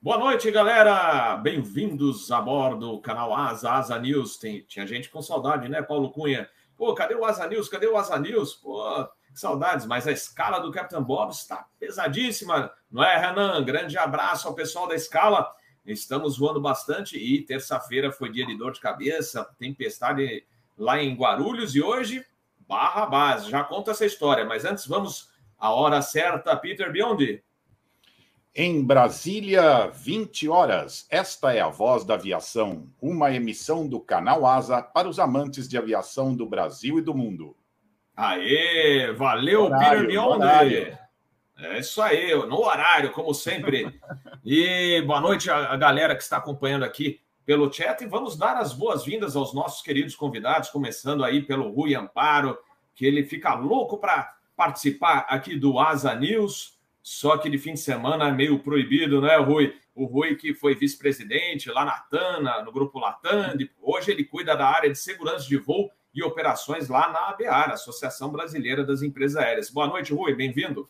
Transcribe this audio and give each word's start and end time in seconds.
Boa 0.00 0.16
noite, 0.16 0.48
galera! 0.52 1.36
Bem-vindos 1.38 2.30
a 2.30 2.40
bordo 2.40 2.92
do 2.92 3.00
canal 3.00 3.34
Asa, 3.34 3.72
Asa 3.72 3.98
News. 3.98 4.36
Tem, 4.36 4.62
tinha 4.62 4.86
gente 4.86 5.10
com 5.10 5.20
saudade, 5.20 5.68
né, 5.68 5.82
Paulo 5.82 6.12
Cunha? 6.12 6.48
Pô, 6.76 6.94
cadê 6.94 7.16
o 7.16 7.24
Asa 7.24 7.48
News? 7.48 7.68
Cadê 7.68 7.88
o 7.88 7.96
Asa 7.96 8.16
News? 8.16 8.54
Pô, 8.54 8.80
que 9.32 9.40
saudades, 9.40 9.86
mas 9.86 10.06
a 10.06 10.12
escala 10.12 10.60
do 10.60 10.70
Capitão 10.70 11.02
Bob 11.02 11.32
está 11.32 11.66
pesadíssima, 11.80 12.70
não 12.88 13.02
é, 13.02 13.18
Renan? 13.18 13.60
Grande 13.64 13.98
abraço 13.98 14.46
ao 14.46 14.54
pessoal 14.54 14.86
da 14.86 14.94
escala. 14.94 15.52
Estamos 15.84 16.38
voando 16.38 16.60
bastante 16.60 17.18
e 17.18 17.42
terça-feira 17.42 18.12
foi 18.12 18.30
dia 18.30 18.46
de 18.46 18.56
dor 18.56 18.70
de 18.70 18.80
cabeça, 18.80 19.52
tempestade 19.58 20.46
lá 20.76 21.02
em 21.02 21.16
Guarulhos 21.16 21.74
e 21.74 21.82
hoje, 21.82 22.24
barra 22.68 23.04
base. 23.04 23.50
Já 23.50 23.64
conta 23.64 23.90
essa 23.90 24.06
história, 24.06 24.44
mas 24.44 24.64
antes 24.64 24.86
vamos 24.86 25.28
à 25.58 25.72
hora 25.72 26.00
certa, 26.00 26.56
Peter 26.56 26.92
Biondi. 26.92 27.42
Em 28.54 28.84
Brasília, 28.84 29.88
20 29.88 30.48
horas. 30.48 31.06
Esta 31.10 31.52
é 31.52 31.60
a 31.60 31.68
Voz 31.68 32.04
da 32.04 32.14
Aviação, 32.14 32.88
uma 33.00 33.32
emissão 33.32 33.86
do 33.86 34.00
canal 34.00 34.44
Asa 34.46 34.82
para 34.82 35.08
os 35.08 35.18
amantes 35.18 35.68
de 35.68 35.78
aviação 35.78 36.34
do 36.34 36.46
Brasil 36.46 36.98
e 36.98 37.02
do 37.02 37.14
mundo. 37.14 37.56
Aê, 38.16 39.12
valeu, 39.12 39.66
horário, 39.66 40.08
Biondi. 40.08 40.92
É 41.60 41.78
isso 41.78 42.00
aí, 42.00 42.34
no 42.34 42.60
horário, 42.64 43.12
como 43.12 43.32
sempre. 43.32 44.00
E 44.44 45.02
boa 45.02 45.20
noite 45.20 45.50
a 45.50 45.76
galera 45.76 46.16
que 46.16 46.22
está 46.22 46.38
acompanhando 46.38 46.84
aqui 46.84 47.20
pelo 47.44 47.72
chat. 47.72 48.02
E 48.02 48.06
vamos 48.06 48.36
dar 48.36 48.56
as 48.56 48.72
boas-vindas 48.72 49.36
aos 49.36 49.54
nossos 49.54 49.82
queridos 49.82 50.16
convidados, 50.16 50.70
começando 50.70 51.24
aí 51.24 51.42
pelo 51.42 51.70
Rui 51.70 51.94
Amparo, 51.94 52.58
que 52.94 53.06
ele 53.06 53.24
fica 53.24 53.54
louco 53.54 53.98
para 53.98 54.34
participar 54.56 55.26
aqui 55.28 55.56
do 55.56 55.78
Asa 55.78 56.14
News. 56.14 56.77
Só 57.02 57.38
que 57.38 57.48
de 57.48 57.58
fim 57.58 57.74
de 57.74 57.80
semana 57.80 58.28
é 58.28 58.32
meio 58.32 58.58
proibido, 58.58 59.20
né, 59.20 59.36
Rui? 59.36 59.74
O 59.94 60.04
Rui, 60.04 60.36
que 60.36 60.54
foi 60.54 60.74
vice-presidente 60.74 61.70
lá 61.70 61.84
na 61.84 61.98
TANA, 61.98 62.62
no 62.62 62.70
grupo 62.70 62.98
Latam, 62.98 63.56
hoje 63.80 64.12
ele 64.12 64.24
cuida 64.24 64.56
da 64.56 64.66
área 64.66 64.90
de 64.90 64.98
segurança 64.98 65.46
de 65.46 65.56
voo 65.56 65.90
e 66.14 66.22
operações 66.22 66.88
lá 66.88 67.10
na 67.10 67.28
ABAR, 67.30 67.70
Associação 67.70 68.30
Brasileira 68.30 68.84
das 68.84 69.02
Empresas 69.02 69.36
Aéreas. 69.36 69.70
Boa 69.70 69.86
noite, 69.86 70.12
Rui, 70.12 70.34
bem-vindo. 70.34 70.88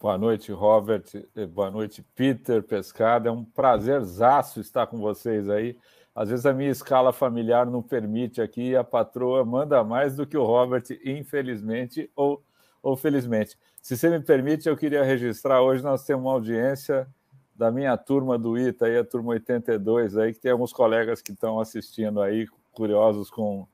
Boa 0.00 0.16
noite, 0.16 0.50
Robert. 0.50 1.04
Eh, 1.36 1.46
boa 1.46 1.70
noite, 1.70 2.02
Peter 2.14 2.62
Pescada. 2.62 3.28
É 3.28 3.32
um 3.32 3.44
prazerzaço 3.44 4.58
estar 4.60 4.86
com 4.86 4.98
vocês 4.98 5.48
aí. 5.48 5.76
Às 6.14 6.30
vezes 6.30 6.46
a 6.46 6.52
minha 6.52 6.70
escala 6.70 7.12
familiar 7.12 7.66
não 7.66 7.82
permite 7.82 8.40
aqui, 8.40 8.74
a 8.74 8.82
patroa 8.82 9.44
manda 9.44 9.84
mais 9.84 10.16
do 10.16 10.26
que 10.26 10.36
o 10.36 10.44
Robert, 10.44 10.84
infelizmente 11.04 12.10
ou, 12.16 12.42
ou 12.82 12.96
felizmente. 12.96 13.56
Se 13.80 13.96
você 13.96 14.10
me 14.10 14.20
permite, 14.20 14.68
eu 14.68 14.76
queria 14.76 15.02
registrar 15.02 15.62
hoje 15.62 15.82
nós 15.82 16.04
temos 16.04 16.24
uma 16.24 16.32
audiência 16.32 17.08
da 17.54 17.70
minha 17.70 17.96
turma 17.96 18.38
do 18.38 18.58
ITA, 18.58 18.86
aí, 18.86 18.98
a 18.98 19.04
turma 19.04 19.32
82, 19.32 20.16
aí, 20.16 20.32
que 20.32 20.40
tem 20.40 20.50
alguns 20.50 20.72
colegas 20.72 21.20
que 21.20 21.32
estão 21.32 21.60
assistindo 21.60 22.22
aí, 22.22 22.46
curiosos 22.72 23.30
com, 23.30 23.66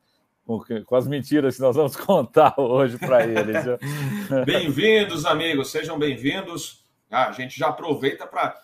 com, 0.44 0.96
as 0.96 1.06
mentiras 1.06 1.56
que 1.56 1.62
nós 1.62 1.76
vamos 1.76 1.94
contar 1.96 2.54
hoje 2.58 2.98
para 2.98 3.24
eles. 3.24 3.64
bem-vindos, 4.44 5.24
amigos, 5.24 5.70
sejam 5.70 5.98
bem-vindos. 5.98 6.84
Ah, 7.10 7.28
a 7.28 7.32
gente 7.32 7.58
já 7.58 7.68
aproveita 7.68 8.26
para 8.26 8.56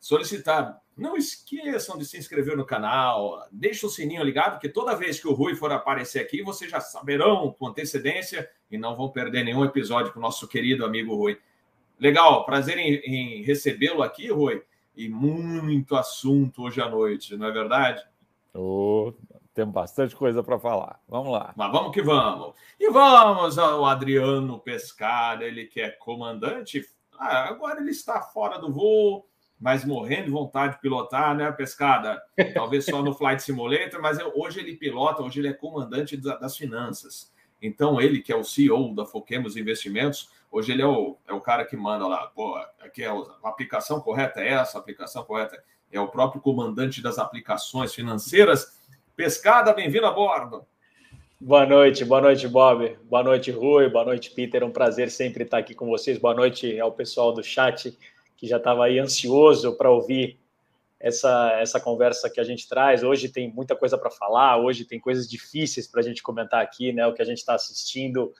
solicitar. 0.00 0.80
Não 0.98 1.16
esqueçam 1.16 1.96
de 1.96 2.04
se 2.04 2.18
inscrever 2.18 2.56
no 2.56 2.66
canal, 2.66 3.46
deixa 3.52 3.86
o 3.86 3.90
sininho 3.90 4.24
ligado, 4.24 4.54
porque 4.54 4.68
toda 4.68 4.96
vez 4.96 5.20
que 5.20 5.28
o 5.28 5.32
Rui 5.32 5.54
for 5.54 5.70
aparecer 5.70 6.18
aqui, 6.18 6.42
vocês 6.42 6.68
já 6.68 6.80
saberão 6.80 7.54
com 7.56 7.68
antecedência 7.68 8.50
e 8.68 8.76
não 8.76 8.96
vão 8.96 9.08
perder 9.08 9.44
nenhum 9.44 9.64
episódio 9.64 10.12
com 10.12 10.18
o 10.18 10.22
nosso 10.22 10.48
querido 10.48 10.84
amigo 10.84 11.14
Rui. 11.14 11.38
Legal, 12.00 12.44
prazer 12.44 12.78
em, 12.78 12.94
em 12.96 13.42
recebê-lo 13.44 14.02
aqui, 14.02 14.28
Rui. 14.28 14.60
E 14.96 15.08
muito 15.08 15.94
assunto 15.94 16.62
hoje 16.64 16.80
à 16.80 16.88
noite, 16.88 17.36
não 17.36 17.46
é 17.46 17.52
verdade? 17.52 18.02
Oh, 18.52 19.12
temos 19.54 19.72
bastante 19.72 20.16
coisa 20.16 20.42
para 20.42 20.58
falar. 20.58 21.00
Vamos 21.08 21.30
lá. 21.30 21.54
Mas 21.56 21.70
vamos 21.70 21.92
que 21.92 22.02
vamos. 22.02 22.54
E 22.78 22.90
vamos 22.90 23.56
ao 23.56 23.84
Adriano 23.84 24.58
Pescara, 24.58 25.44
ele 25.44 25.66
que 25.66 25.80
é 25.80 25.90
comandante. 25.90 26.84
Ah, 27.16 27.44
agora 27.44 27.80
ele 27.80 27.92
está 27.92 28.20
fora 28.20 28.58
do 28.58 28.72
voo, 28.72 29.27
mas 29.60 29.84
morrendo 29.84 30.26
de 30.26 30.30
vontade 30.30 30.74
de 30.74 30.80
pilotar, 30.80 31.34
né, 31.34 31.50
Pescada? 31.50 32.22
Talvez 32.54 32.84
só 32.84 33.02
no 33.02 33.14
Flight 33.14 33.42
Simulator, 33.42 34.00
mas 34.00 34.18
hoje 34.34 34.60
ele 34.60 34.76
pilota, 34.76 35.22
hoje 35.22 35.40
ele 35.40 35.48
é 35.48 35.52
comandante 35.52 36.16
das 36.16 36.56
finanças. 36.56 37.32
Então, 37.60 38.00
ele, 38.00 38.20
que 38.20 38.32
é 38.32 38.36
o 38.36 38.44
CEO 38.44 38.94
da 38.94 39.04
Foquemos 39.04 39.56
Investimentos, 39.56 40.30
hoje 40.50 40.72
ele 40.72 40.82
é 40.82 40.86
o, 40.86 41.16
é 41.26 41.32
o 41.32 41.40
cara 41.40 41.64
que 41.64 41.76
manda 41.76 42.06
lá, 42.06 42.28
pô, 42.28 42.56
aqui 42.80 43.02
é 43.02 43.08
a 43.08 43.48
aplicação 43.48 44.00
correta 44.00 44.40
é 44.40 44.50
essa, 44.50 44.78
a 44.78 44.80
aplicação 44.80 45.24
correta 45.24 45.62
é 45.90 46.00
o 46.00 46.08
próprio 46.08 46.40
comandante 46.40 47.02
das 47.02 47.18
aplicações 47.18 47.94
financeiras. 47.94 48.78
Pescada, 49.16 49.72
bem-vindo 49.72 50.06
a 50.06 50.12
bordo. 50.12 50.64
Boa 51.40 51.64
noite, 51.64 52.04
boa 52.04 52.20
noite, 52.20 52.46
Bob. 52.46 52.96
Boa 53.04 53.22
noite, 53.22 53.50
Rui. 53.50 53.88
Boa 53.88 54.04
noite, 54.04 54.30
Peter. 54.32 54.62
Um 54.64 54.70
prazer 54.70 55.10
sempre 55.10 55.44
estar 55.44 55.58
aqui 55.58 55.74
com 55.74 55.86
vocês. 55.86 56.18
Boa 56.18 56.34
noite 56.34 56.78
ao 56.78 56.92
pessoal 56.92 57.32
do 57.32 57.42
chat 57.42 57.96
que 58.38 58.46
já 58.46 58.56
estava 58.56 58.84
aí 58.84 59.00
ansioso 59.00 59.76
para 59.76 59.90
ouvir 59.90 60.38
essa, 61.00 61.58
essa 61.60 61.80
conversa 61.80 62.30
que 62.30 62.40
a 62.40 62.44
gente 62.44 62.68
traz. 62.68 63.02
Hoje 63.02 63.28
tem 63.28 63.52
muita 63.52 63.74
coisa 63.74 63.98
para 63.98 64.10
falar, 64.10 64.56
hoje 64.56 64.84
tem 64.84 65.00
coisas 65.00 65.28
difíceis 65.28 65.88
para 65.88 66.00
a 66.00 66.04
gente 66.04 66.22
comentar 66.22 66.62
aqui, 66.62 66.92
né? 66.92 67.04
O 67.06 67.12
que 67.12 67.20
a 67.20 67.24
gente 67.24 67.38
está 67.38 67.54
assistindo 67.54 68.32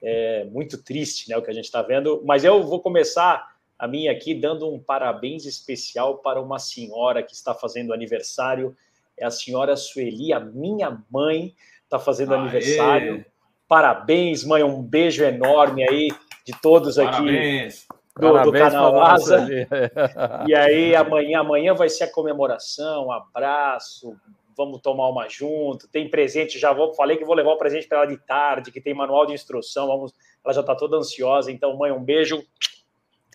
é 0.00 0.44
muito 0.44 0.82
triste, 0.82 1.28
né? 1.28 1.36
O 1.36 1.42
que 1.42 1.50
a 1.50 1.52
gente 1.52 1.64
está 1.64 1.82
vendo. 1.82 2.22
Mas 2.24 2.44
eu 2.44 2.62
vou 2.62 2.80
começar 2.80 3.56
a 3.76 3.88
minha 3.88 4.12
aqui 4.12 4.34
dando 4.34 4.72
um 4.72 4.78
parabéns 4.78 5.44
especial 5.44 6.18
para 6.18 6.40
uma 6.40 6.60
senhora 6.60 7.20
que 7.20 7.34
está 7.34 7.52
fazendo 7.52 7.92
aniversário. 7.92 8.76
É 9.18 9.26
a 9.26 9.30
senhora 9.32 9.76
Sueli, 9.76 10.32
a 10.32 10.38
minha 10.38 11.02
mãe, 11.10 11.56
está 11.82 11.98
fazendo 11.98 12.34
Aê. 12.34 12.40
aniversário. 12.40 13.26
Parabéns, 13.66 14.44
mãe. 14.44 14.62
Um 14.62 14.80
beijo 14.80 15.24
enorme 15.24 15.82
aí 15.88 16.08
de 16.46 16.52
todos 16.60 17.00
aqui. 17.00 17.10
Parabéns 17.10 17.88
do, 18.18 18.42
do 18.42 18.52
canal 18.52 19.00
Asa. 19.00 19.46
E 20.46 20.54
aí 20.54 20.94
amanhã, 20.94 21.40
amanhã 21.40 21.74
vai 21.74 21.88
ser 21.88 22.04
a 22.04 22.12
comemoração, 22.12 23.10
abraço, 23.10 24.16
vamos 24.56 24.80
tomar 24.80 25.08
uma 25.08 25.28
junto, 25.28 25.88
tem 25.88 26.08
presente, 26.08 26.58
já 26.58 26.72
vou, 26.72 26.92
falei 26.94 27.16
que 27.16 27.24
vou 27.24 27.34
levar 27.34 27.52
o 27.52 27.58
presente 27.58 27.86
para 27.86 27.98
ela 27.98 28.06
de 28.06 28.16
tarde, 28.18 28.70
que 28.70 28.80
tem 28.80 28.94
manual 28.94 29.26
de 29.26 29.32
instrução, 29.32 29.86
vamos, 29.86 30.12
ela 30.44 30.54
já 30.54 30.60
está 30.60 30.74
toda 30.74 30.96
ansiosa, 30.96 31.50
então 31.50 31.76
mãe, 31.76 31.92
um 31.92 32.02
beijo 32.02 32.42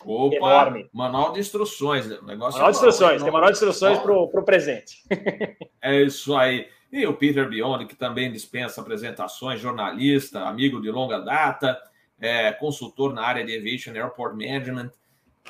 Opa, 0.04 0.36
enorme. 0.36 0.88
Manual 0.92 1.32
de 1.32 1.40
instruções, 1.40 2.06
negócio 2.06 2.60
manual 2.60 2.70
de 2.70 2.76
instruções, 2.76 3.22
tem 3.22 3.32
manual 3.32 3.50
de 3.50 3.56
instruções 3.56 3.98
para 3.98 4.12
o 4.12 4.44
presente. 4.44 5.02
É 5.82 6.02
isso 6.02 6.34
aí. 6.34 6.66
E 6.90 7.06
o 7.06 7.14
Peter 7.14 7.48
Biondi, 7.48 7.86
que 7.86 7.94
também 7.94 8.32
dispensa 8.32 8.80
apresentações, 8.80 9.60
jornalista, 9.60 10.40
amigo 10.40 10.80
de 10.80 10.90
longa 10.90 11.20
data, 11.20 11.80
é, 12.20 12.52
consultor 12.52 13.12
na 13.12 13.22
área 13.22 13.44
de 13.44 13.56
Aviation 13.56 13.92
Airport 13.92 14.34
Management, 14.34 14.90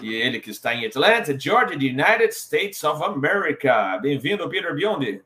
e 0.03 0.15
ele 0.15 0.41
que 0.41 0.51
está 0.51 0.75
em 0.75 0.87
Atlanta, 0.87 1.39
Georgia, 1.39 1.77
United 1.77 2.35
States 2.35 2.85
of 2.85 3.03
America. 3.03 3.99
Bem-vindo, 3.99 4.49
Peter 4.49 4.75
Biondi. 4.75 5.23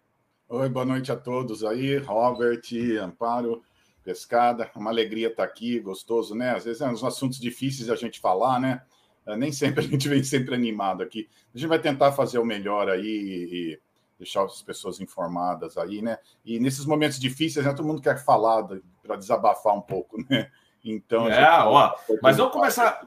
Oi, 0.49 0.69
boa 0.69 0.85
noite 0.85 1.11
a 1.11 1.17
todos 1.17 1.65
aí, 1.65 1.97
Robert, 1.97 2.63
Amparo, 3.03 3.63
Pescada. 4.05 4.71
Uma 4.77 4.91
alegria 4.91 5.29
estar 5.29 5.45
aqui, 5.45 5.81
gostoso, 5.81 6.35
né? 6.35 6.51
Às 6.51 6.65
vezes 6.65 6.83
é 6.83 6.89
uns 6.89 7.03
assuntos 7.03 7.41
difíceis 7.41 7.91
a 7.91 7.97
gente 7.97 8.21
falar, 8.21 8.61
né? 8.61 8.83
É, 9.27 9.37
nem 9.37 9.53
sempre 9.53 9.85
a 9.85 9.89
gente 9.89 10.09
vem 10.09 10.23
sempre 10.23 10.55
animado 10.55 11.03
aqui. 11.03 11.29
A 11.55 11.59
gente 11.59 11.69
vai 11.69 11.79
tentar 11.79 12.13
fazer 12.13 12.39
o 12.39 12.45
melhor 12.45 12.89
aí 12.89 13.05
e 13.05 13.81
deixar 14.19 14.45
as 14.45 14.63
pessoas 14.63 15.01
informadas 15.01 15.77
aí, 15.77 16.01
né? 16.01 16.19
E 16.45 16.61
nesses 16.61 16.87
momentos 16.87 17.19
difíceis, 17.19 17.65
né, 17.67 17.73
todo 17.73 17.87
mundo 17.87 18.03
quer 18.03 18.23
falar 18.25 18.65
para 19.03 19.17
desabafar 19.17 19.75
um 19.75 19.81
pouco, 19.81 20.25
né? 20.29 20.51
Então. 20.85 21.29
É, 21.29 21.49
ó. 21.65 21.95
Mas 22.23 22.37
vamos 22.37 22.53
começar. 22.53 23.01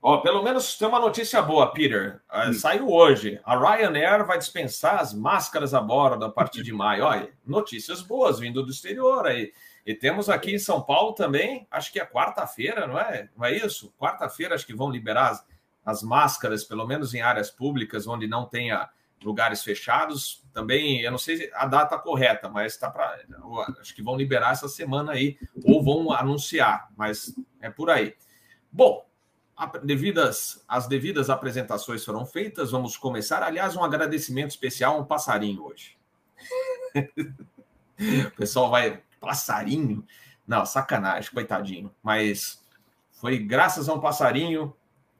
Ó, 0.00 0.18
pelo 0.18 0.42
menos 0.42 0.78
tem 0.78 0.86
uma 0.86 1.00
notícia 1.00 1.42
boa, 1.42 1.72
Peter. 1.72 2.20
Uh, 2.32 2.50
hum. 2.50 2.52
Saiu 2.52 2.88
hoje. 2.88 3.40
A 3.44 3.58
Ryanair 3.58 4.24
vai 4.24 4.38
dispensar 4.38 5.00
as 5.00 5.12
máscaras 5.12 5.74
a 5.74 5.80
bordo 5.80 6.24
a 6.24 6.30
partir 6.30 6.62
de 6.62 6.72
maio. 6.72 7.04
Olha, 7.04 7.30
notícias 7.44 8.00
boas 8.00 8.38
vindo 8.38 8.62
do 8.62 8.70
exterior 8.70 9.26
aí. 9.26 9.52
E 9.84 9.94
temos 9.94 10.28
aqui 10.28 10.54
em 10.54 10.58
São 10.58 10.82
Paulo 10.82 11.14
também, 11.14 11.66
acho 11.70 11.90
que 11.90 11.98
é 11.98 12.04
quarta-feira, 12.04 12.86
não 12.86 12.98
é? 12.98 13.28
Não 13.36 13.44
é 13.44 13.56
isso? 13.56 13.92
Quarta-feira 13.98 14.54
acho 14.54 14.66
que 14.66 14.74
vão 14.74 14.90
liberar 14.90 15.30
as, 15.30 15.46
as 15.84 16.02
máscaras, 16.02 16.62
pelo 16.62 16.86
menos 16.86 17.14
em 17.14 17.22
áreas 17.22 17.50
públicas 17.50 18.06
onde 18.06 18.26
não 18.26 18.44
tenha 18.44 18.88
lugares 19.22 19.62
fechados. 19.62 20.44
Também, 20.52 21.00
eu 21.00 21.10
não 21.10 21.18
sei 21.18 21.50
a 21.54 21.66
data 21.66 21.98
correta, 21.98 22.48
mas 22.48 22.74
está 22.74 22.90
para. 22.90 23.18
Acho 23.80 23.94
que 23.94 24.02
vão 24.02 24.16
liberar 24.16 24.52
essa 24.52 24.68
semana 24.68 25.12
aí, 25.12 25.38
ou 25.64 25.82
vão 25.82 26.12
anunciar, 26.12 26.88
mas 26.96 27.34
é 27.60 27.70
por 27.70 27.90
aí. 27.90 28.14
Bom, 28.70 29.06
devidas, 29.82 30.64
as 30.68 30.86
devidas 30.86 31.30
apresentações 31.30 32.04
foram 32.04 32.24
feitas, 32.24 32.70
vamos 32.70 32.96
começar. 32.96 33.42
Aliás, 33.42 33.76
um 33.76 33.84
agradecimento 33.84 34.50
especial 34.50 34.96
a 34.96 35.00
um 35.00 35.04
passarinho 35.04 35.64
hoje. 35.64 35.96
o 38.26 38.30
pessoal 38.36 38.70
vai. 38.70 39.02
Passarinho? 39.20 40.06
Não, 40.46 40.64
sacanagem, 40.64 41.32
coitadinho. 41.32 41.92
Mas 42.02 42.64
foi 43.10 43.38
graças 43.38 43.88
a 43.88 43.94
um 43.94 44.00
passarinho 44.00 44.74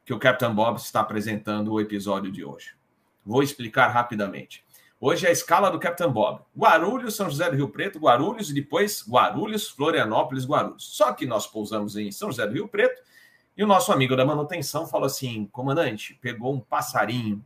que 0.05 0.15
o 0.15 0.19
Capitão 0.19 0.55
Bob 0.55 0.77
está 0.79 1.01
apresentando 1.01 1.73
o 1.73 1.81
episódio 1.81 2.31
de 2.31 2.45
hoje. 2.45 2.78
Vou 3.29 3.43
explicar 3.43 3.89
rapidamente. 3.89 4.65
Hoje 4.99 5.27
é 5.27 5.29
a 5.29 5.33
escala 5.33 5.71
do 5.71 5.79
Captain 5.79 6.11
Bob. 6.11 6.41
Guarulhos, 6.57 7.15
São 7.15 7.29
José 7.29 7.51
do 7.51 7.57
Rio 7.57 7.69
Preto, 7.69 7.99
Guarulhos 7.99 8.49
e 8.49 8.55
depois 8.55 9.05
Guarulhos, 9.07 9.69
Florianópolis, 9.69 10.47
Guarulhos. 10.47 10.97
Só 10.97 11.13
que 11.13 11.27
nós 11.27 11.47
pousamos 11.47 11.95
em 11.95 12.11
São 12.11 12.31
José 12.31 12.47
do 12.47 12.55
Rio 12.55 12.67
Preto 12.67 13.03
e 13.55 13.63
o 13.63 13.67
nosso 13.67 13.93
amigo 13.93 14.17
da 14.17 14.25
manutenção 14.25 14.87
falou 14.87 15.05
assim: 15.05 15.47
comandante, 15.53 16.19
pegou 16.23 16.55
um 16.55 16.59
passarinho 16.59 17.45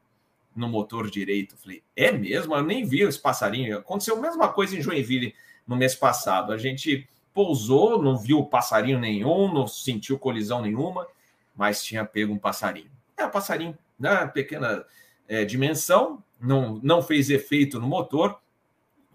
no 0.55 0.69
motor 0.69 1.11
direito. 1.11 1.56
Eu 1.56 1.58
falei, 1.58 1.82
é 1.96 2.12
mesmo? 2.12 2.55
Eu 2.55 2.62
nem 2.62 2.85
vi 2.85 3.00
esse 3.00 3.19
passarinho. 3.19 3.76
Aconteceu 3.76 4.17
a 4.17 4.20
mesma 4.20 4.49
coisa 4.50 4.76
em 4.76 4.81
Joinville 4.81 5.35
no 5.67 5.75
mês 5.75 5.96
passado. 5.96 6.52
A 6.52 6.58
gente 6.58 7.08
pousou, 7.35 8.00
não 8.00 8.17
viu 8.17 8.44
passarinho 8.44 9.00
nenhum, 9.00 9.52
não 9.52 9.67
sentiu 9.67 10.17
colisão 10.17 10.62
nenhuma, 10.62 11.08
mas 11.56 11.82
tinha 11.82 12.05
pego 12.05 12.32
um 12.32 12.38
passarinho. 12.38 12.90
É 13.17 13.26
um 13.26 13.31
passarinho, 13.31 13.76
né? 13.99 14.25
Pequena 14.28 14.87
é, 15.29 15.45
dimensão, 15.45 16.23
não, 16.41 16.81
não 16.83 17.03
fez 17.03 17.31
efeito 17.31 17.81
no 17.81 17.87
motor, 17.87 18.39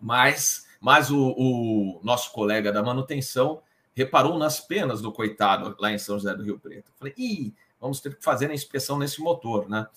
mas, 0.01 0.65
mas 0.79 1.11
o, 1.11 1.33
o, 1.37 1.99
nosso 2.03 2.31
colega 2.31 2.71
da 2.71 2.83
manutenção 2.83 3.61
reparou 3.93 4.37
nas 4.37 4.59
penas 4.59 5.01
do 5.01 5.11
coitado 5.11 5.75
lá 5.79 5.91
em 5.91 5.97
São 5.97 6.17
José 6.17 6.33
do 6.35 6.43
Rio 6.43 6.59
Preto. 6.59 6.91
Falei, 6.97 7.13
ih, 7.17 7.53
vamos 7.79 7.99
ter 7.99 8.15
que 8.15 8.23
fazer 8.23 8.49
a 8.49 8.53
inspeção 8.53 8.97
nesse 8.97 9.21
motor, 9.21 9.67
né? 9.67 9.87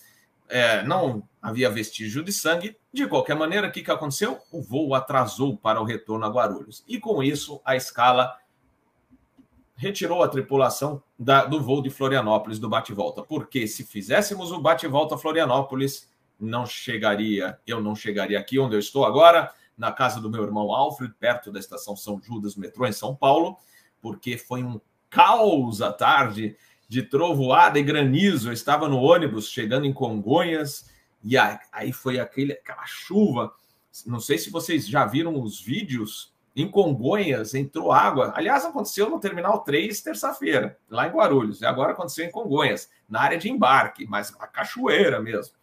É, 0.48 0.82
não 0.82 1.22
havia 1.40 1.70
vestígio 1.70 2.24
de 2.24 2.32
sangue. 2.32 2.76
De 2.92 3.06
qualquer 3.06 3.36
maneira, 3.36 3.68
o 3.68 3.70
que, 3.70 3.82
que 3.82 3.90
aconteceu? 3.90 4.40
O 4.50 4.60
voo 4.60 4.94
atrasou 4.94 5.56
para 5.56 5.80
o 5.80 5.84
retorno 5.84 6.26
a 6.26 6.28
Guarulhos. 6.28 6.82
E 6.88 6.98
com 6.98 7.22
isso, 7.22 7.60
a 7.64 7.76
escala 7.76 8.36
retirou 9.80 10.22
a 10.22 10.28
tripulação 10.28 11.02
da, 11.18 11.46
do 11.46 11.58
voo 11.58 11.80
de 11.80 11.88
Florianópolis 11.88 12.58
do 12.58 12.68
bate-volta. 12.68 13.22
Porque 13.22 13.66
se 13.66 13.82
fizéssemos 13.82 14.52
o 14.52 14.60
bate-volta 14.60 15.16
Florianópolis, 15.16 16.06
não 16.38 16.66
chegaria, 16.66 17.58
eu 17.66 17.80
não 17.80 17.96
chegaria 17.96 18.38
aqui 18.38 18.58
onde 18.58 18.76
eu 18.76 18.78
estou 18.78 19.06
agora, 19.06 19.50
na 19.78 19.90
casa 19.90 20.20
do 20.20 20.28
meu 20.28 20.44
irmão 20.44 20.70
Alfred, 20.74 21.14
perto 21.18 21.50
da 21.50 21.58
estação 21.58 21.96
São 21.96 22.20
Judas, 22.20 22.56
metrô 22.56 22.86
em 22.86 22.92
São 22.92 23.16
Paulo, 23.16 23.56
porque 24.02 24.36
foi 24.36 24.62
um 24.62 24.78
caos 25.08 25.80
à 25.80 25.90
tarde 25.90 26.58
de 26.86 27.02
trovoada 27.02 27.78
e 27.78 27.82
granizo. 27.82 28.50
Eu 28.50 28.52
estava 28.52 28.86
no 28.86 29.00
ônibus 29.00 29.48
chegando 29.48 29.86
em 29.86 29.94
Congonhas 29.94 30.90
e 31.24 31.38
aí 31.38 31.90
foi 31.90 32.20
aquele, 32.20 32.52
aquela 32.52 32.84
chuva. 32.84 33.50
Não 34.04 34.20
sei 34.20 34.36
se 34.36 34.50
vocês 34.50 34.86
já 34.86 35.06
viram 35.06 35.40
os 35.40 35.58
vídeos. 35.58 36.34
Em 36.54 36.68
Congonhas 36.68 37.54
entrou 37.54 37.92
água. 37.92 38.32
Aliás, 38.34 38.64
aconteceu 38.64 39.08
no 39.08 39.20
Terminal 39.20 39.60
3, 39.60 40.00
terça-feira, 40.00 40.76
lá 40.88 41.06
em 41.06 41.10
Guarulhos. 41.10 41.60
E 41.60 41.66
agora 41.66 41.92
aconteceu 41.92 42.24
em 42.24 42.30
Congonhas, 42.30 42.90
na 43.08 43.20
área 43.20 43.38
de 43.38 43.48
embarque, 43.48 44.06
mas 44.06 44.34
a 44.38 44.46
cachoeira 44.46 45.20
mesmo. 45.20 45.54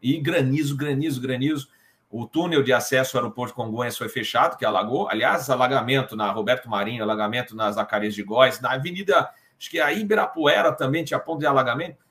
E 0.00 0.18
granizo, 0.20 0.76
granizo, 0.76 1.20
granizo. 1.20 1.68
O 2.08 2.26
túnel 2.26 2.62
de 2.62 2.72
acesso 2.72 3.16
ao 3.16 3.24
aeroporto 3.24 3.52
de 3.52 3.56
Congonhas 3.56 3.98
foi 3.98 4.08
fechado, 4.08 4.56
que 4.56 4.64
alagou. 4.64 5.08
Aliás, 5.08 5.50
alagamento 5.50 6.14
na 6.14 6.30
Roberto 6.30 6.70
Marinho, 6.70 7.02
alagamento 7.02 7.56
nas 7.56 7.74
Zacarias 7.74 8.14
de 8.14 8.22
Góis, 8.22 8.60
na 8.60 8.72
Avenida 8.72 9.28
acho 9.58 9.70
que 9.70 9.80
a 9.80 9.92
Ibirapuera 9.92 10.72
também 10.72 11.02
tinha 11.02 11.18
ponto 11.18 11.40
de 11.40 11.46
alagamento. 11.46 12.04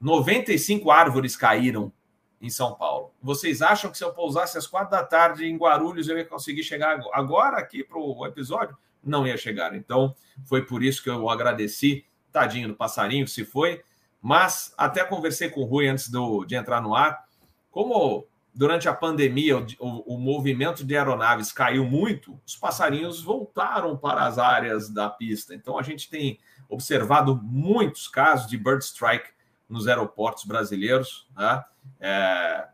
95 0.00 0.90
árvores 0.90 1.36
caíram 1.36 1.92
em 2.40 2.50
São 2.50 2.74
Paulo. 2.74 3.12
Vocês 3.22 3.62
acham 3.62 3.90
que 3.90 3.98
se 3.98 4.04
eu 4.04 4.12
pousasse 4.12 4.56
às 4.56 4.66
quatro 4.66 4.90
da 4.90 5.02
tarde 5.02 5.46
em 5.46 5.56
Guarulhos, 5.56 6.08
eu 6.08 6.16
ia 6.16 6.24
conseguir 6.24 6.62
chegar 6.62 7.00
agora 7.12 7.58
aqui 7.58 7.82
para 7.82 7.98
o 7.98 8.26
episódio? 8.26 8.76
Não 9.02 9.26
ia 9.26 9.36
chegar. 9.36 9.74
Então, 9.74 10.14
foi 10.44 10.64
por 10.64 10.82
isso 10.82 11.02
que 11.02 11.10
eu 11.10 11.28
agradeci. 11.28 12.04
Tadinho 12.30 12.68
do 12.68 12.74
passarinho, 12.74 13.26
se 13.26 13.44
foi. 13.44 13.82
Mas 14.20 14.74
até 14.76 15.04
conversei 15.04 15.48
com 15.48 15.60
o 15.60 15.64
Rui 15.64 15.88
antes 15.88 16.08
do, 16.08 16.44
de 16.44 16.54
entrar 16.54 16.80
no 16.80 16.94
ar. 16.94 17.24
Como 17.70 18.26
durante 18.54 18.88
a 18.88 18.94
pandemia 18.94 19.56
o, 19.56 19.66
o, 19.78 20.14
o, 20.14 20.18
movimento 20.18 20.84
de 20.84 20.96
aeronaves 20.96 21.52
caiu 21.52 21.84
muito, 21.84 22.40
os 22.44 22.56
passarinhos 22.56 23.22
voltaram 23.22 23.96
para 23.96 24.24
as 24.26 24.38
áreas 24.38 24.90
da 24.90 25.08
pista. 25.08 25.54
Então 25.54 25.78
a 25.78 25.82
gente 25.82 26.10
tem 26.10 26.38
observado 26.68 27.36
muitos 27.36 28.08
casos 28.08 28.48
de 28.48 28.58
bird 28.58 28.84
strike 28.84 29.30
nos 29.68 29.86
aeroportos 29.86 30.44
brasileiros. 30.44 31.28
Né? 31.36 31.64
É, 32.00 32.66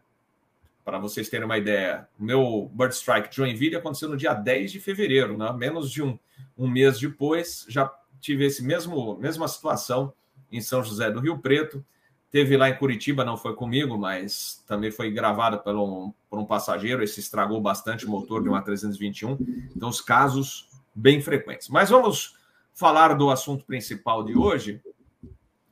para 0.84 0.98
vocês 0.98 1.28
terem 1.28 1.46
uma 1.46 1.56
ideia, 1.56 2.06
o 2.18 2.24
meu 2.24 2.70
bird 2.74 2.94
strike 2.94 3.34
Joinville 3.34 3.76
aconteceu 3.76 4.08
no 4.08 4.16
dia 4.16 4.34
10 4.34 4.72
de 4.72 4.80
fevereiro, 4.80 5.36
né? 5.36 5.50
menos 5.52 5.90
de 5.90 6.02
um, 6.02 6.18
um 6.58 6.68
mês 6.68 6.98
depois, 6.98 7.64
já 7.68 7.90
tive 8.20 8.44
esse 8.46 8.62
mesmo 8.62 9.16
mesma 9.16 9.48
situação 9.48 10.12
em 10.50 10.60
São 10.60 10.82
José 10.82 11.10
do 11.10 11.20
Rio 11.20 11.38
Preto. 11.38 11.84
Teve 12.30 12.56
lá 12.56 12.68
em 12.68 12.76
Curitiba, 12.76 13.24
não 13.24 13.36
foi 13.36 13.54
comigo, 13.54 13.96
mas 13.96 14.62
também 14.66 14.90
foi 14.90 15.10
gravada 15.10 15.56
por 15.56 15.76
um, 15.76 16.12
por 16.28 16.38
um 16.38 16.44
passageiro. 16.44 17.02
Esse 17.02 17.20
estragou 17.20 17.60
bastante 17.60 18.06
o 18.06 18.10
motor 18.10 18.42
de 18.42 18.48
uma 18.48 18.60
321. 18.60 19.38
Então, 19.76 19.88
os 19.88 20.00
casos 20.00 20.68
bem 20.94 21.20
frequentes. 21.20 21.68
Mas 21.68 21.90
vamos 21.90 22.36
falar 22.72 23.14
do 23.14 23.30
assunto 23.30 23.64
principal 23.64 24.24
de 24.24 24.36
hoje, 24.36 24.80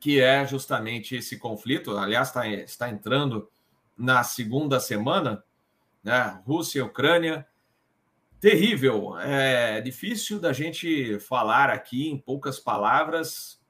que 0.03 0.19
é 0.19 0.45
justamente 0.45 1.15
esse 1.15 1.37
conflito. 1.37 1.97
Aliás, 1.97 2.27
está, 2.27 2.45
está 2.45 2.89
entrando 2.89 3.49
na 3.97 4.21
segunda 4.21 4.77
semana, 4.77 5.41
né? 6.03 6.41
Rússia 6.45 6.79
e 6.79 6.81
Ucrânia. 6.81 7.47
Terrível. 8.37 9.17
É 9.17 9.79
difícil 9.79 10.41
da 10.41 10.51
gente 10.51 11.17
falar 11.21 11.69
aqui 11.69 12.09
em 12.09 12.17
poucas 12.17 12.59
palavras. 12.59 13.61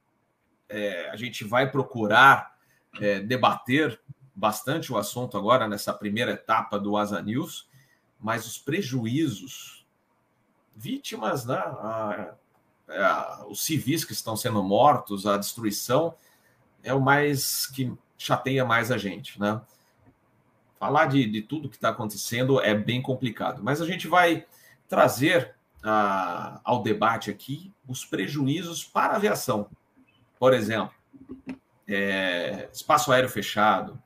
É, 0.68 1.08
a 1.10 1.14
gente 1.14 1.44
vai 1.44 1.70
procurar 1.70 2.56
é, 3.00 3.20
debater 3.20 4.00
bastante 4.34 4.92
o 4.92 4.98
assunto 4.98 5.38
agora 5.38 5.68
nessa 5.68 5.94
primeira 5.94 6.32
etapa 6.32 6.80
do 6.80 6.96
Asa 6.96 7.22
News, 7.22 7.70
mas 8.18 8.44
os 8.44 8.58
prejuízos, 8.58 9.86
vítimas, 10.74 11.46
né, 11.46 11.54
a, 11.54 12.34
os 13.48 13.64
civis 13.64 14.04
que 14.04 14.12
estão 14.12 14.36
sendo 14.36 14.62
mortos, 14.62 15.26
a 15.26 15.36
destruição, 15.36 16.14
é 16.82 16.92
o 16.92 17.00
mais 17.00 17.66
que 17.66 17.92
chateia 18.18 18.64
mais 18.64 18.90
a 18.90 18.98
gente, 18.98 19.40
né? 19.40 19.60
Falar 20.78 21.06
de, 21.06 21.26
de 21.26 21.40
tudo 21.40 21.68
que 21.68 21.76
está 21.76 21.88
acontecendo 21.88 22.60
é 22.60 22.74
bem 22.74 23.00
complicado, 23.00 23.62
mas 23.62 23.80
a 23.80 23.86
gente 23.86 24.06
vai 24.06 24.44
trazer 24.88 25.54
a, 25.82 26.60
ao 26.62 26.82
debate 26.82 27.30
aqui 27.30 27.72
os 27.88 28.04
prejuízos 28.04 28.84
para 28.84 29.14
a 29.14 29.16
aviação. 29.16 29.68
Por 30.38 30.52
exemplo, 30.52 30.94
é, 31.88 32.68
espaço 32.72 33.12
aéreo 33.12 33.28
fechado, 33.28 33.98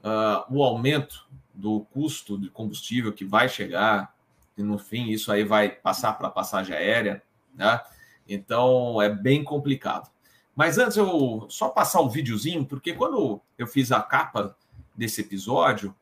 uh, 0.00 0.44
o 0.54 0.62
aumento 0.62 1.26
do 1.52 1.80
custo 1.92 2.38
de 2.38 2.48
combustível 2.50 3.12
que 3.12 3.24
vai 3.24 3.48
chegar, 3.48 4.14
e 4.56 4.62
no 4.62 4.78
fim 4.78 5.08
isso 5.08 5.32
aí 5.32 5.44
vai 5.44 5.68
passar 5.68 6.12
para 6.14 6.28
a 6.28 6.30
passagem 6.30 6.74
aérea, 6.74 7.22
né? 7.54 7.80
Então 8.28 9.00
é 9.00 9.08
bem 9.08 9.44
complicado. 9.44 10.10
Mas 10.54 10.78
antes 10.78 10.96
eu 10.96 11.46
só 11.50 11.68
passar 11.68 12.00
um 12.00 12.08
videozinho, 12.08 12.64
porque 12.64 12.92
quando 12.92 13.40
eu 13.58 13.66
fiz 13.66 13.90
a 13.90 14.00
capa 14.00 14.56
desse 14.94 15.20
episódio, 15.20 15.94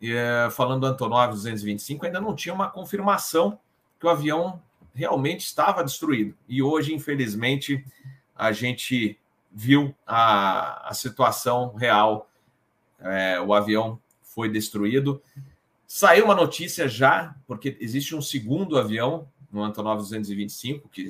é, 0.00 0.48
falando 0.50 0.82
do 0.82 0.86
Antonov 0.86 1.32
225, 1.32 2.06
ainda 2.06 2.20
não 2.20 2.34
tinha 2.34 2.54
uma 2.54 2.70
confirmação 2.70 3.58
que 3.98 4.06
o 4.06 4.10
avião 4.10 4.62
realmente 4.94 5.40
estava 5.40 5.82
destruído. 5.82 6.36
E 6.48 6.62
hoje, 6.62 6.94
infelizmente, 6.94 7.84
a 8.34 8.52
gente 8.52 9.18
viu 9.52 9.94
a, 10.06 10.88
a 10.90 10.94
situação 10.94 11.74
real. 11.74 12.30
É, 13.00 13.40
o 13.40 13.52
avião 13.52 13.98
foi 14.22 14.48
destruído. 14.48 15.20
Saiu 15.86 16.26
uma 16.26 16.34
notícia 16.34 16.88
já, 16.88 17.34
porque 17.46 17.76
existe 17.80 18.14
um 18.14 18.22
segundo 18.22 18.78
avião 18.78 19.28
no 19.50 19.62
Antonov 19.62 19.98
225, 19.98 20.88
que 20.88 21.08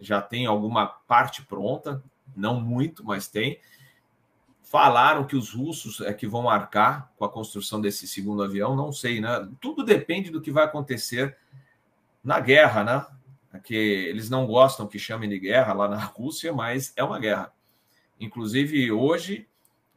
já 0.00 0.20
tem 0.20 0.46
alguma 0.46 0.86
parte 0.86 1.42
pronta, 1.42 2.02
não 2.34 2.60
muito, 2.60 3.04
mas 3.04 3.28
tem. 3.28 3.60
Falaram 4.62 5.26
que 5.26 5.36
os 5.36 5.52
russos 5.52 6.00
é 6.00 6.14
que 6.14 6.26
vão 6.26 6.48
arcar 6.48 7.12
com 7.16 7.24
a 7.24 7.28
construção 7.28 7.80
desse 7.80 8.06
segundo 8.06 8.42
avião, 8.42 8.76
não 8.76 8.92
sei, 8.92 9.20
né? 9.20 9.48
Tudo 9.60 9.84
depende 9.84 10.30
do 10.30 10.40
que 10.40 10.50
vai 10.50 10.64
acontecer 10.64 11.36
na 12.22 12.38
guerra, 12.38 12.84
né? 12.84 13.60
Que 13.64 13.74
eles 13.74 14.30
não 14.30 14.46
gostam 14.46 14.86
que 14.86 14.98
chamem 14.98 15.28
de 15.28 15.38
guerra 15.38 15.72
lá 15.72 15.88
na 15.88 15.98
Rússia, 16.04 16.52
mas 16.52 16.92
é 16.96 17.02
uma 17.02 17.18
guerra. 17.18 17.52
Inclusive, 18.18 18.92
hoje 18.92 19.48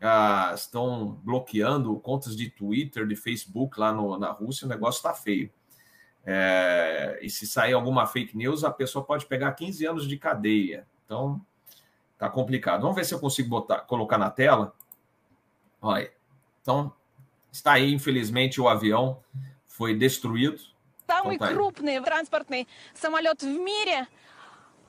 ah, 0.02 0.52
estão 0.56 1.20
bloqueando 1.24 1.96
contas 2.00 2.36
de 2.36 2.50
Twitter, 2.50 3.06
de 3.08 3.16
Facebook 3.16 3.80
lá 3.80 3.94
no, 3.94 4.18
na 4.18 4.32
Rússia, 4.32 4.66
o 4.66 4.70
negócio 4.70 4.98
está 4.98 5.14
feio. 5.14 5.52
É, 6.25 7.19
e 7.23 7.31
se 7.31 7.47
sair 7.47 7.73
alguma 7.73 8.07
fake 8.07 8.37
news, 8.37 8.65
a 8.65 8.71
pessoa 8.71 9.05
pode 9.05 9.27
pegar 9.27 9.53
15 9.53 9.87
anos 9.87 10.09
de 10.09 10.19
cadeia. 10.19 10.87
Então, 11.05 11.41
tá 12.19 12.29
complicado. 12.29 12.83
Vamos 12.83 12.97
ver 12.97 13.05
se 13.05 13.15
eu 13.15 13.19
consigo 13.19 13.49
botar, 13.49 13.81
colocar 13.81 14.19
na 14.19 14.31
tela. 14.31 14.75
Olha. 15.81 16.13
Então, 16.61 16.93
está 17.51 17.73
aí, 17.73 17.93
infelizmente, 17.93 18.61
o 18.61 18.69
avião 18.69 19.23
foi 19.67 19.95
destruído. 19.95 20.61
Самый 21.07 21.39
крупный 21.39 22.01
транспортный 22.03 22.69
самолет 22.93 23.41
в 23.41 23.47
мире 23.47 24.07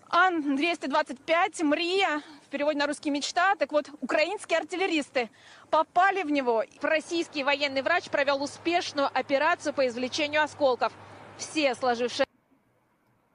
Ан-225 0.09 1.63
«Мрия» 1.63 2.21
переводе 2.49 2.77
на 2.77 2.87
русский 2.87 3.11
«мечта». 3.11 3.55
Так 3.55 3.71
вот, 3.71 3.89
украинские 4.01 4.59
артиллеристы 4.59 5.29
попали 5.69 6.23
в 6.23 6.31
него. 6.31 6.63
Российский 6.81 7.43
военный 7.43 7.81
врач 7.81 8.09
провел 8.09 8.43
успешную 8.43 9.07
операцию 9.13 9.73
по 9.73 9.87
извлечению 9.87 10.43
осколков. 10.43 10.91
Все 11.37 11.73
сложившие... 11.73 12.25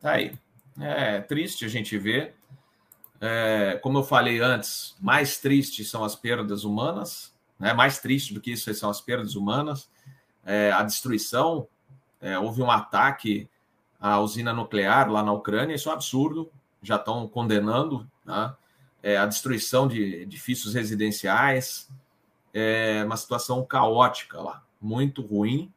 Tá 0.01 0.13
aí. 0.13 0.37
É 0.81 1.21
triste 1.21 1.65
a 1.65 1.69
gente 1.69 1.97
ver. 1.97 2.35
É, 3.21 3.79
como 3.83 3.99
eu 3.99 4.05
falei 4.05 4.41
antes, 4.41 4.97
mais 5.01 5.39
tristes 5.39 5.89
são 5.89 6.05
as 6.05 6.15
perdas 6.15 6.65
humanas. 6.65 7.35
Né? 7.59 7.73
Mais 7.73 7.99
triste 7.99 8.35
do 8.35 8.41
que 8.41 8.53
isso 8.53 8.73
são 8.75 8.91
as 8.91 9.01
perdas 9.01 9.35
humanas. 9.35 9.89
É, 10.45 10.71
a 10.73 10.83
destruição. 10.83 11.67
É, 12.21 12.39
houve 12.39 12.63
um 12.63 12.71
ataque 12.71 13.49
à 14.01 14.19
usina 14.19 14.53
nuclear 14.53 15.11
lá 15.11 15.23
na 15.23 15.33
Ucrânia. 15.33 15.75
Isso 15.75 15.89
é 15.89 15.93
um 15.93 15.95
absurdo. 15.95 16.51
Já 16.83 16.97
estão 16.97 17.27
condenando 17.27 18.09
né? 18.25 18.55
é, 19.03 19.17
a 19.17 19.27
destruição 19.27 19.89
de 19.89 20.03
edifícios 20.17 20.75
residenciais. 20.75 21.89
É 22.53 23.03
uma 23.05 23.17
situação 23.17 23.65
caótica 23.65 24.41
lá, 24.41 24.63
muito 24.81 25.23
ruim. 25.23 25.73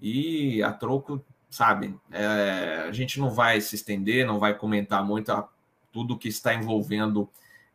E 0.00 0.62
a 0.62 0.72
troco 0.72 1.24
sabe? 1.53 1.95
É, 2.11 2.85
a 2.87 2.91
gente 2.91 3.19
não 3.19 3.29
vai 3.29 3.61
se 3.61 3.75
estender, 3.75 4.25
não 4.25 4.39
vai 4.39 4.55
comentar 4.55 5.05
muito 5.05 5.31
a, 5.31 5.47
tudo 5.91 6.17
que 6.17 6.27
está 6.27 6.51
envolvendo 6.51 7.29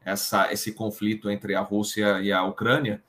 essa, 0.05 0.53
esse 0.53 0.73
conflito 0.73 1.31
entre 1.31 1.55
a 1.55 1.61
Rússia 1.61 2.21
e 2.21 2.33
a 2.33 2.43
Ucrânia. 2.43 3.01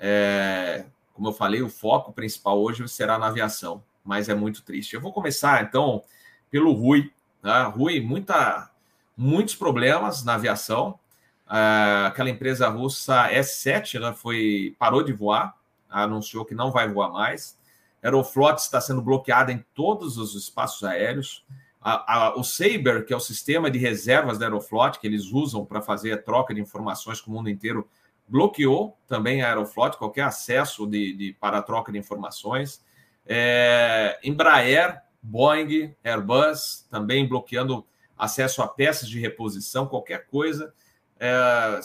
É, 0.00 0.86
como 1.12 1.28
eu 1.28 1.32
falei, 1.34 1.60
o 1.60 1.68
foco 1.68 2.10
principal 2.10 2.58
hoje 2.58 2.88
será 2.88 3.18
na 3.18 3.26
aviação, 3.26 3.84
mas 4.02 4.30
é 4.30 4.34
muito 4.34 4.62
triste. 4.62 4.94
Eu 4.94 5.00
vou 5.02 5.12
começar 5.12 5.62
então 5.62 6.02
pelo 6.50 6.72
Rui. 6.72 7.12
Né? 7.42 7.64
Rui, 7.64 8.00
muita, 8.00 8.70
muitos 9.14 9.56
problemas 9.56 10.24
na 10.24 10.36
aviação. 10.36 10.98
É, 11.50 12.06
aquela 12.06 12.30
empresa 12.30 12.66
russa 12.70 13.30
S7 13.30 14.00
né, 14.00 14.14
foi, 14.14 14.74
parou 14.78 15.02
de 15.02 15.12
voar, 15.12 15.54
anunciou 15.86 16.46
que 16.46 16.54
não 16.54 16.72
vai 16.72 16.88
voar 16.88 17.10
mais. 17.10 17.57
Aeroflot 18.02 18.60
está 18.60 18.80
sendo 18.80 19.02
bloqueada 19.02 19.52
em 19.52 19.64
todos 19.74 20.18
os 20.18 20.34
espaços 20.34 20.84
aéreos. 20.84 21.44
A, 21.80 22.26
a, 22.26 22.36
o 22.36 22.42
Saber, 22.42 23.04
que 23.04 23.12
é 23.12 23.16
o 23.16 23.20
sistema 23.20 23.70
de 23.70 23.78
reservas 23.78 24.38
da 24.38 24.46
Aeroflot, 24.46 24.98
que 24.98 25.06
eles 25.06 25.32
usam 25.32 25.64
para 25.64 25.80
fazer 25.80 26.12
a 26.12 26.18
troca 26.22 26.54
de 26.54 26.60
informações 26.60 27.20
com 27.20 27.30
o 27.30 27.34
mundo 27.34 27.48
inteiro, 27.48 27.88
bloqueou 28.26 28.96
também 29.06 29.42
a 29.42 29.48
Aeroflot, 29.48 29.96
qualquer 29.96 30.22
acesso 30.22 30.86
de, 30.86 31.12
de 31.14 31.32
para 31.40 31.58
a 31.58 31.62
troca 31.62 31.90
de 31.90 31.98
informações. 31.98 32.84
É, 33.26 34.18
Embraer, 34.22 35.02
Boeing, 35.22 35.94
Airbus, 36.02 36.86
também 36.90 37.26
bloqueando 37.26 37.86
acesso 38.16 38.62
a 38.62 38.68
peças 38.68 39.08
de 39.08 39.20
reposição, 39.20 39.86
qualquer 39.86 40.26
coisa. 40.26 40.72
É, 41.18 41.80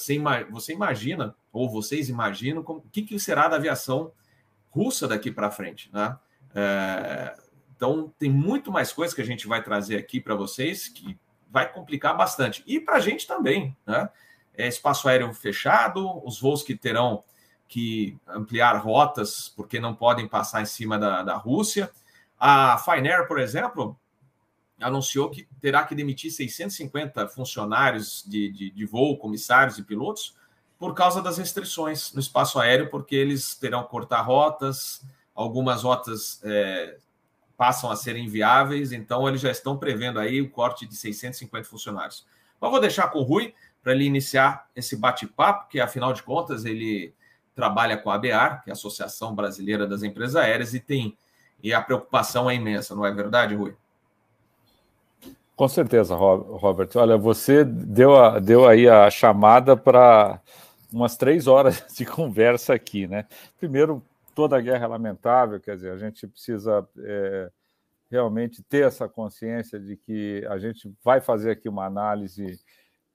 você, 0.49 0.73
imagina, 0.73 1.35
ou 1.51 1.69
vocês 1.69 2.09
imaginam, 2.09 2.63
como, 2.63 2.79
o 2.79 2.89
que, 2.91 3.01
que 3.01 3.19
será 3.19 3.47
da 3.47 3.57
aviação 3.57 4.11
russa 4.73 5.07
daqui 5.07 5.31
para 5.31 5.51
frente, 5.51 5.89
né? 5.93 6.17
É, 6.55 7.35
então 7.75 8.13
tem 8.17 8.29
muito 8.29 8.71
mais 8.71 8.91
coisas 8.91 9.13
que 9.13 9.21
a 9.21 9.25
gente 9.25 9.47
vai 9.47 9.63
trazer 9.63 9.97
aqui 9.97 10.19
para 10.19 10.35
vocês 10.35 10.87
que 10.87 11.17
vai 11.49 11.71
complicar 11.71 12.17
bastante 12.17 12.63
e 12.65 12.79
para 12.79 12.95
a 12.95 12.99
gente 12.99 13.27
também, 13.27 13.77
né? 13.85 14.09
É 14.55 14.67
espaço 14.67 15.07
aéreo 15.07 15.33
fechado, 15.33 16.25
os 16.25 16.39
voos 16.39 16.63
que 16.63 16.75
terão 16.75 17.23
que 17.67 18.17
ampliar 18.27 18.77
rotas 18.77 19.49
porque 19.55 19.79
não 19.79 19.95
podem 19.95 20.27
passar 20.27 20.61
em 20.61 20.65
cima 20.65 20.97
da, 20.97 21.23
da 21.23 21.35
Rússia. 21.35 21.91
A 22.39 22.77
Finer, 22.77 23.27
por 23.27 23.39
exemplo, 23.39 23.99
anunciou 24.79 25.29
que 25.29 25.47
terá 25.59 25.83
que 25.83 25.95
demitir 25.95 26.31
650 26.31 27.27
funcionários 27.29 28.23
de, 28.27 28.51
de, 28.51 28.69
de 28.69 28.85
voo, 28.85 29.17
comissários 29.17 29.77
e 29.77 29.83
pilotos, 29.83 30.35
por 30.83 30.93
causa 30.93 31.21
das 31.21 31.37
restrições 31.37 32.11
no 32.11 32.19
espaço 32.19 32.59
aéreo, 32.59 32.89
porque 32.89 33.15
eles 33.15 33.55
terão 33.55 33.83
que 33.83 33.89
cortar 33.89 34.19
rotas, 34.19 35.01
algumas 35.33 35.83
rotas 35.83 36.41
é, 36.43 36.97
passam 37.55 37.89
a 37.89 37.95
ser 37.95 38.17
inviáveis, 38.17 38.91
então 38.91 39.25
eles 39.25 39.39
já 39.39 39.49
estão 39.49 39.77
prevendo 39.77 40.19
aí 40.19 40.41
o 40.41 40.49
corte 40.49 40.85
de 40.85 40.93
650 40.93 41.69
funcionários. 41.69 42.25
Mas 42.59 42.69
vou 42.69 42.81
deixar 42.81 43.07
com 43.07 43.19
o 43.19 43.23
Rui 43.23 43.53
para 43.81 43.93
ele 43.93 44.03
iniciar 44.03 44.67
esse 44.75 44.97
bate-papo, 44.97 45.69
que 45.69 45.79
afinal 45.79 46.11
de 46.11 46.21
contas 46.21 46.65
ele 46.65 47.13
trabalha 47.55 47.95
com 47.95 48.11
a 48.11 48.15
ABAR, 48.15 48.61
que 48.61 48.69
é 48.69 48.71
a 48.71 48.73
Associação 48.73 49.33
Brasileira 49.33 49.87
das 49.87 50.03
Empresas 50.03 50.35
Aéreas, 50.35 50.73
e 50.73 50.81
tem 50.81 51.17
e 51.63 51.73
a 51.73 51.81
preocupação 51.81 52.51
é 52.51 52.55
imensa, 52.55 52.93
não 52.93 53.05
é 53.05 53.11
verdade, 53.13 53.55
Rui? 53.55 53.73
Com 55.55 55.67
certeza, 55.69 56.13
Robert. 56.13 56.89
Olha, 56.95 57.17
você 57.17 57.63
deu, 57.63 58.21
a, 58.21 58.37
deu 58.37 58.67
aí 58.67 58.89
a 58.89 59.09
chamada 59.09 59.77
para 59.77 60.41
umas 60.93 61.17
três 61.17 61.47
horas 61.47 61.85
de 61.95 62.05
conversa 62.05 62.73
aqui, 62.73 63.07
né? 63.07 63.25
Primeiro, 63.59 64.03
toda 64.35 64.57
a 64.57 64.61
guerra 64.61 64.85
é 64.85 64.87
lamentável, 64.87 65.59
quer 65.59 65.75
dizer, 65.75 65.91
a 65.91 65.97
gente 65.97 66.27
precisa 66.27 66.87
é, 66.99 67.51
realmente 68.09 68.63
ter 68.63 68.85
essa 68.85 69.09
consciência 69.09 69.79
de 69.79 69.97
que 69.97 70.45
a 70.49 70.57
gente 70.57 70.93
vai 71.03 71.19
fazer 71.19 71.51
aqui 71.51 71.67
uma 71.67 71.85
análise 71.85 72.59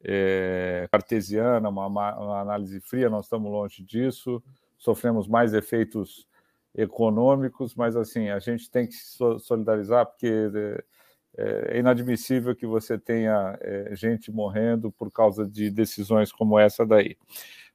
é, 0.03 0.89
cartesiana, 0.91 1.69
uma, 1.69 1.87
uma, 1.87 2.41
análise 2.41 2.81
fria, 2.81 3.11
nós 3.11 3.27
estamos 3.27 3.51
longe 3.51 3.83
disso, 3.83 4.43
sofremos 4.77 5.27
mais 5.27 5.55
efeitos 5.55 6.27
econômicos, 6.75 7.75
mas 7.75 7.97
assim, 7.97 8.29
a 8.29 8.39
gente 8.39 8.71
tem 8.71 8.87
que 8.87 8.95
se 8.95 9.17
solidarizar, 9.41 10.07
porque 10.07 10.33
é, 11.37 11.77
é 11.77 11.79
inadmissível 11.79 12.55
que 12.55 12.67
você 12.67 12.99
tenha 12.99 13.59
é, 13.61 13.95
gente 13.95 14.31
morrendo 14.31 14.91
por 14.93 15.11
causa 15.11 15.47
de 15.47 15.71
decisões 15.71 16.31
como 16.31 16.59
essa 16.59 16.87
daí. 16.87 17.17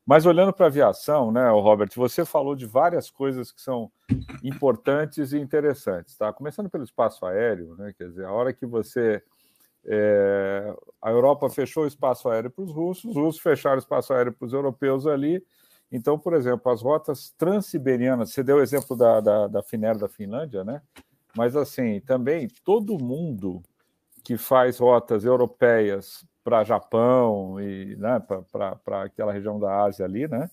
Mas 0.05 0.25
olhando 0.25 0.51
para 0.51 0.65
a 0.65 0.69
aviação, 0.69 1.31
né, 1.31 1.49
Robert, 1.49 1.89
você 1.95 2.25
falou 2.25 2.55
de 2.55 2.65
várias 2.65 3.09
coisas 3.09 3.51
que 3.51 3.61
são 3.61 3.89
importantes 4.43 5.31
e 5.31 5.39
interessantes, 5.39 6.17
tá? 6.17 6.33
Começando 6.33 6.69
pelo 6.69 6.83
espaço 6.83 7.25
aéreo, 7.25 7.75
né? 7.77 7.93
Quer 7.97 8.09
dizer, 8.09 8.25
a 8.25 8.31
hora 8.31 8.51
que 8.51 8.65
você 8.65 9.23
é, 9.85 10.75
a 11.01 11.09
Europa 11.09 11.49
fechou 11.49 11.83
o 11.83 11.87
espaço 11.87 12.29
aéreo 12.29 12.49
para 12.49 12.63
os 12.63 12.71
russos, 12.71 13.11
os 13.11 13.15
russos 13.15 13.41
fecharam 13.41 13.75
o 13.77 13.79
espaço 13.79 14.13
aéreo 14.13 14.33
para 14.33 14.45
os 14.45 14.53
europeus 14.53 15.05
ali. 15.05 15.43
Então, 15.91 16.17
por 16.17 16.33
exemplo, 16.33 16.71
as 16.71 16.81
rotas 16.81 17.33
transiberianas, 17.37 18.31
você 18.31 18.43
deu 18.43 18.57
o 18.57 18.61
exemplo 18.61 18.95
da, 18.95 19.19
da, 19.19 19.47
da 19.47 19.61
da 19.61 20.09
Finlândia, 20.09 20.63
né? 20.63 20.81
Mas 21.35 21.55
assim, 21.55 21.99
também 22.01 22.47
todo 22.63 22.97
mundo 22.97 23.61
que 24.23 24.37
faz 24.37 24.79
rotas 24.79 25.25
europeias 25.25 26.25
para 26.43 26.63
Japão 26.63 27.59
e 27.59 27.95
né, 27.95 28.21
para 28.51 29.03
aquela 29.03 29.31
região 29.31 29.59
da 29.59 29.83
Ásia 29.83 30.05
ali, 30.05 30.27
né? 30.27 30.49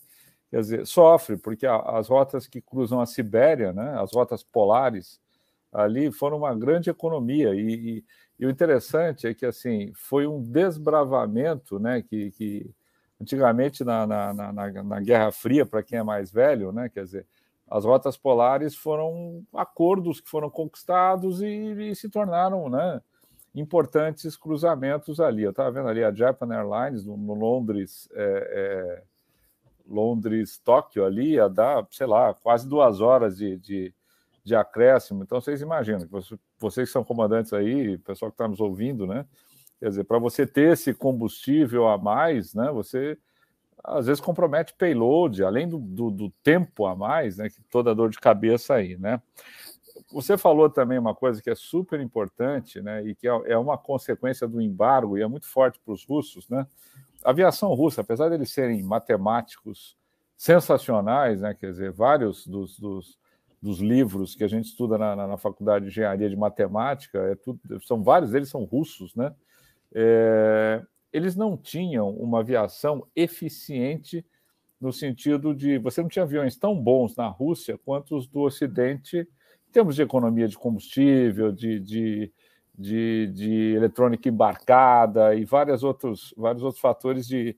Quer 0.51 0.61
dizer, 0.61 0.87
sofre, 0.87 1.37
porque 1.37 1.67
as 1.67 2.09
rotas 2.09 2.47
que 2.47 2.61
cruzam 2.61 3.01
a 3.01 3.07
Sibéria, 3.07 3.73
né, 3.73 3.95
as 4.01 4.13
rotas 4.13 4.43
polares 4.43 5.21
ali 5.73 6.11
foram 6.11 6.39
uma 6.39 6.55
grande 6.55 6.91
economia. 6.91 7.55
E, 7.55 7.99
e, 7.99 8.05
e 8.39 8.47
o 8.47 8.51
interessante 8.51 9.29
é 9.29 9.35
que 9.35 9.47
assim 9.47 9.93
foi 9.95 10.27
um 10.27 10.43
desbravamento 10.43 11.79
né, 11.79 12.03
que, 12.03 12.33
que 12.33 12.71
antigamente 13.21 13.85
na, 13.85 14.07
na, 14.07 14.33
na, 14.33 14.53
na 14.53 15.01
Guerra 15.01 15.31
Fria, 15.31 15.65
para 15.65 15.83
quem 15.85 15.99
é 15.99 16.03
mais 16.03 16.33
velho, 16.33 16.73
né, 16.73 16.89
quer 16.89 17.05
dizer, 17.05 17.27
as 17.69 17.85
rotas 17.85 18.17
polares 18.17 18.75
foram 18.75 19.45
acordos 19.55 20.21
que 20.21 20.29
foram 20.29 20.51
conquistados 20.51 21.41
e, 21.41 21.47
e 21.47 21.95
se 21.95 22.09
tornaram 22.09 22.69
né, 22.69 23.01
importantes 23.55 24.37
cruzamentos 24.37 25.21
ali. 25.21 25.43
Eu 25.43 25.51
estava 25.51 25.71
vendo 25.71 25.89
ali 25.89 26.05
a 26.05 26.13
Japan 26.13 26.55
Airlines 26.55 27.05
no, 27.05 27.35
Londres, 27.35 28.09
é, 28.13 29.03
é, 29.03 29.03
Londres, 29.89 30.59
Tóquio 30.59 31.05
ali, 31.05 31.33
ia 31.33 31.49
dar, 31.49 31.87
sei 31.91 32.07
lá, 32.07 32.33
quase 32.35 32.69
duas 32.69 33.01
horas 33.01 33.37
de, 33.37 33.57
de, 33.59 33.95
de 34.45 34.55
acréscimo. 34.55 35.23
Então 35.23 35.41
vocês 35.41 35.61
imaginam, 35.61 36.09
vocês 36.59 36.89
que 36.89 36.93
são 36.93 37.05
comandantes 37.05 37.53
aí, 37.53 37.99
pessoal 37.99 38.31
que 38.31 38.35
está 38.35 38.47
nos 38.47 38.61
ouvindo, 38.61 39.07
né? 39.07 39.27
Quer 39.81 39.89
dizer, 39.89 40.05
para 40.05 40.19
você 40.19 40.47
ter 40.47 40.73
esse 40.73 40.93
combustível 40.95 41.89
a 41.89 41.99
mais, 41.99 42.55
né? 42.55 42.71
Você 42.71 43.19
às 43.83 44.07
vezes 44.07 44.21
compromete 44.21 44.75
payload, 44.75 45.43
além 45.43 45.67
do, 45.67 45.79
do, 45.79 46.11
do 46.11 46.31
tempo 46.43 46.85
a 46.87 46.95
mais, 46.95 47.39
né? 47.39 47.49
Que 47.49 47.63
toda 47.71 47.95
dor 47.95 48.11
de 48.11 48.21
cabeça 48.21 48.75
aí, 48.75 48.97
né? 48.97 49.21
Você 50.13 50.37
falou 50.37 50.69
também 50.69 50.99
uma 50.99 51.15
coisa 51.15 51.41
que 51.43 51.51
é 51.51 51.55
super 51.55 52.01
importante, 52.01 52.81
né, 52.81 53.05
e 53.07 53.15
que 53.15 53.29
é, 53.29 53.31
é 53.47 53.57
uma 53.57 53.79
consequência 53.79 54.47
do 54.49 54.61
embargo 54.61 55.17
e 55.17 55.23
é 55.23 55.27
muito 55.27 55.47
forte 55.47 55.79
para 55.79 55.93
os 55.93 56.05
russos, 56.05 56.49
né? 56.49 56.67
A 57.25 57.31
aviação 57.31 57.73
russa, 57.75 58.01
apesar 58.01 58.29
de 58.29 58.35
eles 58.35 58.51
serem 58.51 58.83
matemáticos 58.83 59.97
sensacionais, 60.37 61.41
né, 61.43 61.55
quer 61.55 61.71
dizer, 61.71 61.93
vários 61.93 62.47
dos, 62.47 62.79
dos, 62.79 63.19
dos 63.61 63.79
livros 63.79 64.35
que 64.35 64.43
a 64.43 64.49
gente 64.49 64.67
estuda 64.67 64.97
na, 64.97 65.15
na, 65.15 65.27
na, 65.27 65.37
faculdade 65.37 65.85
de 65.85 65.91
engenharia 65.91 66.31
de 66.31 66.37
matemática, 66.37 67.19
é 67.19 67.35
tudo, 67.35 67.61
são 67.83 68.03
vários 68.03 68.31
deles 68.31 68.49
são 68.49 68.65
russos, 68.65 69.15
né? 69.15 69.35
É, 69.93 70.83
eles 71.13 71.37
não 71.37 71.57
tinham 71.57 72.11
uma 72.11 72.41
aviação 72.41 73.07
eficiente 73.15 74.25
no 74.81 74.93
sentido 74.93 75.55
de 75.55 75.79
você 75.79 76.01
não 76.01 76.09
tinha 76.09 76.23
aviões 76.23 76.57
tão 76.57 76.81
bons 76.81 77.15
na 77.17 77.27
Rússia 77.29 77.79
quanto 77.85 78.17
os 78.17 78.27
do 78.27 78.41
Ocidente 78.41 79.29
em 79.71 79.73
termos 79.73 79.95
de 79.95 80.03
economia 80.03 80.49
de 80.49 80.59
combustível, 80.59 81.53
de, 81.53 81.79
de, 81.79 82.33
de, 82.77 83.27
de 83.29 83.75
eletrônica 83.77 84.29
embarcada 84.29 85.33
e 85.37 85.45
vários 85.45 85.85
outros, 85.85 86.35
vários 86.37 86.65
outros 86.65 86.81
fatores 86.81 87.25
de, 87.27 87.57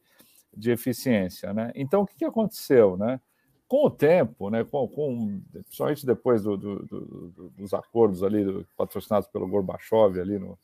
de 0.54 0.70
eficiência. 0.70 1.54
Né? 1.54 1.72
Então, 1.74 2.02
o 2.02 2.06
que, 2.06 2.22
aconteceu? 2.22 2.98
Né? 2.98 3.18
Com 3.66 3.86
o 3.86 3.90
tempo, 3.90 4.50
né, 4.50 4.62
com, 4.62 4.86
com, 4.86 5.40
principalmente 5.64 6.04
depois 6.04 6.42
do, 6.42 6.58
do, 6.58 6.84
do, 6.84 7.50
dos 7.56 7.72
acordos 7.72 8.22
ali 8.22 8.66
patrocinados 8.76 9.26
pelo 9.28 9.48
Gorbachev 9.48 10.20
ali 10.20 10.38
no, 10.38 10.58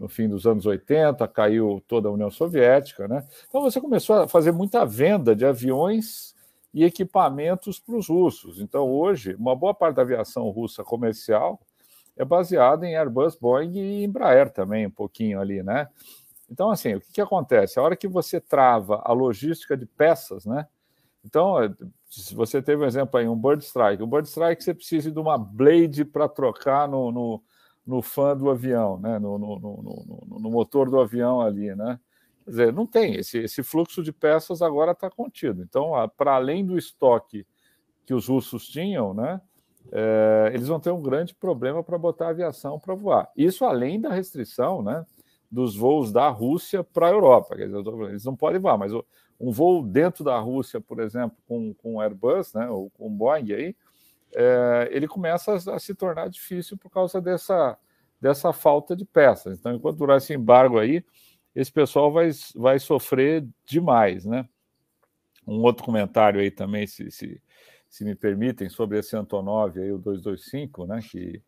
no 0.00 0.08
fim 0.08 0.26
dos 0.26 0.46
anos 0.46 0.64
80, 0.64 1.28
caiu 1.28 1.84
toda 1.86 2.08
a 2.08 2.12
União 2.12 2.30
Soviética. 2.30 3.06
Né? 3.06 3.22
Então, 3.46 3.60
você 3.60 3.82
começou 3.82 4.16
a 4.16 4.28
fazer 4.28 4.50
muita 4.50 4.86
venda 4.86 5.36
de 5.36 5.44
aviões 5.44 6.34
e 6.76 6.84
equipamentos 6.84 7.80
para 7.80 7.96
os 7.96 8.06
russos. 8.06 8.60
Então, 8.60 8.86
hoje, 8.86 9.34
uma 9.36 9.56
boa 9.56 9.72
parte 9.72 9.96
da 9.96 10.02
aviação 10.02 10.50
russa 10.50 10.84
comercial 10.84 11.58
é 12.14 12.22
baseada 12.22 12.86
em 12.86 12.94
Airbus, 12.94 13.34
Boeing 13.34 13.78
e 13.78 14.04
Embraer 14.04 14.50
também, 14.52 14.86
um 14.86 14.90
pouquinho 14.90 15.40
ali, 15.40 15.62
né? 15.62 15.88
Então, 16.50 16.70
assim, 16.70 16.94
o 16.94 17.00
que, 17.00 17.12
que 17.12 17.20
acontece? 17.22 17.78
A 17.78 17.82
hora 17.82 17.96
que 17.96 18.06
você 18.06 18.38
trava 18.38 19.00
a 19.06 19.12
logística 19.14 19.74
de 19.74 19.86
peças, 19.86 20.44
né? 20.44 20.66
Então, 21.24 21.62
é, 21.62 21.74
se 22.10 22.34
você 22.34 22.60
teve 22.60 22.84
um 22.84 22.86
exemplo 22.86 23.18
aí, 23.18 23.26
um 23.26 23.40
Bird 23.40 23.64
Strike. 23.64 24.02
O 24.02 24.06
Bird 24.06 24.28
Strike 24.28 24.62
você 24.62 24.74
precisa 24.74 25.10
de 25.10 25.18
uma 25.18 25.38
blade 25.38 26.04
para 26.04 26.28
trocar 26.28 26.86
no, 26.86 27.10
no, 27.10 27.42
no 27.86 28.02
fã 28.02 28.36
do 28.36 28.50
avião, 28.50 29.00
né? 29.00 29.18
No, 29.18 29.38
no, 29.38 29.58
no, 29.58 30.38
no, 30.38 30.50
motor 30.50 30.90
do 30.90 31.00
avião 31.00 31.40
ali, 31.40 31.74
né? 31.74 31.98
Quer 32.46 32.50
dizer, 32.50 32.72
não 32.72 32.86
tem. 32.86 33.16
Esse, 33.16 33.38
esse 33.38 33.60
fluxo 33.64 34.04
de 34.04 34.12
peças 34.12 34.62
agora 34.62 34.92
está 34.92 35.10
contido. 35.10 35.62
Então, 35.62 35.90
para 36.16 36.36
além 36.36 36.64
do 36.64 36.78
estoque 36.78 37.44
que 38.06 38.14
os 38.14 38.28
russos 38.28 38.68
tinham, 38.68 39.12
né, 39.12 39.40
é, 39.90 40.52
eles 40.54 40.68
vão 40.68 40.78
ter 40.78 40.92
um 40.92 41.02
grande 41.02 41.34
problema 41.34 41.82
para 41.82 41.98
botar 41.98 42.26
a 42.26 42.30
aviação 42.30 42.78
para 42.78 42.94
voar. 42.94 43.28
Isso 43.36 43.64
além 43.64 44.00
da 44.00 44.12
restrição 44.12 44.80
né, 44.80 45.04
dos 45.50 45.76
voos 45.76 46.12
da 46.12 46.28
Rússia 46.28 46.84
para 46.84 47.08
a 47.08 47.10
Europa. 47.10 47.56
Dizer, 47.56 47.82
eles 48.08 48.24
não 48.24 48.36
podem 48.36 48.60
voar, 48.60 48.78
mas 48.78 48.92
um 49.40 49.50
voo 49.50 49.82
dentro 49.82 50.22
da 50.22 50.38
Rússia, 50.38 50.80
por 50.80 51.00
exemplo, 51.00 51.36
com, 51.48 51.74
com 51.74 52.00
Airbus, 52.00 52.54
né, 52.54 52.68
ou 52.70 52.90
com 52.90 53.10
Boeing, 53.10 53.52
aí, 53.52 53.76
é, 54.32 54.88
ele 54.92 55.08
começa 55.08 55.52
a, 55.52 55.74
a, 55.74 55.78
se 55.80 55.96
tornar 55.96 56.28
difícil 56.28 56.76
por 56.78 56.90
causa 56.90 57.20
dessa, 57.20 57.76
dessa 58.20 58.52
falta 58.52 58.94
de 58.94 59.04
peças. 59.04 59.58
Então, 59.58 59.74
enquanto 59.74 59.96
durar 59.96 60.18
esse 60.18 60.32
embargo 60.32 60.78
aí, 60.78 61.04
esse 61.56 61.72
pessoal 61.72 62.12
vai, 62.12 62.30
vai 62.54 62.78
sofrer 62.78 63.48
demais, 63.64 64.26
né? 64.26 64.46
Um 65.46 65.62
outro 65.62 65.82
comentário 65.82 66.38
aí 66.38 66.50
também, 66.50 66.86
se, 66.86 67.10
se, 67.10 67.42
se 67.88 68.04
me 68.04 68.14
permitem, 68.14 68.68
sobre 68.68 68.98
esse 68.98 69.16
Antonov 69.16 69.80
aí, 69.80 69.90
o 69.90 69.96
225, 69.96 70.86
né? 70.86 71.00
Que, 71.00 71.42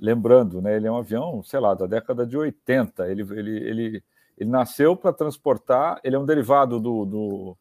lembrando, 0.00 0.60
né? 0.60 0.74
Ele 0.74 0.88
é 0.88 0.90
um 0.90 0.96
avião, 0.96 1.40
sei 1.44 1.60
lá, 1.60 1.72
da 1.72 1.86
década 1.86 2.26
de 2.26 2.36
80. 2.36 3.08
Ele, 3.08 3.22
ele, 3.22 3.56
ele, 3.58 4.04
ele 4.36 4.50
nasceu 4.50 4.96
para 4.96 5.12
transportar, 5.12 6.00
ele 6.02 6.16
é 6.16 6.18
um 6.18 6.26
derivado 6.26 6.80
do, 6.80 7.04
do, 7.04 7.56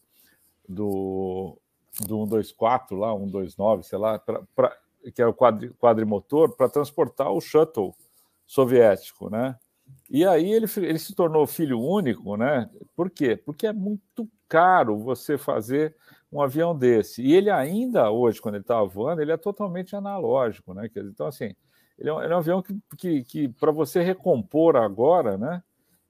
do, 0.68 1.58
do 2.08 2.26
124 2.26 2.98
lá, 2.98 3.16
129, 3.16 3.84
sei 3.84 4.00
lá, 4.00 4.18
pra, 4.18 4.42
pra, 4.56 4.76
que 5.14 5.22
é 5.22 5.28
o 5.28 5.34
quadri, 5.34 5.70
quadrimotor, 5.76 6.56
para 6.56 6.70
transportar 6.70 7.32
o 7.32 7.40
shuttle 7.40 7.94
soviético, 8.48 9.30
né? 9.30 9.56
E 10.10 10.26
aí 10.26 10.52
ele, 10.52 10.66
ele 10.78 11.00
se 11.00 11.14
tornou 11.14 11.46
filho 11.46 11.80
único, 11.82 12.38
né? 12.38 12.70
Por 12.96 13.10
quê? 13.10 13.36
Porque 13.36 13.68
é 13.68 13.74
muito 13.74 14.28
caro 14.48 14.98
você 14.98 15.38
fazer 15.38 15.96
um 16.32 16.42
avião 16.42 16.78
desse. 16.78 17.22
E 17.22 17.34
ele 17.34 17.50
ainda 17.50 18.10
hoje, 18.10 18.42
quando 18.42 18.56
ele 18.56 18.64
estava 18.64 18.86
voando, 18.86 19.22
ele 19.22 19.32
é 19.32 19.38
totalmente 19.38 19.96
analógico, 19.96 20.74
né? 20.74 20.90
Então, 20.96 21.28
assim, 21.28 21.54
ele 21.98 22.10
é 22.10 22.14
um, 22.14 22.22
ele 22.22 22.34
é 22.34 22.36
um 22.36 22.40
avião 22.40 22.62
que, 22.62 22.80
que, 22.98 23.24
que 23.24 23.48
para 23.50 23.72
você 23.72 24.02
recompor 24.02 24.76
agora, 24.78 25.38
né? 25.38 25.62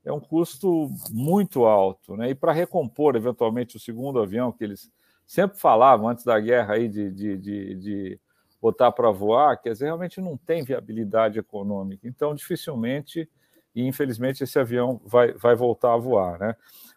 É 0.06 0.12
um 0.12 0.20
custo 0.20 0.90
muito 1.12 1.66
alto, 1.66 2.16
né? 2.16 2.30
E 2.30 2.36
para 2.36 2.52
recompor, 2.52 3.16
eventualmente, 3.16 3.78
o 3.78 3.80
segundo 3.80 4.20
avião 4.20 4.52
que 4.52 4.64
eles 4.64 4.92
sempre 5.26 5.60
falavam 5.60 6.08
antes 6.08 6.24
da 6.24 6.40
guerra 6.40 6.76
aí 6.76 6.88
de, 6.88 7.12
de, 7.12 7.38
de, 7.38 7.76
de 7.76 8.20
botar 8.62 8.92
para 8.92 9.12
voar, 9.12 9.58
quer 9.58 9.74
dizer, 9.74 9.86
realmente 9.86 10.22
não 10.22 10.38
tem 10.38 10.64
viabilidade 10.64 11.40
econômica. 11.40 12.08
Então, 12.08 12.34
dificilmente 12.34 13.30
e 13.78 13.88
infelizmente 13.88 14.44
esse 14.44 14.58
avião 14.58 15.00
vai, 15.06 15.34
vai 15.34 15.56
voltar 15.56 15.94
a 15.94 15.98
voar, 15.98 16.40
né? 16.40 16.56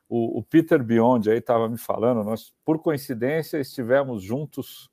O, 0.09 0.39
o 0.39 0.43
Peter 0.43 0.83
Beyond 0.83 1.31
aí 1.31 1.37
estava 1.37 1.69
me 1.69 1.77
falando, 1.77 2.25
nós 2.25 2.55
por 2.65 2.79
coincidência 2.79 3.59
estivemos 3.59 4.23
juntos 4.23 4.89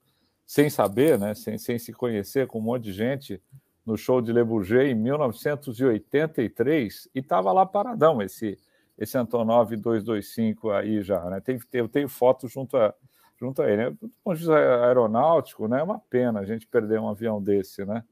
sem 0.45 0.69
saber, 0.69 1.17
né? 1.17 1.33
Sem, 1.33 1.57
sem 1.57 1.79
se 1.79 1.93
conhecer 1.93 2.45
com 2.45 2.59
um 2.59 2.63
monte 2.63 2.83
de 2.83 2.91
gente 2.91 3.41
no 3.85 3.95
show 3.97 4.21
de 4.21 4.33
Le 4.33 4.43
Bourget 4.43 4.91
em 4.91 4.95
1983 4.95 7.07
e 7.15 7.19
estava 7.19 7.53
lá 7.53 7.65
paradão 7.65 8.21
esse 8.21 8.59
esse 8.97 9.17
Antonov 9.17 9.73
225 9.77 10.71
aí 10.71 11.01
já, 11.03 11.23
né? 11.29 11.39
Tem, 11.39 11.57
eu 11.71 11.87
tenho 11.87 12.09
foto 12.09 12.49
junto 12.49 12.75
a 12.75 12.93
junto 13.39 13.61
a 13.61 13.71
ele. 13.71 13.91
Né? 13.91 13.97
Do 14.01 14.11
aeronáutico, 14.53 15.67
né? 15.67 15.79
É 15.79 15.83
uma 15.83 15.99
pena 15.99 16.39
a 16.41 16.45
gente 16.45 16.67
perder 16.67 16.99
um 16.99 17.07
avião 17.07 17.41
desse, 17.41 17.85
né? 17.85 18.03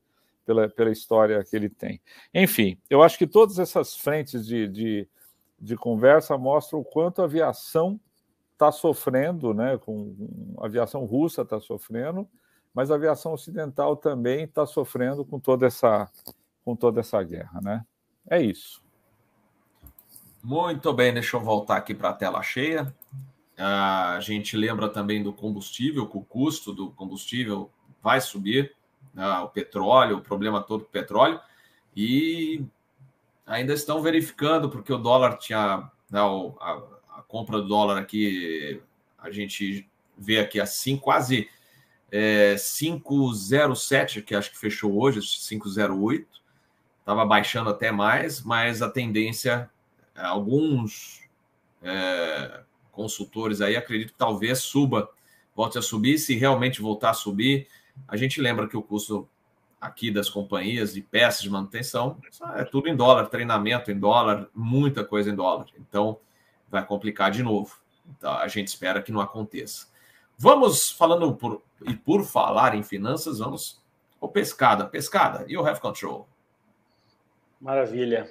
Pela, 0.46 0.70
pela 0.70 0.92
história 0.92 1.44
que 1.44 1.56
ele 1.56 1.70
tem. 1.70 2.00
Enfim, 2.34 2.78
eu 2.90 3.02
acho 3.02 3.18
que 3.18 3.28
todas 3.28 3.60
essas 3.60 3.96
frentes 3.96 4.46
de, 4.46 4.68
de, 4.68 5.08
de 5.60 5.76
conversa 5.76 6.38
mostram 6.38 6.80
o 6.80 6.86
quanto 6.86 7.22
a 7.22 7.26
aviação 7.26 8.00
está 8.54 8.72
sofrendo, 8.72 9.54
né? 9.54 9.78
Com, 9.78 10.16
a 10.60 10.66
aviação 10.66 11.04
russa 11.06 11.42
está 11.42 11.60
sofrendo, 11.60 12.28
mas 12.74 12.92
a 12.92 12.96
aviação 12.96 13.34
ocidental 13.34 13.96
também 13.96 14.44
está 14.44 14.66
sofrendo 14.66 15.26
com 15.26 15.40
toda 15.40 15.66
essa 15.66 16.10
com 16.64 16.76
toda 16.76 17.00
essa 17.00 17.22
guerra, 17.22 17.62
né? 17.62 17.86
É 18.28 18.42
isso. 18.42 18.84
Muito 20.44 20.92
bem, 20.94 21.14
deixa 21.14 21.38
eu 21.38 21.42
voltar 21.42 21.78
aqui 21.78 21.94
para 21.94 22.10
a 22.10 22.14
tela 22.14 22.42
cheia. 22.42 22.94
A 23.56 24.20
gente 24.20 24.58
lembra 24.58 24.90
também 24.90 25.22
do 25.22 25.32
combustível, 25.32 26.08
que 26.08 26.18
o 26.18 26.22
custo 26.22 26.74
do 26.74 26.90
combustível 26.92 27.70
vai 28.02 28.20
subir 28.20 28.76
né, 29.16 29.26
o 29.40 29.48
petróleo, 29.48 30.18
o 30.18 30.22
problema 30.22 30.62
todo 30.62 30.82
do 30.82 30.90
petróleo, 30.90 31.40
e 31.96 32.64
ainda 33.46 33.74
estão 33.74 34.02
verificando, 34.02 34.70
porque 34.70 34.92
o 34.92 34.98
dólar 34.98 35.38
tinha. 35.38 35.90
Né, 36.10 36.20
a, 36.20 36.82
a, 37.10 37.24
compra 37.28 37.60
do 37.62 37.68
dólar 37.68 37.98
aqui, 37.98 38.82
a 39.18 39.32
gente 39.32 39.90
vê 40.18 40.40
aqui 40.40 40.60
assim, 40.60 40.96
quase 40.96 41.50
é, 42.12 42.56
5,07, 42.56 44.22
que 44.22 44.36
acho 44.36 44.52
que 44.52 44.58
fechou 44.58 45.02
hoje, 45.02 45.20
5,08. 45.20 46.26
Estava 47.00 47.26
baixando 47.26 47.70
até 47.70 47.92
mais, 47.92 48.42
mas 48.42 48.82
a 48.82 48.90
tendência, 48.90 49.70
alguns 50.16 51.22
é, 51.82 52.62
consultores 52.92 53.62
aí 53.62 53.76
acreditam 53.76 54.14
que 54.14 54.18
talvez 54.18 54.60
suba, 54.60 55.10
volte 55.56 55.78
a 55.78 55.82
subir, 55.82 56.18
se 56.18 56.36
realmente 56.36 56.82
voltar 56.82 57.12
a 57.12 57.14
subir 57.14 57.68
a 58.08 58.18
gente 58.18 58.42
lembra 58.42 58.68
que 58.68 58.78
o 58.78 58.82
custo 58.82 59.28
aqui 59.80 60.10
das 60.10 60.30
companhias 60.30 60.94
de 60.94 61.02
peças 61.02 61.42
de 61.42 61.50
manutenção 61.50 62.18
é 62.56 62.64
tudo 62.64 62.88
em 62.90 62.96
dólar, 62.96 63.28
treinamento 63.28 63.92
em 63.92 64.00
dólar, 64.00 64.48
muita 64.54 65.04
coisa 65.04 65.30
em 65.30 65.36
dólar. 65.36 65.68
Então 65.78 66.18
vai 66.70 66.86
complicar 66.86 67.32
de 67.32 67.44
novo. 67.44 67.78
Então, 68.18 68.34
a 68.34 68.48
gente 68.48 68.68
espera 68.68 69.02
que 69.02 69.12
não 69.12 69.22
aconteça. 69.22 69.88
Vamos 70.38 70.92
falando 70.92 71.34
por 71.34 71.62
e 71.86 71.94
por 71.94 72.24
falar 72.24 72.76
em 72.76 72.84
finanças, 72.84 73.40
vamos 73.40 73.82
ao 74.22 74.30
pescada, 74.30 74.86
pescada 74.86 75.46
e 75.48 75.58
o 75.58 75.66
have 75.66 75.80
control. 75.80 76.28
Maravilha. 77.60 78.30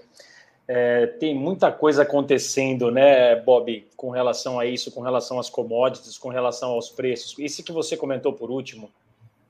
É, 0.67 1.07
tem 1.07 1.35
muita 1.35 1.71
coisa 1.71 2.03
acontecendo, 2.03 2.91
né, 2.91 3.37
Bob, 3.37 3.87
com 3.97 4.11
relação 4.11 4.59
a 4.59 4.65
isso, 4.65 4.91
com 4.91 5.03
relação 5.03 5.39
às 5.39 5.51
commodities, 5.51 6.17
com 6.17 6.31
relação 6.31 6.71
aos 6.71 6.89
preços. 6.89 7.39
Isso 7.39 7.63
que 7.63 7.73
você 7.73 7.97
comentou 7.97 8.33
por 8.33 8.51
último, 8.51 8.91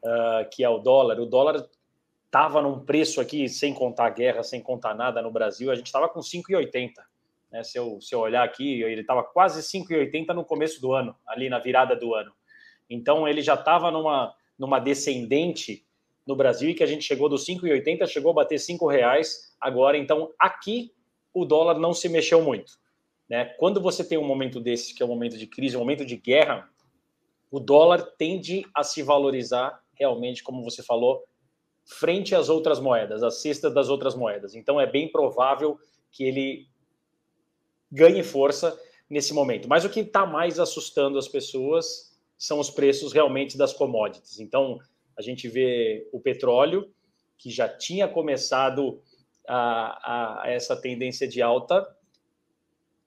uh, 0.04 0.48
que 0.50 0.62
é 0.62 0.68
o 0.68 0.78
dólar. 0.78 1.18
O 1.18 1.26
dólar 1.26 1.66
estava 2.26 2.60
num 2.60 2.80
preço 2.80 3.20
aqui, 3.20 3.48
sem 3.48 3.72
contar 3.72 4.10
guerra, 4.10 4.42
sem 4.42 4.60
contar 4.60 4.94
nada 4.94 5.22
no 5.22 5.30
Brasil, 5.30 5.70
a 5.70 5.74
gente 5.74 5.86
estava 5.86 6.08
com 6.08 6.20
5,80. 6.20 6.90
Né? 7.50 7.62
Se, 7.62 7.78
eu, 7.78 8.00
se 8.00 8.12
eu 8.14 8.18
olhar 8.18 8.42
aqui, 8.42 8.82
ele 8.82 9.02
estava 9.02 9.22
quase 9.22 9.60
5,80 9.62 10.34
no 10.34 10.44
começo 10.44 10.80
do 10.80 10.92
ano, 10.92 11.14
ali 11.24 11.48
na 11.48 11.60
virada 11.60 11.94
do 11.94 12.12
ano. 12.12 12.32
Então 12.90 13.28
ele 13.28 13.40
já 13.40 13.54
estava 13.54 13.90
numa, 13.90 14.34
numa 14.58 14.80
descendente 14.80 15.86
no 16.26 16.34
Brasil 16.34 16.70
e 16.70 16.74
que 16.74 16.82
a 16.82 16.86
gente 16.86 17.04
chegou 17.04 17.28
dos 17.28 17.46
5,80, 17.46 18.06
chegou 18.08 18.32
a 18.32 18.34
bater 18.34 18.58
5 18.58 18.86
reais 18.88 19.54
agora. 19.60 19.96
Então 19.96 20.32
aqui 20.38 20.92
o 21.32 21.44
dólar 21.44 21.78
não 21.78 21.94
se 21.94 22.08
mexeu 22.08 22.42
muito. 22.42 22.72
Né? 23.28 23.44
Quando 23.58 23.80
você 23.80 24.02
tem 24.02 24.18
um 24.18 24.26
momento 24.26 24.60
desse, 24.60 24.92
que 24.92 25.02
é 25.02 25.06
um 25.06 25.08
momento 25.08 25.38
de 25.38 25.46
crise, 25.46 25.76
um 25.76 25.80
momento 25.80 26.04
de 26.04 26.16
guerra, 26.16 26.68
o 27.48 27.60
dólar 27.60 28.02
tende 28.18 28.66
a 28.74 28.82
se 28.82 29.02
valorizar 29.02 29.83
realmente, 29.98 30.42
como 30.42 30.62
você 30.62 30.82
falou, 30.82 31.24
frente 31.84 32.34
às 32.34 32.48
outras 32.48 32.80
moedas, 32.80 33.22
às 33.22 33.40
cestas 33.40 33.72
das 33.72 33.88
outras 33.88 34.14
moedas. 34.14 34.54
Então 34.54 34.80
é 34.80 34.86
bem 34.86 35.10
provável 35.10 35.78
que 36.10 36.24
ele 36.24 36.68
ganhe 37.90 38.22
força 38.22 38.78
nesse 39.08 39.32
momento. 39.34 39.68
Mas 39.68 39.84
o 39.84 39.90
que 39.90 40.00
está 40.00 40.24
mais 40.24 40.58
assustando 40.58 41.18
as 41.18 41.28
pessoas 41.28 42.12
são 42.36 42.58
os 42.58 42.70
preços 42.70 43.12
realmente 43.12 43.56
das 43.56 43.72
commodities. 43.72 44.40
Então 44.40 44.78
a 45.16 45.22
gente 45.22 45.48
vê 45.48 46.08
o 46.12 46.20
petróleo, 46.20 46.92
que 47.36 47.50
já 47.50 47.68
tinha 47.68 48.08
começado 48.08 49.00
a, 49.46 50.42
a, 50.42 50.50
essa 50.50 50.76
tendência 50.76 51.28
de 51.28 51.42
alta, 51.42 51.86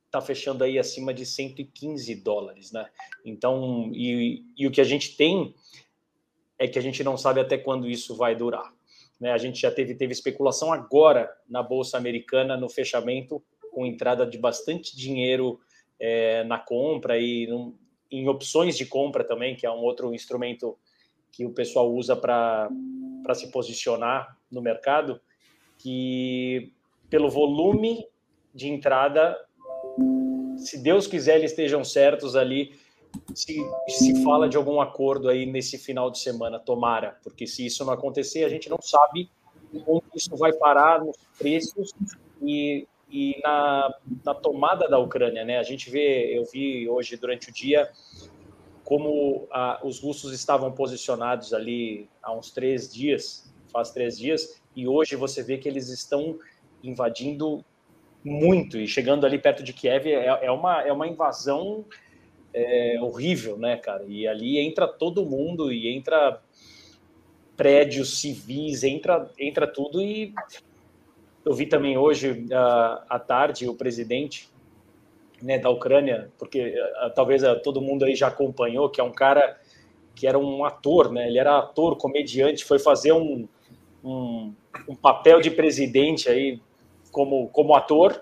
está 0.06 0.21
fechando 0.21 0.63
aí 0.63 0.80
acima 0.80 1.13
de 1.13 1.26
115 1.26 2.15
dólares, 2.15 2.71
né? 2.71 2.89
Então, 3.26 3.91
e, 3.93 4.45
e 4.58 4.67
o 4.67 4.71
que 4.71 4.80
a 4.80 4.86
gente 4.86 5.17
tem 5.17 5.54
é 6.60 6.67
que 6.67 6.80
a 6.80 6.82
gente 6.82 7.04
não 7.04 7.17
sabe 7.17 7.39
até 7.39 7.58
quando 7.58 7.88
isso 7.88 8.15
vai 8.15 8.36
durar. 8.36 8.74
Né? 9.20 9.32
A 9.32 9.38
gente 9.38 9.62
já 9.62 9.72
teve, 9.72 9.96
teve 9.96 10.13
especulação 10.13 10.72
agora 10.72 11.32
na 11.48 11.62
Bolsa 11.62 11.98
Americana, 11.98 12.58
no 12.58 12.70
fechamento, 12.70 13.43
com 13.72 13.86
entrada 13.86 14.26
de 14.26 14.38
bastante 14.38 14.96
dinheiro 14.96 15.60
é, 16.00 16.43
na 16.43 16.58
compra 16.58 17.20
e 17.20 17.48
num, 17.48 17.76
em 18.12 18.28
opções 18.28 18.78
de 18.78 18.86
compra 18.86 19.24
também, 19.24 19.56
que 19.56 19.65
é 19.65 19.72
um 19.72 19.80
outro 19.80 20.13
instrumento 20.13 20.78
que 21.32 21.46
o 21.46 21.52
pessoal 21.52 21.93
usa 21.93 22.15
para 22.15 22.70
se 23.36 23.52
posicionar 23.52 24.38
no 24.52 24.62
mercado, 24.62 25.20
que 25.78 26.74
pelo 27.10 27.30
volume 27.30 28.08
de 28.54 28.67
entrada, 28.67 29.38
se 30.58 30.82
Deus 30.82 31.06
quiser, 31.06 31.38
eles 31.38 31.52
estejam 31.52 31.84
certos 31.84 32.36
ali 32.36 32.74
se, 33.34 33.58
se 33.88 34.24
fala 34.24 34.50
de 34.50 34.58
algum 34.58 34.82
acordo 34.82 35.30
aí 35.30 35.46
nesse 35.46 35.78
final 35.78 36.10
de 36.10 36.20
semana, 36.20 36.60
tomara, 36.60 37.17
porque 37.24 37.46
se 37.46 37.65
isso 37.65 37.86
não 37.86 37.93
acontecer, 37.93 38.43
a 38.43 38.50
gente 38.50 38.70
não 38.70 38.80
sabe 38.82 39.30
onde 39.86 40.06
isso 40.15 40.36
vai 40.36 40.54
parar 40.54 41.04
nos 41.04 41.17
preços 41.38 41.93
e, 42.41 42.88
e 43.10 43.39
na, 43.43 43.93
na 44.26 44.34
tomada 44.34 44.88
da 44.88 44.98
Ucrânia, 44.98 45.43
né? 45.43 45.58
A 45.58 45.63
gente 45.63 45.89
vê, 45.89 46.38
eu 46.38 46.46
vi 46.46 46.88
hoje 46.89 47.17
durante 47.17 47.50
o 47.50 47.54
dia 47.54 47.89
como 48.84 49.48
a, 49.52 49.82
os 49.84 50.00
russos 50.00 50.32
estavam 50.32 50.72
posicionados 50.72 51.54
ali 51.54 52.08
há 52.24 52.32
uns 52.34 52.52
três 52.52 52.91
dias, 52.91 53.54
faz 53.72 53.91
três 53.91 54.17
dias, 54.17 54.62
e 54.76 54.88
hoje 54.88 55.15
você 55.15 55.43
vê 55.43 55.58
que 55.58 55.67
eles 55.67 55.89
estão 55.89 56.39
invadindo 56.82 57.65
muito 58.24 58.78
e 58.78 58.88
chegando 58.88 59.26
ali 59.26 59.38
perto 59.38 59.63
de 59.63 59.74
Kiev 59.74 60.08
é, 60.08 60.46
é 60.46 60.52
uma, 60.52 60.82
é 60.82 60.91
uma 60.91 61.08
invasão 61.08 61.86
é 62.96 63.02
horrível, 63.02 63.58
né, 63.58 63.78
cara? 63.78 64.04
E 64.08 64.28
ali 64.28 64.58
entra 64.60 64.88
todo 64.88 65.26
mundo 65.26 65.72
e 65.72 65.88
entra 65.96 66.41
prédios 67.56 68.20
civis, 68.20 68.84
entra, 68.84 69.30
entra 69.39 69.65
tudo 69.67 70.02
e 70.02 70.34
eu 71.46 71.54
vi 71.54 71.65
também 71.65 71.98
hoje 71.98 72.46
à 73.10 73.20
tarde 73.20 73.67
o 73.67 73.74
presidente 73.74 74.50
né, 75.41 75.58
da 75.58 75.70
Ucrânia, 75.70 76.30
porque 76.38 76.76
talvez 77.15 77.41
todo 77.63 77.82
mundo 77.82 78.06
aí 78.06 78.15
já 78.15 78.28
acompanhou, 78.28 78.89
que 78.89 79.00
é 79.00 79.04
um 79.04 79.12
cara 79.12 79.60
que 80.15 80.28
era 80.28 80.38
um 80.38 80.65
ator, 80.65 81.12
né? 81.12 81.28
Ele 81.28 81.38
era 81.38 81.60
ator, 81.60 81.96
comediante, 81.96 82.65
foi 82.65 82.80
fazer 82.80 83.12
um, 83.12 83.48
um, 84.04 84.54
um 84.89 84.96
papel 84.96 85.39
de 85.39 85.52
presidente 85.52 86.28
aí 86.28 86.60
como, 87.12 87.48
como 87.50 87.76
ator 87.76 88.20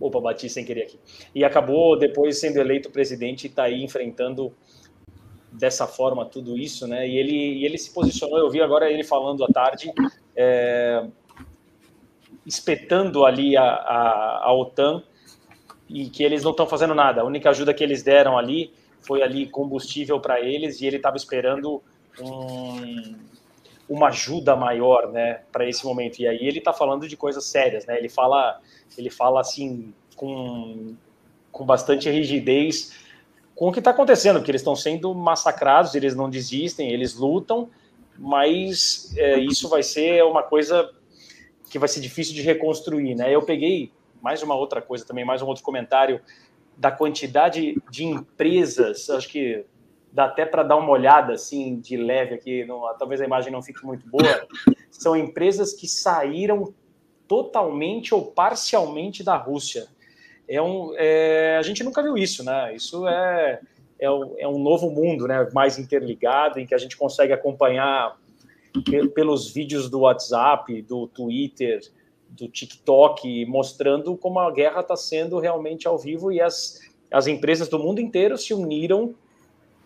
Opa, 0.00 0.20
bati 0.20 0.48
sem 0.48 0.64
querer 0.64 0.84
aqui. 0.84 0.98
E 1.34 1.44
acabou 1.44 1.98
depois 1.98 2.40
sendo 2.40 2.58
eleito 2.58 2.90
presidente 2.90 3.44
e 3.44 3.46
está 3.48 3.64
aí 3.64 3.84
enfrentando 3.84 4.52
dessa 5.52 5.86
forma 5.86 6.24
tudo 6.24 6.56
isso, 6.56 6.86
né? 6.86 7.06
E 7.06 7.16
ele, 7.16 7.64
ele 7.64 7.76
se 7.76 7.92
posicionou, 7.92 8.38
eu 8.38 8.48
vi 8.48 8.62
agora 8.62 8.90
ele 8.90 9.04
falando 9.04 9.44
à 9.44 9.48
tarde, 9.48 9.92
é, 10.34 11.06
espetando 12.46 13.26
ali 13.26 13.56
a, 13.56 13.64
a, 13.64 14.40
a 14.44 14.52
OTAN 14.54 15.02
e 15.88 16.08
que 16.08 16.22
eles 16.22 16.42
não 16.42 16.52
estão 16.52 16.66
fazendo 16.66 16.94
nada. 16.94 17.20
A 17.20 17.24
única 17.24 17.50
ajuda 17.50 17.74
que 17.74 17.84
eles 17.84 18.02
deram 18.02 18.38
ali 18.38 18.72
foi 19.00 19.22
ali 19.22 19.46
combustível 19.46 20.20
para 20.20 20.40
eles 20.40 20.80
e 20.80 20.86
ele 20.86 20.96
estava 20.96 21.16
esperando 21.16 21.82
um, 22.20 23.16
uma 23.90 24.06
ajuda 24.06 24.54
maior, 24.54 25.10
né, 25.10 25.40
para 25.50 25.68
esse 25.68 25.84
momento. 25.84 26.20
E 26.20 26.28
aí 26.28 26.38
ele 26.46 26.60
está 26.60 26.72
falando 26.72 27.08
de 27.08 27.16
coisas 27.16 27.44
sérias, 27.44 27.84
né? 27.84 27.98
Ele 27.98 28.08
fala, 28.08 28.60
ele 28.96 29.10
fala 29.10 29.40
assim 29.40 29.92
com, 30.14 30.94
com 31.50 31.66
bastante 31.66 32.08
rigidez 32.08 32.92
com 33.56 33.68
o 33.68 33.72
que 33.72 33.80
está 33.80 33.90
acontecendo, 33.90 34.36
porque 34.36 34.50
eles 34.50 34.62
estão 34.62 34.76
sendo 34.76 35.14
massacrados, 35.14 35.94
eles 35.94 36.14
não 36.14 36.30
desistem, 36.30 36.90
eles 36.92 37.14
lutam, 37.14 37.68
mas 38.16 39.12
é, 39.18 39.38
isso 39.38 39.68
vai 39.68 39.82
ser 39.82 40.24
uma 40.24 40.42
coisa 40.42 40.90
que 41.68 41.78
vai 41.78 41.88
ser 41.88 42.00
difícil 42.00 42.32
de 42.32 42.40
reconstruir, 42.40 43.14
né? 43.14 43.34
Eu 43.34 43.42
peguei 43.42 43.92
mais 44.22 44.42
uma 44.42 44.54
outra 44.54 44.80
coisa 44.80 45.04
também, 45.04 45.24
mais 45.24 45.42
um 45.42 45.46
outro 45.46 45.64
comentário 45.64 46.20
da 46.76 46.90
quantidade 46.90 47.76
de 47.90 48.04
empresas, 48.04 49.10
acho 49.10 49.28
que 49.28 49.64
dá 50.12 50.24
até 50.24 50.44
para 50.44 50.62
dar 50.62 50.76
uma 50.76 50.90
olhada 50.90 51.34
assim 51.34 51.78
de 51.78 51.96
leve 51.96 52.34
aqui, 52.34 52.64
não, 52.64 52.82
talvez 52.98 53.20
a 53.20 53.24
imagem 53.24 53.52
não 53.52 53.62
fique 53.62 53.84
muito 53.84 54.08
boa, 54.08 54.46
são 54.90 55.16
empresas 55.16 55.72
que 55.72 55.86
saíram 55.86 56.74
totalmente 57.28 58.14
ou 58.14 58.26
parcialmente 58.26 59.22
da 59.22 59.36
Rússia. 59.36 59.86
É 60.48 60.60
um, 60.60 60.92
é, 60.96 61.56
a 61.58 61.62
gente 61.62 61.84
nunca 61.84 62.02
viu 62.02 62.18
isso, 62.18 62.44
né? 62.44 62.74
Isso 62.74 63.06
é, 63.06 63.60
é, 64.00 64.10
um, 64.10 64.34
é 64.36 64.48
um 64.48 64.58
novo 64.58 64.90
mundo, 64.90 65.28
né? 65.28 65.48
Mais 65.52 65.78
interligado, 65.78 66.58
em 66.58 66.66
que 66.66 66.74
a 66.74 66.78
gente 66.78 66.96
consegue 66.96 67.32
acompanhar 67.32 68.18
pelos 69.14 69.48
vídeos 69.52 69.88
do 69.88 70.00
WhatsApp, 70.00 70.82
do 70.82 71.06
Twitter, 71.06 71.80
do 72.28 72.48
TikTok, 72.48 73.44
mostrando 73.46 74.16
como 74.16 74.40
a 74.40 74.50
guerra 74.50 74.80
está 74.80 74.96
sendo 74.96 75.38
realmente 75.38 75.86
ao 75.86 75.96
vivo 75.96 76.32
e 76.32 76.40
as, 76.40 76.80
as 77.10 77.26
empresas 77.26 77.68
do 77.68 77.78
mundo 77.78 78.00
inteiro 78.00 78.36
se 78.36 78.52
uniram 78.52 79.14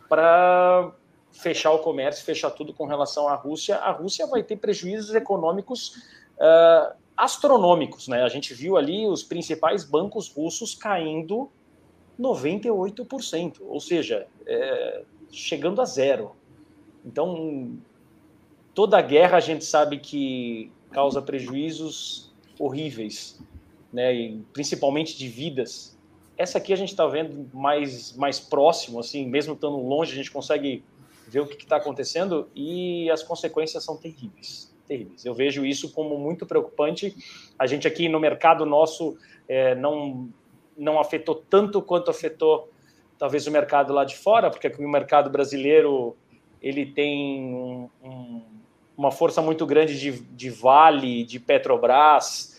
para 0.09 0.93
fechar 1.33 1.73
o 1.73 1.79
comércio, 1.81 2.25
fechar 2.25 2.51
tudo 2.51 2.73
com 2.73 2.87
relação 2.87 3.29
à 3.29 3.35
Rússia, 3.35 3.77
a 3.77 3.91
Rússia 3.91 4.27
vai 4.27 4.43
ter 4.43 4.57
prejuízos 4.57 5.15
econômicos 5.15 5.97
uh, 6.39 6.95
astronômicos. 7.17 8.09
Né? 8.09 8.23
A 8.23 8.29
gente 8.29 8.55
viu 8.55 8.77
ali 8.77 9.07
os 9.07 9.23
principais 9.23 9.85
bancos 9.85 10.29
russos 10.29 10.75
caindo 10.75 11.51
98%, 12.19 13.57
ou 13.63 13.81
seja, 13.81 14.27
é, 14.47 15.03
chegando 15.31 15.83
a 15.83 15.85
zero. 15.85 16.33
Então, 17.05 17.77
toda 18.73 19.01
guerra 19.03 19.39
a 19.39 19.41
gente 19.41 19.65
sabe 19.65 19.99
que 19.99 20.71
causa 20.91 21.21
prejuízos 21.21 22.33
horríveis, 22.59 23.43
né? 23.93 24.15
E 24.15 24.39
principalmente 24.53 25.19
de 25.19 25.29
vidas 25.29 25.94
essa 26.37 26.59
aqui 26.59 26.73
a 26.73 26.77
gente 26.77 26.91
está 26.91 27.07
vendo 27.07 27.49
mais, 27.53 28.17
mais 28.17 28.41
próximo, 28.41 28.99
assim, 29.01 29.27
mesmo 29.27 29.55
estando 29.55 29.77
longe, 29.77 30.13
a 30.13 30.17
gente 30.17 30.31
consegue 30.31 30.85
ver 31.27 31.41
o 31.41 31.47
que 31.47 31.63
está 31.63 31.77
acontecendo 31.77 32.49
e 32.55 33.11
as 33.11 33.23
consequências 33.23 33.83
são 33.85 33.97
terríveis, 33.97 34.75
terríveis. 34.87 35.25
Eu 35.25 35.35
vejo 35.35 35.65
isso 35.65 35.93
como 35.93 36.19
muito 36.19 36.45
preocupante. 36.45 37.15
A 37.59 37.67
gente 37.67 37.87
aqui 37.87 38.09
no 38.09 38.21
mercado 38.21 38.67
nosso 38.67 39.17
é, 39.49 39.75
não 39.75 40.29
não 40.77 40.99
afetou 40.99 41.37
tanto 41.37 41.81
quanto 41.81 42.11
afetou 42.11 42.69
talvez 43.17 43.47
o 43.47 43.51
mercado 43.51 43.93
lá 43.93 44.05
de 44.05 44.17
fora, 44.17 44.51
porque 44.51 44.67
o 44.67 44.89
mercado 44.89 45.31
brasileiro 45.31 46.17
ele 46.61 46.87
tem 46.87 47.45
um, 47.55 47.89
um, 48.03 48.43
uma 48.97 49.13
força 49.13 49.41
muito 49.41 49.65
grande 49.67 49.99
de, 49.99 50.11
de 50.13 50.51
Vale, 50.51 51.25
de 51.25 51.39
Petrobras, 51.39 52.54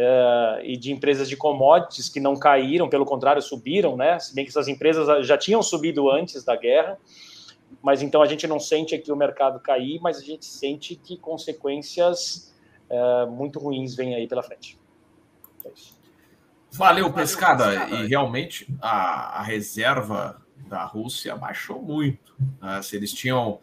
uh, 0.00 0.64
e 0.64 0.76
de 0.76 0.90
empresas 0.90 1.28
de 1.28 1.36
commodities 1.36 2.08
que 2.08 2.18
não 2.18 2.36
caíram, 2.36 2.88
pelo 2.88 3.04
contrário, 3.04 3.42
subiram, 3.42 3.96
né? 3.96 4.18
Se 4.18 4.34
bem 4.34 4.44
que 4.44 4.50
essas 4.50 4.66
empresas 4.66 5.26
já 5.26 5.36
tinham 5.36 5.62
subido 5.62 6.10
antes 6.10 6.42
da 6.42 6.56
guerra, 6.56 6.98
mas 7.82 8.02
então 8.02 8.22
a 8.22 8.26
gente 8.26 8.46
não 8.46 8.58
sente 8.58 8.94
aqui 8.94 9.12
o 9.12 9.16
mercado 9.16 9.60
cair, 9.60 10.00
mas 10.00 10.18
a 10.18 10.22
gente 10.22 10.46
sente 10.46 10.96
que 10.96 11.16
consequências 11.18 12.54
uh, 12.88 13.30
muito 13.30 13.58
ruins 13.58 13.94
vêm 13.94 14.14
aí 14.14 14.26
pela 14.26 14.42
frente. 14.42 14.78
É 15.64 15.70
Valeu, 16.72 17.12
pescada. 17.12 17.88
E 17.90 18.06
realmente 18.06 18.66
a, 18.80 19.40
a, 19.40 19.42
reserva 19.42 20.40
da 20.68 20.84
Rússia 20.84 21.34
baixou 21.34 21.82
muito. 21.82 22.32
Né? 22.62 22.80
Se 22.80 22.94
eles 22.94 23.12
tinham, 23.12 23.58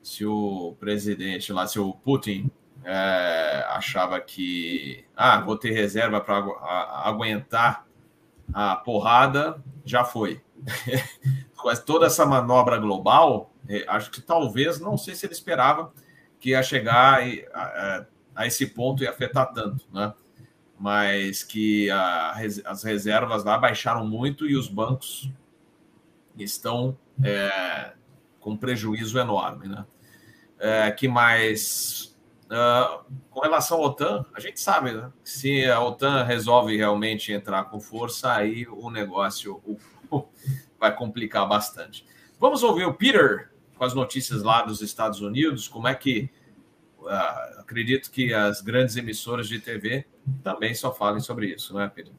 se 0.00 0.24
o 0.24 0.76
presidente 0.78 1.52
lá, 1.52 1.66
se 1.66 1.80
o 1.80 1.92
Putin 1.92 2.48
é, 2.84 3.64
achava 3.68 4.20
que 4.20 5.04
ah, 5.16 5.40
vou 5.40 5.56
ter 5.56 5.70
reserva 5.70 6.20
para 6.20 6.38
aguentar 7.04 7.86
a 8.52 8.76
porrada, 8.76 9.62
já 9.84 10.04
foi. 10.04 10.42
Com 11.56 11.74
toda 11.76 12.06
essa 12.06 12.26
manobra 12.26 12.76
global, 12.76 13.52
é, 13.68 13.84
acho 13.88 14.10
que 14.10 14.20
talvez, 14.20 14.80
não 14.80 14.96
sei 14.96 15.14
se 15.14 15.26
ele 15.26 15.32
esperava 15.32 15.92
que 16.40 16.50
ia 16.50 16.62
chegar 16.62 17.20
a, 17.54 18.04
a 18.34 18.46
esse 18.46 18.66
ponto 18.66 19.04
e 19.04 19.06
afetar 19.06 19.52
tanto, 19.52 19.86
né? 19.92 20.12
Mas 20.78 21.44
que 21.44 21.88
a, 21.90 22.34
as 22.64 22.82
reservas 22.82 23.44
lá 23.44 23.56
baixaram 23.56 24.04
muito 24.04 24.48
e 24.48 24.56
os 24.56 24.66
bancos 24.66 25.30
estão 26.36 26.98
é, 27.22 27.92
com 28.40 28.56
prejuízo 28.56 29.18
enorme, 29.18 29.68
né? 29.68 29.86
É, 30.58 30.90
que 30.90 31.06
mais 31.06 32.11
Uh, 32.52 33.02
com 33.30 33.40
relação 33.40 33.78
à 33.78 33.86
OTAN, 33.86 34.26
a 34.34 34.38
gente 34.38 34.60
sabe, 34.60 34.92
né? 34.92 35.10
se 35.24 35.64
a 35.64 35.82
OTAN 35.82 36.22
resolve 36.22 36.76
realmente 36.76 37.32
entrar 37.32 37.64
com 37.64 37.80
força, 37.80 38.30
aí 38.30 38.66
o 38.68 38.90
negócio 38.90 39.62
vai 40.78 40.94
complicar 40.94 41.48
bastante. 41.48 42.04
Vamos 42.38 42.62
ouvir 42.62 42.84
o 42.84 42.92
Peter 42.92 43.50
com 43.74 43.84
as 43.84 43.94
notícias 43.94 44.42
lá 44.42 44.60
dos 44.60 44.82
Estados 44.82 45.22
Unidos, 45.22 45.66
como 45.66 45.88
é 45.88 45.94
que 45.94 46.28
uh, 47.00 47.60
acredito 47.60 48.10
que 48.10 48.34
as 48.34 48.60
grandes 48.60 48.96
emissoras 48.96 49.48
de 49.48 49.58
TV 49.58 50.04
também 50.44 50.74
só 50.74 50.92
falem 50.92 51.20
sobre 51.20 51.46
isso, 51.46 51.72
não 51.72 51.80
é, 51.80 51.88
Pedro? 51.88 52.12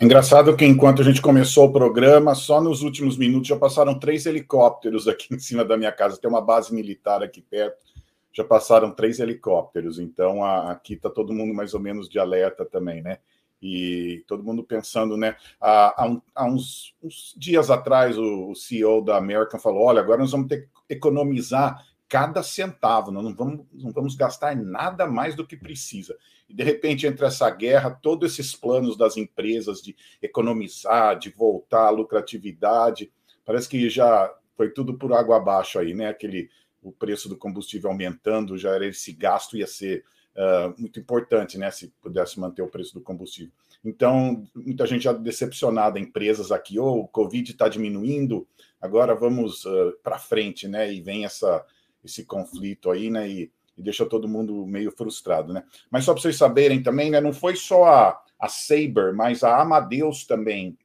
Engraçado 0.00 0.56
que 0.56 0.64
enquanto 0.64 1.02
a 1.02 1.04
gente 1.04 1.22
começou 1.22 1.68
o 1.68 1.72
programa, 1.72 2.34
só 2.34 2.60
nos 2.60 2.82
últimos 2.82 3.16
minutos 3.16 3.46
já 3.46 3.56
passaram 3.56 3.96
três 3.96 4.26
helicópteros 4.26 5.06
aqui 5.06 5.32
em 5.32 5.38
cima 5.38 5.64
da 5.64 5.76
minha 5.76 5.92
casa. 5.92 6.16
Tem 6.20 6.28
uma 6.28 6.40
base 6.40 6.74
militar 6.74 7.22
aqui 7.22 7.40
perto, 7.40 7.91
já 8.32 8.44
passaram 8.44 8.90
três 8.90 9.20
helicópteros. 9.20 9.98
Então 9.98 10.44
aqui 10.44 10.94
está 10.94 11.10
todo 11.10 11.32
mundo 11.32 11.52
mais 11.54 11.74
ou 11.74 11.80
menos 11.80 12.08
de 12.08 12.18
alerta 12.18 12.64
também, 12.64 13.02
né? 13.02 13.18
E 13.62 14.24
todo 14.26 14.42
mundo 14.42 14.64
pensando, 14.64 15.16
né? 15.16 15.36
Há, 15.60 16.10
há 16.34 16.44
uns, 16.44 16.96
uns, 17.00 17.32
dias 17.36 17.70
atrás, 17.70 18.18
o, 18.18 18.50
o, 18.50 18.56
CEO 18.56 19.00
da 19.02 19.16
American 19.16 19.60
falou: 19.60 19.84
olha, 19.84 20.00
agora 20.00 20.18
nós 20.18 20.32
vamos 20.32 20.48
ter 20.48 20.62
que 20.62 20.68
economizar 20.88 21.86
cada 22.08 22.42
centavo, 22.42 23.10
nós 23.10 23.24
não 23.24 23.34
vamos, 23.34 23.64
não 23.72 23.92
vamos 23.92 24.16
gastar 24.16 24.54
nada 24.56 25.06
mais 25.06 25.34
do 25.34 25.46
que 25.46 25.56
precisa. 25.56 26.14
E 26.48 26.54
de 26.54 26.62
repente, 26.64 27.06
entre 27.06 27.24
essa 27.24 27.48
guerra, 27.48 27.90
todos 27.90 28.32
esses 28.32 28.54
planos 28.54 28.98
das 28.98 29.16
empresas 29.16 29.80
de 29.80 29.96
economizar, 30.20 31.18
de 31.18 31.30
voltar 31.30 31.86
à 31.86 31.90
lucratividade, 31.90 33.10
parece 33.46 33.68
que 33.68 33.88
já 33.88 34.30
foi 34.56 34.70
tudo 34.70 34.98
por 34.98 35.12
água 35.12 35.36
abaixo 35.36 35.78
aí, 35.78 35.94
né? 35.94 36.08
Aquele 36.08 36.50
o 36.82 36.92
preço 36.92 37.28
do 37.28 37.36
combustível 37.36 37.90
aumentando, 37.90 38.58
já 38.58 38.70
era 38.70 38.86
esse 38.86 39.12
gasto 39.12 39.56
ia 39.56 39.66
ser 39.66 40.04
uh, 40.36 40.74
muito 40.80 40.98
importante, 40.98 41.56
né? 41.56 41.70
Se 41.70 41.88
pudesse 42.00 42.40
manter 42.40 42.62
o 42.62 42.68
preço 42.68 42.94
do 42.94 43.00
combustível. 43.00 43.52
Então, 43.84 44.44
muita 44.54 44.86
gente 44.86 45.04
já 45.04 45.12
decepcionada, 45.12 45.98
empresas 45.98 46.52
aqui, 46.52 46.78
ou 46.78 46.98
oh, 46.98 47.00
o 47.00 47.08
Covid 47.08 47.50
está 47.50 47.68
diminuindo, 47.68 48.46
agora 48.80 49.14
vamos 49.14 49.64
uh, 49.64 49.96
para 50.02 50.18
frente, 50.18 50.66
né? 50.66 50.92
E 50.92 51.00
vem 51.00 51.24
essa, 51.24 51.64
esse 52.04 52.24
conflito 52.24 52.90
aí, 52.90 53.10
né? 53.10 53.28
E 53.28 53.52
e 53.76 53.82
deixa 53.82 54.06
todo 54.06 54.28
mundo 54.28 54.66
meio 54.66 54.90
frustrado, 54.90 55.52
né? 55.52 55.64
Mas 55.90 56.04
só 56.04 56.12
para 56.12 56.22
vocês 56.22 56.36
saberem 56.36 56.82
também, 56.82 57.10
né? 57.10 57.20
Não 57.20 57.32
foi 57.32 57.56
só 57.56 57.84
a, 57.84 58.22
a 58.38 58.48
Saber, 58.48 59.12
mas 59.14 59.42
a 59.42 59.60
Amadeus 59.60 60.26
também 60.26 60.76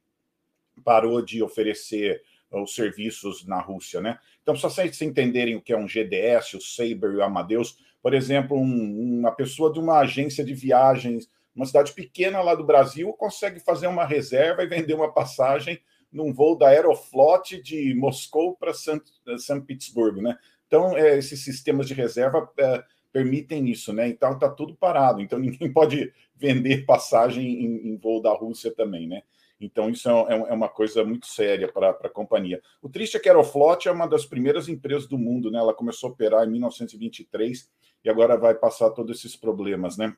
parou 0.84 1.20
de 1.22 1.42
oferecer 1.42 2.22
os 2.50 2.74
serviços 2.74 3.44
na 3.44 3.60
Rússia, 3.60 4.00
né? 4.00 4.18
Então, 4.42 4.56
só 4.56 4.68
vocês 4.68 5.00
entenderem 5.02 5.56
o 5.56 5.60
que 5.60 5.72
é 5.72 5.76
um 5.76 5.86
GDS, 5.86 6.54
o 6.54 6.60
Saber 6.60 7.12
e 7.12 7.16
o 7.16 7.22
Amadeus, 7.22 7.76
por 8.02 8.14
exemplo, 8.14 8.56
um, 8.56 9.18
uma 9.18 9.32
pessoa 9.32 9.72
de 9.72 9.78
uma 9.78 9.98
agência 9.98 10.44
de 10.44 10.54
viagens, 10.54 11.28
uma 11.54 11.66
cidade 11.66 11.92
pequena 11.92 12.40
lá 12.40 12.54
do 12.54 12.64
Brasil, 12.64 13.12
consegue 13.12 13.60
fazer 13.60 13.86
uma 13.86 14.04
reserva 14.04 14.62
e 14.62 14.66
vender 14.66 14.94
uma 14.94 15.12
passagem 15.12 15.80
num 16.10 16.32
voo 16.32 16.56
da 16.56 16.68
Aeroflot 16.68 17.60
de 17.62 17.94
Moscou 17.94 18.56
para 18.56 18.72
São 18.72 19.60
Petersburgo, 19.60 20.22
né? 20.22 20.38
Então, 20.66 20.96
é, 20.96 21.18
esses 21.18 21.42
sistemas 21.42 21.86
de 21.86 21.94
reserva 21.94 22.48
é, 22.58 22.82
permitem 23.12 23.68
isso, 23.68 23.92
né? 23.92 24.08
Então, 24.08 24.32
está 24.32 24.48
tudo 24.48 24.74
parado. 24.74 25.20
Então, 25.20 25.38
ninguém 25.40 25.72
pode 25.72 26.12
vender 26.36 26.86
passagem 26.86 27.64
em, 27.64 27.88
em, 27.88 27.96
voo 27.96 28.22
da 28.22 28.32
Rússia 28.32 28.72
também, 28.74 29.08
né? 29.08 29.22
Então, 29.60 29.90
isso 29.90 30.08
é, 30.08 30.12
é, 30.12 30.36
é 30.36 30.52
uma 30.52 30.68
coisa 30.68 31.04
muito 31.04 31.26
séria 31.26 31.70
para 31.70 31.90
a 31.90 32.08
companhia. 32.08 32.60
O 32.80 32.88
triste 32.88 33.16
é 33.16 33.20
que 33.20 33.28
a 33.28 33.32
Aeroflot 33.32 33.88
é 33.88 33.92
uma 33.92 34.06
das 34.06 34.24
primeiras 34.24 34.68
empresas 34.68 35.08
do 35.08 35.18
mundo, 35.18 35.50
né? 35.50 35.58
Ela 35.58 35.74
começou 35.74 36.10
a 36.10 36.12
operar 36.12 36.46
em 36.46 36.50
1923 36.50 37.68
e 38.04 38.10
agora 38.10 38.36
vai 38.36 38.54
passar 38.54 38.90
todos 38.90 39.18
esses 39.18 39.36
problemas, 39.36 39.96
né? 39.96 40.16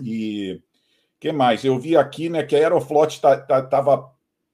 E 0.00 0.60
que 1.18 1.32
mais? 1.32 1.64
Eu 1.64 1.78
vi 1.78 1.96
aqui, 1.96 2.28
né, 2.28 2.42
que 2.42 2.54
a 2.54 2.58
Aeroflot 2.58 3.14
estava 3.14 3.42
tá, 3.42 3.62
tá, 3.62 4.10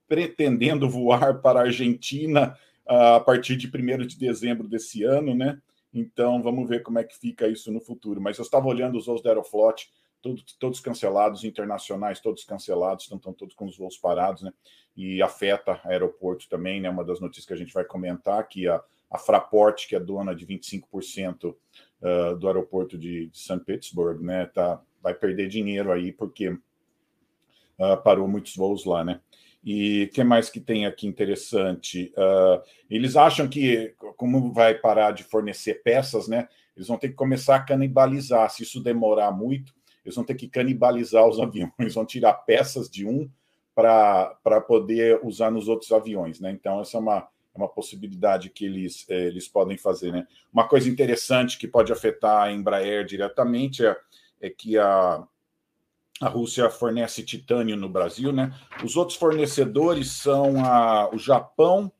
pretendendo 0.08 0.88
voar 0.88 1.40
para 1.40 1.60
a 1.60 1.64
Argentina 1.64 2.56
a 2.86 3.20
partir 3.20 3.56
de 3.56 3.66
1 3.66 4.06
de 4.06 4.18
dezembro 4.18 4.68
desse 4.68 5.02
ano, 5.02 5.34
né? 5.34 5.60
Então 5.92 6.42
vamos 6.42 6.68
ver 6.68 6.82
como 6.82 6.98
é 6.98 7.04
que 7.04 7.18
fica 7.18 7.46
isso 7.46 7.70
no 7.70 7.80
futuro. 7.80 8.20
Mas 8.20 8.38
eu 8.38 8.42
estava 8.42 8.66
olhando 8.66 8.96
os 8.96 9.06
voos 9.06 9.22
da 9.22 9.30
Aeroflot, 9.30 9.90
todos, 10.22 10.44
todos 10.58 10.80
cancelados, 10.80 11.44
internacionais, 11.44 12.20
todos 12.20 12.44
cancelados, 12.44 13.06
então 13.06 13.18
estão 13.18 13.32
todos 13.32 13.54
com 13.54 13.66
os 13.66 13.76
voos 13.76 13.98
parados, 13.98 14.42
né? 14.42 14.52
E 14.96 15.20
afeta 15.20 15.80
aeroporto 15.84 16.48
também, 16.48 16.80
né? 16.80 16.88
Uma 16.88 17.04
das 17.04 17.20
notícias 17.20 17.44
que 17.44 17.52
a 17.52 17.56
gente 17.56 17.74
vai 17.74 17.84
comentar, 17.84 18.46
que 18.46 18.68
a, 18.68 18.82
a 19.10 19.18
Fraport, 19.18 19.86
que 19.88 19.96
é 19.96 20.00
dona 20.00 20.34
de 20.34 20.46
25% 20.46 21.50
uh, 21.50 21.56
ah, 22.02 22.34
do 22.34 22.46
aeroporto 22.46 22.96
de, 22.96 23.26
de 23.26 23.60
Petersburgo, 23.66 24.22
né? 24.22 24.46
Tá, 24.46 24.80
vai 25.02 25.12
perder 25.12 25.48
dinheiro 25.48 25.90
aí 25.90 26.12
porque 26.12 26.50
uh, 26.50 27.96
parou 28.04 28.28
muitos 28.28 28.54
voos 28.54 28.84
lá, 28.84 29.04
né? 29.04 29.20
E 29.64 30.10
que 30.12 30.24
mais 30.24 30.50
que 30.50 30.60
tem 30.60 30.86
aqui 30.86 31.06
interessante? 31.06 32.12
Uh, 32.16 32.62
eles 32.90 33.14
acham 33.16 33.48
que, 33.48 33.94
como 34.16 34.52
vai 34.52 34.74
parar 34.74 35.12
de 35.12 35.22
fornecer 35.22 35.82
peças, 35.82 36.26
né? 36.26 36.48
Eles 36.76 36.88
vão 36.88 36.98
ter 36.98 37.10
que 37.10 37.14
começar 37.14 37.56
a 37.56 37.62
canibalizar. 37.62 38.50
Se 38.50 38.64
isso 38.64 38.82
demorar 38.82 39.30
muito, 39.30 39.72
eles 40.04 40.16
vão 40.16 40.24
ter 40.24 40.34
que 40.34 40.48
canibalizar 40.48 41.26
os 41.26 41.38
aviões, 41.40 41.94
vão 41.94 42.04
tirar 42.04 42.32
peças 42.34 42.90
de 42.90 43.06
um 43.06 43.30
para 43.74 44.60
poder 44.66 45.20
usar 45.24 45.50
nos 45.50 45.68
outros 45.68 45.90
aviões, 45.92 46.40
né? 46.40 46.50
Então, 46.50 46.80
essa 46.80 46.98
é 46.98 47.00
uma, 47.00 47.18
é 47.18 47.58
uma 47.58 47.68
possibilidade 47.68 48.50
que 48.50 48.66
eles, 48.66 49.06
é, 49.08 49.26
eles 49.26 49.48
podem 49.48 49.78
fazer, 49.78 50.12
né? 50.12 50.26
Uma 50.52 50.68
coisa 50.68 50.88
interessante 50.88 51.58
que 51.58 51.66
pode 51.66 51.92
afetar 51.92 52.42
a 52.42 52.52
Embraer 52.52 53.04
diretamente 53.06 53.84
é, 53.84 53.96
é 54.42 54.50
que 54.50 54.76
a, 54.76 55.26
a 56.20 56.28
Rússia 56.28 56.68
fornece 56.68 57.22
titânio 57.22 57.76
no 57.76 57.88
Brasil, 57.88 58.30
né? 58.30 58.54
Os 58.84 58.96
outros 58.96 59.16
fornecedores 59.16 60.10
são 60.10 60.64
a, 60.64 61.08
o 61.12 61.18
Japão 61.18 61.90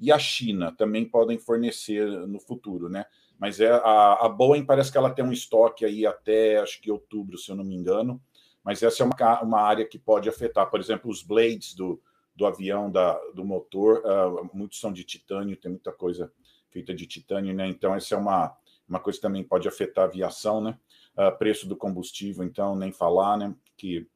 e 0.00 0.10
a 0.10 0.18
China, 0.18 0.72
também 0.72 1.04
podem 1.04 1.38
fornecer 1.38 2.06
no 2.26 2.38
futuro, 2.38 2.88
né? 2.88 3.04
Mas 3.38 3.60
é 3.60 3.70
a, 3.70 4.18
a 4.22 4.28
Boeing 4.28 4.64
parece 4.64 4.90
que 4.90 4.98
ela 4.98 5.10
tem 5.10 5.24
um 5.24 5.32
estoque 5.32 5.84
aí 5.84 6.04
até 6.04 6.58
acho 6.58 6.80
que 6.80 6.90
outubro, 6.90 7.38
se 7.38 7.50
eu 7.50 7.56
não 7.56 7.64
me 7.64 7.74
engano. 7.74 8.20
Mas 8.64 8.82
essa 8.82 9.02
é 9.02 9.06
uma, 9.06 9.42
uma 9.42 9.60
área 9.60 9.86
que 9.86 9.98
pode 9.98 10.28
afetar, 10.28 10.68
por 10.68 10.80
exemplo, 10.80 11.10
os 11.10 11.22
blades 11.22 11.74
do, 11.74 12.02
do 12.34 12.46
avião, 12.46 12.90
da, 12.90 13.18
do 13.34 13.44
motor, 13.44 14.02
uh, 14.04 14.50
muitos 14.52 14.78
são 14.80 14.92
de 14.92 15.04
titânio, 15.04 15.56
tem 15.56 15.70
muita 15.70 15.92
coisa 15.92 16.32
feita 16.70 16.94
de 16.94 17.06
titânio, 17.06 17.54
né? 17.54 17.66
Então, 17.66 17.94
essa 17.94 18.14
é 18.14 18.18
uma, 18.18 18.54
uma 18.88 19.00
coisa 19.00 19.18
que 19.18 19.22
também 19.22 19.42
pode 19.42 19.66
afetar 19.66 20.04
a 20.04 20.08
aviação, 20.08 20.60
né? 20.60 20.78
Uh, 21.16 21.36
preço 21.38 21.66
do 21.66 21.76
combustível, 21.76 22.44
então, 22.44 22.76
nem 22.76 22.92
falar, 22.92 23.36
né? 23.36 23.54
Que 23.76 24.06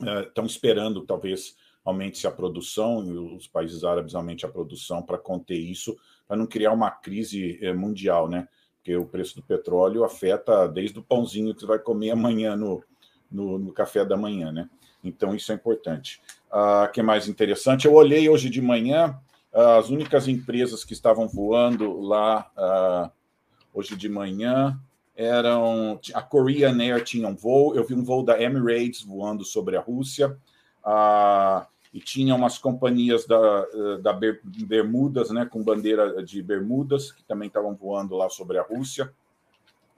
uh, 0.00 0.20
estão 0.20 0.46
esperando, 0.46 1.04
talvez, 1.04 1.56
aumente-se 1.84 2.26
a 2.26 2.30
produção, 2.30 3.04
e 3.04 3.12
os 3.12 3.46
países 3.46 3.84
árabes 3.84 4.14
aumentem 4.14 4.48
a 4.48 4.52
produção 4.52 5.02
para 5.02 5.18
conter 5.18 5.58
isso, 5.58 5.96
para 6.26 6.36
não 6.36 6.46
criar 6.46 6.72
uma 6.72 6.90
crise 6.90 7.60
uh, 7.62 7.76
mundial, 7.76 8.28
né? 8.28 8.48
Porque 8.76 8.96
o 8.96 9.06
preço 9.06 9.36
do 9.36 9.42
petróleo 9.42 10.04
afeta 10.04 10.68
desde 10.68 10.98
o 10.98 11.02
pãozinho 11.02 11.54
que 11.54 11.60
você 11.60 11.66
vai 11.66 11.78
comer 11.78 12.10
amanhã 12.10 12.56
no, 12.56 12.82
no, 13.30 13.58
no 13.58 13.72
café 13.72 14.04
da 14.04 14.16
manhã, 14.16 14.52
né? 14.52 14.68
Então, 15.02 15.34
isso 15.34 15.52
é 15.52 15.54
importante. 15.54 16.20
O 16.50 16.84
uh, 16.84 16.92
que 16.92 17.02
mais 17.02 17.28
interessante? 17.28 17.86
Eu 17.86 17.94
olhei 17.94 18.28
hoje 18.28 18.48
de 18.48 18.62
manhã 18.62 19.20
as 19.54 19.88
únicas 19.88 20.26
empresas 20.26 20.84
que 20.84 20.92
estavam 20.92 21.28
voando 21.28 22.00
lá 22.00 22.50
uh, 22.58 23.10
hoje 23.72 23.94
de 23.94 24.08
manhã 24.08 24.78
eram 25.16 26.00
a 26.12 26.20
Korean 26.20 26.76
Air 26.82 27.04
tinha 27.04 27.28
um 27.28 27.36
voo, 27.36 27.76
eu 27.76 27.86
vi 27.86 27.94
um 27.94 28.02
voo 28.02 28.24
da 28.24 28.40
Emirates 28.42 29.02
voando 29.02 29.44
sobre 29.44 29.76
a 29.76 29.80
Rússia, 29.80 30.36
uh, 30.84 31.64
e 31.94 32.00
tinha 32.00 32.34
umas 32.34 32.58
companhias 32.58 33.24
da, 33.24 33.66
da 34.02 34.12
Bermudas, 34.12 35.30
né, 35.30 35.46
com 35.46 35.62
bandeira 35.62 36.24
de 36.24 36.42
Bermudas, 36.42 37.12
que 37.12 37.22
também 37.22 37.46
estavam 37.46 37.72
voando 37.76 38.16
lá 38.16 38.28
sobre 38.28 38.58
a 38.58 38.62
Rússia. 38.62 39.14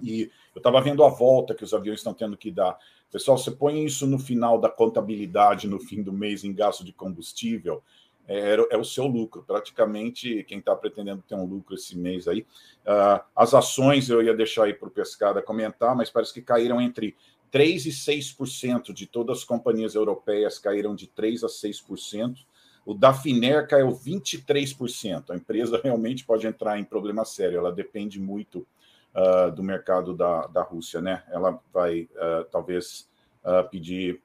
E 0.02 0.30
eu 0.54 0.58
estava 0.58 0.78
vendo 0.82 1.02
a 1.02 1.08
volta 1.08 1.54
que 1.54 1.64
os 1.64 1.72
aviões 1.72 2.00
estão 2.00 2.12
tendo 2.12 2.36
que 2.36 2.50
dar. 2.50 2.78
Pessoal, 3.10 3.38
você 3.38 3.50
põe 3.50 3.82
isso 3.82 4.06
no 4.06 4.18
final 4.18 4.60
da 4.60 4.68
contabilidade, 4.68 5.66
no 5.66 5.80
fim 5.80 6.02
do 6.02 6.12
mês, 6.12 6.44
em 6.44 6.52
gasto 6.52 6.84
de 6.84 6.92
combustível, 6.92 7.82
é, 8.28 8.56
é, 8.70 8.76
o 8.76 8.84
seu 8.84 9.06
lucro. 9.06 9.42
Praticamente, 9.46 10.44
quem 10.44 10.58
está 10.58 10.76
pretendendo 10.76 11.24
ter 11.26 11.34
um 11.34 11.46
lucro 11.46 11.76
esse 11.76 11.96
mês 11.96 12.28
aí. 12.28 12.40
Uh, 12.84 13.24
as 13.34 13.54
ações 13.54 14.10
eu 14.10 14.22
ia 14.22 14.34
deixar 14.34 14.64
aí 14.64 14.74
para 14.74 14.88
o 14.88 14.90
Pescada 14.90 15.40
comentar, 15.40 15.96
mas 15.96 16.10
parece 16.10 16.34
que 16.34 16.42
caíram 16.42 16.78
entre 16.78 17.16
3% 17.52 17.86
e 17.86 17.90
6% 17.90 18.92
de 18.92 19.06
todas 19.06 19.38
as 19.38 19.44
companhias 19.44 19.94
europeias 19.94 20.58
caíram 20.58 20.94
de 20.94 21.06
3% 21.06 21.44
a 21.44 21.48
6%. 21.48 22.36
O 22.84 22.94
da 22.94 23.12
Finer 23.12 23.66
caiu 23.66 23.88
23%. 23.88 25.30
A 25.30 25.36
empresa 25.36 25.80
realmente 25.82 26.24
pode 26.24 26.46
entrar 26.46 26.78
em 26.78 26.84
problema 26.84 27.24
sério. 27.24 27.58
Ela 27.58 27.72
depende 27.72 28.20
muito 28.20 28.66
uh, 29.14 29.50
do 29.50 29.62
mercado 29.62 30.14
da, 30.14 30.46
da 30.46 30.62
Rússia, 30.62 31.00
né? 31.00 31.24
Ela 31.30 31.58
vai, 31.72 32.02
uh, 32.02 32.44
talvez, 32.50 33.08
uh, 33.44 33.68
pedir 33.68 34.22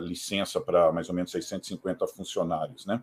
licença 0.00 0.60
para 0.60 0.90
mais 0.90 1.08
ou 1.08 1.14
menos 1.14 1.30
650 1.30 2.06
funcionários, 2.08 2.84
né? 2.84 3.02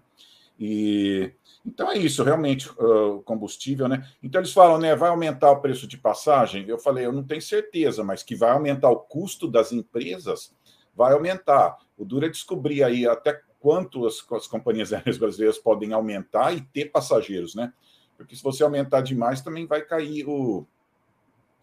E 0.59 1.31
então 1.65 1.91
é 1.91 1.97
isso, 1.97 2.23
realmente, 2.23 2.69
o 2.79 3.21
combustível, 3.23 3.89
né? 3.89 4.07
Então 4.23 4.39
eles 4.39 4.53
falam, 4.53 4.79
né? 4.79 4.95
Vai 4.95 5.09
aumentar 5.09 5.51
o 5.51 5.59
preço 5.59 5.85
de 5.85 5.97
passagem? 5.97 6.65
Eu 6.67 6.79
falei, 6.79 7.05
eu 7.05 7.11
não 7.11 7.23
tenho 7.23 7.41
certeza, 7.41 8.03
mas 8.03 8.23
que 8.23 8.35
vai 8.35 8.51
aumentar 8.51 8.89
o 8.89 8.99
custo 8.99 9.49
das 9.49 9.73
empresas, 9.73 10.55
vai 10.95 11.13
aumentar. 11.13 11.77
O 11.97 12.05
duro 12.05 12.25
é 12.25 12.29
descobrir 12.29 12.83
aí 12.83 13.05
até 13.05 13.41
quanto 13.59 14.07
as, 14.07 14.25
as 14.31 14.47
companhias 14.47 14.91
aéreas 14.93 15.17
brasileiras 15.17 15.57
podem 15.57 15.91
aumentar 15.93 16.53
e 16.53 16.61
ter 16.61 16.85
passageiros, 16.85 17.53
né? 17.53 17.73
Porque 18.15 18.35
se 18.35 18.41
você 18.41 18.63
aumentar 18.63 19.01
demais, 19.01 19.41
também 19.41 19.67
vai 19.67 19.81
cair 19.81 20.25
o, 20.27 20.65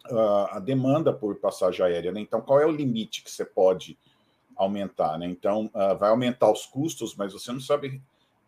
uh, 0.09 0.47
a 0.51 0.59
demanda 0.59 1.11
por 1.11 1.35
passagem 1.35 1.85
aérea. 1.85 2.11
Né? 2.11 2.21
Então, 2.21 2.41
qual 2.41 2.61
é 2.61 2.65
o 2.65 2.71
limite 2.71 3.23
que 3.23 3.29
você 3.29 3.43
pode 3.43 3.97
aumentar? 4.55 5.17
Né? 5.17 5.25
Então, 5.25 5.65
uh, 5.73 5.97
vai 5.97 6.09
aumentar 6.09 6.49
os 6.51 6.65
custos, 6.65 7.15
mas 7.15 7.33
você 7.33 7.51
não 7.51 7.59
sabe 7.59 8.01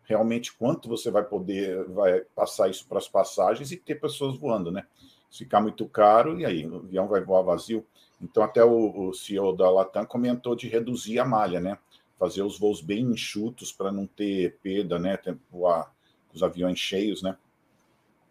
realmente 0.08 0.54
quanto 0.54 0.88
você 0.88 1.10
vai 1.10 1.22
poder 1.22 1.84
vai 1.88 2.20
passar 2.34 2.70
isso 2.70 2.86
para 2.88 2.96
as 2.96 3.06
passagens 3.06 3.70
e 3.70 3.76
ter 3.76 3.96
pessoas 3.96 4.36
voando, 4.38 4.72
né? 4.72 4.86
Se 5.30 5.44
ficar 5.44 5.60
muito 5.60 5.86
caro, 5.86 6.40
e 6.40 6.46
aí? 6.46 6.66
O 6.66 6.76
avião 6.76 7.06
vai 7.06 7.22
voar 7.22 7.42
vazio. 7.42 7.84
Então, 8.20 8.42
até 8.42 8.64
o, 8.64 9.08
o 9.08 9.12
CEO 9.12 9.54
da 9.54 9.70
Latam 9.70 10.06
comentou 10.06 10.56
de 10.56 10.66
reduzir 10.66 11.18
a 11.18 11.26
malha, 11.26 11.60
né? 11.60 11.78
Fazer 12.18 12.42
os 12.42 12.58
voos 12.58 12.80
bem 12.80 13.04
enxutos 13.04 13.70
para 13.70 13.92
não 13.92 14.06
ter 14.06 14.56
perda, 14.62 14.98
né? 14.98 15.18
Ter, 15.18 15.36
voar 15.50 15.92
com 16.28 16.36
os 16.36 16.42
aviões 16.42 16.78
cheios, 16.78 17.22
né? 17.22 17.36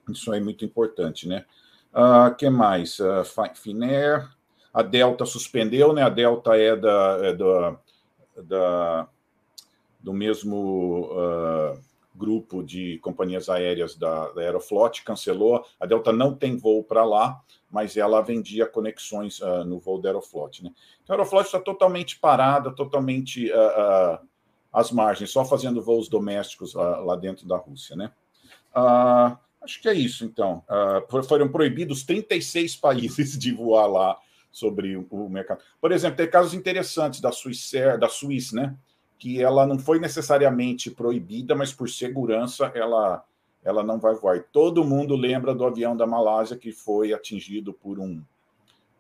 Isso 0.10 0.34
é 0.34 0.40
muito 0.40 0.66
importante, 0.66 1.28
né? 1.28 1.46
Uh, 1.94 2.36
que 2.36 2.50
mais? 2.50 2.98
Uh, 3.00 3.24
Finer, 3.54 4.28
a 4.74 4.82
Delta 4.82 5.26
suspendeu, 5.26 5.94
né? 5.94 6.02
A 6.02 6.10
Delta 6.10 6.58
é 6.58 6.76
da, 6.76 7.20
é 7.22 7.34
da, 7.34 7.80
da 8.42 9.08
do 10.08 10.14
mesmo 10.14 11.10
uh, 11.12 11.78
grupo 12.16 12.64
de 12.64 12.98
companhias 13.00 13.50
aéreas 13.50 13.98
da, 13.98 14.30
da 14.30 14.42
Aeroflot, 14.42 15.04
cancelou. 15.04 15.66
A 15.78 15.86
Delta 15.86 16.14
não 16.14 16.34
tem 16.34 16.56
voo 16.56 16.82
para 16.82 17.04
lá, 17.04 17.42
mas 17.70 17.98
ela 17.98 18.22
vendia 18.22 18.66
conexões 18.66 19.42
uh, 19.42 19.66
no 19.66 19.80
voo 19.80 20.00
da 20.00 20.08
Aeroflot. 20.08 20.64
Né? 20.64 20.72
Então, 21.04 21.14
a 21.14 21.20
Aeroflot 21.20 21.48
está 21.48 21.60
totalmente 21.60 22.18
parada, 22.20 22.72
totalmente 22.72 23.52
uh, 23.52 24.26
às 24.72 24.94
margens, 24.94 25.30
só 25.30 25.44
fazendo 25.44 25.82
voos 25.82 26.08
domésticos 26.08 26.74
lá 26.74 27.18
dentro 27.18 27.46
da 27.46 27.58
Rússia. 27.58 27.94
Né? 27.98 28.10
acho 29.62 29.82
que 29.82 29.90
é 29.90 29.94
isso, 29.94 30.24
então. 30.24 30.64
foram 31.28 31.50
proibidos 31.50 32.04
36 32.04 32.78
países 32.80 33.38
de 33.38 33.52
voar 33.52 33.88
lá 33.88 34.18
sobre 34.52 34.96
o 34.96 35.28
mercado. 35.28 35.62
Por 35.82 35.92
exemplo, 35.92 36.16
tem 36.16 36.30
casos 36.30 36.54
interessantes 36.54 37.20
da 37.20 37.34
Suíça, 37.34 37.98
da 37.98 38.08
Suíça, 38.08 38.56
né? 38.56 38.78
Que 39.18 39.42
ela 39.42 39.66
não 39.66 39.80
foi 39.80 40.00
necessariamente 40.00 40.92
proibida, 40.92 41.56
mas 41.56 41.74
por 41.74 41.90
segurança 41.90 42.72
ela, 42.76 43.24
ela 43.64 43.84
não 43.84 44.00
vai 44.00 44.14
voar. 44.16 44.44
Todo 44.52 44.86
mundo 44.86 45.16
lembra 45.16 45.56
do 45.56 45.66
avião 45.66 45.96
da 45.96 46.06
Malásia 46.06 46.58
que 46.58 46.72
foi 46.72 47.14
atingido 47.14 47.74
por 47.74 48.00
um 48.00 48.22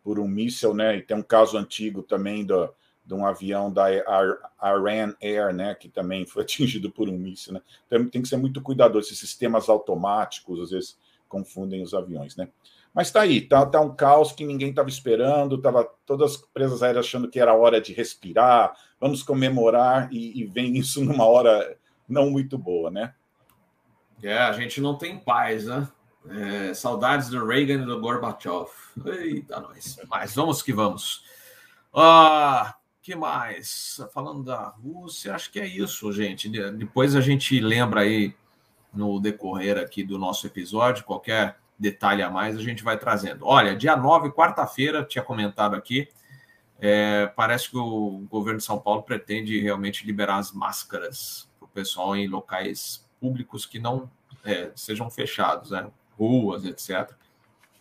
por 0.03 0.19
um 0.19 0.27
míssil, 0.27 0.73
né? 0.73 0.95
E 0.95 1.01
tem 1.01 1.17
um 1.17 1.21
caso 1.21 1.58
antigo 1.58 2.01
também 2.01 2.45
do, 2.45 2.73
de 3.06 3.13
um 3.13 3.25
avião 3.25 3.69
da 3.69 3.91
Iran 3.91 5.13
Air, 5.21 5.53
né? 5.53 5.75
Que 5.75 5.89
também 5.89 6.25
foi 6.25 6.43
atingido 6.43 6.89
por 6.89 7.10
um 7.10 7.17
míssil, 7.17 7.53
né? 7.53 7.62
Então 7.86 8.08
tem 8.08 8.21
que 8.21 8.27
ser 8.30 8.38
muito 8.38 8.62
cuidadoso. 8.62 9.08
Esses 9.08 9.19
sistemas 9.19 9.67
automáticos 9.67 10.62
às 10.62 10.69
vezes 10.71 10.97
confundem 11.27 11.84
os 11.84 11.93
aviões, 11.93 12.38
né? 12.38 12.47
Mas 12.97 13.10
está 13.10 13.21
aí, 13.21 13.41
tá, 13.41 13.63
tá 13.63 13.79
um 13.79 13.93
caos 13.93 14.31
que 14.31 14.43
ninguém 14.43 14.71
estava 14.71 14.89
esperando, 14.89 15.62
tava 15.62 15.88
todas 16.03 16.31
as 16.31 16.41
empresas 16.41 16.81
aéreas 16.81 17.05
achando 17.05 17.29
que 17.29 17.39
era 17.39 17.53
hora 17.53 17.79
de 17.79 17.93
respirar, 17.93 18.75
vamos 18.99 19.21
comemorar, 19.21 20.12
e, 20.12 20.41
e 20.41 20.45
vem 20.45 20.75
isso 20.75 21.05
numa 21.05 21.23
hora 21.23 21.77
não 22.10 22.31
muito 22.31 22.57
boa, 22.57 22.89
né? 22.89 23.13
É, 24.23 24.36
a 24.39 24.51
gente 24.51 24.81
não 24.81 24.97
tem 24.97 25.15
paz, 25.19 25.67
né? 25.67 25.88
É, 26.27 26.73
saudades 26.73 27.29
do 27.29 27.45
Reagan 27.45 27.83
e 27.83 27.86
do 27.86 27.99
Gorbachev. 28.01 28.65
Eita, 29.05 29.60
nós. 29.60 29.99
Mas 30.10 30.33
vamos 30.33 30.63
que 30.63 30.73
vamos. 30.73 31.23
Ah, 31.93 32.77
que 32.99 33.13
mais? 33.13 34.01
Falando 34.12 34.41
da 34.41 34.69
Rússia, 34.69 35.36
acho 35.36 35.51
que 35.51 35.60
é 35.60 35.67
isso, 35.67 36.12
gente. 36.12 36.49
Depois 36.49 37.15
a 37.15 37.21
gente 37.21 37.60
lembra 37.60 38.01
aí 38.01 38.33
no 38.91 39.19
decorrer 39.19 39.77
aqui 39.77 40.03
do 40.03 40.17
nosso 40.17 40.47
episódio, 40.47 41.03
qualquer 41.05 41.60
detalhe 41.78 42.22
a 42.22 42.30
mais 42.30 42.58
a 42.58 42.62
gente 42.62 42.84
vai 42.84 42.98
trazendo. 42.98 43.46
Olha, 43.46 43.76
dia 43.76 43.96
9, 43.96 44.32
quarta-feira, 44.32 45.04
tinha 45.04 45.24
comentado 45.24 45.76
aqui, 45.76 46.10
é, 46.80 47.28
parece 47.36 47.70
que 47.70 47.78
o 47.78 48.26
governo 48.30 48.60
de 48.60 48.66
São 48.66 48.80
Paulo 48.80 49.04
pretende 49.04 49.60
realmente 49.60 50.06
liberar 50.06 50.38
as 50.38 50.52
máscaras 50.52 51.50
para 51.60 51.66
o 51.66 51.70
pessoal 51.70 52.16
em 52.16 52.28
locais 52.28 53.06
públicos 53.20 53.66
que 53.66 53.80
não 53.80 54.10
é, 54.44 54.72
sejam 54.76 55.10
fechados, 55.10 55.72
né? 55.72 55.88
ruas, 56.18 56.66
etc. 56.66 57.12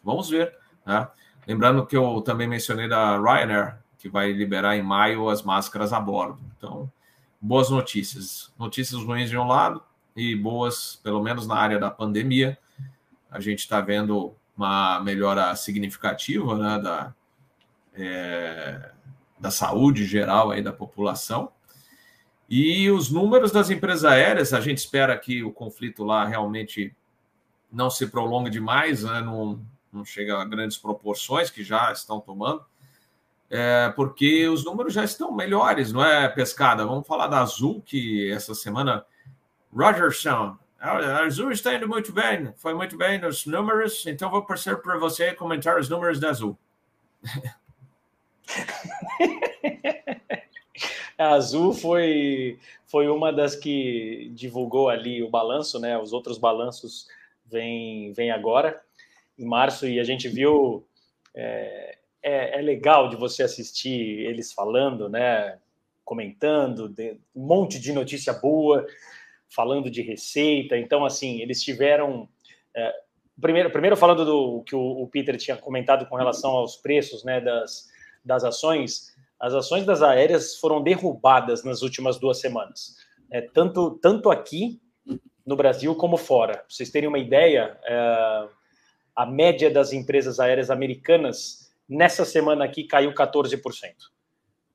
Vamos 0.02 0.28
ver. 0.28 0.56
Né? 0.84 1.08
Lembrando 1.46 1.86
que 1.86 1.96
eu 1.96 2.20
também 2.22 2.46
mencionei 2.46 2.88
da 2.88 3.18
Ryanair, 3.18 3.78
que 3.98 4.08
vai 4.08 4.32
liberar 4.32 4.76
em 4.76 4.82
maio 4.82 5.28
as 5.28 5.42
máscaras 5.42 5.92
a 5.92 6.00
bordo. 6.00 6.40
Então, 6.56 6.90
boas 7.40 7.70
notícias. 7.70 8.52
Notícias 8.58 9.02
ruins 9.02 9.30
de 9.30 9.36
um 9.36 9.46
lado 9.46 9.82
e 10.14 10.34
boas, 10.34 10.98
pelo 11.02 11.22
menos 11.22 11.46
na 11.46 11.56
área 11.56 11.78
da 11.78 11.90
pandemia, 11.90 12.58
a 13.30 13.40
gente 13.40 13.60
está 13.60 13.80
vendo 13.80 14.34
uma 14.56 15.00
melhora 15.00 15.54
significativa 15.54 16.56
né, 16.56 16.78
da, 16.82 17.14
é, 17.94 18.90
da 19.38 19.50
saúde 19.50 20.04
geral 20.04 20.50
aí 20.50 20.62
da 20.62 20.72
população. 20.72 21.52
E 22.48 22.90
os 22.90 23.10
números 23.10 23.50
das 23.50 23.70
empresas 23.70 24.04
aéreas, 24.04 24.52
a 24.52 24.60
gente 24.60 24.78
espera 24.78 25.18
que 25.18 25.42
o 25.42 25.52
conflito 25.52 26.04
lá 26.04 26.24
realmente 26.24 26.94
não 27.70 27.90
se 27.90 28.06
prolongue 28.06 28.48
demais, 28.48 29.02
né, 29.02 29.20
não, 29.20 29.60
não 29.92 30.04
chega 30.04 30.40
a 30.40 30.44
grandes 30.44 30.78
proporções 30.78 31.50
que 31.50 31.64
já 31.64 31.90
estão 31.92 32.20
tomando, 32.20 32.64
é, 33.50 33.92
porque 33.94 34.48
os 34.48 34.64
números 34.64 34.94
já 34.94 35.04
estão 35.04 35.32
melhores, 35.32 35.92
não 35.92 36.04
é, 36.04 36.28
Pescada? 36.28 36.86
Vamos 36.86 37.06
falar 37.06 37.26
da 37.26 37.40
Azul, 37.40 37.82
que 37.84 38.30
essa 38.30 38.54
semana, 38.54 39.04
Rogerson, 39.74 40.56
a 40.78 41.24
Azul 41.24 41.50
está 41.50 41.74
indo 41.74 41.88
muito 41.88 42.12
bem, 42.12 42.52
foi 42.56 42.74
muito 42.74 42.96
bem 42.96 43.18
nos 43.18 43.44
números, 43.46 44.06
então 44.06 44.30
vou 44.30 44.44
passar 44.44 44.76
para 44.76 44.96
você 44.98 45.34
comentar 45.34 45.80
os 45.80 45.88
números 45.88 46.20
da 46.20 46.30
Azul. 46.30 46.56
a 51.18 51.30
Azul 51.30 51.72
foi, 51.72 52.58
foi 52.86 53.08
uma 53.08 53.32
das 53.32 53.56
que 53.56 54.30
divulgou 54.34 54.90
ali 54.90 55.22
o 55.22 55.30
balanço, 55.30 55.80
né? 55.80 55.98
Os 55.98 56.12
outros 56.12 56.38
balanços 56.38 57.08
vêm 57.46 58.12
vem 58.12 58.30
agora, 58.30 58.80
em 59.38 59.44
março, 59.44 59.86
e 59.86 59.98
a 59.98 60.04
gente 60.04 60.28
viu. 60.28 60.86
É, 61.34 61.98
é, 62.22 62.58
é 62.58 62.62
legal 62.62 63.08
de 63.08 63.14
você 63.14 63.44
assistir 63.44 64.26
eles 64.26 64.52
falando, 64.52 65.08
né? 65.08 65.58
Comentando, 66.04 66.92
um 67.34 67.46
monte 67.46 67.78
de 67.78 67.92
notícia 67.92 68.32
boa 68.32 68.84
falando 69.48 69.90
de 69.90 70.02
receita. 70.02 70.76
Então, 70.76 71.04
assim, 71.04 71.40
eles 71.40 71.62
tiveram. 71.62 72.28
É, 72.74 72.92
primeiro, 73.40 73.70
primeiro 73.70 73.96
falando 73.96 74.24
do 74.24 74.62
que 74.64 74.74
o, 74.74 75.02
o, 75.02 75.08
Peter 75.08 75.36
tinha 75.36 75.56
comentado 75.56 76.06
com 76.06 76.16
relação 76.16 76.50
aos 76.52 76.76
preços 76.76 77.24
né, 77.24 77.40
das, 77.40 77.88
das 78.24 78.44
ações, 78.44 79.14
as 79.38 79.54
ações 79.54 79.84
das 79.84 80.02
aéreas 80.02 80.56
foram 80.56 80.82
derrubadas 80.82 81.64
nas 81.64 81.82
últimas 81.82 82.18
duas 82.18 82.40
semanas, 82.40 82.96
é, 83.30 83.40
tanto, 83.40 83.98
tanto 84.02 84.30
aqui 84.30 84.80
no 85.44 85.56
Brasil 85.56 85.94
como 85.94 86.16
fora. 86.16 86.54
Pra 86.54 86.64
vocês 86.68 86.90
terem 86.90 87.08
uma 87.08 87.18
ideia, 87.18 87.78
é, 87.84 88.48
a 89.14 89.24
média 89.24 89.70
das 89.70 89.92
empresas 89.92 90.40
aéreas 90.40 90.70
americanas 90.70 91.72
nessa 91.88 92.24
semana 92.24 92.64
aqui 92.64 92.84
caiu 92.84 93.12
14%. 93.14 93.60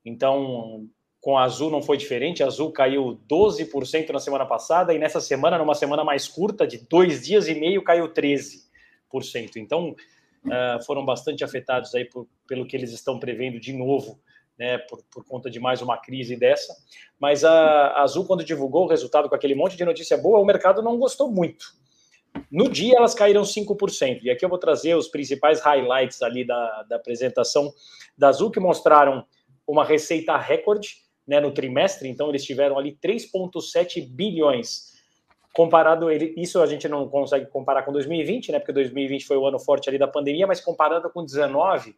Então, 0.05 0.87
com 1.21 1.37
a 1.37 1.43
Azul 1.43 1.69
não 1.69 1.83
foi 1.83 1.97
diferente. 1.97 2.43
A 2.43 2.47
Azul 2.47 2.71
caiu 2.71 3.19
12% 3.29 4.09
na 4.09 4.19
semana 4.19 4.45
passada 4.45 4.93
e 4.93 4.97
nessa 4.97 5.21
semana, 5.21 5.57
numa 5.57 5.75
semana 5.75 6.03
mais 6.03 6.27
curta, 6.27 6.65
de 6.65 6.79
dois 6.79 7.21
dias 7.21 7.47
e 7.47 7.53
meio, 7.53 7.83
caiu 7.83 8.11
13%. 8.11 8.65
Então, 9.57 9.95
uh, 10.45 10.83
foram 10.83 11.05
bastante 11.05 11.43
afetados 11.43 11.93
aí 11.93 12.05
por, 12.05 12.27
pelo 12.47 12.65
que 12.65 12.75
eles 12.75 12.91
estão 12.91 13.19
prevendo 13.19 13.59
de 13.59 13.71
novo, 13.71 14.19
né, 14.57 14.79
por, 14.79 15.03
por 15.11 15.23
conta 15.23 15.49
de 15.49 15.59
mais 15.59 15.79
uma 15.81 15.95
crise 15.95 16.35
dessa. 16.35 16.75
Mas 17.19 17.45
a, 17.45 17.51
a 17.51 18.01
Azul, 18.01 18.25
quando 18.25 18.43
divulgou 18.43 18.85
o 18.85 18.89
resultado 18.89 19.29
com 19.29 19.35
aquele 19.35 19.53
monte 19.53 19.77
de 19.77 19.85
notícia 19.85 20.17
boa, 20.17 20.39
o 20.39 20.45
mercado 20.45 20.81
não 20.81 20.97
gostou 20.97 21.31
muito. 21.31 21.79
No 22.49 22.67
dia, 22.67 22.95
elas 22.97 23.13
caíram 23.13 23.43
5%. 23.43 24.21
E 24.23 24.31
aqui 24.31 24.43
eu 24.43 24.49
vou 24.49 24.57
trazer 24.57 24.95
os 24.95 25.07
principais 25.07 25.61
highlights 25.61 26.21
ali 26.21 26.45
da, 26.45 26.83
da 26.83 26.95
apresentação 26.95 27.71
da 28.17 28.29
Azul, 28.29 28.49
que 28.49 28.59
mostraram 28.59 29.25
uma 29.67 29.85
receita 29.85 30.35
recorde, 30.37 30.95
né, 31.27 31.39
no 31.39 31.51
trimestre, 31.51 32.09
então 32.09 32.29
eles 32.29 32.43
tiveram 32.43 32.77
ali 32.77 32.97
3,7 33.03 34.07
bilhões. 34.09 34.91
Comparado, 35.53 36.09
ele, 36.09 36.33
isso 36.37 36.61
a 36.61 36.65
gente 36.65 36.87
não 36.87 37.07
consegue 37.09 37.45
comparar 37.47 37.83
com 37.83 37.91
2020, 37.91 38.51
né, 38.51 38.59
porque 38.59 38.71
2020 38.71 39.25
foi 39.25 39.37
o 39.37 39.45
ano 39.45 39.59
forte 39.59 39.89
ali 39.89 39.97
da 39.97 40.07
pandemia, 40.07 40.47
mas 40.47 40.61
comparado 40.61 41.09
com 41.09 41.21
2019, 41.21 41.95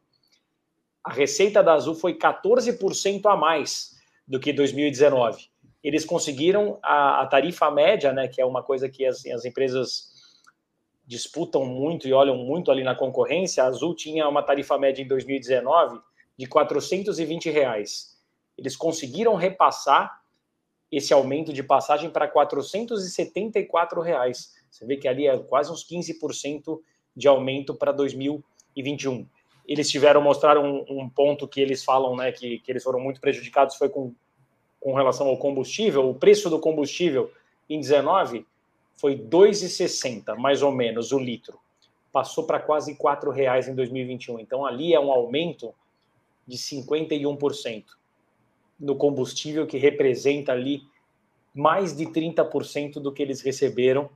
a 1.04 1.12
receita 1.12 1.62
da 1.62 1.74
Azul 1.74 1.96
foi 1.96 2.18
14% 2.18 3.26
a 3.26 3.36
mais 3.36 3.96
do 4.28 4.40
que 4.40 4.54
2019. 4.54 5.50
Eles 5.84 6.06
conseguiram 6.06 6.80
a, 6.82 7.22
a, 7.22 7.28
tarifa 7.28 7.70
média, 7.70 8.14
né, 8.14 8.28
que 8.28 8.42
é 8.42 8.46
uma 8.46 8.64
coisa 8.64 8.90
que 8.90 9.06
as, 9.06 9.26
as 9.26 9.46
empresas 9.46 10.14
disputam 11.06 11.66
muito 11.66 12.08
e 12.08 12.14
olham 12.14 12.38
muito 12.38 12.72
ali 12.72 12.84
na 12.84 12.96
concorrência. 12.96 13.64
A 13.64 13.68
Azul 13.68 13.94
tinha 13.94 14.28
uma 14.28 14.42
tarifa 14.42 14.78
média 14.78 15.04
em 15.04 15.08
2019 15.08 16.00
de 16.38 16.48
420 16.48 17.50
reais 17.50 18.13
eles 18.58 18.76
conseguiram 18.76 19.36
repassar 19.36 20.22
esse 20.92 21.12
aumento 21.14 21.52
de 21.52 21.64
passagem 21.64 22.10
para 22.10 22.28
474 22.28 24.00
reais. 24.02 24.54
Você 24.70 24.86
vê 24.86 24.96
que 24.96 25.08
ali 25.08 25.28
é 25.28 25.38
quase 25.38 25.72
uns 25.72 25.84
15% 25.88 26.80
de 27.16 27.28
aumento 27.28 27.74
para 27.74 27.92
2021. 27.92 29.28
eles 29.68 29.90
tiveram, 29.90 30.22
mostraram 30.22 30.64
um, 30.64 31.02
um, 31.02 31.10
ponto 31.10 31.48
que 31.48 31.62
eles 31.62 31.84
falam, 31.84 32.16
né, 32.16 32.32
que, 32.32 32.60
que 32.60 32.72
eles 32.72 32.84
foram 32.84 33.00
muito 33.00 33.22
prejudicados 33.22 33.76
foi 33.76 33.90
com, 33.90 34.14
com 34.80 34.94
relação 34.94 35.28
ao 35.28 35.38
combustível. 35.38 36.10
O 36.10 36.16
preço 36.16 36.50
do 36.50 36.60
combustível 36.60 37.32
em 37.70 37.80
19 37.80 38.46
foi 38.96 39.18
2,60, 39.18 40.36
mais 40.38 40.62
ou 40.62 40.72
menos, 40.72 41.12
o 41.12 41.18
litro. 41.18 41.60
Passou 42.12 42.46
para 42.46 42.60
quase 42.60 42.92
R$ 42.92 43.32
reais 43.34 43.68
em 43.68 43.74
2021. 43.74 44.40
Então, 44.40 44.66
ali 44.66 44.94
é 44.94 45.00
um 45.00 45.12
aumento 45.12 45.74
de 46.46 46.58
51% 46.58 47.86
no 48.80 48.96
combustível, 48.96 49.68
que 49.68 49.78
representa 49.78 50.52
ali 50.52 50.84
mais 51.54 51.96
de 51.96 52.06
30% 52.06 52.94
do 52.94 53.12
que 53.12 53.22
eles 53.22 53.42
receberam 53.42 54.10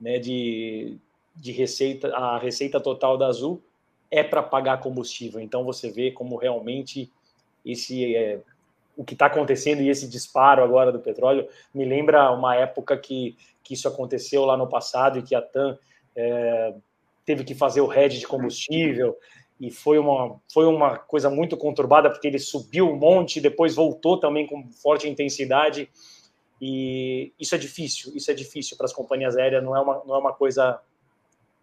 né, 0.00 0.18
de, 0.18 0.96
de 1.34 1.52
receita, 1.52 2.14
a 2.14 2.38
receita 2.38 2.80
total 2.80 3.18
da 3.18 3.26
Azul 3.26 3.62
é 4.10 4.22
para 4.22 4.42
pagar 4.42 4.80
combustível. 4.80 5.40
Então 5.40 5.64
você 5.64 5.90
vê 5.90 6.10
como 6.10 6.36
realmente 6.36 7.10
esse 7.64 8.14
é, 8.14 8.40
o 8.96 9.04
que 9.04 9.14
está 9.14 9.26
acontecendo 9.26 9.80
e 9.80 9.88
esse 9.88 10.08
disparo 10.08 10.62
agora 10.62 10.92
do 10.92 11.00
petróleo 11.00 11.48
me 11.74 11.84
lembra 11.84 12.30
uma 12.30 12.54
época 12.54 12.96
que, 12.96 13.36
que 13.62 13.74
isso 13.74 13.88
aconteceu 13.88 14.44
lá 14.44 14.56
no 14.56 14.68
passado 14.68 15.18
e 15.18 15.22
que 15.22 15.34
a 15.34 15.40
TAM 15.40 15.78
é, 16.14 16.74
teve 17.24 17.44
que 17.44 17.54
fazer 17.54 17.80
o 17.80 17.92
hedge 17.92 18.18
de 18.18 18.26
combustível 18.26 19.16
e 19.62 19.70
foi 19.70 19.96
uma, 19.96 20.40
foi 20.52 20.66
uma 20.66 20.98
coisa 20.98 21.30
muito 21.30 21.56
conturbada 21.56 22.10
porque 22.10 22.26
ele 22.26 22.40
subiu 22.40 22.90
um 22.90 22.96
monte, 22.96 23.40
depois 23.40 23.76
voltou 23.76 24.18
também 24.18 24.44
com 24.44 24.68
forte 24.72 25.08
intensidade 25.08 25.88
e 26.60 27.32
isso 27.38 27.54
é 27.54 27.58
difícil, 27.58 28.12
isso 28.12 28.28
é 28.28 28.34
difícil 28.34 28.76
para 28.76 28.86
as 28.86 28.92
companhias 28.92 29.36
aéreas, 29.36 29.62
não 29.62 29.76
é 29.76 29.80
uma, 29.80 30.02
não 30.04 30.16
é 30.16 30.18
uma 30.18 30.32
coisa 30.32 30.80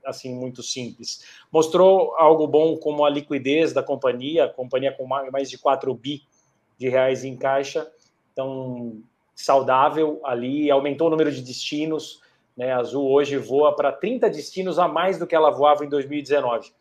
assim 0.06 0.34
muito 0.34 0.64
simples. 0.64 1.26
Mostrou 1.52 2.16
algo 2.16 2.48
bom 2.48 2.78
como 2.78 3.04
a 3.04 3.10
liquidez 3.10 3.74
da 3.74 3.84
companhia, 3.84 4.46
a 4.46 4.50
companhia 4.50 4.94
com 4.94 5.06
mais 5.06 5.50
de 5.50 5.58
4 5.58 5.94
bi 5.94 6.24
de 6.78 6.88
reais 6.88 7.26
em 7.26 7.36
caixa, 7.36 7.86
então 8.32 9.04
saudável 9.36 10.22
ali, 10.24 10.72
aumentou 10.72 11.08
o 11.08 11.10
número 11.10 11.34
de 11.34 11.42
destinos, 11.42 12.22
né? 12.56 12.72
A 12.72 12.80
Azul 12.80 13.12
hoje 13.12 13.38
voa 13.38 13.76
para 13.76 13.92
30 13.92 14.30
destinos 14.30 14.80
a 14.80 14.88
mais 14.88 15.20
do 15.20 15.28
que 15.28 15.36
ela 15.36 15.50
voava 15.50 15.84
em 15.84 15.90
2019. 15.90 16.72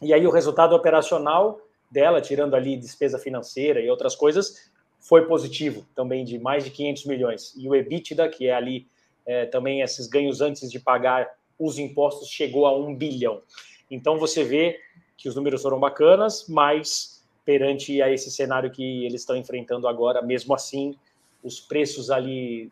E 0.00 0.14
aí 0.14 0.26
o 0.26 0.30
resultado 0.30 0.74
operacional 0.74 1.60
dela, 1.90 2.20
tirando 2.20 2.54
ali 2.54 2.76
despesa 2.76 3.18
financeira 3.18 3.80
e 3.80 3.90
outras 3.90 4.14
coisas, 4.14 4.70
foi 4.98 5.26
positivo 5.26 5.86
também 5.94 6.24
de 6.24 6.38
mais 6.38 6.64
de 6.64 6.70
500 6.70 7.04
milhões. 7.06 7.54
E 7.56 7.68
o 7.68 7.74
EBITDA, 7.74 8.28
que 8.28 8.46
é 8.46 8.54
ali 8.54 8.86
é, 9.26 9.46
também 9.46 9.80
esses 9.80 10.06
ganhos 10.06 10.40
antes 10.40 10.70
de 10.70 10.78
pagar 10.78 11.28
os 11.58 11.78
impostos, 11.78 12.28
chegou 12.28 12.66
a 12.66 12.76
um 12.76 12.94
bilhão. 12.94 13.42
Então 13.90 14.18
você 14.18 14.44
vê 14.44 14.78
que 15.16 15.28
os 15.28 15.34
números 15.34 15.62
foram 15.62 15.78
bacanas, 15.78 16.46
mas 16.48 17.22
perante 17.44 18.00
a 18.00 18.10
esse 18.10 18.30
cenário 18.30 18.70
que 18.70 19.04
eles 19.04 19.22
estão 19.22 19.36
enfrentando 19.36 19.88
agora, 19.88 20.22
mesmo 20.22 20.54
assim, 20.54 20.96
os 21.42 21.60
preços 21.60 22.10
ali 22.10 22.70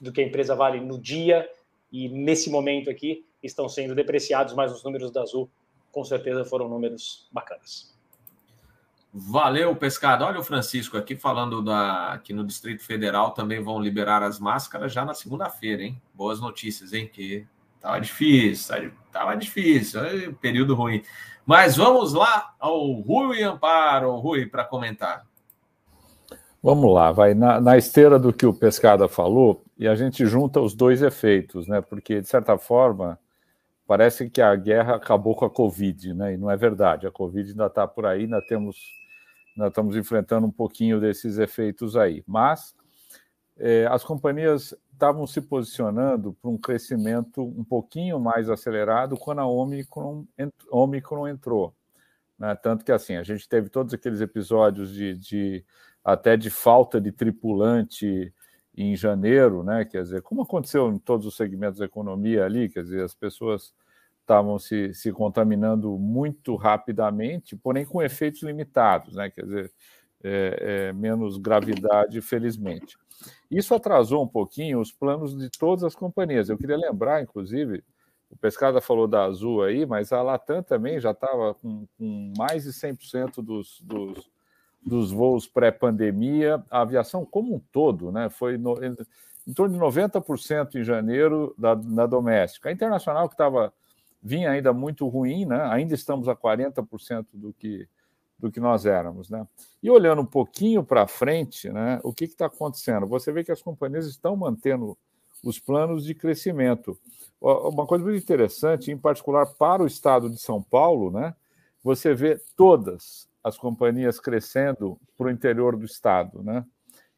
do 0.00 0.12
que 0.12 0.20
a 0.20 0.24
empresa 0.24 0.54
vale 0.54 0.80
no 0.80 0.98
dia 0.98 1.48
e 1.92 2.08
nesse 2.08 2.50
momento 2.50 2.90
aqui 2.90 3.24
estão 3.42 3.68
sendo 3.68 3.94
depreciados, 3.94 4.54
mas 4.54 4.72
os 4.72 4.82
números 4.82 5.10
da 5.10 5.22
Azul 5.22 5.48
com 5.96 6.04
certeza 6.04 6.44
foram 6.44 6.68
números 6.68 7.26
bacanas. 7.32 7.96
Valeu, 9.10 9.74
pescado. 9.74 10.26
Olha 10.26 10.38
o 10.38 10.44
Francisco 10.44 10.98
aqui 10.98 11.16
falando 11.16 11.62
da, 11.62 12.20
que 12.22 12.34
no 12.34 12.44
Distrito 12.44 12.84
Federal 12.84 13.30
também 13.30 13.62
vão 13.62 13.80
liberar 13.80 14.22
as 14.22 14.38
máscaras 14.38 14.92
já 14.92 15.06
na 15.06 15.14
segunda-feira, 15.14 15.82
hein? 15.82 15.98
Boas 16.12 16.38
notícias, 16.38 16.92
hein? 16.92 17.08
Que 17.10 17.46
tava 17.80 17.98
difícil, 17.98 18.92
tava 19.10 19.34
difícil, 19.38 20.34
período 20.38 20.74
ruim. 20.74 21.02
Mas 21.46 21.78
vamos 21.78 22.12
lá 22.12 22.54
ao 22.60 22.92
Rui 22.92 23.42
Amparo, 23.42 24.16
Rui, 24.16 24.44
para 24.44 24.64
comentar. 24.64 25.24
Vamos 26.62 26.92
lá, 26.92 27.10
vai 27.10 27.32
na, 27.32 27.58
na, 27.58 27.78
esteira 27.78 28.18
do 28.18 28.34
que 28.34 28.44
o 28.44 28.52
Pescada 28.52 29.08
falou, 29.08 29.64
e 29.78 29.88
a 29.88 29.94
gente 29.94 30.26
junta 30.26 30.60
os 30.60 30.74
dois 30.74 31.00
efeitos, 31.00 31.66
né? 31.66 31.80
Porque, 31.80 32.20
de 32.20 32.28
certa 32.28 32.58
forma, 32.58 33.18
parece 33.86 34.28
que 34.28 34.42
a 34.42 34.54
guerra 34.56 34.96
acabou 34.96 35.34
com 35.34 35.44
a 35.44 35.50
Covid, 35.50 36.14
né? 36.14 36.34
E 36.34 36.36
não 36.36 36.50
é 36.50 36.56
verdade. 36.56 37.06
A 37.06 37.10
Covid 37.10 37.50
ainda 37.50 37.66
está 37.66 37.86
por 37.86 38.06
aí, 38.06 38.22
ainda 38.22 38.40
temos 38.46 38.76
nós 39.56 39.68
estamos 39.68 39.96
enfrentando 39.96 40.46
um 40.46 40.50
pouquinho 40.50 41.00
desses 41.00 41.38
efeitos 41.38 41.96
aí. 41.96 42.22
Mas 42.26 42.74
é, 43.56 43.86
as 43.86 44.04
companhias 44.04 44.74
estavam 44.92 45.26
se 45.26 45.40
posicionando 45.40 46.34
para 46.34 46.50
um 46.50 46.58
crescimento 46.58 47.42
um 47.42 47.64
pouquinho 47.64 48.20
mais 48.20 48.50
acelerado 48.50 49.16
quando 49.16 49.40
a 49.40 49.46
Omicron, 49.46 50.26
Omicron 50.70 51.26
entrou. 51.26 51.74
Né? 52.38 52.54
Tanto 52.56 52.84
que 52.84 52.92
assim, 52.92 53.16
a 53.16 53.22
gente 53.22 53.48
teve 53.48 53.70
todos 53.70 53.94
aqueles 53.94 54.20
episódios 54.20 54.92
de, 54.92 55.16
de 55.16 55.64
até 56.04 56.36
de 56.36 56.50
falta 56.50 57.00
de 57.00 57.10
tripulante 57.10 58.32
em 58.76 58.94
janeiro, 58.94 59.62
né? 59.62 59.84
Quer 59.84 60.02
dizer, 60.02 60.22
como 60.22 60.42
aconteceu 60.42 60.92
em 60.92 60.98
todos 60.98 61.26
os 61.26 61.36
segmentos 61.36 61.78
da 61.78 61.86
economia 61.86 62.44
ali, 62.44 62.68
quer 62.68 62.82
dizer, 62.82 63.02
as 63.02 63.14
pessoas 63.14 63.72
estavam 64.20 64.58
se, 64.58 64.92
se 64.92 65.12
contaminando 65.12 65.96
muito 65.98 66.56
rapidamente, 66.56 67.56
porém 67.56 67.86
com 67.86 68.02
efeitos 68.02 68.42
limitados, 68.42 69.14
né? 69.14 69.30
quer 69.30 69.44
dizer, 69.44 69.72
é, 70.22 70.88
é, 70.88 70.92
menos 70.92 71.38
gravidade, 71.38 72.20
felizmente. 72.20 72.98
Isso 73.50 73.74
atrasou 73.74 74.24
um 74.24 74.28
pouquinho 74.28 74.80
os 74.80 74.92
planos 74.92 75.36
de 75.36 75.48
todas 75.48 75.84
as 75.84 75.94
companhias. 75.94 76.48
Eu 76.48 76.58
queria 76.58 76.76
lembrar, 76.76 77.22
inclusive, 77.22 77.84
o 78.28 78.36
Pescada 78.36 78.80
falou 78.80 79.06
da 79.06 79.24
Azul 79.24 79.62
aí, 79.62 79.86
mas 79.86 80.12
a 80.12 80.20
Latam 80.20 80.62
também 80.62 80.98
já 80.98 81.12
estava 81.12 81.54
com, 81.54 81.86
com, 81.96 82.32
mais 82.36 82.64
de 82.64 82.72
100% 82.72 83.36
dos, 83.36 83.80
dos, 83.80 84.28
dos 84.86 85.10
voos 85.10 85.48
pré-pandemia. 85.48 86.62
A 86.70 86.82
aviação 86.82 87.26
como 87.26 87.56
um 87.56 87.58
todo 87.72 88.12
né, 88.12 88.30
foi 88.30 88.56
no, 88.56 88.82
em, 88.82 88.96
em 89.46 89.52
torno 89.52 89.74
de 89.74 89.80
90% 89.80 90.76
em 90.76 90.84
janeiro 90.84 91.52
da, 91.58 91.74
doméstica. 92.06 92.68
A 92.68 92.72
internacional, 92.72 93.28
que 93.28 93.34
estava 93.34 93.72
vinha 94.22 94.50
ainda 94.50 94.72
muito 94.72 95.06
ruim, 95.08 95.44
né? 95.44 95.62
ainda 95.70 95.94
estamos 95.94 96.28
a 96.28 96.34
40% 96.34 97.26
do 97.34 97.52
que, 97.52 97.88
do 98.38 98.50
que 98.50 98.60
nós 98.60 98.86
éramos. 98.86 99.28
Né? 99.28 99.46
E 99.82 99.90
olhando 99.90 100.22
um 100.22 100.26
pouquinho 100.26 100.82
para 100.82 101.06
frente, 101.06 101.68
né, 101.70 102.00
o 102.02 102.12
que 102.12 102.24
está 102.24 102.46
acontecendo? 102.46 103.06
Você 103.06 103.30
vê 103.30 103.44
que 103.44 103.52
as 103.52 103.62
companhias 103.62 104.06
estão 104.06 104.36
mantendo 104.36 104.96
os 105.44 105.60
planos 105.60 106.04
de 106.04 106.14
crescimento. 106.14 106.98
Uma 107.40 107.86
coisa 107.86 108.04
muito 108.04 108.20
interessante, 108.20 108.90
em 108.90 108.98
particular 108.98 109.46
para 109.46 109.82
o 109.82 109.86
estado 109.86 110.28
de 110.28 110.40
São 110.40 110.60
Paulo, 110.60 111.12
né, 111.12 111.34
você 111.84 112.12
vê 112.12 112.40
todas 112.56 113.28
as 113.46 113.56
companhias 113.56 114.18
crescendo 114.18 114.98
para 115.16 115.28
o 115.28 115.30
interior 115.30 115.76
do 115.76 115.84
estado. 115.84 116.42
Né? 116.42 116.64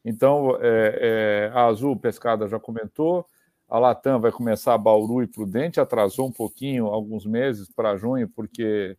Então, 0.05 0.55
é, 0.61 1.49
é, 1.51 1.51
a 1.57 1.65
Azul 1.65 1.99
Pescada 1.99 2.47
já 2.47 2.59
comentou, 2.59 3.25
a 3.67 3.79
Latam 3.79 4.21
vai 4.21 4.31
começar 4.31 4.75
a 4.75 4.77
Bauru 4.77 5.23
e 5.23 5.27
Prudente, 5.27 5.79
atrasou 5.79 6.27
um 6.27 6.31
pouquinho, 6.31 6.85
alguns 6.85 7.25
meses 7.25 7.67
para 7.67 7.97
junho, 7.97 8.29
porque 8.29 8.95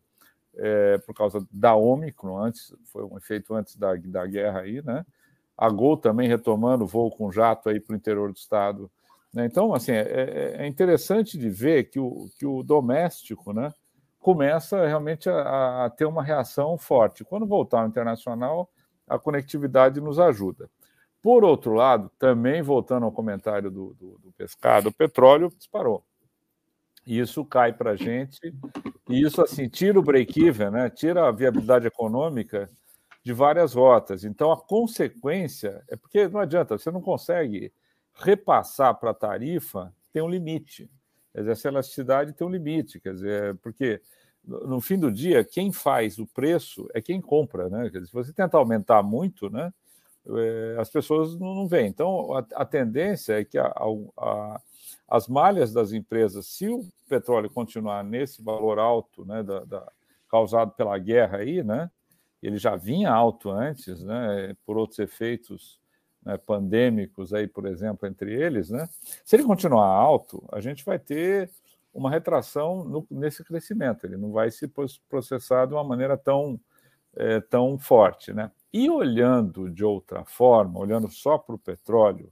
é, 0.57 0.97
por 1.05 1.15
causa 1.15 1.47
da 1.49 1.73
Omicron, 1.73 2.37
antes, 2.37 2.75
foi 2.91 3.05
um 3.05 3.17
efeito 3.17 3.53
antes 3.53 3.77
da, 3.77 3.95
da 3.95 4.25
guerra 4.27 4.59
aí, 4.59 4.81
né? 4.83 5.05
A 5.57 5.69
Gol 5.69 5.95
também 5.95 6.27
retomando 6.27 6.85
voo 6.85 7.09
com 7.09 7.31
jato 7.31 7.69
aí 7.69 7.79
para 7.79 7.93
o 7.93 7.95
interior 7.95 8.29
do 8.29 8.37
estado. 8.37 8.91
Né? 9.33 9.45
Então, 9.45 9.73
assim, 9.73 9.93
é, 9.93 10.01
é, 10.01 10.55
é, 10.63 10.67
interessante 10.67 11.37
de 11.37 11.49
ver 11.49 11.85
que 11.85 11.99
o, 11.99 12.29
que 12.37 12.45
o 12.45 12.61
doméstico, 12.61 13.53
né? 13.53 13.71
Começa 14.21 14.87
realmente 14.87 15.29
a, 15.29 15.85
a 15.85 15.89
ter 15.89 16.05
uma 16.05 16.23
reação 16.23 16.77
forte. 16.77 17.25
Quando 17.25 17.45
voltar 17.45 17.81
ao 17.81 17.87
internacional, 17.87 18.69
a 19.07 19.19
conectividade 19.19 19.99
nos 19.99 20.19
ajuda. 20.19 20.69
Por 21.21 21.43
outro 21.43 21.73
lado, 21.73 22.09
também 22.17 22.61
voltando 22.61 23.05
ao 23.05 23.11
comentário 23.11 23.69
do, 23.69 23.93
do, 23.95 24.17
do 24.19 24.31
pescado, 24.31 24.89
o 24.89 24.93
petróleo 24.93 25.51
disparou. 25.57 26.03
Isso 27.05 27.43
cai 27.43 27.73
para 27.73 27.91
a 27.91 27.95
gente, 27.95 28.39
e 29.09 29.21
isso 29.21 29.41
assim 29.41 29.67
tira 29.67 29.99
o 29.99 30.03
break-even, 30.03 30.69
né? 30.69 30.89
tira 30.89 31.27
a 31.27 31.31
viabilidade 31.31 31.87
econômica 31.87 32.69
de 33.23 33.33
várias 33.33 33.73
rotas. 33.73 34.23
Então, 34.23 34.51
a 34.51 34.57
consequência 34.57 35.83
é 35.89 35.95
porque 35.95 36.27
não 36.27 36.39
adianta, 36.39 36.77
você 36.77 36.91
não 36.91 37.01
consegue 37.01 37.73
repassar 38.13 38.95
para 38.99 39.11
a 39.11 39.15
tarifa, 39.15 39.93
tem 40.13 40.21
um 40.21 40.29
limite. 40.29 40.89
Quer 41.33 41.39
dizer, 41.39 41.51
essa 41.51 41.67
elasticidade 41.69 42.33
tem 42.33 42.45
um 42.45 42.51
limite, 42.51 42.99
quer 42.99 43.13
dizer, 43.13 43.55
porque 43.57 44.01
no 44.43 44.81
fim 44.81 44.97
do 44.97 45.11
dia, 45.11 45.43
quem 45.43 45.71
faz 45.71 46.17
o 46.17 46.25
preço 46.25 46.89
é 46.93 47.01
quem 47.01 47.21
compra, 47.21 47.69
né? 47.69 47.89
Dizer, 47.89 48.07
se 48.07 48.13
você 48.13 48.33
tentar 48.33 48.57
aumentar 48.57 49.03
muito, 49.03 49.49
né? 49.49 49.71
É, 50.27 50.75
as 50.79 50.89
pessoas 50.89 51.35
não 51.39 51.67
veem. 51.67 51.87
Então, 51.87 52.35
a, 52.35 52.45
a 52.55 52.65
tendência 52.65 53.39
é 53.39 53.43
que 53.43 53.57
a, 53.57 53.73
a, 54.17 54.61
as 55.07 55.27
malhas 55.27 55.73
das 55.73 55.93
empresas, 55.93 56.45
se 56.47 56.67
o 56.67 56.85
petróleo 57.09 57.49
continuar 57.49 58.03
nesse 58.03 58.41
valor 58.41 58.77
alto, 58.77 59.25
né, 59.25 59.41
da, 59.41 59.63
da, 59.65 59.91
causado 60.29 60.71
pela 60.71 60.97
guerra 60.97 61.39
aí, 61.39 61.63
né, 61.63 61.89
ele 62.41 62.57
já 62.57 62.75
vinha 62.75 63.11
alto 63.11 63.49
antes, 63.49 64.03
né, 64.03 64.55
por 64.65 64.77
outros 64.77 64.99
efeitos 64.99 65.80
né, 66.23 66.37
pandêmicos 66.37 67.33
aí, 67.33 67.47
por 67.47 67.65
exemplo, 67.65 68.07
entre 68.07 68.33
eles, 68.33 68.69
né, 68.69 68.87
se 69.25 69.35
ele 69.35 69.43
continuar 69.43 69.87
alto, 69.87 70.43
a 70.51 70.59
gente 70.59 70.85
vai 70.85 70.99
ter 70.99 71.49
uma 71.93 72.09
retração 72.09 72.83
no, 72.83 73.05
nesse 73.09 73.43
crescimento, 73.43 74.05
ele 74.05 74.17
não 74.17 74.31
vai 74.31 74.49
se 74.49 74.71
processar 75.09 75.65
de 75.65 75.73
uma 75.73 75.83
maneira 75.83 76.17
tão, 76.17 76.59
é, 77.15 77.39
tão 77.41 77.77
forte. 77.77 78.33
Né? 78.33 78.49
E 78.71 78.89
olhando 78.89 79.69
de 79.69 79.83
outra 79.83 80.23
forma, 80.23 80.79
olhando 80.79 81.09
só 81.09 81.37
para 81.37 81.55
o 81.55 81.59
petróleo, 81.59 82.31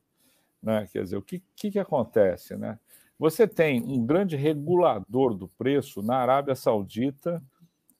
né, 0.61 0.87
quer 0.91 1.03
dizer, 1.03 1.17
o 1.17 1.21
que, 1.21 1.43
que, 1.55 1.71
que 1.71 1.79
acontece? 1.79 2.55
Né? 2.55 2.79
Você 3.17 3.47
tem 3.47 3.81
um 3.81 4.05
grande 4.05 4.35
regulador 4.35 5.33
do 5.33 5.47
preço 5.47 6.01
na 6.01 6.17
Arábia 6.17 6.55
Saudita, 6.55 7.43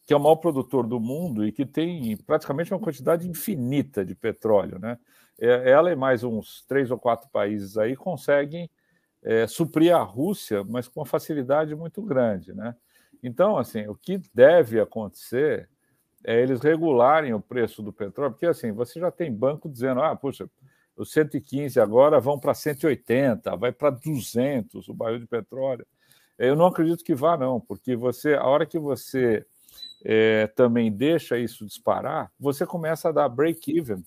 que 0.08 0.14
é 0.14 0.18
o 0.18 0.20
maior 0.20 0.38
produtor 0.38 0.88
do 0.88 1.00
mundo 1.00 1.46
e 1.46 1.52
que 1.52 1.66
tem 1.66 2.16
praticamente 2.18 2.74
uma 2.74 2.80
quantidade 2.80 3.28
infinita 3.30 4.04
de 4.04 4.16
petróleo. 4.16 4.80
Né? 4.80 4.98
É, 5.40 5.72
ela 5.72 5.92
e 5.92 5.96
mais 5.96 6.24
uns 6.24 6.66
três 6.68 6.92
ou 6.92 7.00
quatro 7.00 7.30
países 7.30 7.78
aí 7.78 7.96
conseguem 7.96 8.70
é, 9.24 9.48
suprir 9.48 9.96
a 9.96 10.02
Rússia, 10.02 10.64
mas 10.64 10.88
com 10.88 11.00
uma 11.00 11.06
facilidade 11.06 11.74
muito 11.76 12.02
grande. 12.02 12.54
Né? 12.54 12.76
Então, 13.24 13.58
assim, 13.58 13.88
o 13.88 13.96
que 13.96 14.22
deve 14.34 14.80
acontecer 14.80 15.70
é 16.24 16.42
eles 16.42 16.60
regularem 16.60 17.34
o 17.34 17.40
preço 17.40 17.82
do 17.82 17.94
petróleo, 17.94 18.32
porque 18.32 18.46
assim, 18.46 18.72
você 18.72 19.00
já 19.00 19.10
tem 19.10 19.34
banco 19.34 19.70
dizendo, 19.70 20.02
ah, 20.02 20.16
puxa, 20.16 20.50
os 20.96 21.12
115 21.14 21.80
agora 21.80 22.20
vão 22.20 22.38
para 22.38 22.54
180, 22.54 23.56
vai 23.56 23.72
para 23.72 23.90
200 23.90 24.90
o 24.90 24.94
barril 24.94 25.20
de 25.20 25.28
petróleo. 25.28 25.88
Eu 26.38 26.56
não 26.56 26.66
acredito 26.66 27.04
que 27.04 27.16
vá, 27.16 27.38
não, 27.38 27.60
porque 27.60 27.96
você, 27.96 28.34
a 28.34 28.44
hora 28.44 28.66
que 28.66 28.78
você 28.78 29.46
é, 30.04 30.48
também 30.48 30.92
deixa 30.92 31.38
isso 31.38 31.66
disparar, 31.66 32.30
você 32.38 32.66
começa 32.66 33.10
a 33.10 33.12
dar 33.14 33.30
break-even 33.30 34.04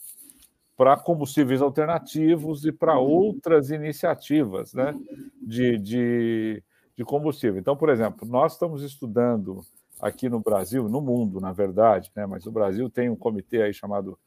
para 0.83 0.97
combustíveis 0.97 1.63
alternativos 1.63 2.65
e 2.65 2.73
para 2.73 2.99
outras 2.99 3.71
iniciativas 3.71 4.75
né, 4.75 4.93
de, 5.41 5.79
de, 5.79 6.63
de 6.97 7.05
combustível. 7.05 7.57
Então, 7.61 7.77
por 7.77 7.89
exemplo, 7.89 8.27
nós 8.27 8.55
estamos 8.55 8.83
estudando 8.83 9.61
aqui 10.01 10.29
no 10.29 10.41
Brasil, 10.41 10.89
no 10.89 11.01
mundo, 11.01 11.41
na 11.41 11.53
verdade, 11.53 12.11
né, 12.17 12.27
mas 12.27 12.47
o 12.49 12.51
Brasil 12.51 12.91
tem 12.91 13.09
um 13.09 13.15
comitê 13.15 13.63
aí 13.63 13.73
chamado 13.73 14.19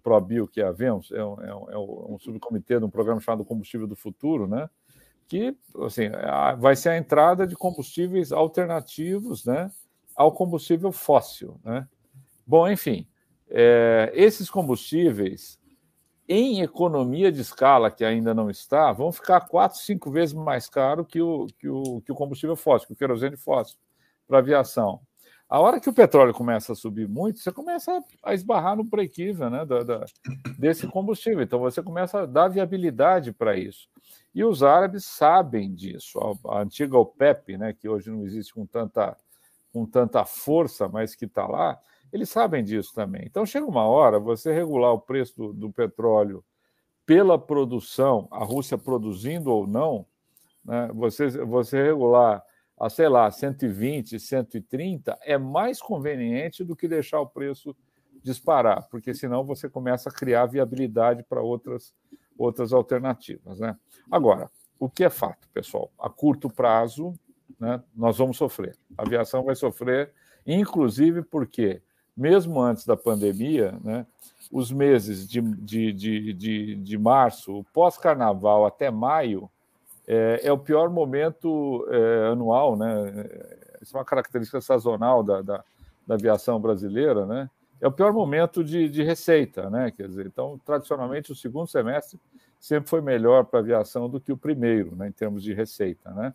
ProBio, 0.00 0.46
que 0.46 0.60
é 0.60 0.64
a 0.64 0.70
Vemos, 0.70 1.10
é 1.10 1.24
um, 1.24 1.42
é 1.42 1.56
um, 1.56 1.70
é 1.70 1.78
um 2.12 2.18
subcomitê 2.20 2.78
de 2.78 2.84
um 2.84 2.90
programa 2.90 3.20
chamado 3.20 3.44
Combustível 3.44 3.88
do 3.88 3.96
Futuro, 3.96 4.46
né, 4.46 4.70
que 5.26 5.56
assim, 5.84 6.04
vai 6.60 6.76
ser 6.76 6.90
a 6.90 6.96
entrada 6.96 7.48
de 7.48 7.56
combustíveis 7.56 8.30
alternativos 8.30 9.44
né, 9.44 9.72
ao 10.14 10.30
combustível 10.30 10.92
fóssil. 10.92 11.58
Né? 11.64 11.84
Bom, 12.46 12.68
enfim, 12.68 13.08
é, 13.50 14.12
esses 14.14 14.48
combustíveis, 14.48 15.58
em 16.28 16.60
economia 16.60 17.30
de 17.30 17.40
escala, 17.40 17.90
que 17.90 18.04
ainda 18.04 18.34
não 18.34 18.50
está, 18.50 18.92
vão 18.92 19.12
ficar 19.12 19.40
quatro, 19.42 19.78
cinco 19.78 20.10
vezes 20.10 20.34
mais 20.34 20.68
caro 20.68 21.04
que 21.04 21.20
o, 21.20 21.46
que 21.58 21.68
o, 21.68 22.00
que 22.00 22.12
o 22.12 22.14
combustível 22.14 22.56
fóssil, 22.56 22.88
que 22.88 22.94
o 22.94 22.96
querosene 22.96 23.36
fóssil, 23.36 23.78
para 24.26 24.38
aviação. 24.38 25.00
A 25.48 25.60
hora 25.60 25.78
que 25.78 25.88
o 25.88 25.92
petróleo 25.92 26.34
começa 26.34 26.72
a 26.72 26.76
subir 26.76 27.08
muito, 27.08 27.38
você 27.38 27.52
começa 27.52 28.02
a 28.20 28.34
esbarrar 28.34 28.76
no 28.76 28.82
break-even 28.82 29.48
né, 29.48 29.64
da, 29.64 29.84
da, 29.84 30.04
desse 30.58 30.88
combustível. 30.88 31.40
Então, 31.40 31.60
você 31.60 31.80
começa 31.80 32.22
a 32.22 32.26
dar 32.26 32.48
viabilidade 32.48 33.32
para 33.32 33.56
isso. 33.56 33.88
E 34.34 34.42
os 34.42 34.64
árabes 34.64 35.04
sabem 35.04 35.72
disso. 35.72 36.18
A, 36.18 36.56
a, 36.56 36.62
antiga 36.62 36.98
OPEP, 36.98 37.56
né, 37.56 37.72
que 37.72 37.88
hoje 37.88 38.10
não 38.10 38.24
existe 38.24 38.52
com 38.52 38.66
tanta, 38.66 39.16
com 39.72 39.86
tanta 39.86 40.24
força, 40.24 40.88
mas 40.88 41.14
que 41.14 41.26
está 41.26 41.46
lá, 41.46 41.78
eles 42.12 42.28
sabem 42.28 42.62
disso 42.62 42.92
também. 42.94 43.22
Então, 43.24 43.44
chega 43.44 43.66
uma 43.66 43.86
hora, 43.86 44.18
você 44.18 44.52
regular 44.52 44.92
o 44.92 45.00
preço 45.00 45.34
do, 45.36 45.52
do 45.52 45.72
petróleo 45.72 46.44
pela 47.04 47.38
produção, 47.38 48.26
a 48.30 48.44
Rússia 48.44 48.76
produzindo 48.76 49.50
ou 49.50 49.66
não, 49.66 50.06
né, 50.64 50.90
você, 50.92 51.28
você 51.28 51.82
regular 51.82 52.42
a, 52.78 52.90
sei 52.90 53.08
lá, 53.08 53.30
120, 53.30 54.18
130, 54.18 55.18
é 55.22 55.38
mais 55.38 55.80
conveniente 55.80 56.62
do 56.62 56.76
que 56.76 56.88
deixar 56.88 57.20
o 57.20 57.26
preço 57.26 57.74
disparar, 58.22 58.86
porque 58.90 59.14
senão 59.14 59.44
você 59.44 59.68
começa 59.68 60.08
a 60.08 60.12
criar 60.12 60.46
viabilidade 60.46 61.22
para 61.22 61.40
outras, 61.40 61.94
outras 62.36 62.72
alternativas. 62.72 63.60
Né? 63.60 63.76
Agora, 64.10 64.50
o 64.78 64.90
que 64.90 65.04
é 65.04 65.10
fato, 65.10 65.48
pessoal? 65.54 65.90
A 65.98 66.10
curto 66.10 66.50
prazo, 66.50 67.14
né, 67.58 67.82
nós 67.94 68.18
vamos 68.18 68.36
sofrer. 68.36 68.76
A 68.98 69.02
aviação 69.02 69.44
vai 69.44 69.54
sofrer, 69.54 70.12
inclusive 70.46 71.22
porque, 71.22 71.80
mesmo 72.16 72.60
antes 72.60 72.86
da 72.86 72.96
pandemia, 72.96 73.78
né, 73.82 74.06
os 74.50 74.70
meses 74.70 75.28
de, 75.28 75.40
de, 75.40 75.92
de, 75.92 76.32
de, 76.32 76.74
de 76.76 76.98
março, 76.98 77.64
pós-carnaval 77.72 78.64
até 78.64 78.90
maio, 78.90 79.50
é, 80.06 80.40
é 80.44 80.52
o 80.52 80.58
pior 80.58 80.88
momento 80.88 81.86
é, 81.90 82.28
anual, 82.30 82.76
né? 82.76 83.28
Isso 83.82 83.96
é 83.96 83.98
uma 83.98 84.04
característica 84.04 84.60
sazonal 84.60 85.22
da, 85.22 85.42
da, 85.42 85.64
da, 86.06 86.14
aviação 86.14 86.60
brasileira, 86.60 87.26
né? 87.26 87.50
É 87.80 87.88
o 87.88 87.92
pior 87.92 88.12
momento 88.12 88.62
de, 88.62 88.88
de 88.88 89.02
receita, 89.02 89.68
né? 89.68 89.90
Quer 89.90 90.08
dizer, 90.08 90.26
então, 90.26 90.60
tradicionalmente, 90.64 91.32
o 91.32 91.34
segundo 91.34 91.66
semestre 91.66 92.18
sempre 92.60 92.88
foi 92.88 93.00
melhor 93.00 93.44
para 93.44 93.58
a 93.58 93.62
aviação 93.62 94.08
do 94.08 94.20
que 94.20 94.32
o 94.32 94.36
primeiro, 94.36 94.94
né? 94.94 95.08
Em 95.08 95.12
termos 95.12 95.42
de 95.42 95.52
receita, 95.52 96.10
né? 96.12 96.32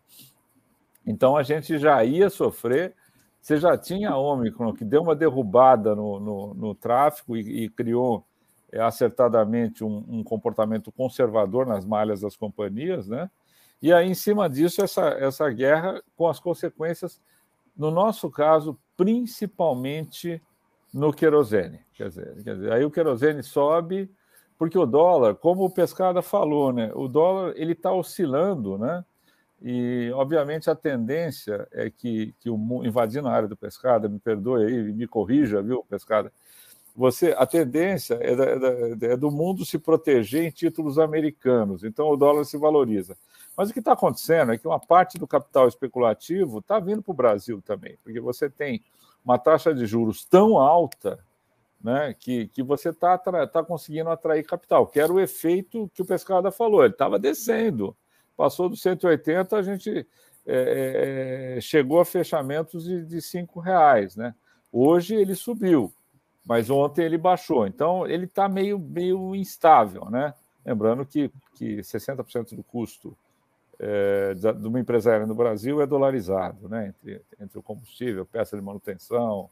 Então, 1.05 1.38
a 1.38 1.43
gente 1.43 1.77
já 1.77 2.03
ia 2.03 2.29
sofrer. 2.29 2.93
Você 3.42 3.58
já 3.58 3.76
tinha 3.76 4.12
a 4.12 4.18
Omicron, 4.18 4.74
que 4.74 4.86
deu 4.86 5.02
uma 5.02 5.16
derrubada 5.16 5.96
no, 5.96 6.20
no, 6.20 6.54
no 6.54 6.78
e, 7.36 7.64
e 7.64 7.70
criou 7.70 8.24
é, 8.72 8.80
acertadamente 8.80 9.84
um, 9.84 10.06
um 10.08 10.24
comportamento 10.24 10.92
conservador 10.92 11.66
nas 11.66 11.84
malhas 11.84 12.22
das 12.22 12.36
companhias, 12.38 13.08
né? 13.08 13.30
E 13.82 13.92
aí, 13.92 14.08
em 14.08 14.14
cima 14.14 14.48
disso, 14.48 14.84
essa, 14.84 15.10
essa 15.10 15.50
guerra 15.50 16.04
com 16.16 16.28
as 16.28 16.39
consequências, 16.39 17.20
no 17.76 17.89
nosso 17.89 18.30
caso, 18.30 18.78
principalmente 18.96 20.39
no 20.94 21.12
querosene. 21.12 21.80
Quer 21.96 22.10
dizer, 22.10 22.44
quer 22.44 22.56
dizer, 22.56 22.72
aí 22.72 22.86
o 22.86 22.92
querosene 22.92 23.42
sobe, 23.42 24.08
porque 24.56 24.78
o 24.78 24.86
dólar, 24.86 25.34
como 25.34 25.66
o 25.66 25.70
Pescada 25.70 26.22
falou, 26.22 26.72
né, 26.72 26.92
o 26.94 27.08
dólar 27.08 27.54
ele 27.56 27.72
está 27.72 27.92
oscilando, 27.92 28.78
né? 28.78 29.04
E, 29.62 30.12
obviamente, 30.16 30.70
a 30.70 30.76
tendência 30.76 31.68
é 31.72 31.89
que, 31.89 32.34
que 32.39 32.49
o, 32.49 32.84
invadindo 32.84 33.28
a 33.28 33.32
área 33.32 33.47
do 33.47 33.55
Pescada, 33.55 34.09
me 34.09 34.20
perdoe 34.20 34.66
aí, 34.66 34.93
me 34.93 35.07
corrija, 35.07 35.62
viu, 35.62 35.86
Pescada? 35.88 36.32
Você, 36.95 37.34
a 37.38 37.45
tendência 37.45 38.16
é, 38.16 38.32
é, 38.32 38.95
da, 38.95 39.07
é 39.07 39.18
do 39.18 39.32
mundo 39.32 39.64
se 39.64 39.78
proteger 39.78 40.43
em 40.43 40.51
títulos 40.51 40.99
americanos, 40.99 41.84
então 41.84 42.09
o 42.09 42.18
dólar 42.18 42.43
se 42.43 42.57
valoriza. 42.57 43.16
Mas 43.55 43.70
o 43.70 43.74
que 43.74 43.80
está 43.80 43.93
acontecendo 43.93 44.51
é 44.51 44.57
que 44.57 44.68
uma 44.68 44.80
parte 44.80 45.18
do 45.18 45.28
capital 45.28 45.68
especulativo 45.68 46.59
está 46.59 46.80
vindo 46.80 47.01
para 47.01 47.12
o 47.12 47.16
Brasil 47.16 47.62
também, 47.62 47.97
porque 48.03 48.20
você 48.20 48.49
tem 48.49 48.84
uma 49.24 49.38
taxa 49.38 49.74
de 49.74 49.86
juros 49.86 50.26
tão 50.26 50.57
alta 50.57 51.20
né, 51.82 52.16
que, 52.20 52.47
que 52.47 52.64
você 52.64 52.89
está 52.89 53.18
tá 53.18 53.64
conseguindo 53.64 54.09
atrair 54.09 54.43
capital, 54.43 54.88
que 54.88 54.99
era 54.99 55.12
o 55.12 55.20
efeito 55.20 55.89
que 55.93 56.01
o 56.01 56.05
Pescada 56.05 56.51
falou, 56.51 56.84
ele 56.84 56.93
estava 56.93 57.18
descendo. 57.18 57.95
Passou 58.42 58.68
dos 58.68 58.82
180, 58.82 59.56
a 59.56 59.62
gente 59.62 60.08
é, 60.48 61.56
é, 61.58 61.62
chegou 61.62 62.00
a 62.00 62.06
fechamentos 62.06 62.86
de, 62.86 63.06
de 63.06 63.22
cinco 63.22 63.60
reais. 63.60 64.16
Né? 64.16 64.34
Hoje 64.72 65.14
ele 65.14 65.36
subiu, 65.36 65.94
mas 66.44 66.68
ontem 66.72 67.06
ele 67.06 67.20
baixou. 67.20 67.68
Então 67.68 68.08
ele 68.08 68.26
está 68.26 68.50
meio, 68.50 68.80
meio 68.80 69.36
instável. 69.36 70.10
Né? 70.10 70.34
Lembrando 70.66 71.06
que, 71.06 71.32
que 71.54 71.82
60% 71.82 72.56
do 72.56 72.64
custo 72.64 73.16
é, 73.78 74.34
de 74.34 74.68
uma 74.68 74.80
empresária 74.80 75.28
no 75.28 75.36
Brasil 75.36 75.80
é 75.80 75.86
dolarizado, 75.86 76.68
né? 76.68 76.88
Entre, 76.88 77.22
entre 77.39 77.60
o 77.60 77.64
combustível, 77.64 78.26
peça 78.26 78.58
de 78.58 78.64
manutenção, 78.64 79.52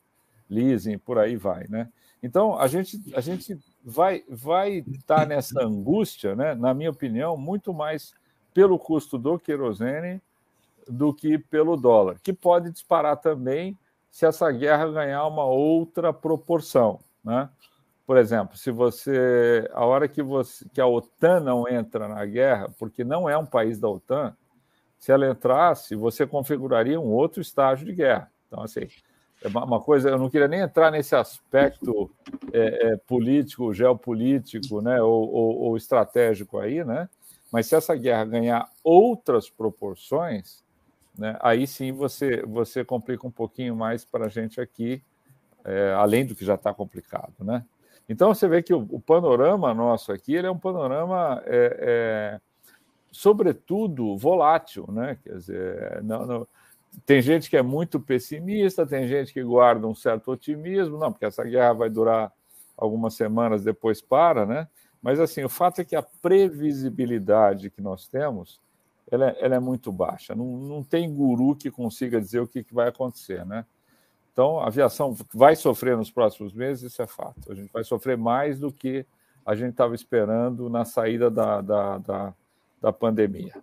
leasing, 0.50 0.98
por 0.98 1.20
aí 1.20 1.36
vai, 1.36 1.68
né? 1.68 1.90
Então 2.24 2.60
a 2.60 2.68
gente 2.68 3.00
a 3.16 3.22
gente 3.22 3.60
vai 3.86 4.24
vai 4.28 4.84
estar 4.88 5.22
tá 5.22 5.26
nessa 5.28 5.64
angústia, 5.64 6.36
né? 6.36 6.56
Na 6.56 6.74
minha 6.74 6.90
opinião, 6.90 7.38
muito 7.38 7.72
mais 7.72 8.14
pelo 8.54 8.78
custo 8.78 9.18
do 9.18 9.38
querosene 9.40 10.22
do 10.88 11.14
que 11.14 11.38
pelo 11.38 11.78
dólar, 11.78 12.18
que 12.22 12.34
pode 12.34 12.72
disparar 12.72 13.18
também 13.18 13.78
se 14.10 14.26
essa 14.26 14.52
guerra 14.52 14.92
ganhar 14.92 15.26
uma 15.28 15.46
outra 15.46 16.12
proporção, 16.12 17.00
né? 17.24 17.50
Por 18.08 18.18
exemplo, 18.18 18.58
se 18.58 18.72
você, 18.72 19.70
a 19.72 19.86
hora 19.86 20.08
que, 20.08 20.24
você, 20.24 20.66
que 20.74 20.82
a 20.82 20.88
OTAN 20.88 21.42
não 21.42 21.70
entra 21.70 22.08
na 22.08 22.26
guerra, 22.26 22.68
porque 22.80 23.04
não 23.04 23.30
é 23.30 23.38
um 23.38 23.46
país 23.46 23.80
da 23.80 23.88
OTAN, 23.88 24.36
se 24.98 25.12
ela 25.12 25.30
entrasse, 25.30 25.96
você 25.96 26.26
configuraria 26.26 27.00
um 27.00 27.12
outro 27.12 27.40
estágio 27.40 27.86
de 27.86 27.94
guerra. 27.94 28.32
Então, 28.48 28.64
assim, 28.64 28.88
é 29.42 29.48
uma 29.48 29.80
coisa, 29.80 30.10
eu 30.10 30.18
não 30.18 30.30
queria 30.30 30.48
nem 30.48 30.60
entrar 30.60 30.92
nesse 30.92 31.16
aspecto 31.16 32.12
é, 32.52 32.94
é, 32.94 32.98
político, 32.98 33.74
geopolítico, 33.74 34.82
né, 34.82 35.00
ou, 35.02 35.32
ou, 35.32 35.58
ou, 35.60 35.78
estratégico 35.78 36.58
aí, 36.58 36.84
né? 36.84 37.08
Mas 37.52 37.68
se 37.68 37.76
essa 37.76 37.96
guerra 37.96 38.26
ganhar 38.26 38.70
outras 38.84 39.50
proporções, 39.50 40.64
né, 41.18 41.38
aí 41.42 41.66
sim 41.66 41.92
você, 41.92 42.44
você 42.44 42.86
complica 42.86 43.26
um 43.28 43.32
pouquinho 43.32 43.76
mais 43.76 44.06
para 44.06 44.26
a 44.26 44.30
gente 44.30 44.62
aqui, 44.62 45.04
é, 45.66 45.94
além 45.94 46.26
do 46.26 46.36
que 46.36 46.46
já 46.46 46.56
está 46.56 46.74
complicado, 46.74 47.34
né? 47.40 47.66
Então 48.08 48.34
você 48.34 48.48
vê 48.48 48.64
que 48.64 48.74
o, 48.74 48.88
o 48.90 49.00
panorama 49.00 49.74
nosso 49.74 50.12
aqui 50.12 50.36
é 50.36 50.50
um 50.50 50.58
panorama, 50.58 51.44
é, 51.46 51.78
é, 51.80 52.42
sobretudo, 53.12 54.18
volátil, 54.18 54.86
né? 54.90 55.18
Quer 55.24 55.34
dizer, 55.36 56.04
não, 56.04 56.26
não, 56.26 56.48
tem 57.06 57.22
gente 57.22 57.50
que 57.50 57.58
é 57.58 57.62
muito 57.62 58.00
pessimista, 58.00 58.86
tem 58.86 59.08
gente 59.08 59.32
que 59.32 59.44
guarda 59.44 59.88
um 59.88 59.94
certo 59.94 60.32
otimismo, 60.32 60.98
não, 60.98 61.12
porque 61.12 61.26
essa 61.26 61.44
guerra 61.44 61.74
vai 61.74 61.90
durar 61.90 62.32
algumas 62.76 63.14
semanas, 63.14 63.64
depois 63.64 64.02
para, 64.02 64.46
né? 64.46 64.68
Mas 65.02 65.20
assim, 65.20 65.44
o 65.44 65.50
fato 65.50 65.82
é 65.82 65.86
que 65.86 65.96
a 65.96 66.04
previsibilidade 66.04 67.70
que 67.70 67.82
nós 67.82 68.08
temos, 68.08 68.60
ela 69.10 69.30
é, 69.30 69.38
ela 69.40 69.56
é 69.56 69.60
muito 69.60 69.92
baixa. 69.92 70.36
Não, 70.36 70.46
não 70.46 70.84
tem 70.84 71.14
guru 71.14 71.56
que 71.56 71.72
consiga 71.72 72.20
dizer 72.20 72.40
o 72.40 72.48
que, 72.48 72.64
que 72.64 72.74
vai 72.74 72.90
acontecer, 72.90 73.46
né? 73.46 73.66
Então, 74.32 74.60
a 74.60 74.68
aviação 74.68 75.18
vai 75.34 75.56
sofrer 75.56 75.98
nos 75.98 76.12
próximos 76.12 76.54
meses, 76.54 76.92
isso 76.92 77.02
é 77.02 77.08
fato. 77.08 77.52
A 77.52 77.56
gente 77.56 77.72
vai 77.72 77.84
sofrer 77.84 78.18
mais 78.18 78.60
do 78.60 78.72
que 78.72 79.06
a 79.46 79.56
gente 79.56 79.72
estava 79.72 79.96
esperando 79.96 80.70
na 80.70 80.86
saída 80.86 81.30
da, 81.30 81.60
da, 81.60 81.98
da, 81.98 82.34
da 82.82 82.94
pandemia. 82.94 83.54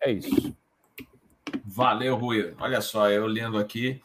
É 0.00 0.10
isso. 0.10 0.56
Valeu, 1.64 2.16
Rui. 2.16 2.54
Olha 2.58 2.80
só, 2.80 3.10
eu 3.10 3.26
lendo 3.26 3.58
aqui 3.58 4.00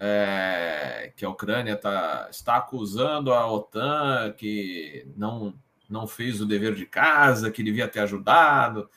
é, 0.00 1.12
que 1.14 1.24
a 1.24 1.28
Ucrânia 1.28 1.76
tá, 1.76 2.28
está 2.30 2.56
acusando 2.56 3.32
a 3.32 3.46
OTAN 3.50 4.32
que 4.36 5.06
não, 5.16 5.54
não 5.90 6.06
fez 6.06 6.40
o 6.40 6.46
dever 6.46 6.74
de 6.74 6.86
casa, 6.86 7.50
que 7.50 7.62
devia 7.62 7.88
ter 7.88 8.00
ajudado. 8.00 8.88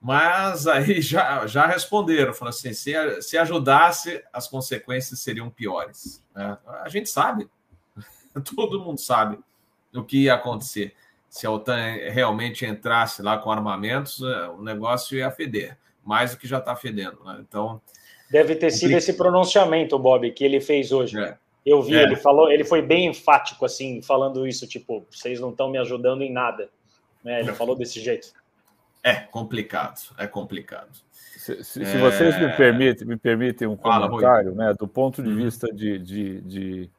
Mas 0.00 0.66
aí 0.66 1.00
já, 1.02 1.46
já 1.46 1.66
responderam, 1.66 2.32
falaram 2.32 2.56
assim: 2.56 2.72
se, 2.72 3.22
se 3.22 3.36
ajudasse, 3.36 4.22
as 4.32 4.48
consequências 4.48 5.20
seriam 5.20 5.50
piores. 5.50 6.24
Né? 6.34 6.56
A 6.82 6.88
gente 6.88 7.10
sabe, 7.10 7.48
todo 8.56 8.80
mundo 8.80 8.98
sabe 8.98 9.38
o 9.94 10.02
que 10.02 10.24
ia 10.24 10.34
acontecer. 10.34 10.94
Se 11.28 11.46
a 11.46 11.50
OTAN 11.50 11.76
realmente 12.10 12.64
entrasse 12.64 13.20
lá 13.20 13.36
com 13.36 13.50
armamentos, 13.50 14.22
é, 14.22 14.48
o 14.48 14.62
negócio 14.62 15.18
ia 15.18 15.30
feder 15.30 15.76
mais 16.08 16.30
do 16.30 16.38
que 16.38 16.48
já 16.48 16.56
está 16.56 16.74
fedendo. 16.74 17.22
Né? 17.22 17.36
Então. 17.46 17.82
Deve 18.30 18.56
ter 18.56 18.70
sido 18.70 18.92
esse 18.92 19.12
pronunciamento, 19.12 19.98
Bob, 19.98 20.30
que 20.32 20.42
ele 20.42 20.58
fez 20.58 20.90
hoje. 20.90 21.18
É. 21.18 21.36
Eu 21.68 21.82
vi, 21.82 21.96
é. 21.96 22.02
ele 22.02 22.16
falou, 22.16 22.50
ele 22.50 22.64
foi 22.64 22.80
bem 22.80 23.06
enfático, 23.08 23.64
assim, 23.64 24.00
falando 24.00 24.46
isso, 24.46 24.66
tipo, 24.66 25.06
vocês 25.10 25.38
não 25.38 25.50
estão 25.50 25.70
me 25.70 25.76
ajudando 25.76 26.22
em 26.22 26.32
nada. 26.32 26.70
Né? 27.22 27.40
Ele 27.40 27.52
falou 27.52 27.76
desse 27.76 28.00
jeito. 28.00 28.32
É 29.02 29.14
complicado, 29.14 30.00
é 30.16 30.26
complicado. 30.26 30.88
Se, 31.12 31.62
se, 31.62 31.84
se 31.84 31.98
vocês 31.98 32.38
me 32.38 32.46
é. 32.46 32.56
permitem, 32.56 33.06
me 33.06 33.16
permitem 33.16 33.68
um 33.68 33.76
comentário, 33.76 34.54
Fala, 34.54 34.68
né, 34.68 34.74
do 34.78 34.88
ponto 34.88 35.22
de 35.22 35.28
uhum. 35.28 35.36
vista 35.36 35.66
de, 35.72 35.98
de, 35.98 36.40
de, 36.40 36.90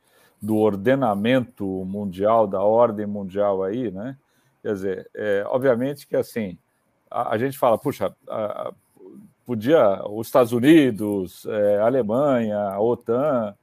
do 0.41 0.57
ordenamento 0.57 1.65
mundial, 1.85 2.47
da 2.47 2.61
ordem 2.61 3.05
mundial 3.05 3.63
aí, 3.63 3.91
né? 3.91 4.15
Quer 4.61 4.73
dizer, 4.73 5.09
é, 5.15 5.43
obviamente 5.47 6.07
que 6.07 6.15
assim, 6.15 6.57
a, 7.09 7.33
a 7.33 7.37
gente 7.37 7.57
fala, 7.57 7.77
puxa, 7.77 8.15
a, 8.27 8.71
podia 9.45 10.03
os 10.07 10.27
Estados 10.27 10.51
Unidos, 10.51 11.45
é, 11.45 11.79
a 11.79 11.85
Alemanha, 11.85 12.59
a 12.59 12.79
OTAN, 12.79 13.55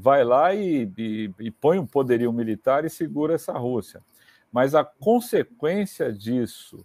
vai 0.00 0.24
lá 0.24 0.54
e, 0.54 0.90
e, 0.96 1.30
e, 1.38 1.50
põe 1.50 1.78
um 1.78 1.86
poderio 1.86 2.32
militar 2.32 2.84
e 2.84 2.90
segura 2.90 3.34
essa 3.34 3.52
Rússia. 3.52 4.00
Mas 4.50 4.74
a 4.74 4.82
consequência 4.82 6.12
disso 6.12 6.84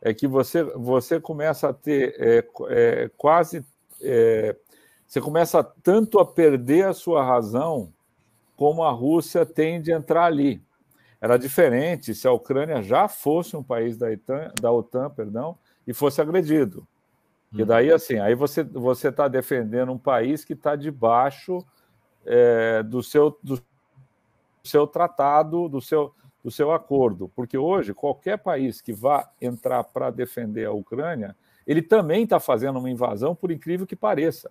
é 0.00 0.12
que 0.12 0.26
você, 0.26 0.62
você 0.62 1.18
começa 1.18 1.70
a 1.70 1.72
ter 1.72 2.14
é, 2.18 2.44
é, 2.68 3.10
quase. 3.16 3.64
É, 4.00 4.54
você 5.06 5.20
começa 5.20 5.62
tanto 5.62 6.18
a 6.18 6.26
perder 6.26 6.86
a 6.86 6.94
sua 6.94 7.24
razão 7.24 7.92
como 8.56 8.82
a 8.82 8.90
Rússia 8.90 9.44
tem 9.44 9.80
de 9.80 9.92
entrar 9.92 10.24
ali. 10.24 10.62
Era 11.20 11.36
diferente 11.36 12.14
se 12.14 12.26
a 12.26 12.32
Ucrânia 12.32 12.82
já 12.82 13.08
fosse 13.08 13.56
um 13.56 13.62
país 13.62 13.96
da 13.96 14.08
OTAN, 14.08 14.52
da 14.60 14.72
OTAN 14.72 15.10
perdão, 15.10 15.56
e 15.86 15.92
fosse 15.92 16.20
agredido. 16.20 16.86
E 17.54 17.64
daí, 17.64 17.90
uhum. 17.90 17.96
assim, 17.96 18.18
aí 18.18 18.34
você 18.34 18.62
você 18.64 19.08
está 19.08 19.28
defendendo 19.28 19.92
um 19.92 19.98
país 19.98 20.44
que 20.44 20.54
está 20.54 20.74
debaixo 20.74 21.64
é, 22.26 22.82
do, 22.82 23.02
seu, 23.02 23.38
do 23.42 23.62
seu 24.62 24.86
tratado, 24.86 25.68
do 25.68 25.80
seu, 25.80 26.14
do 26.42 26.50
seu 26.50 26.72
acordo. 26.72 27.30
Porque 27.34 27.56
hoje, 27.56 27.94
qualquer 27.94 28.38
país 28.38 28.80
que 28.80 28.92
vá 28.92 29.30
entrar 29.40 29.84
para 29.84 30.10
defender 30.10 30.66
a 30.66 30.72
Ucrânia, 30.72 31.36
ele 31.66 31.82
também 31.82 32.24
está 32.24 32.40
fazendo 32.40 32.78
uma 32.78 32.90
invasão, 32.90 33.34
por 33.34 33.50
incrível 33.50 33.86
que 33.86 33.96
pareça. 33.96 34.50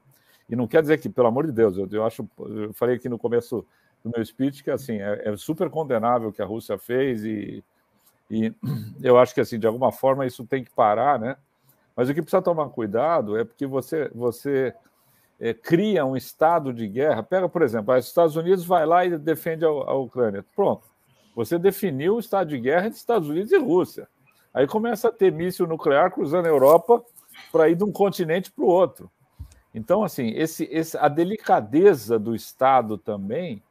E 0.50 0.56
não 0.56 0.68
quer 0.68 0.82
dizer 0.82 1.00
que, 1.00 1.10
pelo 1.10 1.28
amor 1.28 1.46
de 1.46 1.52
Deus, 1.52 1.78
eu, 1.78 1.88
eu 1.92 2.06
acho, 2.06 2.28
eu 2.40 2.74
falei 2.74 2.96
aqui 2.96 3.08
no 3.08 3.18
começo 3.18 3.66
do 4.04 4.12
meu 4.16 4.26
speech 4.26 4.64
que 4.64 4.72
assim 4.72 4.98
é, 4.98 5.30
é 5.30 5.38
super 5.38 5.70
condenável 5.70 6.30
o 6.30 6.34
que 6.34 6.42
a 6.42 6.46
Rússia 6.46 6.78
fez 6.78 7.24
e, 7.24 7.64
e 8.30 8.54
eu 9.02 9.18
acho 9.18 9.34
que 9.34 9.42
assim 9.42 9.60
de 9.60 9.68
alguma 9.68 9.92
forma 9.92 10.26
isso 10.26 10.46
tem 10.46 10.64
que 10.64 10.72
parar, 10.72 11.20
né? 11.20 11.38
Mas 11.96 12.10
o 12.10 12.14
que 12.14 12.22
precisa 12.22 12.42
tomar 12.42 12.70
cuidado 12.70 13.38
é 13.38 13.44
porque 13.44 13.66
você, 13.66 14.10
você 14.10 14.74
é, 15.42 15.56
cria 15.56 16.06
um 16.06 16.16
estado 16.16 16.72
de 16.72 16.88
guerra. 16.88 17.24
Pega, 17.24 17.50
por 17.50 17.64
exemplo, 17.64 17.96
os 17.96 18.06
Estados 18.06 18.36
Unidos 18.36 18.64
vai 18.64 18.86
lá 18.86 19.04
e 19.04 19.18
defende 19.18 19.66
a, 19.66 19.70
a 19.70 19.96
Ucrânia. 19.96 20.46
Pronto. 20.56 20.84
Você 21.36 21.58
definiu 21.58 22.16
o 22.16 22.20
estado 22.20 22.50
de 22.50 22.60
guerra 22.60 22.86
entre 22.86 23.00
Estados 23.00 23.28
Unidos 23.28 23.52
e 23.52 23.58
Rússia. 23.58 24.08
Aí 24.54 24.68
começa 24.68 25.08
a 25.08 25.12
ter 25.12 25.32
míssil 25.32 25.66
nuclear 25.66 26.12
cruzando 26.12 26.46
a 26.46 26.50
Europa 26.50 27.04
para 27.52 27.70
ir 27.70 27.76
de 27.76 27.84
um 27.84 27.92
continente 27.92 28.52
para 28.52 28.64
o 28.64 28.68
outro. 28.68 29.10
Então, 29.74 30.04
assim, 30.04 30.30
esse, 30.36 30.66
esse, 30.66 30.96
a 30.98 31.08
delicadeza 31.08 32.20
do 32.20 32.36
Estado 32.36 32.98
também, 32.98 33.64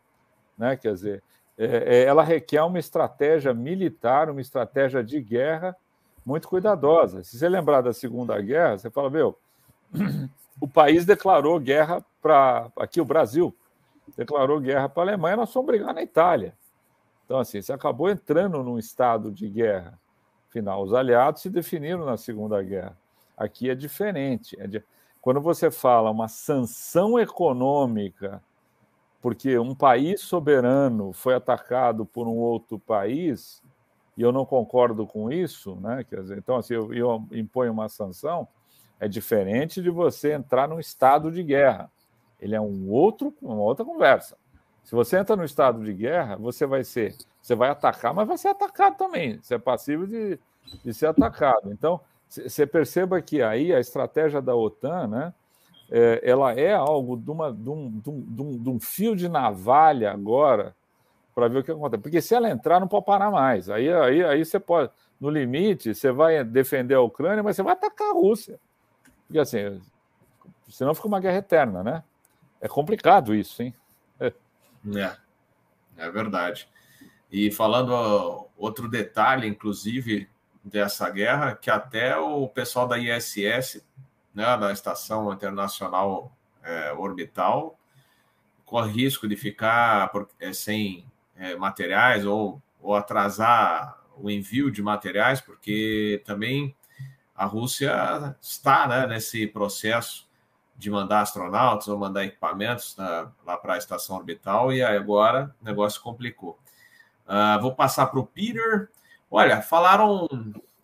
né, 0.58 0.74
quer 0.76 0.94
dizer, 0.94 1.22
é, 1.56 1.98
é, 1.98 2.04
ela 2.04 2.24
requer 2.24 2.62
uma 2.62 2.78
estratégia 2.78 3.54
militar, 3.54 4.28
uma 4.30 4.40
estratégia 4.40 5.04
de 5.04 5.20
guerra 5.20 5.76
muito 6.24 6.48
cuidadosa. 6.48 7.22
Se 7.22 7.38
você 7.38 7.48
lembrar 7.48 7.82
da 7.82 7.92
Segunda 7.92 8.40
Guerra, 8.40 8.78
você 8.78 8.90
fala, 8.90 9.10
meu, 9.10 9.38
o 10.60 10.68
país 10.68 11.04
declarou 11.04 11.58
guerra 11.58 12.04
para. 12.20 12.70
Aqui, 12.76 13.00
o 13.00 13.04
Brasil 13.04 13.54
declarou 14.16 14.60
guerra 14.60 14.88
para 14.88 15.02
a 15.02 15.06
Alemanha, 15.06 15.36
nós 15.36 15.52
fomos 15.52 15.68
brigar 15.68 15.94
na 15.94 16.02
Itália. 16.02 16.54
Então, 17.24 17.38
assim, 17.38 17.62
você 17.62 17.72
acabou 17.72 18.10
entrando 18.10 18.62
num 18.62 18.78
estado 18.78 19.30
de 19.30 19.48
guerra. 19.48 19.98
Afinal, 20.48 20.82
os 20.82 20.92
aliados 20.92 21.42
se 21.42 21.48
definiram 21.48 22.04
na 22.04 22.16
Segunda 22.16 22.60
Guerra. 22.60 22.98
Aqui 23.36 23.70
é 23.70 23.74
diferente. 23.74 24.60
É 24.60 24.66
de... 24.66 24.82
Quando 25.22 25.40
você 25.40 25.70
fala 25.70 26.10
uma 26.10 26.26
sanção 26.26 27.18
econômica, 27.20 28.42
porque 29.22 29.56
um 29.58 29.76
país 29.76 30.22
soberano 30.22 31.12
foi 31.12 31.34
atacado 31.34 32.04
por 32.04 32.26
um 32.26 32.36
outro 32.36 32.80
país, 32.80 33.62
e 34.16 34.22
eu 34.22 34.32
não 34.32 34.44
concordo 34.44 35.06
com 35.06 35.30
isso, 35.30 35.76
né? 35.76 36.04
Quer 36.04 36.22
dizer, 36.22 36.38
então, 36.38 36.56
assim, 36.56 36.74
eu, 36.74 36.92
eu 36.92 37.24
imponho 37.30 37.72
uma 37.72 37.88
sanção, 37.88 38.48
é 39.00 39.08
diferente 39.08 39.82
de 39.82 39.90
você 39.90 40.32
entrar 40.32 40.68
num 40.68 40.78
estado 40.78 41.32
de 41.32 41.42
guerra. 41.42 41.90
Ele 42.38 42.54
é 42.54 42.60
um 42.60 42.88
outro, 42.90 43.34
uma 43.40 43.54
outra 43.54 43.84
conversa. 43.84 44.36
Se 44.84 44.94
você 44.94 45.18
entra 45.18 45.34
no 45.34 45.44
estado 45.44 45.82
de 45.82 45.92
guerra, 45.92 46.36
você 46.36 46.66
vai 46.66 46.84
ser, 46.84 47.16
você 47.40 47.54
vai 47.54 47.70
atacar, 47.70 48.12
mas 48.12 48.28
vai 48.28 48.36
ser 48.36 48.48
atacado 48.48 48.96
também. 48.96 49.40
Você 49.40 49.54
é 49.54 49.58
passivo 49.58 50.06
de, 50.06 50.38
de 50.84 50.94
ser 50.94 51.06
atacado. 51.06 51.72
Então, 51.72 52.00
você 52.28 52.66
perceba 52.66 53.20
que 53.20 53.42
aí 53.42 53.74
a 53.74 53.80
estratégia 53.80 54.40
da 54.40 54.54
OTAN, 54.54 55.06
né? 55.08 55.34
É, 55.92 56.20
ela 56.22 56.52
é 56.52 56.72
algo 56.72 57.16
de, 57.16 57.30
uma, 57.30 57.52
de, 57.52 57.68
um, 57.68 57.90
de, 57.90 58.10
um, 58.10 58.62
de 58.62 58.70
um 58.70 58.78
fio 58.78 59.16
de 59.16 59.28
navalha 59.28 60.12
agora 60.12 60.76
para 61.34 61.48
ver 61.48 61.58
o 61.58 61.64
que 61.64 61.72
acontece. 61.72 62.02
Porque 62.02 62.22
se 62.22 62.32
ela 62.32 62.48
entrar, 62.48 62.78
não 62.78 62.86
pode 62.86 63.06
parar 63.06 63.30
mais. 63.30 63.68
Aí, 63.68 63.92
aí, 63.92 64.24
aí 64.24 64.44
você 64.44 64.60
pode, 64.60 64.90
no 65.20 65.28
limite, 65.28 65.92
você 65.92 66.12
vai 66.12 66.44
defender 66.44 66.94
a 66.94 67.00
Ucrânia, 67.00 67.42
mas 67.42 67.56
você 67.56 67.62
vai 67.62 67.72
atacar 67.72 68.10
a 68.10 68.12
Rússia. 68.12 68.60
Porque 69.30 69.38
assim, 69.38 69.80
senão 70.68 70.92
fica 70.92 71.06
uma 71.06 71.20
guerra 71.20 71.36
eterna, 71.36 71.84
né? 71.84 72.02
É 72.60 72.66
complicado 72.66 73.32
isso, 73.32 73.62
hein? 73.62 73.72
É, 74.18 74.32
é, 74.96 75.16
é 75.96 76.10
verdade. 76.10 76.68
E 77.30 77.48
falando 77.52 78.48
outro 78.56 78.88
detalhe, 78.88 79.46
inclusive, 79.46 80.28
dessa 80.64 81.08
guerra, 81.08 81.54
que 81.54 81.70
até 81.70 82.16
o 82.16 82.48
pessoal 82.48 82.88
da 82.88 82.98
ISS, 82.98 83.86
né, 84.34 84.56
da 84.58 84.72
Estação 84.72 85.32
Internacional 85.32 86.36
é, 86.64 86.92
Orbital, 86.92 87.78
corre 88.64 88.90
risco 88.90 89.28
de 89.28 89.36
ficar 89.36 90.10
é, 90.40 90.52
sem 90.52 91.06
é, 91.36 91.54
materiais 91.54 92.26
ou, 92.26 92.60
ou 92.82 92.96
atrasar 92.96 93.96
o 94.16 94.28
envio 94.28 94.72
de 94.72 94.82
materiais, 94.82 95.40
porque 95.40 96.20
também 96.26 96.74
a 97.40 97.46
Rússia 97.46 98.36
está 98.38 98.86
né, 98.86 99.06
nesse 99.06 99.46
processo 99.46 100.28
de 100.76 100.90
mandar 100.90 101.22
astronautas 101.22 101.88
ou 101.88 101.96
mandar 101.96 102.26
equipamentos 102.26 102.94
lá 103.46 103.56
para 103.56 103.74
a 103.74 103.78
estação 103.78 104.14
orbital, 104.14 104.70
e 104.70 104.82
agora 104.82 105.54
o 105.58 105.64
negócio 105.64 106.02
complicou. 106.02 106.58
Uh, 107.26 107.58
vou 107.62 107.74
passar 107.74 108.08
para 108.08 108.20
o 108.20 108.26
Peter. 108.26 108.90
Olha, 109.30 109.62
falaram 109.62 110.28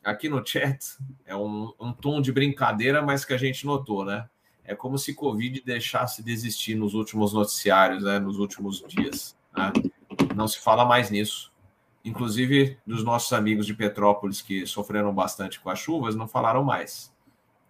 aqui 0.03 0.31
no 0.31 0.43
chat, 0.47 0.97
é 1.27 1.37
um, 1.37 1.75
um, 1.79 1.93
tom 1.93 2.23
de 2.23 2.33
brincadeira, 2.33 3.03
mas 3.03 3.23
que 3.23 3.35
a 3.35 3.39
gente 3.39 3.67
notou, 3.67 4.03
né? 4.03 4.27
É 4.65 4.75
como 4.75 4.97
se 4.97 5.15
Covid 5.15 5.61
deixasse 5.63 6.23
de 6.23 6.33
existir 6.33 6.75
nos 6.75 6.95
últimos 6.95 7.35
noticiários, 7.35 8.03
né, 8.03 8.19
nos 8.19 8.39
últimos 8.39 8.83
dias. 8.89 9.37
Né? 9.55 9.73
Não 10.35 10.49
se 10.49 10.59
fala 10.59 10.87
mais 10.87 11.11
nisso. 11.11 11.53
Inclusive, 12.07 12.79
dos 12.87 13.03
nossos 13.03 13.33
amigos 13.33 13.67
de 13.67 13.75
Petrópolis 13.75 14.41
que 14.41 14.65
sofreram 14.65 15.13
bastante 15.13 15.59
com 15.59 15.69
as 15.69 15.81
chuvas, 15.81 16.15
não 16.15 16.29
falaram 16.29 16.63
mais. 16.63 17.13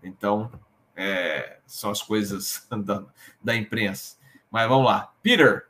Então, 0.03 0.53
É, 0.99 1.59
são 1.67 1.91
as 1.91 2.01
coisas 2.01 2.67
da, 2.85 3.05
da 3.43 3.57
imprensa. 3.57 4.17
Mas 4.51 4.69
vamos 4.69 4.87
lá. 4.87 5.13
Peter. 5.23 5.67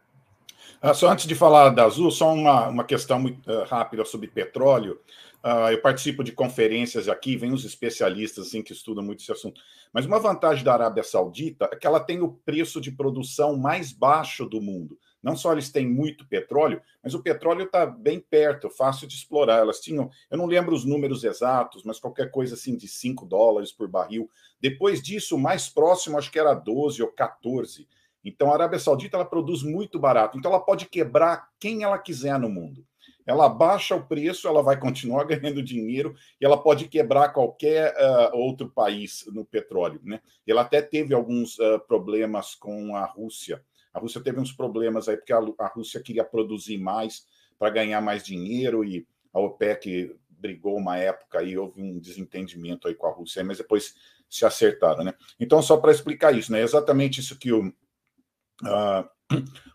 Ah, 0.80 0.94
só 0.94 1.10
antes 1.10 1.26
de 1.26 1.34
falar 1.34 1.70
da 1.70 1.84
Azul, 1.84 2.10
só 2.12 2.32
uma, 2.32 2.68
uma 2.68 2.84
questão 2.84 3.18
muito 3.18 3.50
uh, 3.50 3.64
rápida 3.64 4.04
sobre 4.04 4.28
petróleo. 4.28 5.00
Uh, 5.42 5.70
eu 5.70 5.80
participo 5.80 6.22
de 6.22 6.32
conferências 6.32 7.08
aqui, 7.08 7.36
vem 7.36 7.52
os 7.52 7.64
especialistas 7.64 8.48
assim, 8.48 8.62
que 8.62 8.72
estudam 8.72 9.02
muito 9.02 9.20
esse 9.20 9.32
assunto. 9.32 9.60
Mas 9.92 10.06
uma 10.06 10.20
vantagem 10.20 10.64
da 10.64 10.74
Arábia 10.74 11.02
Saudita 11.02 11.68
é 11.72 11.76
que 11.76 11.86
ela 11.86 12.00
tem 12.00 12.20
o 12.20 12.32
preço 12.44 12.80
de 12.80 12.92
produção 12.92 13.56
mais 13.56 13.92
baixo 13.92 14.44
do 14.44 14.60
mundo. 14.60 14.96
Não 15.26 15.34
só 15.34 15.50
eles 15.50 15.72
têm 15.72 15.84
muito 15.84 16.24
petróleo, 16.28 16.80
mas 17.02 17.12
o 17.12 17.20
petróleo 17.20 17.64
está 17.64 17.84
bem 17.84 18.20
perto, 18.20 18.70
fácil 18.70 19.08
de 19.08 19.16
explorar. 19.16 19.58
Elas 19.58 19.80
tinham, 19.80 20.08
eu 20.30 20.38
não 20.38 20.46
lembro 20.46 20.72
os 20.72 20.84
números 20.84 21.24
exatos, 21.24 21.82
mas 21.82 21.98
qualquer 21.98 22.30
coisa 22.30 22.54
assim 22.54 22.76
de 22.76 22.86
5 22.86 23.26
dólares 23.26 23.72
por 23.72 23.88
barril. 23.88 24.30
Depois 24.60 25.02
disso, 25.02 25.34
o 25.34 25.40
mais 25.40 25.68
próximo 25.68 26.16
acho 26.16 26.30
que 26.30 26.38
era 26.38 26.54
12 26.54 27.02
ou 27.02 27.08
14. 27.08 27.88
Então 28.24 28.52
a 28.52 28.54
Arábia 28.54 28.78
Saudita 28.78 29.16
ela 29.16 29.24
produz 29.24 29.64
muito 29.64 29.98
barato. 29.98 30.38
Então 30.38 30.52
ela 30.52 30.60
pode 30.60 30.86
quebrar 30.86 31.48
quem 31.58 31.82
ela 31.82 31.98
quiser 31.98 32.38
no 32.38 32.48
mundo 32.48 32.86
ela 33.26 33.48
baixa 33.48 33.96
o 33.96 34.06
preço, 34.06 34.46
ela 34.46 34.62
vai 34.62 34.78
continuar 34.78 35.24
ganhando 35.26 35.62
dinheiro 35.62 36.14
e 36.40 36.44
ela 36.44 36.56
pode 36.56 36.88
quebrar 36.88 37.30
qualquer 37.30 37.92
uh, 37.92 38.36
outro 38.36 38.70
país 38.70 39.24
no 39.32 39.44
petróleo. 39.44 40.00
Né? 40.04 40.20
Ela 40.46 40.62
até 40.62 40.80
teve 40.80 41.12
alguns 41.12 41.58
uh, 41.58 41.80
problemas 41.88 42.54
com 42.54 42.94
a 42.94 43.04
Rússia. 43.04 43.60
A 43.96 43.98
Rússia 43.98 44.20
teve 44.20 44.38
uns 44.38 44.52
problemas 44.52 45.08
aí, 45.08 45.16
porque 45.16 45.32
a, 45.32 45.40
a 45.58 45.66
Rússia 45.68 46.02
queria 46.02 46.22
produzir 46.22 46.76
mais 46.76 47.26
para 47.58 47.70
ganhar 47.70 48.02
mais 48.02 48.22
dinheiro 48.22 48.84
e 48.84 49.06
a 49.32 49.40
OPEC 49.40 50.14
brigou 50.28 50.76
uma 50.76 50.98
época 50.98 51.38
aí, 51.38 51.56
houve 51.56 51.80
um 51.80 51.98
desentendimento 51.98 52.86
aí 52.86 52.94
com 52.94 53.06
a 53.06 53.10
Rússia, 53.10 53.42
mas 53.42 53.56
depois 53.56 53.94
se 54.28 54.44
acertaram, 54.44 55.02
né? 55.02 55.14
Então, 55.40 55.62
só 55.62 55.78
para 55.78 55.92
explicar 55.92 56.36
isso, 56.36 56.52
né? 56.52 56.60
Exatamente 56.60 57.20
isso 57.20 57.38
que 57.38 57.50
o, 57.50 57.68
uh, 57.68 59.08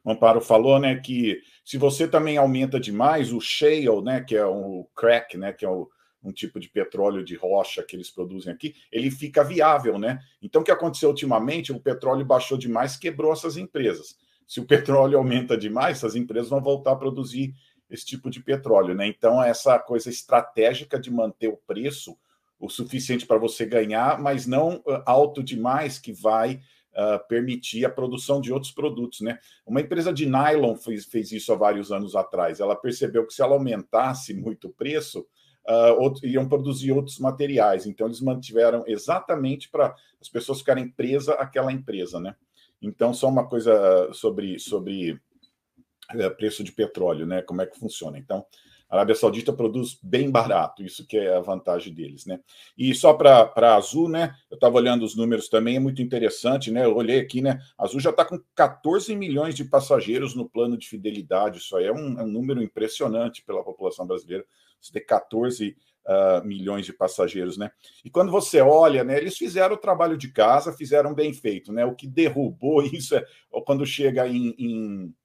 o 0.05 0.11
Amparo 0.11 0.39
falou, 0.39 0.79
né, 0.79 0.99
que 0.99 1.41
se 1.65 1.79
você 1.79 2.07
também 2.07 2.37
aumenta 2.37 2.79
demais 2.79 3.33
o 3.33 3.41
shale, 3.41 4.03
né, 4.03 4.21
que 4.21 4.35
é 4.35 4.45
o 4.45 4.87
crack, 4.95 5.35
né, 5.35 5.51
que 5.51 5.65
é 5.65 5.69
o, 5.69 5.89
um 6.23 6.31
tipo 6.31 6.59
de 6.59 6.69
petróleo 6.69 7.23
de 7.23 7.35
rocha 7.35 7.83
que 7.83 7.95
eles 7.95 8.09
produzem 8.09 8.53
aqui, 8.53 8.75
ele 8.91 9.09
fica 9.09 9.43
viável, 9.43 9.97
né? 9.97 10.19
Então, 10.41 10.61
o 10.61 10.65
que 10.65 10.71
aconteceu 10.71 11.09
ultimamente? 11.09 11.71
O 11.71 11.79
petróleo 11.79 12.25
baixou 12.25 12.57
demais, 12.57 12.97
quebrou 12.97 13.33
essas 13.33 13.57
empresas. 13.57 14.15
Se 14.47 14.59
o 14.59 14.65
petróleo 14.67 15.17
aumenta 15.17 15.57
demais, 15.57 15.97
essas 15.97 16.15
empresas 16.15 16.49
vão 16.49 16.61
voltar 16.61 16.91
a 16.91 16.95
produzir 16.95 17.53
esse 17.89 18.05
tipo 18.05 18.29
de 18.29 18.39
petróleo, 18.39 18.93
né? 18.93 19.07
Então, 19.07 19.43
essa 19.43 19.77
coisa 19.79 20.09
estratégica 20.09 20.99
de 20.99 21.11
manter 21.11 21.47
o 21.47 21.57
preço 21.57 22.17
o 22.61 22.69
suficiente 22.69 23.25
para 23.25 23.39
você 23.39 23.65
ganhar, 23.65 24.21
mas 24.21 24.45
não 24.45 24.83
ah, 24.87 25.03
alto 25.07 25.41
demais 25.41 25.97
que 25.97 26.13
vai 26.13 26.61
uh, 26.91 27.27
permitir 27.27 27.83
a 27.83 27.89
produção 27.89 28.39
de 28.39 28.53
outros 28.53 28.71
produtos. 28.71 29.21
Né? 29.21 29.39
Uma 29.65 29.81
empresa 29.81 30.13
de 30.13 30.27
nylon 30.27 30.75
fez, 30.75 31.05
fez 31.05 31.31
isso 31.31 31.51
há 31.51 31.55
vários 31.55 31.91
anos 31.91 32.15
atrás. 32.15 32.59
Ela 32.59 32.75
percebeu 32.75 33.25
que 33.25 33.33
se 33.33 33.41
ela 33.41 33.53
aumentasse 33.53 34.33
muito 34.33 34.67
o 34.67 34.73
preço, 34.73 35.25
uh, 35.67 35.99
outro, 35.99 36.25
iam 36.27 36.47
produzir 36.47 36.91
outros 36.91 37.19
materiais. 37.19 37.85
Então, 37.85 38.07
eles 38.07 38.21
mantiveram 38.21 38.83
exatamente 38.87 39.69
para 39.69 39.95
as 40.19 40.29
pessoas 40.29 40.59
ficarem 40.59 40.89
presas 40.89 41.35
àquela 41.39 41.71
empresa. 41.71 42.19
Né? 42.19 42.35
Então, 42.81 43.13
só 43.13 43.27
uma 43.27 43.47
coisa 43.47 44.11
sobre, 44.13 44.59
sobre 44.59 45.13
uh, 45.13 46.35
preço 46.37 46.63
de 46.63 46.71
petróleo, 46.71 47.25
né? 47.25 47.41
como 47.41 47.61
é 47.61 47.65
que 47.65 47.79
funciona. 47.79 48.17
Então, 48.17 48.45
a 48.91 48.95
Arábia 48.95 49.15
Saudita 49.15 49.53
produz 49.53 49.97
bem 50.03 50.29
barato, 50.29 50.83
isso 50.83 51.07
que 51.07 51.15
é 51.15 51.33
a 51.33 51.39
vantagem 51.39 51.93
deles, 51.93 52.25
né? 52.25 52.41
E 52.77 52.93
só 52.93 53.13
para 53.13 53.75
Azul, 53.77 54.09
né? 54.09 54.35
Eu 54.49 54.55
estava 54.55 54.75
olhando 54.75 55.05
os 55.05 55.15
números 55.15 55.47
também, 55.47 55.77
é 55.77 55.79
muito 55.79 56.01
interessante, 56.01 56.69
né? 56.69 56.83
Eu 56.83 56.97
olhei 56.97 57.21
aqui, 57.21 57.41
né? 57.41 57.57
A 57.77 57.85
Azul 57.85 58.01
já 58.01 58.09
está 58.09 58.25
com 58.25 58.37
14 58.53 59.15
milhões 59.15 59.55
de 59.55 59.63
passageiros 59.63 60.35
no 60.35 60.47
plano 60.47 60.77
de 60.77 60.89
fidelidade. 60.89 61.59
Isso 61.59 61.77
aí 61.77 61.85
é 61.85 61.93
um, 61.93 62.19
é 62.19 62.23
um 62.23 62.27
número 62.27 62.61
impressionante 62.61 63.41
pela 63.45 63.63
população 63.63 64.05
brasileira. 64.05 64.43
Ter 64.91 65.01
14 65.01 65.75
Uh, 66.03 66.43
milhões 66.43 66.83
de 66.83 66.91
passageiros, 66.91 67.57
né? 67.57 67.71
E 68.03 68.09
quando 68.09 68.31
você 68.31 68.59
olha, 68.59 69.03
né, 69.03 69.19
eles 69.19 69.37
fizeram 69.37 69.75
o 69.75 69.79
trabalho 69.79 70.17
de 70.17 70.31
casa, 70.31 70.73
fizeram 70.73 71.13
bem 71.13 71.31
feito, 71.31 71.71
né? 71.71 71.85
O 71.85 71.93
que 71.93 72.07
derrubou 72.07 72.81
isso 72.91 73.15
é 73.15 73.23
quando 73.63 73.85
chega 73.85 74.27
em, 74.27 74.55
em 74.57 75.15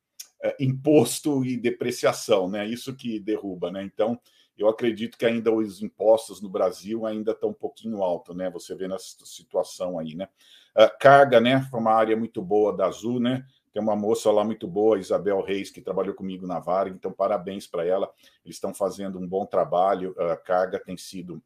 é, 0.43 0.55
imposto 0.61 1.45
e 1.45 1.57
depreciação, 1.57 2.49
né? 2.49 2.67
Isso 2.67 2.95
que 2.95 3.19
derruba, 3.19 3.71
né? 3.71 3.83
Então, 3.83 4.21
eu 4.57 4.69
acredito 4.69 5.19
que 5.19 5.27
ainda 5.27 5.53
os 5.53 5.83
impostos 5.83 6.41
no 6.41 6.49
Brasil 6.49 7.07
ainda 7.07 7.33
estão 7.33 7.51
um 7.51 7.55
pouquinho 7.55 8.03
alto, 8.03 8.35
né? 8.35 8.51
Você 8.51 8.75
vê 8.75 8.87
nessa 8.87 9.17
situação 9.25 9.99
aí, 9.99 10.15
né? 10.15 10.29
Uh, 10.77 10.91
carga, 11.01 11.41
né? 11.41 11.67
Foi 11.71 11.81
uma 11.81 11.93
área 11.93 12.17
muito 12.17 12.43
boa 12.43 12.75
da 12.75 12.87
Azul, 12.87 13.19
né? 13.19 13.45
Tem 13.77 13.83
uma 13.83 13.95
moça 13.95 14.31
lá 14.31 14.43
muito 14.43 14.67
boa, 14.67 14.99
Isabel 14.99 15.43
Reis, 15.43 15.71
que 15.71 15.83
trabalhou 15.83 16.15
comigo 16.15 16.47
na 16.47 16.59
Vara, 16.59 16.89
então 16.89 17.13
parabéns 17.13 17.67
para 17.67 17.85
ela. 17.85 18.11
Eles 18.43 18.57
estão 18.57 18.73
fazendo 18.73 19.19
um 19.19 19.29
bom 19.29 19.45
trabalho. 19.45 20.15
A 20.19 20.35
carga 20.35 20.81
tem 20.83 20.97
sido 20.97 21.43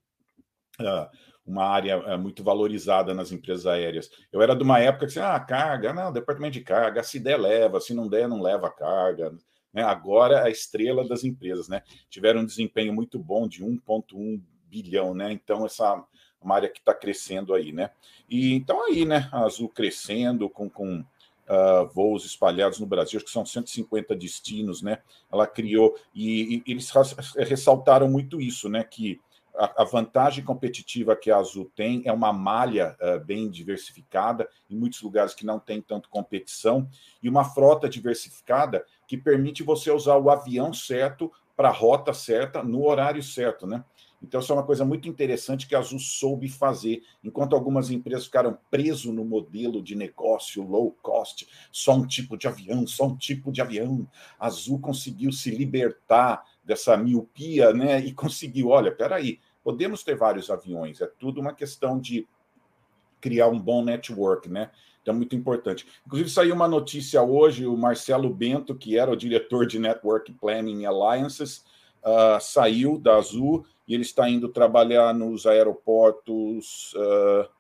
uh, 0.81 1.11
uma 1.45 1.65
área 1.65 1.95
é, 1.95 2.17
muito 2.17 2.45
valorizada 2.45 3.13
nas 3.13 3.33
empresas 3.33 3.67
aéreas. 3.67 4.09
Eu 4.31 4.41
era 4.41 4.55
de 4.55 4.63
uma 4.63 4.79
época 4.79 5.09
que, 5.09 5.19
ah, 5.19 5.41
carga, 5.41 5.93
não, 5.93 6.13
departamento 6.13 6.53
de 6.53 6.61
carga, 6.61 7.03
se 7.03 7.19
der, 7.19 7.37
leva, 7.37 7.81
se 7.81 7.93
não 7.93 8.07
der, 8.07 8.29
não 8.29 8.41
leva 8.41 8.71
carga. 8.71 9.35
Né? 9.73 9.83
Agora, 9.83 10.37
é 10.37 10.43
a 10.45 10.51
estrela 10.51 11.05
das 11.09 11.25
empresas, 11.25 11.69
né? 11.69 11.83
Tiveram 12.09 12.43
um 12.43 12.47
desempenho 12.47 12.93
muito 12.93 13.19
bom 13.19 13.49
de 13.49 13.65
1,1 13.65 14.41
bilhão, 14.69 15.15
né? 15.17 15.33
Então, 15.33 15.67
essa 15.67 16.01
uma 16.41 16.55
área 16.55 16.69
que 16.69 16.79
está 16.79 16.95
crescendo 16.95 17.53
aí, 17.53 17.73
né? 17.73 17.91
E 18.29 18.55
então 18.55 18.87
aí, 18.87 19.05
né? 19.05 19.29
A 19.33 19.45
Azul 19.45 19.69
crescendo 19.69 20.49
com, 20.49 20.71
com 20.71 21.05
uh, 21.51 21.87
voos 21.93 22.25
espalhados 22.25 22.79
no 22.79 22.87
Brasil, 22.87 23.17
acho 23.17 23.27
que 23.27 23.33
são 23.33 23.45
150 23.45 24.15
destinos, 24.15 24.81
né? 24.81 24.99
Ela 25.31 25.47
criou 25.47 25.97
e, 26.15 26.63
e 26.65 26.73
eles 26.73 26.91
ressaltaram 27.37 28.09
muito 28.09 28.41
isso, 28.41 28.69
né? 28.69 28.85
Que 28.85 29.21
a, 29.55 29.85
vantagem 29.85 30.45
competitiva 30.45 31.17
que 31.17 31.31
a 31.31 31.39
Azul 31.39 31.71
tem 31.75 32.03
é 32.07 32.13
uma 32.13 32.33
malha 32.33 32.97
uh, 33.01 33.23
bem 33.25 33.51
diversificada, 33.51 34.49
em 34.71 34.77
muitos 34.77 35.03
lugares 35.03 35.35
que 35.35 35.45
não 35.45 35.59
tem 35.59 35.83
tanto 35.83 36.09
competição, 36.09 36.89
e 37.23 37.29
uma 37.29 37.45
frota 37.45 37.89
diversificada 37.89 38.85
que 39.07 39.19
permite 39.19 39.63
você 39.63 39.91
usar 39.91 40.17
o 40.17 40.31
avião 40.31 40.73
certo 40.73 41.31
para 41.57 41.69
a 41.69 41.73
rota 41.73 42.15
certa, 42.15 42.63
no 42.63 42.87
horário 42.87 43.23
certo, 43.23 43.67
né? 43.67 43.85
Então, 44.23 44.41
isso 44.41 44.53
é 44.53 44.55
uma 44.55 44.67
coisa 44.67 44.85
muito 44.85 45.09
interessante 45.09 45.67
que 45.67 45.75
a 45.75 45.79
Azul 45.79 45.99
soube 45.99 46.49
fazer. 46.49 47.03
Enquanto 47.25 47.55
algumas 47.55 47.91
empresas 47.91 48.27
ficaram 48.27 48.59
preso 48.71 49.13
no 49.13 49.25
modelo 49.25 49.83
de 49.83 49.95
negócio 49.95 50.63
low 50.63 50.95
cost, 51.03 51.49
só 51.73 51.95
um 51.95 52.07
tipo 52.07 52.37
de 52.37 52.47
avião, 52.47 52.87
só 52.87 53.07
um 53.07 53.17
tipo 53.17 53.51
de 53.51 53.63
avião, 53.63 54.07
a 54.39 54.47
Azul 54.47 54.79
conseguiu 54.79 55.33
se 55.33 55.51
libertar 55.51 56.45
dessa 56.63 56.97
miopia, 56.97 57.73
né? 57.73 58.01
E 58.01 58.13
conseguiu, 58.13 58.69
olha, 58.69 58.93
peraí, 58.93 59.41
podemos 59.65 60.03
ter 60.03 60.17
vários 60.17 60.51
aviões, 60.51 61.01
é 61.01 61.07
tudo 61.07 61.41
uma 61.41 61.55
questão 61.55 61.99
de 61.99 62.29
criar 63.21 63.49
um 63.49 63.59
bom 63.59 63.85
network, 63.85 64.49
né? 64.49 64.71
Então, 65.03 65.15
muito 65.15 65.35
importante. 65.35 65.87
Inclusive, 66.07 66.31
saiu 66.31 66.55
uma 66.55 66.69
notícia 66.69 67.23
hoje: 67.23 67.67
o 67.67 67.77
Marcelo 67.77 68.29
Bento, 68.33 68.75
que 68.75 68.99
era 68.99 69.11
o 69.11 69.17
diretor 69.17 69.67
de 69.67 69.79
Network 69.79 70.31
Planning 70.35 70.85
Alliances, 70.85 71.65
uh, 72.03 72.41
saiu 72.41 72.99
da 72.99 73.17
Azul 73.17 73.65
e 73.91 73.95
ele 73.95 74.05
está 74.05 74.31
indo 74.31 74.49
trabalhar 74.49 75.13
nos 75.13 75.47
aeroportos. 75.47 76.95
Uh, 76.95 77.51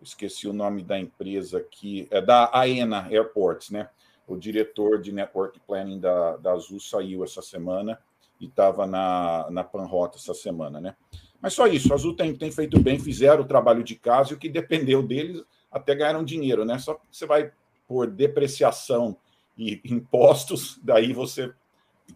esqueci 0.00 0.46
o 0.46 0.52
nome 0.52 0.84
da 0.84 0.96
empresa 0.96 1.58
aqui, 1.58 2.06
é 2.12 2.20
da 2.20 2.48
AENA 2.56 3.08
Airports, 3.10 3.70
né? 3.70 3.88
O 4.24 4.36
diretor 4.36 5.00
de 5.00 5.10
Network 5.10 5.58
Planning 5.66 5.98
da, 5.98 6.36
da 6.36 6.52
Azul 6.52 6.78
saiu 6.78 7.24
essa 7.24 7.42
semana 7.42 7.98
e 8.40 8.44
estava 8.46 8.86
na, 8.86 9.48
na 9.50 9.64
Panrota 9.64 10.16
essa 10.16 10.32
semana, 10.32 10.80
né? 10.80 10.94
Mas 11.40 11.54
só 11.54 11.66
isso, 11.66 11.92
a 11.92 11.96
Azul 11.96 12.14
tem, 12.14 12.36
tem 12.36 12.52
feito 12.52 12.78
bem, 12.78 12.96
fizeram 13.00 13.42
o 13.42 13.48
trabalho 13.48 13.82
de 13.82 13.96
casa 13.96 14.30
e 14.32 14.36
o 14.36 14.38
que 14.38 14.48
dependeu 14.48 15.02
deles 15.02 15.42
até 15.72 15.92
ganharam 15.96 16.24
dinheiro, 16.24 16.64
né? 16.64 16.78
Só 16.78 16.94
que 16.94 17.00
você 17.10 17.26
vai 17.26 17.50
por 17.88 18.06
depreciação 18.06 19.16
e 19.58 19.80
impostos, 19.86 20.78
daí 20.86 21.12
você 21.12 21.52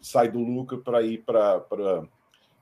sai 0.01 0.31
do 0.31 0.39
lucro 0.39 0.79
para 0.79 1.03
ir 1.03 1.25
para 1.25 2.07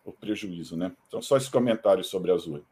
o 0.06 0.12
prejuízo, 0.12 0.76
né? 0.76 0.92
Então, 1.08 1.20
só 1.20 1.36
esse 1.36 1.50
comentário 1.50 2.04
sobre 2.04 2.30
a 2.30 2.34
Azul. 2.34 2.62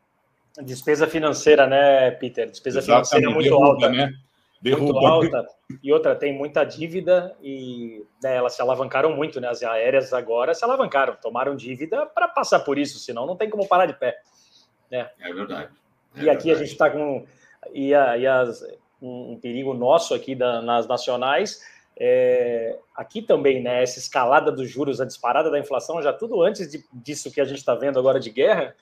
Despesa 0.62 1.06
financeira, 1.08 1.66
né, 1.66 2.12
Peter? 2.12 2.48
Despesa 2.48 2.78
Exatamente, 2.78 3.08
financeira 3.08 3.30
muito 3.30 3.50
derruba, 3.50 3.66
alta. 3.66 3.88
Né? 3.88 4.14
Derruba. 4.62 4.92
Muito 4.92 5.06
alta. 5.06 5.46
E 5.82 5.92
outra, 5.92 6.14
tem 6.14 6.32
muita 6.32 6.62
dívida 6.62 7.36
e 7.42 8.04
né, 8.22 8.36
elas 8.36 8.54
se 8.54 8.62
alavancaram 8.62 9.14
muito, 9.14 9.40
né? 9.40 9.48
As 9.48 9.62
aéreas 9.64 10.12
agora 10.12 10.54
se 10.54 10.64
alavancaram, 10.64 11.16
tomaram 11.20 11.56
dívida 11.56 12.06
para 12.06 12.28
passar 12.28 12.60
por 12.60 12.78
isso, 12.78 12.98
senão 13.00 13.26
não 13.26 13.36
tem 13.36 13.50
como 13.50 13.66
parar 13.66 13.86
de 13.86 13.94
pé. 13.94 14.16
Né? 14.90 15.10
É 15.18 15.32
verdade. 15.32 15.72
É 16.16 16.22
e 16.22 16.30
aqui 16.30 16.44
verdade. 16.44 16.50
a 16.52 16.54
gente 16.54 16.72
está 16.72 16.88
com 16.88 17.26
e, 17.72 17.92
a, 17.92 18.16
e 18.16 18.26
as, 18.26 18.62
um, 19.02 19.32
um, 19.32 19.40
perigo 19.40 19.74
nosso 19.74 20.14
aqui 20.14 20.36
da, 20.36 20.62
nas 20.62 20.86
nacionais. 20.86 21.60
É, 21.98 22.76
aqui 22.94 23.22
também, 23.22 23.62
né? 23.62 23.82
Essa 23.82 23.98
escalada 23.98 24.50
dos 24.50 24.68
juros, 24.68 25.00
a 25.00 25.04
disparada 25.04 25.50
da 25.50 25.58
inflação, 25.58 26.02
já 26.02 26.12
tudo 26.12 26.42
antes 26.42 26.70
de, 26.70 26.84
disso 26.92 27.30
que 27.30 27.40
a 27.40 27.44
gente 27.44 27.58
está 27.58 27.74
vendo 27.74 27.98
agora 27.98 28.18
de 28.18 28.30
guerra. 28.30 28.74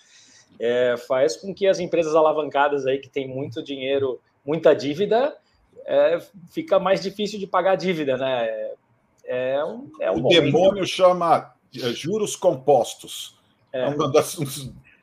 é, 0.59 0.97
faz 0.97 1.37
com 1.37 1.55
que 1.55 1.67
as 1.67 1.79
empresas 1.79 2.15
alavancadas 2.15 2.87
aí 2.87 2.99
que 2.99 3.09
têm 3.09 3.29
muito 3.29 3.63
dinheiro, 3.63 4.21
muita 4.45 4.75
dívida, 4.75 5.37
é, 5.85 6.21
fica 6.51 6.79
mais 6.79 7.03
difícil 7.03 7.39
de 7.39 7.47
pagar 7.47 7.73
a 7.73 7.77
dívida, 7.77 8.17
né? 8.17 8.47
É, 8.47 8.75
é 9.25 9.65
um, 9.65 9.91
é 10.01 10.11
um 10.11 10.25
o 10.25 10.29
demônio 10.29 10.87
chama 10.87 11.55
é, 11.75 11.89
juros 11.91 12.37
compostos. 12.37 13.39
É, 13.73 13.87
uma 13.87 14.11
das, 14.11 14.37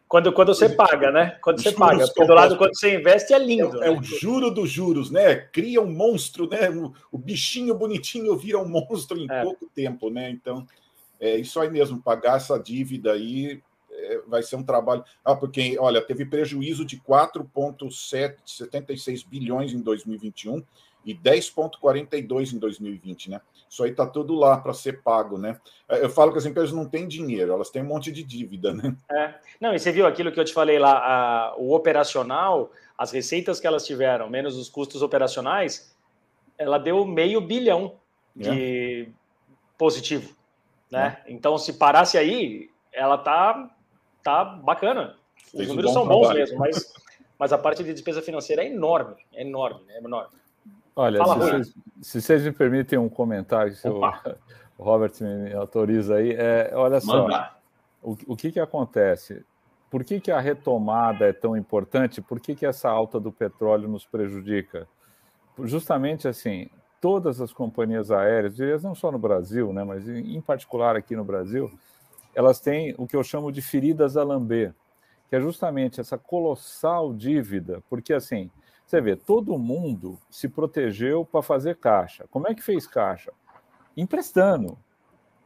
quando, 0.09 0.33
quando 0.33 0.53
você 0.55 0.67
paga, 0.67 1.11
né? 1.11 1.37
Quando 1.39 1.61
você 1.61 1.71
paga. 1.71 2.07
Porque 2.07 2.25
do 2.25 2.33
lado, 2.33 2.57
quando 2.57 2.75
você 2.75 2.95
investe, 2.95 3.31
é 3.31 3.37
lindo. 3.37 3.83
É, 3.83 3.89
é, 3.89 3.91
o 3.91 4.01
juro 4.01 4.49
dos 4.49 4.67
juros, 4.67 5.11
né? 5.11 5.35
Cria 5.35 5.79
um 5.79 5.91
monstro, 5.91 6.49
né? 6.49 6.67
O, 6.71 6.91
o 7.11 7.17
bichinho 7.17 7.75
bonitinho 7.75 8.35
vira 8.35 8.57
um 8.57 8.67
monstro 8.67 9.19
em 9.19 9.27
é. 9.29 9.43
pouco 9.43 9.69
tempo, 9.73 10.09
né? 10.09 10.31
Então, 10.31 10.65
é 11.19 11.37
isso 11.37 11.59
aí 11.59 11.69
mesmo. 11.69 12.01
Pagar 12.01 12.37
essa 12.37 12.57
dívida 12.57 13.13
aí 13.13 13.61
é, 13.91 14.17
vai 14.27 14.41
ser 14.41 14.55
um 14.55 14.63
trabalho. 14.63 15.03
Ah, 15.23 15.35
porque, 15.35 15.77
olha, 15.79 16.01
teve 16.01 16.25
prejuízo 16.25 16.83
de 16.83 16.99
4,76 17.01 19.27
bilhões 19.27 19.73
em 19.73 19.79
2021 19.79 20.63
e 21.05 21.13
10,42 21.13 22.53
em 22.53 22.57
2020, 22.57 23.29
né? 23.29 23.41
Isso 23.69 23.83
aí 23.83 23.91
está 23.91 24.05
tudo 24.07 24.33
lá 24.33 24.57
para 24.57 24.73
ser 24.73 25.03
pago, 25.03 25.37
né? 25.37 25.59
É, 25.87 26.03
eu 26.03 26.09
falo 26.09 26.31
que 26.31 26.39
as 26.39 26.45
empresas 26.45 26.73
não 26.73 26.89
têm 26.89 27.07
dinheiro, 27.07 27.53
elas 27.53 27.69
têm 27.69 27.83
um 27.83 27.85
monte 27.85 28.11
de 28.11 28.23
dívida, 28.23 28.73
né? 28.73 28.95
É. 29.11 29.35
Não, 29.61 29.75
e 29.75 29.79
você 29.79 29.91
viu 29.91 30.07
aquilo 30.07 30.31
que 30.31 30.39
eu 30.39 30.45
te 30.45 30.53
falei 30.53 30.79
lá, 30.79 30.97
a, 30.97 31.55
o 31.55 31.75
operacional, 31.75 32.71
as 32.97 33.11
receitas 33.11 33.59
que 33.59 33.67
elas 33.67 33.85
tiveram, 33.85 34.27
menos 34.27 34.57
os 34.57 34.69
custos 34.69 35.03
operacionais, 35.03 35.95
ela 36.57 36.79
deu 36.79 37.05
meio 37.05 37.39
bilhão 37.39 37.95
de 38.35 39.03
é. 39.03 39.07
positivo, 39.77 40.35
né? 40.89 41.21
É. 41.25 41.31
Então, 41.31 41.55
se 41.59 41.73
parasse 41.73 42.17
aí, 42.17 42.71
ela 42.91 43.19
tá, 43.19 43.69
tá 44.23 44.43
bacana. 44.43 45.15
Os 45.45 45.51
Fez 45.51 45.67
números 45.67 45.91
um 45.91 45.93
são 45.93 46.07
trabalho. 46.07 46.27
bons 46.27 46.33
mesmo, 46.33 46.57
mas, 46.57 46.93
mas 47.37 47.53
a 47.53 47.57
parte 47.57 47.83
de 47.83 47.93
despesa 47.93 48.19
financeira 48.19 48.63
é 48.63 48.67
enorme, 48.67 49.15
é 49.31 49.41
enorme, 49.43 49.81
é 49.89 49.99
enorme. 49.99 50.39
Olha, 50.99 51.19
Fala, 51.19 51.45
se, 51.45 51.51
vocês, 51.51 51.75
se, 52.01 52.21
vocês, 52.21 52.43
me 52.43 52.51
permitem 52.51 52.99
um 52.99 53.07
comentário, 53.07 53.73
se 53.73 53.87
o 53.87 54.03
Robert 54.77 55.13
me 55.21 55.53
autoriza 55.53 56.15
aí, 56.15 56.33
é, 56.33 56.71
olha 56.73 56.99
só, 56.99 57.25
o, 58.03 58.17
o, 58.27 58.35
que, 58.35 58.51
que 58.51 58.59
acontece? 58.59 59.45
Por 59.89 60.03
que, 60.03 60.19
que 60.19 60.29
a 60.29 60.41
retomada 60.41 61.25
é 61.25 61.31
tão 61.31 61.55
importante? 61.55 62.21
Por 62.21 62.41
que, 62.41 62.53
que 62.53 62.65
essa 62.65 62.89
alta 62.89 63.17
do 63.17 63.31
petróleo 63.31 63.87
nos 63.87 64.05
prejudica? 64.05 64.89
Justamente 65.59 66.27
assim, 66.27 66.69
todas 66.99 67.39
as 67.39 67.53
companhias 67.53 68.11
aéreas, 68.11 68.83
não 68.83 68.93
só 68.93 69.09
no 69.09 69.17
Brasil, 69.17 69.71
né, 69.71 69.85
mas 69.85 70.05
em 70.05 70.41
particular 70.41 70.97
aqui 70.97 71.15
no 71.15 71.23
Brasil, 71.23 71.71
elas 72.35 72.59
têm 72.59 72.93
o 72.97 73.07
que 73.07 73.15
eu 73.15 73.23
chamo 73.23 73.53
de 73.53 73.61
feridas 73.61 74.17
a 74.17 74.23
lamber, 74.25 74.75
que 75.29 75.35
é 75.37 75.39
justamente 75.39 76.01
essa 76.01 76.17
colossal 76.17 77.13
dívida, 77.13 77.81
porque 77.89 78.13
assim, 78.13 78.51
você 78.89 78.99
vê, 78.99 79.15
todo 79.15 79.55
mundo 79.55 80.17
se 80.31 80.49
protegeu 80.49 81.23
para 81.23 81.43
fazer 81.43 81.77
caixa. 81.77 82.25
Como 82.31 82.47
é 82.47 82.55
que 82.55 82.63
fez 82.63 82.87
caixa? 82.87 83.31
Emprestando 83.95 84.79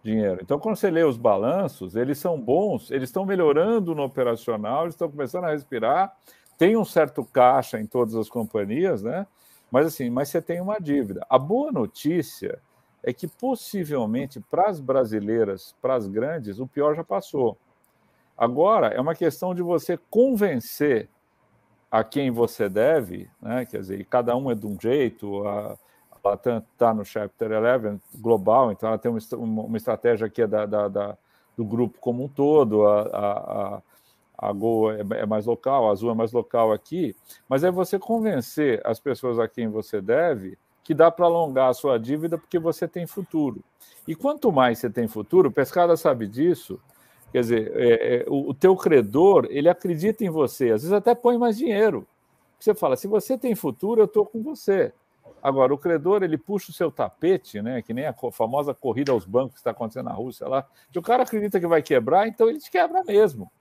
dinheiro. 0.01 0.39
Então, 0.41 0.57
quando 0.57 0.77
você 0.77 0.89
lê 0.89 1.03
os 1.03 1.17
balanços, 1.17 1.97
eles 1.97 2.17
são 2.17 2.39
bons, 2.39 2.89
eles 2.89 3.09
estão 3.09 3.25
melhorando 3.25 3.93
no 3.93 4.03
operacional, 4.03 4.83
eles 4.83 4.93
estão 4.95 5.11
começando 5.11 5.43
a 5.43 5.51
respirar. 5.51 6.15
Tem 6.57 6.77
um 6.77 6.85
certo 6.85 7.25
caixa 7.25 7.81
em 7.81 7.85
todas 7.85 8.15
as 8.15 8.29
companhias, 8.29 9.03
né? 9.03 9.27
Mas 9.69 9.87
assim, 9.87 10.09
mas 10.09 10.29
você 10.29 10.41
tem 10.41 10.61
uma 10.61 10.79
dívida. 10.79 11.25
A 11.29 11.37
boa 11.37 11.69
notícia 11.69 12.59
é 13.03 13.11
que 13.11 13.27
possivelmente 13.27 14.39
para 14.39 14.69
as 14.69 14.79
brasileiras, 14.79 15.75
para 15.81 15.95
as 15.95 16.07
grandes, 16.07 16.59
o 16.59 16.67
pior 16.67 16.95
já 16.95 17.03
passou. 17.03 17.57
Agora 18.37 18.87
é 18.87 19.01
uma 19.01 19.15
questão 19.15 19.53
de 19.53 19.61
você 19.61 19.99
convencer 20.09 21.09
a 21.93 22.03
quem 22.03 22.31
você 22.31 22.67
deve, 22.67 23.29
né? 23.39 23.67
quer 23.67 23.77
dizer, 23.77 24.03
cada 24.05 24.35
um 24.35 24.49
é 24.49 24.55
de 24.55 24.65
um 24.65 24.75
jeito, 24.81 25.47
a, 25.47 25.77
a 26.11 26.27
Latam 26.27 26.57
está 26.57 26.91
no 26.91 27.05
Chapter 27.05 27.51
11 27.51 28.01
global, 28.15 28.71
então 28.71 28.89
ela 28.89 28.97
tem 28.97 29.11
uma, 29.11 29.61
uma 29.61 29.77
estratégia 29.77 30.27
que 30.27 30.41
é 30.41 30.47
da, 30.47 30.65
da, 30.65 30.87
da, 30.87 31.17
do 31.55 31.63
grupo 31.63 31.99
como 32.01 32.23
um 32.23 32.27
todo, 32.27 32.87
a, 32.87 33.01
a, 33.03 33.81
a 34.35 34.51
Gol 34.51 34.91
é, 34.91 35.01
é, 35.01 35.25
mais 35.27 35.45
local, 35.45 35.87
a 35.87 35.91
Azul 35.91 36.09
é 36.09 36.15
mais 36.15 36.31
local 36.31 36.71
aqui, 36.71 37.15
mas 37.47 37.63
é 37.63 37.69
você 37.69 37.99
convencer 37.99 38.81
as 38.83 38.99
pessoas 38.99 39.37
a 39.37 39.47
quem 39.47 39.67
você 39.67 40.01
deve 40.01 40.57
que 40.83 40.95
dá 40.95 41.11
para 41.11 41.27
alongar 41.27 41.69
a 41.69 41.73
sua 41.75 41.99
dívida 41.99 42.39
porque 42.39 42.57
você 42.57 42.87
tem 42.87 43.05
futuro. 43.05 43.63
E 44.07 44.15
quanto 44.15 44.51
mais 44.51 44.79
você 44.79 44.89
tem 44.89 45.07
futuro, 45.07 45.49
o 45.49 45.51
Pescada 45.51 45.95
sabe 45.95 46.25
disso, 46.25 46.79
Quer 47.33 47.41
dizer, 47.41 47.71
é, 47.75 48.15
é, 48.17 48.25
o, 48.27 48.51
o 48.51 48.53
teu 48.53 48.75
credor, 48.75 49.47
ele 49.49 49.67
acredita 49.67 50.23
em 50.23 50.29
você, 50.29 50.65
às 50.65 50.83
vezes 50.83 50.93
até 50.93 51.15
põe 51.15 51.35
mais 51.35 51.57
dinheiro. 51.57 52.07
Você 52.59 52.75
fala, 52.75 52.95
se 52.95 53.07
você 53.07 53.35
tem 53.35 53.55
futuro, 53.55 54.01
eu 54.01 54.05
estou 54.05 54.23
com 54.23 54.43
você. 54.43 54.93
Agora, 55.41 55.73
o 55.73 55.77
credor, 55.77 56.21
ele 56.21 56.37
puxa 56.37 56.69
o 56.69 56.73
seu 56.73 56.91
tapete, 56.91 57.59
né? 57.59 57.81
Que 57.81 57.91
nem 57.91 58.05
a 58.05 58.13
famosa 58.31 58.71
corrida 58.71 59.11
aos 59.11 59.25
bancos 59.25 59.53
que 59.53 59.57
está 59.57 59.71
acontecendo 59.71 60.05
na 60.05 60.13
Rússia 60.13 60.47
lá. 60.47 60.65
Que 60.91 60.99
o 60.99 61.01
cara 61.01 61.23
acredita 61.23 61.59
que 61.59 61.65
vai 61.65 61.81
quebrar, 61.81 62.27
então 62.27 62.47
ele 62.47 62.59
te 62.59 62.69
quebra 62.69 63.03
mesmo. 63.03 63.51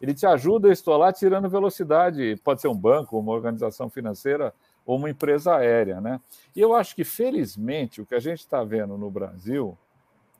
Ele 0.00 0.14
te 0.14 0.26
ajuda 0.26 0.68
a 0.68 0.72
estolar 0.72 1.12
tirando 1.12 1.50
velocidade. 1.50 2.34
Pode 2.42 2.62
ser 2.62 2.68
um 2.68 2.74
banco, 2.74 3.18
uma 3.18 3.32
organização 3.32 3.90
financeira 3.90 4.54
ou 4.86 4.96
uma 4.96 5.10
empresa 5.10 5.54
aérea, 5.54 6.00
né? 6.00 6.18
E 6.56 6.60
eu 6.62 6.74
acho 6.74 6.96
que, 6.96 7.04
felizmente, 7.04 8.00
o 8.00 8.06
que 8.06 8.14
a 8.14 8.20
gente 8.20 8.38
está 8.38 8.64
vendo 8.64 8.96
no 8.96 9.10
Brasil, 9.10 9.76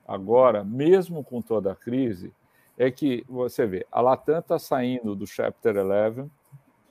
agora, 0.07 0.65
mesmo 0.65 1.23
com 1.23 1.43
toda 1.43 1.73
a 1.73 1.77
crise, 1.77 2.33
é 2.79 2.93
que 2.93 3.25
você 3.29 3.67
vê, 3.67 3.85
a 3.91 4.01
Latam 4.01 4.39
está 4.39 4.57
saindo 4.57 5.17
do 5.17 5.27
Chapter 5.27 5.77
11, 5.79 6.31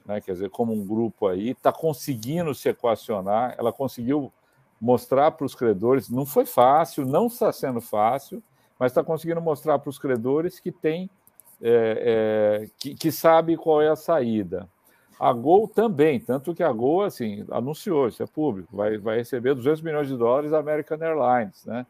né, 0.05 0.19
quer 0.19 0.33
dizer, 0.33 0.49
como 0.49 0.73
um 0.73 0.85
grupo 0.85 1.27
aí, 1.27 1.51
está 1.51 1.71
conseguindo 1.71 2.53
se 2.53 2.67
equacionar, 2.67 3.55
ela 3.57 3.71
conseguiu 3.71 4.31
mostrar 4.79 5.31
para 5.31 5.45
os 5.45 5.55
credores, 5.55 6.09
não 6.09 6.25
foi 6.25 6.45
fácil, 6.45 7.05
não 7.05 7.27
está 7.27 7.53
sendo 7.53 7.79
fácil, 7.79 8.43
mas 8.77 8.91
está 8.91 9.01
conseguindo 9.01 9.41
mostrar 9.41 9.79
para 9.79 9.89
os 9.89 9.97
credores 9.97 10.59
que 10.59 10.73
tem, 10.73 11.09
é, 11.61 12.63
é, 12.63 12.69
que, 12.77 12.93
que, 12.93 13.11
sabe 13.11 13.55
qual 13.55 13.81
é 13.81 13.87
a 13.87 13.95
saída. 13.95 14.69
A 15.17 15.33
Gol 15.33 15.67
também, 15.67 16.19
tanto 16.19 16.53
que 16.53 16.61
a 16.61 16.71
Gol, 16.71 17.03
assim, 17.03 17.43
anunciou, 17.49 18.09
isso 18.09 18.21
é 18.21 18.27
público, 18.27 18.75
vai, 18.75 18.97
vai 18.97 19.17
receber 19.17 19.55
200 19.55 19.81
milhões 19.81 20.07
de 20.09 20.17
dólares 20.17 20.51
da 20.51 20.59
American 20.59 20.99
Airlines, 21.01 21.65
né? 21.65 21.87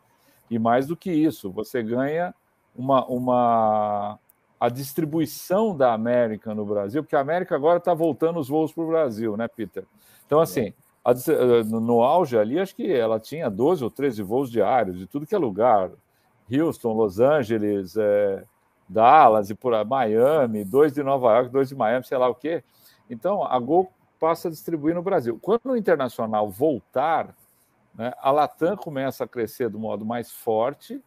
E 0.50 0.58
mais 0.58 0.88
do 0.88 0.96
que 0.96 1.12
isso, 1.12 1.52
você 1.52 1.84
ganha 1.84 2.34
uma, 2.78 3.06
uma 3.08 4.20
a 4.60 4.70
distribuição 4.70 5.76
da 5.76 5.94
América 5.94 6.54
no 6.54 6.66
Brasil, 6.66 7.04
porque 7.04 7.16
a 7.16 7.20
América 7.20 7.56
agora 7.56 7.78
está 7.78 7.94
voltando 7.94 8.40
os 8.40 8.48
voos 8.48 8.72
para 8.72 8.84
o 8.84 8.88
Brasil, 8.88 9.36
né, 9.36 9.48
Peter? 9.48 9.84
Então, 10.26 10.40
assim, 10.40 10.74
a, 11.04 11.12
eh, 11.12 11.64
no 11.64 12.02
auge 12.04 12.38
ali, 12.38 12.60
acho 12.60 12.76
que 12.76 12.92
ela 12.92 13.20
tinha 13.20 13.50
12 13.50 13.84
ou 13.84 13.90
13 13.90 14.24
voos 14.24 14.50
diários, 14.50 14.98
de 14.98 15.08
tudo 15.08 15.26
que 15.26 15.36
é 15.36 15.38
lugar. 15.38 15.92
Houston, 16.52 16.94
Los 16.94 17.20
Angeles, 17.20 17.96
é, 17.98 18.44
Dallas 18.88 19.50
e 19.50 19.56
por 19.56 19.74
aí, 19.74 19.86
Miami, 19.86 20.64
dois 20.64 20.94
de 20.94 21.04
Nova 21.04 21.34
York, 21.34 21.50
dois 21.50 21.70
de 21.70 21.76
Miami, 21.76 22.06
sei 22.06 22.18
lá 22.18 22.30
o 22.30 22.36
quê. 22.36 22.64
Então, 23.10 23.44
a 23.44 23.60
Gol 23.60 23.92
passa 24.20 24.48
a 24.48 24.52
distribuir 24.52 24.96
no 24.96 25.04
Brasil. 25.04 25.38
Quando 25.42 25.70
o 25.72 25.78
internacional 25.78 26.50
voltar, 26.50 27.36
né, 27.94 28.14
a 28.20 28.32
Latam 28.32 28.76
começa 28.78 29.24
a 29.24 29.28
crescer 29.28 29.70
do 29.70 29.78
modo 29.78 30.06
mais 30.06 30.32
forte, 30.32 31.02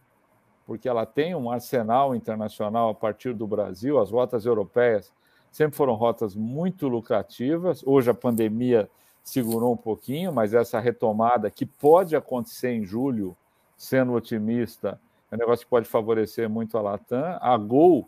porque 0.65 0.87
ela 0.87 1.05
tem 1.05 1.35
um 1.35 1.49
arsenal 1.49 2.15
internacional 2.15 2.89
a 2.89 2.93
partir 2.93 3.33
do 3.33 3.47
Brasil. 3.47 3.99
As 3.99 4.11
rotas 4.11 4.45
europeias 4.45 5.11
sempre 5.51 5.75
foram 5.75 5.93
rotas 5.93 6.35
muito 6.35 6.87
lucrativas. 6.87 7.83
Hoje 7.85 8.09
a 8.09 8.13
pandemia 8.13 8.89
segurou 9.23 9.73
um 9.73 9.77
pouquinho, 9.77 10.31
mas 10.33 10.53
essa 10.53 10.79
retomada 10.79 11.49
que 11.49 11.65
pode 11.65 12.15
acontecer 12.15 12.71
em 12.71 12.85
julho, 12.85 13.35
sendo 13.77 14.13
otimista, 14.13 14.99
é 15.31 15.35
um 15.35 15.37
negócio 15.37 15.65
que 15.65 15.69
pode 15.69 15.87
favorecer 15.87 16.49
muito 16.49 16.77
a 16.77 16.81
Latam. 16.81 17.37
A 17.39 17.57
Gol 17.57 18.07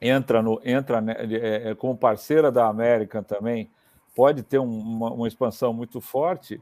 entra, 0.00 0.42
no, 0.42 0.60
entra 0.64 1.00
né, 1.00 1.14
é, 1.18 1.70
é, 1.70 1.74
como 1.74 1.96
parceira 1.96 2.52
da 2.52 2.66
América 2.66 3.22
também, 3.22 3.70
pode 4.14 4.42
ter 4.42 4.58
um, 4.58 4.78
uma, 4.78 5.10
uma 5.12 5.28
expansão 5.28 5.72
muito 5.72 6.00
forte. 6.00 6.60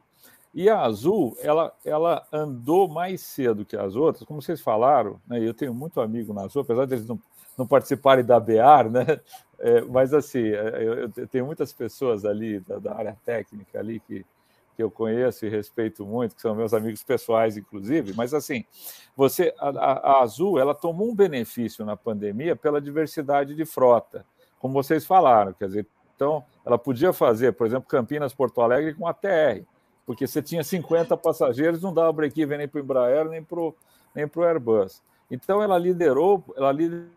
E 0.57 0.71
a 0.71 0.81
Azul, 0.81 1.37
ela, 1.43 1.71
ela 1.85 2.27
andou 2.33 2.89
mais 2.89 3.21
cedo 3.21 3.63
que 3.63 3.77
as 3.77 3.95
outras, 3.95 4.25
como 4.25 4.41
vocês 4.41 4.59
falaram, 4.59 5.21
né? 5.29 5.39
Eu 5.39 5.53
tenho 5.53 5.75
muito 5.75 6.01
amigo 6.01 6.33
na 6.33 6.45
Azul, 6.45 6.63
apesar 6.63 6.87
de 6.87 6.95
eles 6.95 7.07
não, 7.07 7.21
não 7.59 7.67
participarem 7.67 8.25
da 8.25 8.41
BEAR, 8.41 8.91
né? 8.91 9.05
É, 9.59 9.83
mas 9.83 10.15
assim, 10.15 10.49
é, 10.49 10.83
eu, 10.83 11.11
eu, 11.15 11.29
tenho 11.29 11.45
muitas 11.45 11.75
pessoas 11.75 12.25
ali 12.25 12.61
da, 12.61 12.79
da, 12.79 12.95
área 12.95 13.17
técnica 13.23 13.79
ali 13.79 14.01
que, 14.01 14.25
que 14.75 14.83
eu 14.83 14.91
conheço 14.91 15.45
e 15.45 15.51
respeito 15.51 16.07
muito, 16.07 16.35
que 16.35 16.41
são 16.41 16.55
meus 16.55 16.73
amigos 16.73 17.03
pessoais, 17.03 17.59
inclusive. 17.59 18.15
Mas 18.15 18.33
assim, 18.33 18.65
você, 19.15 19.55
a, 19.59 19.69
a 19.69 20.23
Azul, 20.23 20.59
ela 20.59 20.75
tomou 20.75 21.11
um 21.11 21.15
benefício 21.15 21.85
na 21.85 21.99
pandemia 21.99 22.57
pela 22.57 22.81
diversidade 22.81 23.55
de 23.55 23.65
frota, 23.67 24.25
como 24.59 24.73
vocês 24.73 25.05
falaram, 25.05 25.53
quer 25.53 25.67
dizer, 25.67 25.87
então 26.15 26.43
ela 26.65 26.79
podia 26.79 27.13
fazer, 27.13 27.53
por 27.53 27.67
exemplo, 27.67 27.87
Campinas 27.87 28.33
Porto 28.33 28.63
Alegre 28.63 28.95
com 28.95 29.07
a 29.07 29.13
TR 29.13 29.67
porque 30.07 30.27
você 30.27 30.41
tinha 30.41 30.63
50 30.63 31.17
passageiros, 31.17 31.83
não 31.83 31.93
dava 31.93 32.13
break-even 32.13 32.59
nem 32.59 32.69
para 32.69 32.79
o 32.79 32.83
Embraer, 32.83 33.29
nem 33.29 33.43
para 33.43 33.61
o 33.61 33.75
nem 34.15 34.31
Airbus. 34.45 35.03
Então, 35.31 35.61
ela 35.61 35.77
liderou, 35.77 36.43
ela 36.57 36.73
liderou 36.73 37.13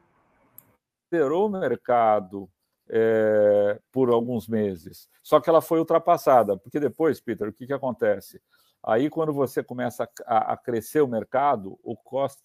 o 1.45 1.49
mercado 1.49 2.49
é, 2.89 3.79
por 3.91 4.09
alguns 4.09 4.47
meses. 4.47 5.07
Só 5.21 5.39
que 5.39 5.49
ela 5.49 5.61
foi 5.61 5.79
ultrapassada, 5.79 6.57
porque 6.57 6.79
depois, 6.79 7.21
Peter, 7.21 7.47
o 7.47 7.53
que, 7.53 7.67
que 7.67 7.73
acontece? 7.73 8.41
Aí, 8.83 9.09
quando 9.09 9.31
você 9.31 9.63
começa 9.63 10.09
a, 10.25 10.53
a 10.53 10.57
crescer 10.57 11.01
o 11.01 11.07
mercado, 11.07 11.79
o 11.83 11.95
cost 11.95 12.41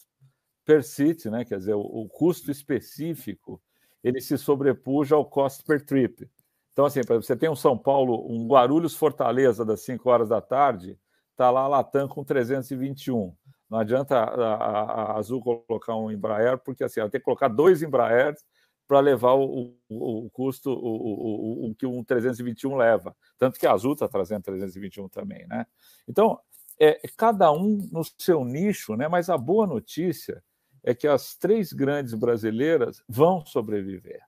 per 0.65 0.85
seat, 0.85 1.31
né, 1.31 1.45
quer 1.45 1.59
dizer, 1.59 1.75
o, 1.75 1.81
o, 1.81 2.09
custo 2.09 2.51
específico, 2.51 3.61
ele 4.03 4.21
se 4.21 4.37
sobrepuja 4.37 5.15
ao 5.15 5.25
cost 5.25 5.65
per 5.65 5.85
trip. 5.85 6.29
Então, 6.75 6.85
assim, 6.85 7.01
você 7.07 7.37
tem 7.37 7.49
um 7.49 7.55
São 7.55 7.79
Paulo, 7.79 8.27
um 8.29 8.49
Guarulhos 8.49 8.97
Fortaleza 8.97 9.65
das 9.65 9.83
5 9.83 10.11
horas 10.11 10.29
da 10.29 10.41
tarde, 10.41 10.99
está 11.31 11.49
lá 11.49 11.61
a 11.61 11.69
Latam 11.69 12.09
com 12.09 12.25
321. 12.25 13.33
Não 13.71 13.79
adianta 13.79 14.17
a, 14.17 14.55
a, 14.55 14.83
a, 14.83 15.19
Azul 15.19 15.41
colocar 15.41 15.95
um 15.95 16.11
Embraer, 16.11 16.59
porque 16.59 16.83
assim, 16.83 16.99
ela 16.99 17.09
tem 17.09 17.21
que 17.21 17.25
colocar 17.25 17.47
dois 17.47 17.81
Embraers 17.81 18.45
para 18.89 18.99
levar 18.99 19.35
o, 19.35 19.77
o, 19.89 20.27
o 20.27 20.31
custo, 20.31 20.69
o, 20.71 21.71
o, 21.71 21.75
que 21.77 21.87
um 21.87 22.03
321 22.03 22.75
leva. 22.77 23.17
Tanto 23.39 23.59
que 23.59 23.67
a 23.69 23.73
Azul 23.73 23.93
está 23.93 24.09
trazendo 24.09 24.43
321 24.43 25.09
também, 25.09 25.47
né? 25.47 25.67
Então, 26.09 26.41
é, 26.79 27.07
é 27.07 27.09
cada 27.17 27.53
um 27.53 27.89
no 27.93 28.03
seu 28.19 28.45
nicho, 28.45 28.97
né? 28.97 29.07
Mas 29.07 29.31
a 29.31 29.39
boa 29.39 29.65
notícia 29.65 30.43
é 30.83 30.93
que 30.93 31.07
as 31.07 31.37
três 31.37 31.73
grandes 31.73 32.15
brasileiras 32.15 33.01
vão 33.09 33.47
sobreviver. 33.47 34.21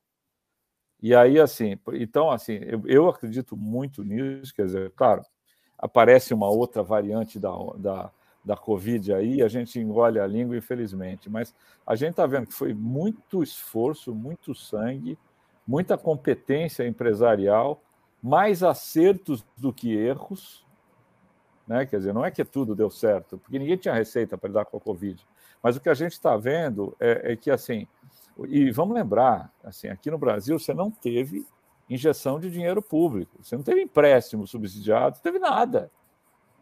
E 1.06 1.14
aí, 1.14 1.38
assim, 1.38 1.78
então, 1.92 2.32
assim, 2.32 2.54
eu, 2.62 2.82
eu 2.84 3.08
acredito 3.08 3.56
muito 3.56 4.02
nisso, 4.02 4.52
quer 4.52 4.66
dizer, 4.66 4.90
claro, 4.96 5.22
aparece 5.78 6.34
uma 6.34 6.48
outra 6.48 6.82
variante 6.82 7.38
da, 7.38 7.52
da, 7.76 8.10
da 8.44 8.56
Covid 8.56 9.14
aí, 9.14 9.40
a 9.40 9.46
gente 9.46 9.78
engole 9.78 10.18
a 10.18 10.26
língua, 10.26 10.56
infelizmente. 10.56 11.30
Mas 11.30 11.54
a 11.86 11.94
gente 11.94 12.10
está 12.10 12.26
vendo 12.26 12.48
que 12.48 12.54
foi 12.54 12.74
muito 12.74 13.40
esforço, 13.40 14.12
muito 14.12 14.52
sangue, 14.52 15.16
muita 15.64 15.96
competência 15.96 16.84
empresarial, 16.84 17.80
mais 18.20 18.64
acertos 18.64 19.46
do 19.56 19.72
que 19.72 19.94
erros. 19.94 20.66
Né? 21.68 21.86
Quer 21.86 21.98
dizer, 21.98 22.14
não 22.14 22.24
é 22.24 22.32
que 22.32 22.44
tudo 22.44 22.74
deu 22.74 22.90
certo, 22.90 23.38
porque 23.38 23.60
ninguém 23.60 23.76
tinha 23.76 23.94
receita 23.94 24.36
para 24.36 24.48
lidar 24.48 24.64
com 24.64 24.76
a 24.76 24.80
Covid. 24.80 25.24
Mas 25.62 25.76
o 25.76 25.80
que 25.80 25.88
a 25.88 25.94
gente 25.94 26.14
está 26.14 26.36
vendo 26.36 26.96
é, 26.98 27.32
é, 27.32 27.36
que, 27.36 27.48
assim, 27.48 27.86
e 28.44 28.70
vamos 28.70 28.94
lembrar, 28.94 29.50
assim, 29.64 29.88
aqui 29.88 30.10
no 30.10 30.18
Brasil 30.18 30.58
você 30.58 30.74
não 30.74 30.90
teve 30.90 31.46
injeção 31.88 32.38
de 32.38 32.50
dinheiro 32.50 32.82
público, 32.82 33.38
você 33.42 33.56
não 33.56 33.62
teve 33.62 33.82
empréstimo 33.82 34.46
subsidiado, 34.46 35.16
não 35.16 35.22
teve 35.22 35.38
nada. 35.38 35.90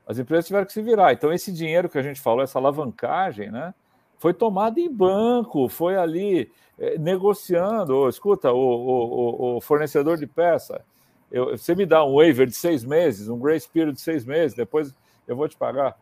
As 0.06 0.18
empresas 0.18 0.46
tiveram 0.46 0.66
que 0.66 0.72
se 0.72 0.82
virar. 0.82 1.12
Então, 1.12 1.32
esse 1.32 1.50
dinheiro 1.50 1.88
que 1.88 1.98
a 1.98 2.02
gente 2.02 2.20
falou, 2.20 2.42
essa 2.42 2.58
alavancagem, 2.58 3.50
né, 3.50 3.74
foi 4.18 4.34
tomado 4.34 4.78
em 4.78 4.92
banco, 4.92 5.68
foi 5.68 5.96
ali 5.96 6.50
é, 6.78 6.98
negociando. 6.98 7.96
Oh, 7.96 8.08
escuta, 8.08 8.52
o, 8.52 8.58
o, 8.58 9.56
o, 9.56 9.60
fornecedor 9.60 10.18
de 10.18 10.26
peça, 10.26 10.84
eu, 11.30 11.56
você 11.56 11.74
me 11.74 11.86
dá 11.86 12.04
um 12.04 12.16
waiver 12.16 12.46
de 12.46 12.54
seis 12.54 12.84
meses, 12.84 13.28
um 13.28 13.38
grace 13.38 13.68
period 13.68 13.94
de 13.94 14.00
seis 14.00 14.24
meses, 14.24 14.56
depois 14.56 14.94
eu 15.26 15.34
vou 15.34 15.48
te 15.48 15.56
pagar. 15.56 15.96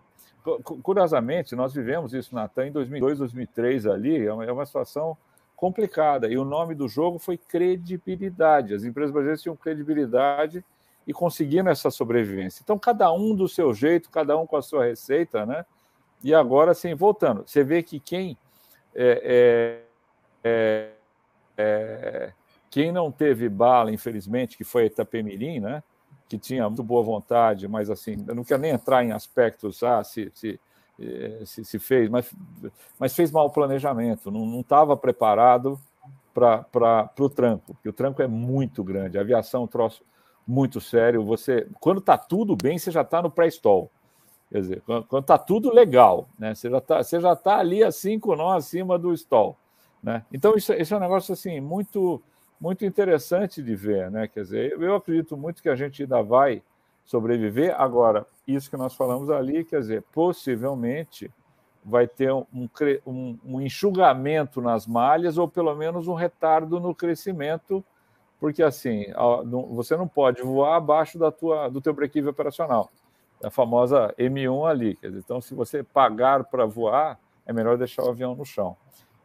Curiosamente, 0.83 1.55
nós 1.55 1.73
vivemos 1.73 2.13
isso 2.13 2.35
na 2.35 2.49
TAM 2.49 2.67
em 2.67 2.73
2002, 2.73 3.19
2003 3.19 3.87
ali, 3.87 4.27
é 4.27 4.33
uma, 4.33 4.45
é 4.45 4.53
uma 4.53 4.67
situação 4.67 5.17
complicada. 5.63 6.27
E 6.27 6.37
o 6.37 6.45
nome 6.45 6.75
do 6.75 6.89
jogo 6.89 7.21
foi 7.21 7.39
credibilidade. 7.39 8.75
As 8.75 8.83
empresas 8.83 9.13
brasileiras 9.13 9.41
tinham 9.41 9.55
credibilidade 9.55 10.65
e 11.07 11.13
conseguindo 11.13 11.71
essa 11.71 11.89
sobrevivência. 11.89 12.63
Então, 12.65 12.77
cada 12.77 13.13
um 13.13 13.33
do 13.33 13.49
seu 13.49 13.73
jeito, 13.73 14.11
cada 14.11 14.37
um 14.37 14.45
com 14.45 14.57
a 14.57 14.63
sua 14.63 14.85
receita, 14.87 15.47
né? 15.47 15.65
E 16.21 16.35
agora, 16.35 16.73
assim, 16.73 16.93
voltando, 16.97 17.45
você 17.47 17.63
vê 17.63 17.81
que 17.81 18.01
quem 18.01 18.37
é, 18.93 19.85
é, 20.43 20.51
é, 20.51 20.91
é, 21.57 22.33
quem 22.69 22.91
não 22.91 23.13
teve 23.13 23.49
bala, 23.49 23.93
infelizmente, 23.93 24.57
que 24.57 24.65
foi 24.65 24.83
a 24.83 24.87
Itapemirim, 24.87 25.61
né? 25.61 25.81
Que 26.29 26.39
tinha 26.39 26.69
muito 26.69 26.83
boa 26.83 27.05
vontade, 27.05 27.69
mas 27.69 27.89
assim, 27.89 28.25
eu 28.27 28.35
não 28.35 28.43
quero 28.43 28.61
nem 28.61 28.73
entrar 28.73 29.05
em 29.05 29.13
aspectos, 29.13 29.85
ah, 29.85 30.03
se, 30.03 30.29
se, 30.35 30.59
se, 31.45 31.65
se 31.65 31.79
fez, 31.79 32.09
mas, 32.09 32.33
mas 32.99 33.15
fez 33.15 33.31
mau 33.31 33.51
planejamento, 33.51 34.31
não 34.31 34.61
estava 34.61 34.97
preparado 34.97 35.79
para 36.35 37.11
o 37.19 37.29
tranco, 37.29 37.75
porque 37.75 37.89
o 37.89 37.93
tranco 37.93 38.23
é 38.23 38.27
muito 38.27 38.83
grande, 38.83 39.19
a 39.19 39.21
aviação 39.21 39.63
é 39.63 39.65
um 39.65 39.69
troço 39.69 40.05
muito 40.47 40.81
sério. 40.81 41.25
Você, 41.25 41.67
quando 41.81 41.99
está 41.99 42.17
tudo 42.17 42.57
bem, 42.57 42.79
você 42.79 42.91
já 42.91 43.03
está 43.03 43.23
no 43.23 43.31
pré-stall. 43.31 43.91
Quer 44.51 44.61
dizer, 44.61 44.83
quando 44.83 45.21
está 45.21 45.39
tudo 45.39 45.73
legal, 45.73 46.29
né? 46.39 46.55
Você 46.55 46.69
já 46.69 46.79
está, 46.79 47.03
você 47.03 47.21
já 47.21 47.33
está 47.33 47.59
ali 47.59 47.83
a 47.83 47.91
cinco 47.91 48.37
nós 48.37 48.67
acima 48.67 48.99
do 48.99 49.13
stall, 49.15 49.57
né? 50.03 50.25
Então 50.31 50.55
isso 50.57 50.73
é 50.73 50.97
um 50.97 51.01
negócio 51.01 51.33
assim 51.33 51.59
muito, 51.59 52.21
muito 52.61 52.85
interessante 52.85 53.63
de 53.63 53.75
ver, 53.75 54.11
né? 54.11 54.29
Quer 54.29 54.43
dizer, 54.43 54.73
eu 54.79 54.95
acredito 54.95 55.39
muito 55.39 55.63
que 55.63 55.71
a 55.71 55.77
gente 55.77 56.03
ainda 56.03 56.23
vai 56.23 56.63
sobreviver. 57.05 57.75
Agora, 57.81 58.27
isso 58.47 58.71
que 58.71 58.77
nós 58.77 58.95
falamos 58.95 59.31
ali, 59.31 59.65
quer 59.65 59.81
dizer, 59.81 60.03
possivelmente 60.13 61.31
vai 61.85 62.07
ter 62.07 62.33
um, 62.33 62.47
um, 63.07 63.39
um 63.45 63.61
enxugamento 63.61 64.61
nas 64.61 64.87
malhas 64.87 65.37
ou 65.37 65.49
pelo 65.49 65.75
menos 65.75 66.07
um 66.07 66.15
retardo 66.15 66.79
no 66.79 66.95
crescimento 66.95 67.85
porque 68.43 68.61
assim, 68.61 69.05
você 69.71 69.97
não 69.97 70.09
pode 70.09 70.43
voar 70.43 70.75
abaixo 70.75 71.17
da 71.17 71.31
tua, 71.31 71.69
do 71.69 71.81
teu 71.81 71.95
break 71.95 72.21
operacional, 72.27 72.91
a 73.41 73.51
famosa 73.51 74.13
M1 74.19 74.69
ali. 74.69 74.99
Dizer, 75.01 75.21
então, 75.21 75.41
se 75.41 75.55
você 75.55 75.85
pagar 75.85 76.43
para 76.43 76.67
voar, 76.67 77.21
é 77.47 77.53
melhor 77.53 77.79
deixar 77.79 78.03
o 78.03 78.09
avião 78.09 78.35
no 78.35 78.45
chão. 78.45 78.77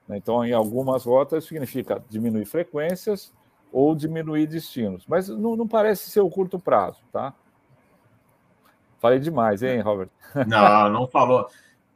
Né? 0.08 0.18
Então, 0.18 0.46
em 0.46 0.54
algumas 0.54 1.04
rotas, 1.04 1.46
significa 1.46 2.00
diminuir 2.08 2.46
frequências 2.46 3.34
ou 3.74 3.96
diminuir 3.96 4.46
destinos. 4.46 5.04
Mas 5.08 5.28
não, 5.30 5.56
não 5.56 5.68
parece 5.68 6.12
ser 6.12 6.22
o 6.22 6.30
curto 6.30 6.60
prazo, 6.60 7.02
tá? 7.12 7.34
Falei 9.00 9.20
demais, 9.20 9.62
hein, 9.62 9.80
Robert? 9.82 10.10
Não, 10.48 10.90
não 10.90 11.08
falou. 11.08 11.50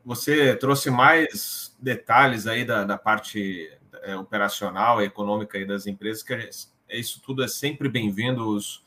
Você 0.06 0.56
trouxe 0.56 0.89
mais 0.89 1.76
detalhes 1.80 2.47
aí 2.47 2.66
da, 2.66 2.84
da 2.84 2.97
parte 2.97 3.70
é, 4.04 4.16
operacional 4.16 5.02
e 5.02 5.06
econômica 5.06 5.58
aí 5.58 5.66
das 5.66 5.86
empresas 5.86 6.24
que 6.24 6.34
é 6.34 6.97
isso 6.97 7.22
tudo 7.22 7.43
é 7.43 7.47
sempre 7.47 7.88
bem-vindo. 7.88 8.47
Os, 8.47 8.84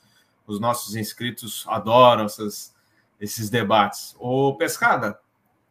os 0.46 0.60
nossos 0.60 0.94
inscritos 0.96 1.64
adoram 1.68 2.24
essas, 2.24 2.74
esses 3.20 3.48
debates. 3.48 4.14
O 4.18 4.54
Pescada, 4.54 5.18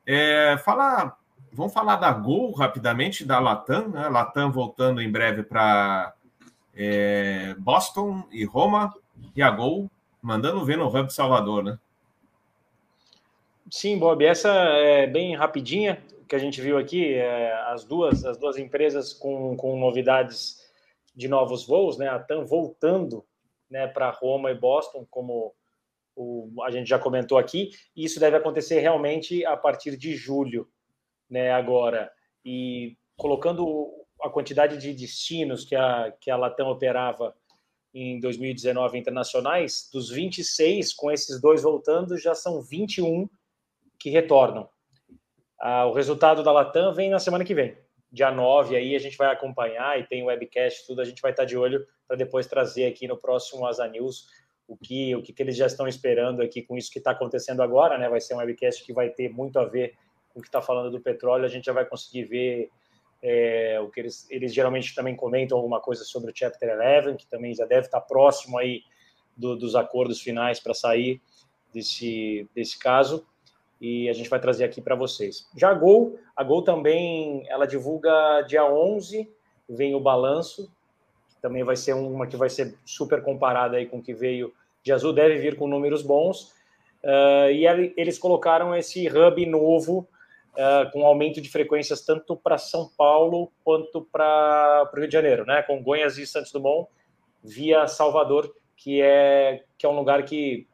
é, 0.05 0.57
falar, 0.63 1.17
vamos 1.51 1.73
falar 1.73 1.97
da 1.97 2.11
Gol 2.11 2.51
rapidamente, 2.53 3.25
da 3.25 3.39
Latam, 3.39 3.89
né? 3.89 4.07
Latam 4.07 4.51
voltando 4.51 5.01
em 5.01 5.11
breve 5.11 5.43
para 5.43 6.13
é, 6.75 7.55
Boston 7.57 8.23
e 8.31 8.43
Roma, 8.45 8.93
e 9.35 9.41
a 9.41 9.49
Gol 9.51 9.89
mandando 10.21 10.65
ver 10.65 10.77
no 10.77 10.87
Hub 10.87 11.13
Salvador, 11.13 11.63
né? 11.63 11.77
Sim, 13.75 13.97
Bob, 13.97 14.23
essa 14.23 14.51
é 14.51 15.07
bem 15.07 15.35
rapidinha 15.35 15.99
que 16.29 16.35
a 16.35 16.37
gente 16.37 16.61
viu 16.61 16.77
aqui, 16.77 17.15
é, 17.15 17.51
as 17.71 17.83
duas 17.83 18.23
as 18.23 18.37
duas 18.37 18.55
empresas 18.55 19.13
com, 19.13 19.57
com 19.57 19.79
novidades 19.79 20.59
de 21.15 21.27
novos 21.27 21.65
voos, 21.65 21.97
né? 21.97 22.07
A 22.07 22.19
TAM 22.19 22.45
voltando 22.45 23.25
né, 23.67 23.87
para 23.87 24.11
Roma 24.11 24.51
e 24.51 24.55
Boston, 24.55 25.07
como 25.09 25.55
o, 26.15 26.53
a 26.61 26.69
gente 26.69 26.87
já 26.87 26.99
comentou 26.99 27.35
aqui. 27.35 27.71
E 27.95 28.05
isso 28.05 28.19
deve 28.19 28.37
acontecer 28.37 28.79
realmente 28.79 29.43
a 29.43 29.57
partir 29.57 29.97
de 29.97 30.15
julho, 30.15 30.69
né? 31.27 31.51
Agora. 31.51 32.11
E 32.45 32.95
colocando 33.17 33.91
a 34.21 34.29
quantidade 34.29 34.77
de 34.77 34.93
destinos 34.93 35.65
que 35.65 35.75
a, 35.75 36.13
que 36.21 36.29
a 36.29 36.37
Latam 36.37 36.69
operava 36.69 37.35
em 37.91 38.19
2019 38.19 38.99
internacionais, 38.99 39.89
dos 39.91 40.11
26, 40.11 40.93
com 40.93 41.09
esses 41.09 41.41
dois 41.41 41.63
voltando, 41.63 42.15
já 42.19 42.35
são 42.35 42.61
21 42.61 43.27
que 44.03 44.09
retornam. 44.09 44.67
Ah, 45.57 45.85
o 45.85 45.93
resultado 45.93 46.43
da 46.43 46.51
Latam 46.51 46.93
vem 46.93 47.09
na 47.09 47.19
semana 47.19 47.45
que 47.45 47.55
vem 47.55 47.77
dia 48.11 48.29
9 48.29 48.75
aí 48.75 48.95
a 48.95 48.99
gente 48.99 49.17
vai 49.17 49.31
acompanhar 49.31 49.97
e 49.99 50.03
tem 50.05 50.23
webcast, 50.23 50.85
tudo, 50.85 51.01
a 51.01 51.05
gente 51.05 51.21
vai 51.21 51.31
estar 51.31 51.45
de 51.45 51.57
olho 51.57 51.87
para 52.05 52.17
depois 52.17 52.45
trazer 52.45 52.85
aqui 52.85 53.07
no 53.07 53.17
próximo 53.17 53.65
Asa 53.65 53.87
News 53.87 54.27
o 54.67 54.77
que, 54.77 55.15
o 55.15 55.23
que, 55.23 55.33
que 55.33 55.41
eles 55.41 55.55
já 55.55 55.65
estão 55.65 55.87
esperando 55.87 56.41
aqui 56.41 56.61
com 56.61 56.77
isso 56.77 56.91
que 56.91 56.99
está 56.99 57.11
acontecendo 57.11 57.63
agora, 57.63 57.97
né? 57.97 58.07
Vai 58.07 58.21
ser 58.21 58.35
um 58.35 58.37
webcast 58.37 58.83
que 58.83 58.93
vai 58.93 59.09
ter 59.09 59.29
muito 59.29 59.57
a 59.57 59.65
ver 59.65 59.95
com 60.31 60.39
o 60.39 60.41
que 60.41 60.47
está 60.47 60.61
falando 60.61 60.91
do 60.91 61.01
petróleo, 61.01 61.45
a 61.45 61.49
gente 61.49 61.65
já 61.65 61.73
vai 61.73 61.85
conseguir 61.85 62.25
ver 62.25 62.69
é, 63.21 63.79
o 63.79 63.89
que 63.89 64.01
eles, 64.01 64.29
eles 64.29 64.53
geralmente 64.53 64.93
também 64.93 65.15
comentam 65.15 65.57
alguma 65.57 65.79
coisa 65.79 66.03
sobre 66.03 66.29
o 66.29 66.33
Chapter 66.35 66.69
11, 67.07 67.17
que 67.17 67.27
também 67.27 67.55
já 67.55 67.65
deve 67.65 67.87
estar 67.87 68.01
próximo 68.01 68.57
aí 68.59 68.83
do, 69.35 69.55
dos 69.55 69.75
acordos 69.75 70.21
finais 70.21 70.59
para 70.59 70.73
sair 70.73 71.19
desse, 71.73 72.47
desse 72.53 72.77
caso 72.77 73.25
e 73.79 74.09
a 74.09 74.13
gente 74.13 74.29
vai 74.29 74.39
trazer 74.39 74.63
aqui 74.63 74.81
para 74.81 74.95
vocês. 74.95 75.47
Já 75.55 75.69
a 75.69 75.73
Gol, 75.73 76.17
a 76.35 76.43
Gol 76.43 76.61
também, 76.61 77.43
ela 77.49 77.65
divulga 77.65 78.41
dia 78.47 78.65
11, 78.65 79.29
vem 79.67 79.95
o 79.95 79.99
balanço, 79.99 80.71
que 81.29 81.41
também 81.41 81.63
vai 81.63 81.75
ser 81.75 81.93
uma 81.93 82.27
que 82.27 82.37
vai 82.37 82.49
ser 82.49 82.75
super 82.85 83.21
comparada 83.21 83.77
aí 83.77 83.85
com 83.85 83.97
o 83.97 84.01
que 84.01 84.13
veio 84.13 84.53
de 84.83 84.91
azul, 84.91 85.13
deve 85.13 85.37
vir 85.37 85.55
com 85.55 85.67
números 85.67 86.01
bons, 86.01 86.53
uh, 87.03 87.49
e 87.51 87.65
eles 87.97 88.17
colocaram 88.17 88.75
esse 88.75 89.07
hub 89.07 89.45
novo 89.45 90.07
uh, 90.53 90.91
com 90.91 91.05
aumento 91.05 91.41
de 91.41 91.49
frequências 91.49 92.01
tanto 92.01 92.35
para 92.35 92.57
São 92.57 92.89
Paulo 92.97 93.51
quanto 93.63 94.01
para 94.11 94.89
o 94.91 94.95
Rio 94.95 95.07
de 95.07 95.13
Janeiro, 95.13 95.45
né? 95.45 95.61
Congonhas 95.63 96.17
e 96.17 96.27
Santos 96.27 96.51
Dumont 96.51 96.89
via 97.43 97.87
Salvador, 97.87 98.53
que 98.75 99.01
é, 99.01 99.63
que 99.77 99.85
é 99.85 99.89
um 99.89 99.95
lugar 99.95 100.23
que, 100.23 100.67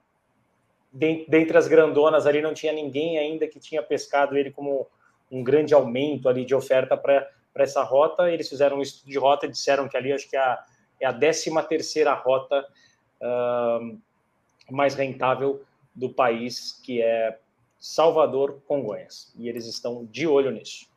dentre 0.92 1.58
as 1.58 1.68
grandonas 1.68 2.26
ali, 2.26 2.42
não 2.42 2.54
tinha 2.54 2.74
ninguém 2.74 3.18
ainda 3.18 3.48
que 3.48 3.60
tinha 3.60 3.82
pescado 3.82 4.38
ele 4.38 4.52
como 4.52 4.88
um 5.32 5.44
grande 5.44 5.74
aumento 5.74 6.28
ali 6.28 6.44
de 6.44 6.56
oferta 6.56 6.98
para 6.98 7.28
essa 7.56 7.84
rota. 7.84 8.32
Eles 8.32 8.50
fizeram 8.50 8.78
um 8.78 8.82
estudo 8.82 9.10
de 9.10 9.18
rota 9.18 9.46
e 9.46 9.52
disseram 9.52 9.88
que 9.88 9.96
ali 9.96 10.12
acho 10.12 10.30
que 10.30 10.36
é 10.36 10.40
a, 10.40 10.64
é 11.00 11.06
a 11.06 11.14
13 11.14 11.52
terceira 11.68 12.14
rota 12.14 12.66
uh, 13.22 14.00
mais 14.70 14.96
rentável 14.96 15.64
do 15.94 16.10
país, 16.10 16.80
que 16.84 17.02
é 17.02 17.38
Salvador, 17.78 18.62
Congonhas. 18.68 19.34
E 19.38 19.48
eles 19.48 19.66
estão 19.66 20.06
de 20.06 20.28
olho 20.28 20.52
nisso. 20.52 20.88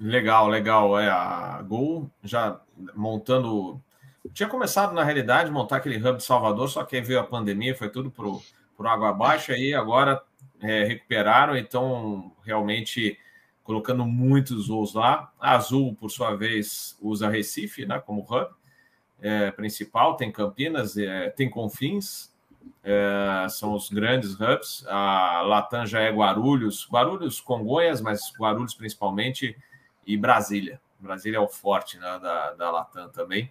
Legal, 0.00 0.48
legal. 0.48 0.98
É, 0.98 1.08
a 1.08 1.62
Gol 1.62 2.10
já 2.22 2.60
montando. 2.94 3.80
Tinha 4.32 4.48
começado, 4.48 4.92
na 4.92 5.04
realidade, 5.04 5.50
montar 5.50 5.76
aquele 5.76 5.96
hub 5.96 6.16
de 6.16 6.24
Salvador, 6.24 6.68
só 6.68 6.82
que 6.82 6.96
aí 6.96 7.02
veio 7.02 7.20
a 7.20 7.24
pandemia, 7.24 7.76
foi 7.76 7.88
tudo 7.88 8.10
para 8.10 8.26
o 8.78 8.86
água 8.86 9.10
abaixo, 9.10 9.52
aí 9.52 9.74
agora 9.74 10.22
é, 10.60 10.84
recuperaram, 10.84 11.56
então 11.56 12.32
realmente 12.42 13.18
colocando 13.62 14.04
muitos 14.04 14.68
voos 14.68 14.94
lá. 14.94 15.32
A 15.40 15.54
Azul, 15.54 15.94
por 15.94 16.10
sua 16.10 16.34
vez, 16.34 16.98
usa 17.00 17.28
Recife 17.28 17.86
né, 17.86 17.98
como 17.98 18.22
hub 18.22 18.48
é, 19.20 19.50
principal, 19.50 20.16
tem 20.16 20.30
Campinas, 20.30 20.96
é, 20.96 21.30
tem 21.30 21.48
Confins, 21.48 22.30
é, 22.82 23.46
são 23.48 23.72
os 23.72 23.88
grandes 23.88 24.38
hubs. 24.38 24.84
A 24.86 25.40
Latam 25.42 25.86
já 25.86 26.00
é 26.00 26.10
Guarulhos, 26.10 26.86
Guarulhos, 26.90 27.40
Congonhas, 27.40 28.00
mas 28.00 28.32
Guarulhos 28.38 28.74
principalmente, 28.74 29.56
e 30.06 30.16
Brasília. 30.16 30.80
Brasília 31.00 31.38
é 31.38 31.40
o 31.40 31.48
forte 31.48 31.98
né, 31.98 32.18
da, 32.22 32.52
da 32.52 32.70
Latam 32.70 33.08
também. 33.08 33.50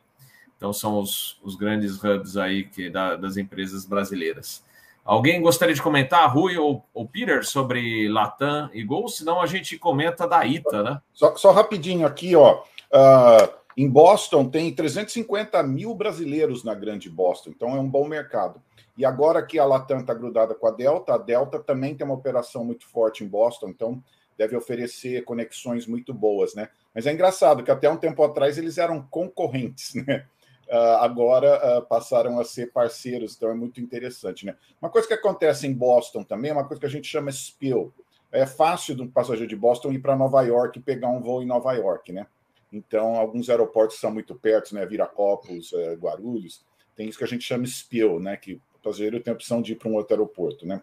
Então 0.55 0.71
são 0.71 0.99
os, 0.99 1.39
os 1.41 1.55
grandes 1.55 2.01
hubs 2.03 2.37
aí 2.37 2.63
que, 2.63 2.89
da, 2.89 3.15
das 3.15 3.35
empresas 3.35 3.85
brasileiras. 3.85 4.63
Alguém 5.05 5.41
gostaria 5.41 5.75
de 5.75 5.81
comentar, 5.81 6.31
Rui 6.33 6.57
ou, 6.57 6.85
ou 6.93 7.07
Peter, 7.07 7.45
sobre 7.45 8.07
Latam 8.07 8.69
e 8.73 8.83
Gol? 8.83 9.09
Senão 9.09 9.41
a 9.41 9.45
gente 9.45 9.77
comenta 9.77 10.25
da 10.25 10.45
ITA, 10.45 10.81
né? 10.81 11.01
Só, 11.13 11.35
só 11.35 11.51
rapidinho 11.51 12.07
aqui, 12.07 12.35
ó. 12.35 12.61
Uh, 12.61 13.63
em 13.75 13.89
Boston 13.89 14.47
tem 14.49 14.73
350 14.73 15.61
mil 15.63 15.93
brasileiros 15.93 16.63
na 16.63 16.73
grande 16.73 17.09
Boston, 17.09 17.49
então 17.49 17.75
é 17.75 17.79
um 17.79 17.89
bom 17.89 18.07
mercado. 18.07 18.61
E 18.97 19.03
agora 19.03 19.43
que 19.43 19.57
a 19.57 19.65
Latam 19.65 19.99
está 19.99 20.13
grudada 20.13 20.53
com 20.53 20.67
a 20.67 20.71
Delta, 20.71 21.15
a 21.15 21.17
Delta 21.17 21.59
também 21.59 21.95
tem 21.95 22.05
uma 22.05 22.13
operação 22.13 22.63
muito 22.63 22.87
forte 22.87 23.23
em 23.23 23.27
Boston, 23.27 23.69
então 23.69 24.01
deve 24.37 24.55
oferecer 24.55 25.23
conexões 25.25 25.87
muito 25.87 26.13
boas, 26.13 26.53
né? 26.53 26.69
Mas 26.93 27.07
é 27.07 27.13
engraçado 27.13 27.63
que 27.63 27.71
até 27.71 27.89
um 27.89 27.97
tempo 27.97 28.23
atrás 28.23 28.57
eles 28.57 28.77
eram 28.77 29.01
concorrentes, 29.09 29.93
né? 30.05 30.25
Uh, 30.73 30.97
agora 31.01 31.77
uh, 31.77 31.85
passaram 31.85 32.39
a 32.39 32.43
ser 32.43 32.71
parceiros, 32.71 33.35
então 33.35 33.51
é 33.51 33.53
muito 33.53 33.79
interessante, 33.79 34.43
né? 34.43 34.55
Uma 34.81 34.89
coisa 34.89 35.07
que 35.07 35.13
acontece 35.13 35.67
em 35.67 35.73
Boston 35.73 36.23
também 36.23 36.49
é 36.49 36.53
uma 36.53 36.65
coisa 36.65 36.79
que 36.79 36.87
a 36.87 36.89
gente 36.89 37.07
chama 37.07 37.31
spill. 37.31 37.93
É 38.31 38.47
fácil 38.47 38.95
de 38.95 39.03
um 39.03 39.07
passageiro 39.07 39.47
de 39.47 39.55
Boston 39.55 39.91
ir 39.91 39.99
para 39.99 40.15
Nova 40.15 40.41
York 40.41 40.79
e 40.79 40.81
pegar 40.81 41.09
um 41.09 41.21
voo 41.21 41.43
em 41.43 41.45
Nova 41.45 41.73
York, 41.73 42.11
né? 42.11 42.25
Então, 42.71 43.13
alguns 43.13 43.51
aeroportos 43.51 43.99
são 43.99 44.11
muito 44.11 44.33
perto, 44.33 44.73
né? 44.73 44.83
Viracopos, 44.83 45.71
uh, 45.73 45.93
Guarulhos, 45.93 46.65
tem 46.95 47.07
isso 47.07 47.19
que 47.19 47.23
a 47.23 47.27
gente 47.27 47.43
chama 47.43 47.67
spill, 47.67 48.19
né? 48.19 48.35
Que 48.35 48.59
passageiro 48.81 49.21
tem 49.21 49.31
a 49.31 49.35
opção 49.35 49.61
de 49.61 49.73
ir 49.73 49.75
para 49.75 49.89
um 49.89 49.93
outro 49.93 50.15
aeroporto, 50.15 50.65
né? 50.65 50.81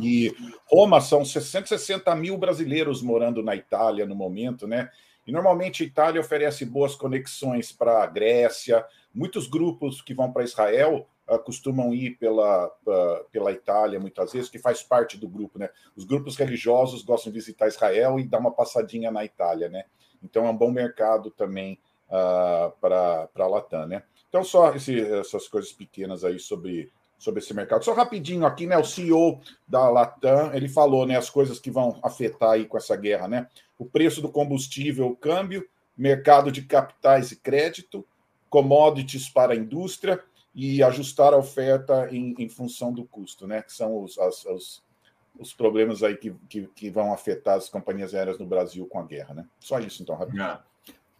E 0.00 0.34
Roma 0.66 1.00
são 1.00 1.24
660 1.24 2.12
mil 2.16 2.36
brasileiros 2.36 3.00
morando 3.00 3.44
na 3.44 3.54
Itália 3.54 4.04
no 4.06 4.16
momento, 4.16 4.66
né? 4.66 4.90
E 5.26 5.32
normalmente 5.32 5.82
a 5.82 5.86
Itália 5.86 6.20
oferece 6.20 6.64
boas 6.64 6.94
conexões 6.94 7.72
para 7.72 8.02
a 8.02 8.06
Grécia. 8.06 8.84
Muitos 9.12 9.46
grupos 9.46 10.02
que 10.02 10.14
vão 10.14 10.32
para 10.32 10.44
Israel 10.44 11.06
uh, 11.28 11.38
costumam 11.38 11.94
ir 11.94 12.16
pela, 12.18 12.66
uh, 12.66 13.24
pela 13.30 13.52
Itália, 13.52 13.98
muitas 13.98 14.32
vezes, 14.32 14.50
que 14.50 14.58
faz 14.58 14.82
parte 14.82 15.16
do 15.16 15.28
grupo, 15.28 15.58
né? 15.58 15.70
Os 15.96 16.04
grupos 16.04 16.36
religiosos 16.36 17.02
gostam 17.02 17.32
de 17.32 17.38
visitar 17.38 17.68
Israel 17.68 18.18
e 18.18 18.24
dar 18.24 18.38
uma 18.38 18.52
passadinha 18.52 19.10
na 19.10 19.24
Itália, 19.24 19.68
né? 19.68 19.84
Então 20.22 20.46
é 20.46 20.50
um 20.50 20.56
bom 20.56 20.70
mercado 20.70 21.30
também 21.30 21.78
uh, 22.08 22.70
para 22.80 23.28
a 23.34 23.46
Latam, 23.46 23.86
né? 23.86 24.02
Então, 24.28 24.42
só 24.42 24.74
esse, 24.74 25.00
essas 25.00 25.46
coisas 25.46 25.72
pequenas 25.72 26.24
aí 26.24 26.40
sobre 26.40 26.90
sobre 27.24 27.40
esse 27.40 27.54
mercado. 27.54 27.84
Só 27.84 27.94
rapidinho 27.94 28.44
aqui, 28.44 28.66
né? 28.66 28.76
O 28.76 28.84
CEO 28.84 29.40
da 29.66 29.88
Latam, 29.88 30.54
ele 30.54 30.68
falou, 30.68 31.06
né, 31.06 31.16
as 31.16 31.30
coisas 31.30 31.58
que 31.58 31.70
vão 31.70 31.98
afetar 32.02 32.50
aí 32.50 32.66
com 32.66 32.76
essa 32.76 32.94
guerra, 32.94 33.26
né? 33.26 33.48
O 33.78 33.86
preço 33.86 34.20
do 34.20 34.28
combustível, 34.28 35.06
o 35.06 35.16
câmbio, 35.16 35.66
mercado 35.96 36.52
de 36.52 36.62
capitais 36.62 37.32
e 37.32 37.36
crédito, 37.36 38.06
commodities 38.50 39.28
para 39.28 39.54
a 39.54 39.56
indústria 39.56 40.22
e 40.54 40.82
ajustar 40.82 41.32
a 41.32 41.38
oferta 41.38 42.08
em, 42.12 42.34
em 42.38 42.48
função 42.48 42.92
do 42.92 43.04
custo, 43.04 43.46
né? 43.46 43.62
Que 43.62 43.72
são 43.72 44.02
os, 44.02 44.18
as, 44.18 44.44
os, 44.44 44.82
os 45.38 45.54
problemas 45.54 46.02
aí 46.02 46.16
que, 46.16 46.32
que, 46.48 46.68
que, 46.68 46.90
vão 46.90 47.12
afetar 47.12 47.56
as 47.56 47.68
companhias 47.68 48.14
aéreas 48.14 48.38
no 48.38 48.46
Brasil 48.46 48.86
com 48.86 49.00
a 49.00 49.04
guerra, 49.04 49.34
né? 49.34 49.46
Só 49.58 49.80
isso, 49.80 50.02
então, 50.02 50.14
rapidinho. 50.14 50.44
É. 50.44 50.58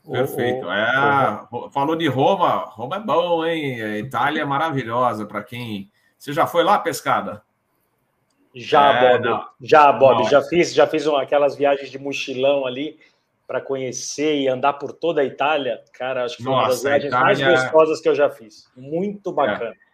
Perfeito. 0.07 0.71
É, 0.71 1.49
falou 1.73 1.97
de 1.97 2.07
Roma. 2.09 2.57
Roma 2.67 2.97
é 2.97 3.01
bom, 3.01 3.45
hein? 3.45 3.81
A 3.81 3.99
Itália 3.99 4.43
é 4.43 4.45
maravilhosa 4.45 5.25
para 5.25 5.43
quem 5.43 5.91
você 6.25 6.33
já 6.33 6.47
foi 6.47 6.65
lá, 6.65 6.79
pescada? 6.79 7.43
Já, 8.55 8.95
é, 8.95 9.19
Bob. 9.19 9.29
Não. 9.29 9.49
Já, 9.61 9.93
Bob. 9.93 10.19
Nossa. 10.21 10.31
Já 10.31 10.43
fiz, 10.43 10.73
já 10.73 10.87
fiz 10.87 11.05
uma, 11.05 11.21
aquelas 11.21 11.55
viagens 11.55 11.91
de 11.91 11.99
mochilão 11.99 12.65
ali 12.65 12.99
para 13.47 13.61
conhecer 13.61 14.37
e 14.41 14.49
andar 14.49 14.73
por 14.75 14.95
toda 14.95 15.21
a 15.21 15.25
Itália. 15.25 15.85
Cara, 15.93 16.25
acho 16.25 16.39
que 16.39 16.43
foi 16.43 16.51
Nossa, 16.51 16.65
uma 16.65 16.71
das 16.71 16.83
viagens 16.83 17.09
Itália... 17.09 17.47
mais 17.47 17.63
gostosas 17.63 18.01
que 18.01 18.09
eu 18.09 18.15
já 18.15 18.31
fiz. 18.31 18.71
Muito 18.75 19.29
é. 19.29 19.33
bacana. 19.35 19.71
É. 19.73 19.85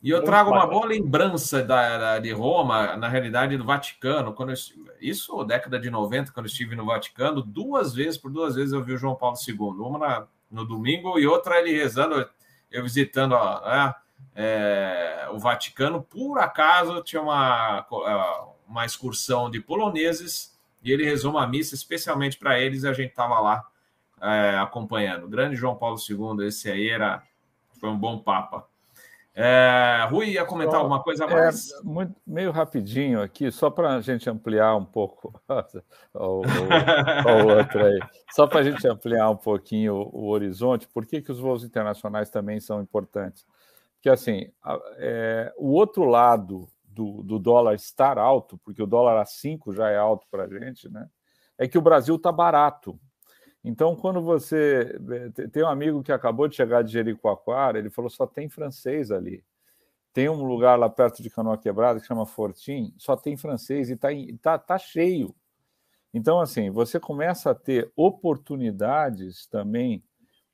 E 0.00 0.10
eu 0.10 0.18
Muito 0.18 0.26
trago 0.26 0.50
bacana. 0.50 0.64
uma 0.64 0.72
boa 0.72 0.86
lembrança 0.86 1.60
da, 1.60 1.98
da, 1.98 2.18
de 2.20 2.30
Roma, 2.30 2.96
na 2.96 3.08
realidade, 3.08 3.56
do 3.56 3.64
Vaticano. 3.64 4.32
Quando 4.32 4.50
eu, 4.50 4.56
isso, 5.00 5.42
década 5.42 5.76
de 5.80 5.90
90, 5.90 6.30
quando 6.30 6.46
eu 6.46 6.50
estive 6.50 6.76
no 6.76 6.86
Vaticano, 6.86 7.42
duas 7.42 7.92
vezes, 7.92 8.16
por 8.16 8.30
duas 8.30 8.54
vezes 8.54 8.72
eu 8.72 8.84
vi 8.84 8.92
o 8.92 8.96
João 8.96 9.16
Paulo 9.16 9.36
II. 9.44 9.56
Uma 9.58 9.98
na, 9.98 10.26
no 10.48 10.64
domingo 10.64 11.18
e 11.18 11.26
outra 11.26 11.58
ele 11.58 11.72
rezando, 11.72 12.24
eu 12.70 12.82
visitando 12.84 13.34
a, 13.34 13.88
né, 13.88 13.94
é, 14.34 15.28
o 15.32 15.38
Vaticano, 15.38 16.02
por 16.02 16.38
acaso 16.38 17.02
tinha 17.02 17.20
uma, 17.20 17.86
é, 18.06 18.44
uma 18.68 18.84
excursão 18.84 19.50
de 19.50 19.60
poloneses 19.60 20.58
e 20.82 20.92
ele 20.92 21.04
rezou 21.04 21.32
uma 21.32 21.46
missa 21.46 21.74
especialmente 21.74 22.38
para 22.38 22.58
eles 22.58 22.82
e 22.82 22.88
a 22.88 22.92
gente 22.92 23.10
estava 23.10 23.38
lá 23.40 23.66
é, 24.20 24.58
acompanhando. 24.58 25.24
O 25.24 25.28
grande 25.28 25.56
João 25.56 25.76
Paulo 25.76 25.96
II, 25.98 26.46
esse 26.46 26.70
aí 26.70 26.88
era 26.88 27.22
foi 27.80 27.88
um 27.88 27.98
bom 27.98 28.18
papa. 28.18 28.66
É, 29.34 30.06
Rui 30.10 30.30
ia 30.30 30.44
comentar 30.44 30.74
só, 30.74 30.80
alguma 30.80 31.02
coisa 31.02 31.26
mais? 31.26 31.70
É, 31.70 31.82
muito, 31.82 32.14
meio 32.26 32.50
rapidinho 32.50 33.22
aqui, 33.22 33.50
só 33.50 33.70
para 33.70 33.94
a 33.94 34.00
gente 34.00 34.28
ampliar 34.28 34.76
um 34.76 34.84
pouco 34.84 35.40
o 36.12 36.42
outro 37.56 37.86
aí, 37.86 37.98
só 38.32 38.46
para 38.46 38.60
a 38.60 38.62
gente 38.62 38.86
ampliar 38.86 39.30
um 39.30 39.36
pouquinho 39.36 39.94
o, 39.94 40.24
o 40.24 40.28
horizonte, 40.28 40.88
por 40.88 41.06
que, 41.06 41.22
que 41.22 41.32
os 41.32 41.38
voos 41.38 41.64
internacionais 41.64 42.28
também 42.28 42.60
são 42.60 42.82
importantes? 42.82 43.46
Que 44.00 44.08
assim, 44.08 44.50
é, 44.96 45.52
o 45.56 45.72
outro 45.72 46.04
lado 46.04 46.68
do, 46.84 47.22
do, 47.22 47.38
dólar 47.38 47.74
estar 47.74 48.18
alto, 48.18 48.58
porque 48.58 48.82
o 48.82 48.86
dólar 48.86 49.20
a 49.20 49.24
5 49.24 49.72
já 49.72 49.90
é 49.90 49.96
alto 49.96 50.26
para 50.30 50.44
a 50.44 50.48
gente, 50.48 50.88
né? 50.88 51.08
É 51.56 51.68
que 51.68 51.78
o 51.78 51.82
Brasil 51.82 52.16
está 52.16 52.32
barato. 52.32 52.98
Então, 53.62 53.94
quando 53.94 54.22
você. 54.22 54.98
Tem 55.52 55.62
um 55.62 55.68
amigo 55.68 56.02
que 56.02 56.12
acabou 56.12 56.48
de 56.48 56.56
chegar 56.56 56.82
de 56.82 56.92
Jericoacoara, 56.92 57.78
ele 57.78 57.90
falou: 57.90 58.10
só 58.10 58.26
tem 58.26 58.48
francês 58.48 59.10
ali. 59.10 59.44
Tem 60.12 60.28
um 60.28 60.42
lugar 60.44 60.78
lá 60.78 60.88
perto 60.88 61.22
de 61.22 61.30
Canoa 61.30 61.58
Quebrada 61.58 62.00
que 62.00 62.06
chama 62.06 62.26
Fortim, 62.26 62.92
só 62.98 63.16
tem 63.16 63.36
francês 63.36 63.90
e 63.90 63.92
está 63.92 64.08
tá, 64.42 64.58
tá 64.58 64.78
cheio. 64.78 65.34
Então, 66.12 66.40
assim, 66.40 66.70
você 66.70 66.98
começa 66.98 67.50
a 67.50 67.54
ter 67.54 67.92
oportunidades 67.94 69.46
também 69.46 70.02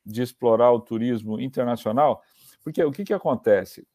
de 0.05 0.21
explorar 0.21 0.71
o 0.71 0.79
turismo 0.79 1.39
internacional. 1.39 2.21
Porque 2.67 2.83
o 2.83 2.91
que, 2.91 3.05
que 3.05 3.13
acontece? 3.13 3.87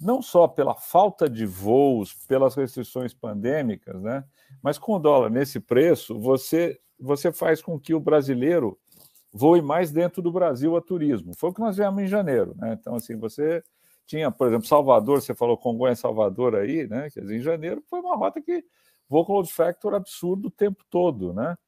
Não 0.00 0.22
só 0.22 0.46
pela 0.46 0.76
falta 0.76 1.28
de 1.28 1.44
voos, 1.44 2.14
pelas 2.28 2.54
restrições 2.54 3.12
pandêmicas, 3.12 4.00
né? 4.00 4.24
mas 4.62 4.78
com 4.78 4.94
o 4.94 4.98
dólar 5.00 5.28
nesse 5.28 5.58
preço, 5.58 6.16
você, 6.16 6.78
você 6.96 7.32
faz 7.32 7.60
com 7.60 7.80
que 7.80 7.92
o 7.92 7.98
brasileiro 7.98 8.78
voe 9.32 9.60
mais 9.60 9.90
dentro 9.90 10.22
do 10.22 10.30
Brasil 10.30 10.76
a 10.76 10.80
turismo. 10.80 11.34
Foi 11.34 11.50
o 11.50 11.52
que 11.52 11.58
nós 11.58 11.78
vimos 11.78 12.00
em 12.00 12.06
janeiro. 12.06 12.54
Né? 12.58 12.78
Então, 12.80 12.94
assim, 12.94 13.16
você 13.16 13.60
tinha, 14.06 14.30
por 14.30 14.46
exemplo, 14.46 14.68
Salvador, 14.68 15.20
você 15.20 15.34
falou 15.34 15.58
Congonha 15.58 15.96
Salvador 15.96 16.54
aí, 16.54 16.86
né? 16.86 17.10
Quer 17.10 17.22
dizer, 17.22 17.38
em 17.38 17.40
janeiro 17.40 17.82
foi 17.90 17.98
uma 17.98 18.14
rota 18.14 18.40
que 18.40 18.64
voo 19.08 19.26
com 19.26 19.32
load 19.32 19.52
factor 19.52 19.96
absurdo 19.96 20.46
o 20.46 20.52
tempo 20.52 20.84
todo, 20.88 21.34
né? 21.34 21.58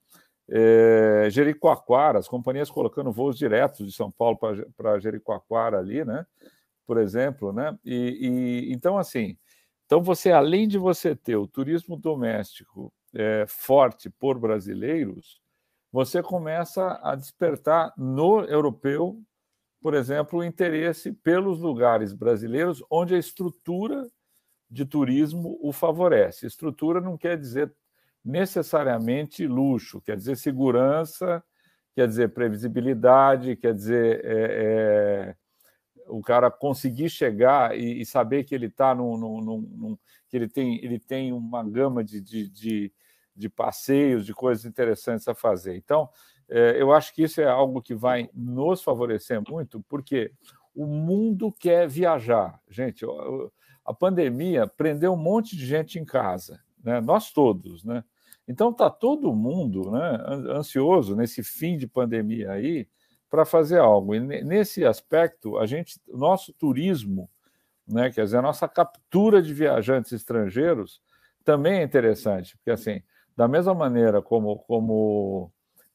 É, 0.54 1.28
Jericoacoara, 1.30 2.18
as 2.18 2.28
companhias 2.28 2.70
colocando 2.70 3.10
voos 3.10 3.38
diretos 3.38 3.86
de 3.86 3.92
São 3.92 4.10
Paulo 4.10 4.38
para 4.76 4.98
Jericoacoara 4.98 5.78
ali, 5.78 6.04
né? 6.04 6.26
Por 6.86 6.98
exemplo, 6.98 7.54
né? 7.54 7.74
E, 7.82 8.66
e, 8.68 8.72
então 8.72 8.98
assim, 8.98 9.38
então 9.86 10.02
você 10.02 10.30
além 10.30 10.68
de 10.68 10.76
você 10.76 11.16
ter 11.16 11.36
o 11.36 11.46
turismo 11.46 11.96
doméstico 11.96 12.92
é, 13.14 13.46
forte 13.48 14.10
por 14.10 14.38
brasileiros, 14.38 15.40
você 15.90 16.22
começa 16.22 17.00
a 17.02 17.14
despertar 17.14 17.94
no 17.96 18.44
europeu, 18.44 19.18
por 19.80 19.94
exemplo, 19.94 20.40
o 20.40 20.44
interesse 20.44 21.12
pelos 21.12 21.60
lugares 21.60 22.12
brasileiros 22.12 22.84
onde 22.90 23.14
a 23.14 23.18
estrutura 23.18 24.06
de 24.70 24.84
turismo 24.84 25.58
o 25.62 25.72
favorece. 25.72 26.46
Estrutura 26.46 27.00
não 27.00 27.16
quer 27.16 27.38
dizer 27.38 27.74
necessariamente 28.24 29.46
luxo, 29.46 30.00
quer 30.00 30.16
dizer 30.16 30.36
segurança, 30.36 31.42
quer 31.94 32.06
dizer 32.06 32.32
previsibilidade, 32.32 33.56
quer 33.56 33.74
dizer 33.74 34.24
é, 34.24 35.34
é, 35.34 35.36
o 36.08 36.20
cara 36.20 36.50
conseguir 36.50 37.08
chegar 37.08 37.76
e, 37.76 38.00
e 38.00 38.06
saber 38.06 38.44
que 38.44 38.54
ele 38.54 38.66
está 38.66 38.94
num, 38.94 39.16
num, 39.16 39.40
num, 39.40 39.98
que 40.28 40.36
ele 40.36 40.48
tem, 40.48 40.82
ele 40.84 40.98
tem 40.98 41.32
uma 41.32 41.62
gama 41.62 42.02
de, 42.02 42.20
de, 42.20 42.48
de, 42.48 42.92
de 43.34 43.48
passeios, 43.48 44.24
de 44.24 44.32
coisas 44.34 44.64
interessantes 44.64 45.26
a 45.28 45.34
fazer. 45.34 45.76
Então, 45.76 46.08
é, 46.48 46.80
eu 46.80 46.92
acho 46.92 47.14
que 47.14 47.22
isso 47.22 47.40
é 47.40 47.46
algo 47.46 47.82
que 47.82 47.94
vai 47.94 48.28
nos 48.32 48.82
favorecer 48.82 49.42
muito, 49.48 49.82
porque 49.88 50.32
o 50.74 50.86
mundo 50.86 51.52
quer 51.52 51.88
viajar. 51.88 52.60
Gente, 52.68 53.04
a 53.84 53.92
pandemia 53.92 54.66
prendeu 54.66 55.12
um 55.12 55.16
monte 55.16 55.56
de 55.56 55.66
gente 55.66 55.98
em 55.98 56.04
casa, 56.04 56.60
né? 56.82 57.00
nós 57.00 57.30
todos, 57.30 57.84
né? 57.84 58.04
Então 58.46 58.70
está 58.70 58.90
todo 58.90 59.34
mundo 59.34 59.90
né, 59.90 60.18
ansioso 60.50 61.14
nesse 61.14 61.42
fim 61.42 61.76
de 61.76 61.86
pandemia 61.86 62.52
aí 62.52 62.88
para 63.30 63.44
fazer 63.44 63.78
algo. 63.78 64.14
E 64.14 64.20
nesse 64.20 64.84
aspecto, 64.84 65.56
a 65.58 65.66
gente, 65.66 66.00
nosso 66.08 66.52
turismo, 66.52 67.30
né, 67.86 68.10
quer 68.10 68.24
dizer, 68.24 68.38
a 68.38 68.42
nossa 68.42 68.68
captura 68.68 69.40
de 69.40 69.54
viajantes 69.54 70.12
estrangeiros 70.12 71.00
também 71.44 71.78
é 71.78 71.82
interessante, 71.82 72.56
porque 72.56 72.70
assim, 72.70 73.02
da 73.36 73.48
mesma 73.48 73.74
maneira 73.74 74.20
como, 74.20 74.58
como 74.58 75.50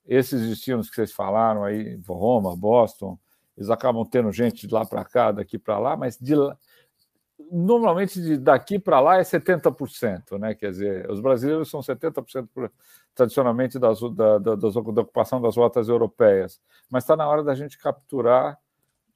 esses 0.05 0.49
destinos 0.49 0.89
que 0.89 0.95
vocês 0.95 1.11
falaram 1.11 1.63
aí, 1.63 1.99
Roma, 2.07 2.55
Boston, 2.55 3.17
eles 3.55 3.69
acabam 3.69 4.05
tendo 4.05 4.31
gente 4.31 4.67
de 4.67 4.73
lá 4.73 4.85
para 4.85 5.03
cá, 5.03 5.31
daqui 5.31 5.57
para 5.57 5.79
lá, 5.79 5.97
mas 5.97 6.17
de 6.17 6.35
lá, 6.35 6.57
normalmente 7.51 8.21
de 8.21 8.37
daqui 8.37 8.79
para 8.79 8.99
lá 8.99 9.17
é 9.17 9.21
70%, 9.21 10.37
né? 10.39 10.55
Quer 10.55 10.71
dizer, 10.71 11.09
os 11.09 11.19
brasileiros 11.19 11.69
são 11.69 11.79
70% 11.79 12.71
tradicionalmente 13.13 13.79
das, 13.79 13.99
da, 14.13 14.37
da, 14.37 14.55
da, 14.55 14.67
ocupação 14.67 15.41
das 15.41 15.55
rotas 15.55 15.89
europeias, 15.89 16.61
mas 16.89 17.03
está 17.03 17.15
na 17.15 17.27
hora 17.27 17.43
da 17.43 17.55
gente 17.55 17.77
capturar, 17.77 18.59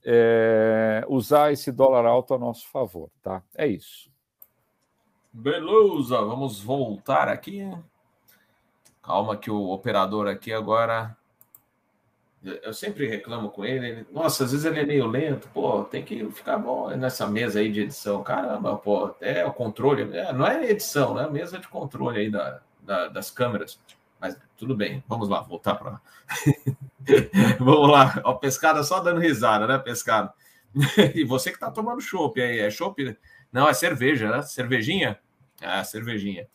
é, 0.04 1.06
usar 1.08 1.52
esse 1.52 1.72
dólar 1.72 2.06
alto 2.06 2.34
a 2.34 2.40
nosso 2.40 2.68
favor, 2.70 3.10
tá? 3.22 3.44
É 3.56 3.68
isso. 3.68 4.10
Beleza, 5.32 6.20
vamos 6.22 6.60
voltar 6.62 7.28
aqui. 7.28 7.70
Calma 9.02 9.38
que 9.38 9.50
o 9.50 9.70
operador 9.70 10.28
aqui 10.28 10.52
agora 10.52 11.16
eu 12.44 12.74
sempre 12.74 13.08
reclamo 13.08 13.50
com 13.50 13.64
ele, 13.64 13.88
ele, 13.88 14.08
Nossa, 14.12 14.44
às 14.44 14.52
vezes 14.52 14.66
ele 14.66 14.80
é 14.80 14.86
meio 14.86 15.06
lento. 15.06 15.48
Pô, 15.50 15.84
tem 15.84 16.04
que 16.04 16.30
ficar 16.32 16.58
bom 16.58 16.90
nessa 16.90 17.28
mesa 17.28 17.60
aí 17.60 17.72
de 17.72 17.82
edição. 17.82 18.24
Caramba, 18.24 18.76
pô, 18.78 19.14
é 19.22 19.46
o 19.46 19.54
controle. 19.54 20.16
É, 20.18 20.34
não 20.34 20.46
é 20.48 20.70
edição, 20.70 21.14
né? 21.14 21.28
Mesa 21.30 21.60
de 21.60 21.68
controle 21.68 22.20
aí 22.20 22.32
da, 22.32 22.60
da, 22.82 23.08
das 23.10 23.30
câmeras. 23.30 23.80
Mas 24.20 24.38
tudo 24.58 24.76
bem, 24.76 25.04
vamos 25.08 25.30
lá, 25.30 25.42
voltar 25.42 25.76
para. 25.76 26.02
vamos 27.60 27.90
lá. 27.90 28.20
Ó, 28.24 28.34
pescada 28.34 28.84
só 28.84 29.00
dando 29.00 29.20
risada, 29.20 29.68
né, 29.68 29.78
pescada? 29.78 30.34
e 31.14 31.24
você 31.24 31.52
que 31.52 31.60
tá 31.60 31.70
tomando 31.70 32.02
chopp 32.02 32.42
aí, 32.42 32.60
é 32.60 32.72
chopp? 32.72 33.18
Não, 33.52 33.68
é 33.68 33.74
cerveja, 33.74 34.32
né? 34.32 34.42
Cervejinha? 34.42 35.20
É, 35.62 35.84
cervejinha. 35.84 36.48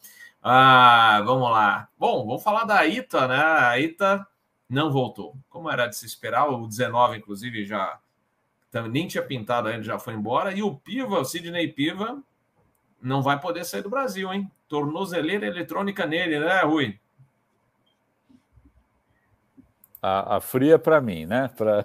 Ah, 0.43 1.23
vamos 1.25 1.51
lá. 1.51 1.89
Bom, 1.99 2.27
vamos 2.27 2.43
falar 2.43 2.65
da 2.65 2.85
Ita, 2.87 3.29
né? 3.29 3.37
A 3.37 3.79
Ita 3.79 4.27
não 4.69 4.91
voltou. 4.91 5.37
Como 5.49 5.71
era 5.71 5.87
de 5.87 5.97
se 5.97 6.07
esperar, 6.07 6.49
o 6.49 6.67
19, 6.67 7.19
inclusive, 7.19 7.65
já 7.65 7.99
nem 8.91 9.07
tinha 9.07 9.23
pintado 9.23 9.69
ainda, 9.69 9.83
já 9.83 9.99
foi 9.99 10.15
embora. 10.15 10.53
E 10.53 10.63
o 10.63 10.75
Piva, 10.77 11.21
o 11.21 11.25
Sidney 11.25 11.69
Piva, 11.69 12.23
não 13.01 13.23
vai 13.23 13.41
poder 13.41 13.65
sair 13.65 13.83
do 13.83 13.91
Brasil, 13.91 14.33
hein? 14.33 14.51
Tornozeleira 14.69 15.47
eletrônica 15.47 16.05
nele, 16.07 16.39
né, 16.39 16.61
Rui? 16.63 16.99
A, 20.03 20.37
a 20.37 20.41
fria 20.41 20.79
para 20.79 21.01
mim, 21.01 21.25
né? 21.25 21.51
Para 21.57 21.85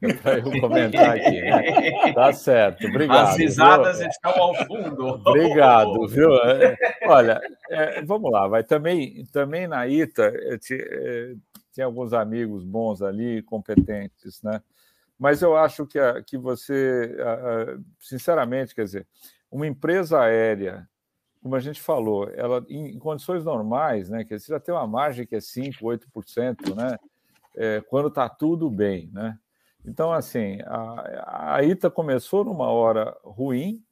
eu 0.38 0.60
comentar 0.60 1.16
aqui. 1.16 1.40
Né? 1.40 2.12
Tá 2.12 2.32
certo, 2.32 2.86
obrigado. 2.86 3.28
As 3.28 3.36
risadas 3.36 3.98
viu? 3.98 4.08
estão 4.08 4.30
ao 4.32 4.54
fundo. 4.66 5.06
Obrigado, 5.24 6.06
viu? 6.06 6.36
É, 6.36 6.76
olha, 7.06 7.40
é, 7.70 8.02
vamos 8.02 8.30
lá, 8.30 8.46
vai 8.46 8.62
também, 8.62 9.24
também 9.32 9.66
na 9.66 9.86
ITA, 9.86 10.32
te, 10.60 10.74
é, 10.74 11.34
tem 11.76 11.84
alguns 11.84 12.14
amigos 12.14 12.64
bons 12.64 13.02
ali, 13.02 13.42
competentes, 13.42 14.42
né? 14.42 14.62
Mas 15.18 15.42
eu 15.42 15.56
acho 15.56 15.86
que, 15.86 15.98
que 16.22 16.38
você, 16.38 17.14
sinceramente, 18.00 18.74
quer 18.74 18.84
dizer, 18.84 19.06
uma 19.50 19.66
empresa 19.66 20.20
aérea, 20.20 20.88
como 21.42 21.54
a 21.54 21.60
gente 21.60 21.80
falou, 21.80 22.30
ela 22.30 22.64
em, 22.68 22.96
em 22.96 22.98
condições 22.98 23.44
normais, 23.44 24.08
né? 24.08 24.24
Que 24.24 24.38
você 24.38 24.52
já 24.52 24.58
tem 24.58 24.74
uma 24.74 24.86
margem 24.86 25.26
que 25.26 25.36
é 25.36 25.38
5%, 25.38 25.80
8%, 25.82 26.74
né? 26.74 26.96
É, 27.54 27.82
quando 27.82 28.08
está 28.08 28.26
tudo 28.28 28.70
bem, 28.70 29.10
né? 29.12 29.38
Então, 29.84 30.12
assim, 30.12 30.58
a, 30.64 31.56
a 31.56 31.62
ITA 31.62 31.90
começou 31.90 32.44
numa 32.44 32.68
hora 32.68 33.16
ruim 33.22 33.82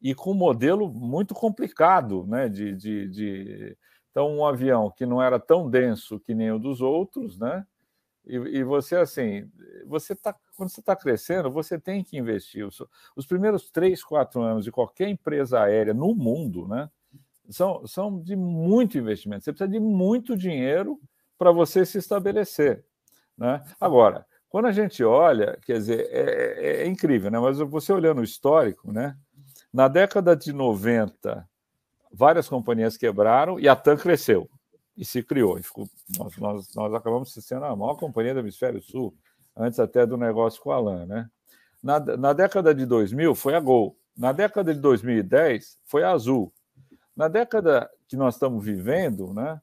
e 0.00 0.14
com 0.14 0.30
um 0.30 0.34
modelo 0.34 0.88
muito 0.88 1.34
complicado, 1.34 2.24
né? 2.26 2.48
de, 2.48 2.74
de, 2.74 3.08
de 3.08 3.76
então, 4.16 4.34
um 4.34 4.46
avião 4.46 4.90
que 4.90 5.04
não 5.04 5.22
era 5.22 5.38
tão 5.38 5.68
denso 5.68 6.18
que 6.18 6.34
nem 6.34 6.50
o 6.50 6.58
dos 6.58 6.80
outros, 6.80 7.38
né? 7.38 7.66
E, 8.26 8.34
e 8.36 8.64
você, 8.64 8.96
assim, 8.96 9.46
você 9.84 10.16
tá, 10.16 10.34
quando 10.56 10.70
você 10.70 10.80
está 10.80 10.96
crescendo, 10.96 11.50
você 11.50 11.78
tem 11.78 12.02
que 12.02 12.16
investir. 12.16 12.66
Os, 12.66 12.82
os, 13.14 13.26
primeiros 13.26 13.70
três, 13.70 14.02
quatro 14.02 14.40
anos 14.40 14.64
de 14.64 14.72
qualquer 14.72 15.10
empresa 15.10 15.60
aérea 15.60 15.92
no 15.92 16.14
mundo, 16.14 16.66
né? 16.66 16.88
São, 17.50 17.86
são 17.86 18.18
de 18.18 18.34
muito 18.34 18.96
investimento. 18.96 19.44
Você 19.44 19.52
precisa 19.52 19.70
de 19.70 19.78
muito 19.78 20.34
dinheiro 20.34 20.98
para 21.36 21.52
você 21.52 21.84
se 21.84 21.98
estabelecer. 21.98 22.86
Né? 23.36 23.62
Agora, 23.78 24.24
quando 24.48 24.64
a 24.64 24.72
gente 24.72 25.04
olha, 25.04 25.58
quer 25.60 25.74
dizer, 25.74 26.08
é, 26.10 26.80
é, 26.80 26.82
é 26.84 26.86
incrível, 26.86 27.30
né? 27.30 27.38
mas 27.38 27.58
você 27.58 27.92
olhando 27.92 28.22
o 28.22 28.24
histórico, 28.24 28.90
né? 28.90 29.14
na 29.70 29.88
década 29.88 30.34
de 30.34 30.54
90 30.54 31.46
várias 32.16 32.48
companhias 32.48 32.96
quebraram 32.96 33.60
e 33.60 33.68
a 33.68 33.76
TAM 33.76 33.96
cresceu 33.96 34.48
e 34.96 35.04
se 35.04 35.22
criou. 35.22 35.58
E 35.58 35.62
ficou, 35.62 35.88
nós, 36.18 36.36
nós, 36.38 36.74
nós 36.74 36.94
acabamos 36.94 37.32
sendo 37.32 37.64
a 37.64 37.76
maior 37.76 37.94
companhia 37.96 38.32
do 38.32 38.40
Hemisfério 38.40 38.80
Sul, 38.80 39.14
antes 39.54 39.78
até 39.78 40.06
do 40.06 40.16
negócio 40.16 40.60
com 40.62 40.72
a 40.72 40.80
LAN. 40.80 41.06
Né? 41.06 41.28
Na, 41.82 42.00
na 42.00 42.32
década 42.32 42.74
de 42.74 42.86
2000 42.86 43.34
foi 43.34 43.54
a 43.54 43.60
Gol. 43.60 43.96
Na 44.16 44.32
década 44.32 44.72
de 44.72 44.80
2010 44.80 45.78
foi 45.84 46.02
a 46.02 46.12
Azul. 46.12 46.52
Na 47.14 47.28
década 47.28 47.90
que 48.08 48.16
nós 48.16 48.34
estamos 48.34 48.64
vivendo, 48.64 49.34
né, 49.34 49.60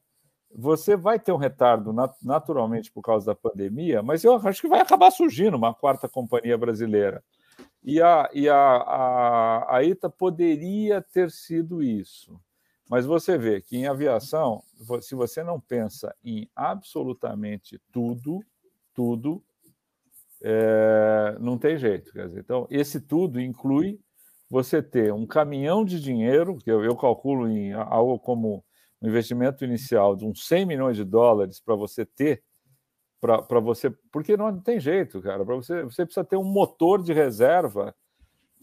você 0.54 0.96
vai 0.96 1.18
ter 1.18 1.32
um 1.32 1.36
retardo 1.36 1.92
naturalmente 2.22 2.92
por 2.92 3.02
causa 3.02 3.26
da 3.26 3.34
pandemia, 3.34 4.02
mas 4.02 4.22
eu 4.22 4.36
acho 4.36 4.60
que 4.60 4.68
vai 4.68 4.80
acabar 4.80 5.10
surgindo 5.10 5.56
uma 5.56 5.74
quarta 5.74 6.08
companhia 6.08 6.56
brasileira. 6.56 7.22
E 7.84 8.00
a, 8.00 8.30
e 8.32 8.48
a, 8.48 8.56
a, 8.56 9.76
a 9.76 9.84
ITA 9.84 10.08
poderia 10.08 11.02
ter 11.02 11.30
sido 11.30 11.82
isso. 11.82 12.40
Mas 12.88 13.04
você 13.04 13.36
vê 13.36 13.60
que 13.60 13.76
em 13.76 13.86
aviação, 13.86 14.62
se 15.02 15.14
você 15.14 15.42
não 15.42 15.60
pensa 15.60 16.14
em 16.24 16.48
absolutamente 16.56 17.78
tudo, 17.92 18.40
tudo, 18.94 19.42
é, 20.42 21.36
não 21.40 21.58
tem 21.58 21.76
jeito. 21.76 22.12
Dizer, 22.12 22.40
então, 22.40 22.66
esse 22.70 23.00
tudo 23.00 23.40
inclui 23.40 23.98
você 24.48 24.82
ter 24.82 25.12
um 25.12 25.26
caminhão 25.26 25.84
de 25.84 26.00
dinheiro, 26.00 26.56
que 26.56 26.70
eu, 26.70 26.84
eu 26.84 26.96
calculo 26.96 27.48
em 27.48 27.72
algo 27.72 28.18
como 28.18 28.64
um 29.00 29.08
investimento 29.08 29.64
inicial 29.64 30.16
de 30.16 30.24
uns 30.24 30.46
100 30.46 30.66
milhões 30.66 30.96
de 30.96 31.04
dólares 31.04 31.60
para 31.60 31.74
você 31.74 32.06
ter 32.06 32.42
para 33.46 33.60
você, 33.60 33.90
porque 34.12 34.36
não 34.36 34.60
tem 34.60 34.78
jeito, 34.78 35.22
cara. 35.22 35.44
Para 35.44 35.56
você, 35.56 35.82
você 35.82 36.04
precisa 36.04 36.24
ter 36.24 36.36
um 36.36 36.44
motor 36.44 37.02
de 37.02 37.12
reserva 37.12 37.94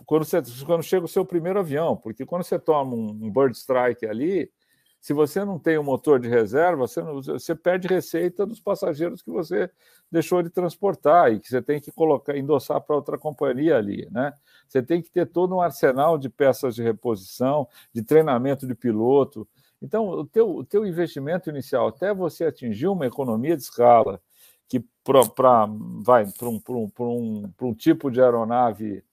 quando, 0.06 0.26
você, 0.26 0.42
quando 0.66 0.84
chega 0.84 1.06
o 1.06 1.10
seu 1.10 1.26
primeiro 1.26 1.60
avião, 1.60 1.96
porque 1.96 2.26
quando 2.26 2.44
você 2.44 2.60
toma 2.60 2.94
um, 2.94 3.10
um 3.10 3.32
bird 3.32 3.56
strike 3.58 4.06
ali, 4.06 4.52
se 5.00 5.14
você 5.14 5.44
não 5.44 5.58
tem 5.58 5.80
um 5.80 5.84
motor 5.84 6.20
de 6.20 6.30
reserva, 6.30 6.88
você, 6.88 7.02
não, 7.02 7.22
você 7.24 7.56
perde 7.56 7.88
receita 7.88 8.46
dos 8.46 8.60
passageiros 8.60 9.24
que 9.24 9.32
você 9.32 9.68
deixou 10.12 10.44
de 10.44 10.52
transportar 10.52 11.34
e 11.34 11.40
que 11.40 11.48
você 11.48 11.60
tem 11.60 11.82
que 11.82 11.92
colocar, 11.92 12.38
endossar 12.38 12.80
para 12.82 12.96
outra 12.96 13.18
companhia 13.18 13.78
ali, 13.78 14.08
né? 14.12 14.32
Você 14.68 14.84
tem 14.84 15.02
que 15.02 15.10
ter 15.10 15.26
todo 15.26 15.56
um 15.56 15.62
arsenal 15.62 16.20
de 16.20 16.30
peças 16.30 16.76
de 16.76 16.84
reposição, 16.84 17.68
de 17.92 18.04
treinamento 18.04 18.68
de 18.68 18.76
piloto. 18.76 19.48
Então, 19.82 20.08
o 20.08 20.26
teu, 20.26 20.56
o 20.58 20.64
teu 20.64 20.86
investimento 20.86 21.50
inicial, 21.50 21.88
até 21.88 22.14
você 22.14 22.46
atingir 22.46 22.88
uma 22.88 23.08
economia 23.08 23.58
de 23.58 23.64
escala, 23.64 24.22
que 24.72 24.80
para 25.04 25.66
vai 26.02 26.26
para 26.32 26.48
um, 26.48 26.62
um, 26.70 26.92
um, 26.98 27.54
um 27.62 27.74
tipo 27.74 28.10
de 28.10 28.22
aeronave 28.22 29.04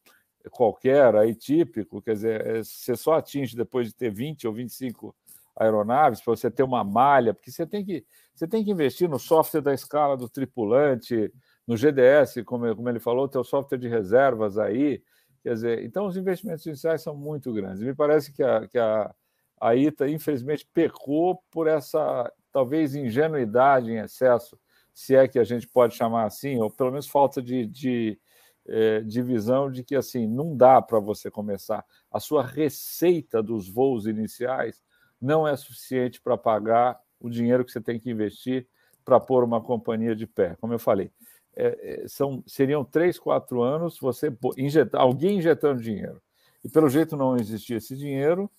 qualquer, 0.53 1.17
aí 1.17 1.35
típico, 1.35 2.01
quer 2.01 2.13
dizer, 2.13 2.47
é, 2.47 2.63
você 2.63 2.95
só 2.97 3.15
atinge 3.15 3.57
depois 3.57 3.89
de 3.89 3.95
ter 3.95 4.09
20 4.09 4.47
ou 4.47 4.53
25 4.53 5.13
aeronaves, 5.57 6.21
para 6.21 6.37
você 6.37 6.49
ter 6.49 6.63
uma 6.63 6.85
malha, 6.85 7.35
porque 7.35 7.51
você 7.51 7.67
tem 7.67 7.85
que, 7.85 8.07
você 8.33 8.47
tem 8.47 8.65
que 8.65 8.71
investir 8.71 9.09
no 9.09 9.19
software 9.19 9.61
da 9.61 9.75
escala 9.75 10.17
do 10.17 10.29
tripulante, 10.29 11.33
no 11.67 11.77
GDS, 11.77 12.45
como, 12.45 12.75
como 12.77 12.89
ele 12.89 13.01
falou, 13.01 13.29
o 13.35 13.45
software 13.45 13.79
de 13.79 13.89
reservas 13.89 14.59
aí. 14.59 15.03
Quer 15.43 15.55
dizer, 15.55 15.85
então 15.85 16.07
os 16.07 16.17
investimentos 16.17 16.65
iniciais 16.67 17.03
são 17.03 17.17
muito 17.17 17.53
grandes. 17.53 17.83
Me 17.83 17.95
parece 17.95 18.33
que 18.33 18.45
a, 18.45 18.69
que 18.69 18.79
a, 18.79 19.13
a 19.61 19.75
ITA, 19.75 20.09
infelizmente, 20.09 20.69
pecou 20.73 21.43
por 21.51 21.67
essa 21.67 22.33
talvez 22.53 22.95
ingenuidade 22.95 23.91
em 23.91 23.99
excesso, 23.99 24.57
se 24.99 25.15
é 25.15 25.29
que 25.29 25.39
a 25.39 25.45
gente 25.45 25.69
pode 25.69 25.95
chamar 25.95 26.25
assim, 26.25 26.59
ou 26.59 26.69
pelo 26.69 26.91
menos 26.91 27.07
falta 27.07 27.41
de, 27.41 27.65
de, 27.67 28.19
eh, 28.67 29.01
de 29.03 29.23
visão 29.23 29.71
de 29.71 29.85
que 29.85 29.95
assim 29.95 30.27
não 30.27 30.57
dá 30.57 30.83
para 30.83 30.99
você 30.99 31.31
começar. 31.31 31.85
A 32.11 32.19
sua 32.19 32.45
receita 32.45 33.41
dos 33.41 33.69
voos 33.69 34.09
iniciais 34.09 34.83
não 35.21 35.47
é 35.47 35.55
suficiente 35.57 36.21
para 36.21 36.37
pagar 36.37 36.99
o 37.21 37.31
dinheiro 37.31 37.65
que 37.65 37.71
você 37.71 37.81
tem 37.81 38.01
que 38.01 38.11
investir 38.11 38.67
para 39.05 39.21
pôr 39.21 39.45
uma 39.45 39.63
companhia 39.63 40.17
de 40.17 40.27
pé. 40.27 40.57
Como 40.61 40.73
eu 40.73 40.81
falei, 40.81 41.13
é, 41.55 42.05
são, 42.09 42.43
seriam 42.45 42.85
três, 42.85 43.21
quatro 43.21 43.63
anos 43.63 44.01
você 44.01 44.37
injetar, 44.57 45.01
alguém 45.01 45.39
injetando 45.39 45.81
dinheiro. 45.81 46.21
E 46.65 46.69
pelo 46.69 46.89
jeito 46.89 47.17
não 47.17 47.37
existia 47.37 47.77
esse 47.77 47.97
dinheiro, 47.97 48.51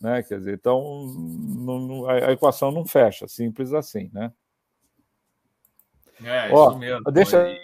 né? 0.00 0.22
Quer 0.22 0.38
dizer, 0.38 0.54
então 0.54 1.04
não, 1.06 1.78
não, 1.78 2.08
a, 2.08 2.28
a, 2.28 2.32
equação 2.32 2.72
não 2.72 2.86
fecha, 2.86 3.28
simples 3.28 3.74
assim, 3.74 4.10
né? 4.10 4.32
É, 6.24 6.50
ó, 6.52 6.70
isso 6.70 6.78
mesmo. 6.78 7.12
Deixa, 7.12 7.56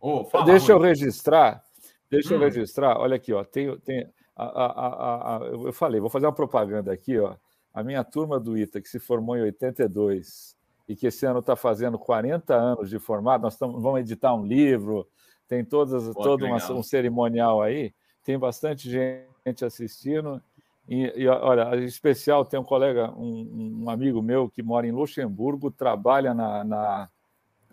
oh, 0.00 0.24
fala, 0.24 0.44
deixa 0.44 0.72
eu 0.72 0.78
registrar, 0.78 1.62
deixa 2.10 2.30
hum. 2.30 2.36
eu 2.36 2.40
registrar. 2.40 2.98
Olha 2.98 3.16
aqui, 3.16 3.32
ó, 3.32 3.44
tem, 3.44 3.76
tem 3.78 4.08
a, 4.36 4.44
a, 4.44 5.36
a, 5.36 5.44
eu 5.46 5.72
falei, 5.72 6.00
vou 6.00 6.10
fazer 6.10 6.26
uma 6.26 6.32
propaganda 6.32 6.92
aqui, 6.92 7.18
ó. 7.18 7.36
A 7.72 7.84
minha 7.84 8.02
turma 8.02 8.40
do 8.40 8.58
ITA, 8.58 8.80
que 8.80 8.88
se 8.88 8.98
formou 8.98 9.36
em 9.36 9.42
82 9.42 10.56
e 10.88 10.96
que 10.96 11.06
esse 11.06 11.24
ano 11.24 11.38
está 11.38 11.54
fazendo 11.54 11.98
40 11.98 12.54
anos 12.54 12.90
de 12.90 12.98
formado, 12.98 13.42
nós 13.42 13.56
tamo, 13.56 13.78
vamos 13.80 14.00
editar 14.00 14.34
um 14.34 14.44
livro, 14.44 15.06
tem 15.46 15.64
todas, 15.64 16.12
Pô, 16.14 16.22
todo 16.22 16.46
uma, 16.46 16.72
um 16.72 16.82
cerimonial 16.82 17.62
aí, 17.62 17.94
tem 18.24 18.38
bastante 18.38 18.90
gente 18.90 19.64
assistindo. 19.64 20.42
E, 20.88 21.22
e, 21.22 21.28
olha, 21.28 21.76
em 21.76 21.84
especial 21.84 22.44
tem 22.44 22.58
um 22.58 22.64
colega, 22.64 23.12
um, 23.12 23.82
um, 23.84 23.90
amigo 23.90 24.20
meu 24.20 24.48
que 24.48 24.62
mora 24.62 24.86
em 24.86 24.90
Luxemburgo, 24.90 25.70
trabalha 25.70 26.34
na, 26.34 26.64
na, 26.64 27.10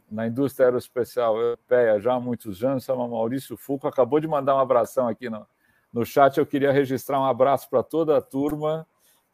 na 0.10 0.28
indústria 0.28 0.68
aeroespacial 0.68 1.38
europeia 1.38 2.00
já 2.00 2.14
há 2.14 2.20
muitos 2.20 2.64
anos, 2.64 2.84
chama 2.84 3.08
Maurício 3.08 3.58
Fuco, 3.58 3.88
acabou 3.88 4.20
de 4.20 4.28
mandar 4.28 4.56
um 4.56 4.60
abração 4.60 5.08
aqui 5.08 5.30
no, 5.30 5.46
no 5.92 6.06
chat. 6.06 6.38
Eu 6.38 6.46
queria 6.46 6.72
registrar 6.72 7.20
um 7.20 7.26
abraço 7.26 7.70
para 7.70 7.84
toda 7.84 8.18
a 8.18 8.22
turma 8.22 8.88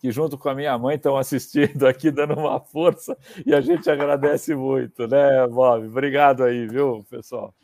que 0.03 0.11
junto 0.11 0.37
com 0.37 0.49
a 0.49 0.53
minha 0.53 0.77
mãe 0.77 0.97
estão 0.97 1.15
assistindo 1.15 1.87
aqui, 1.87 2.11
dando 2.11 2.33
uma 2.33 2.59
força, 2.59 3.17
e 3.45 3.55
a 3.55 3.61
gente 3.61 3.89
agradece 3.89 4.53
muito, 4.53 5.07
né, 5.07 5.47
Bob? 5.47 5.87
Obrigado 5.87 6.43
aí, 6.43 6.67
viu, 6.67 7.05
pessoal? 7.09 7.55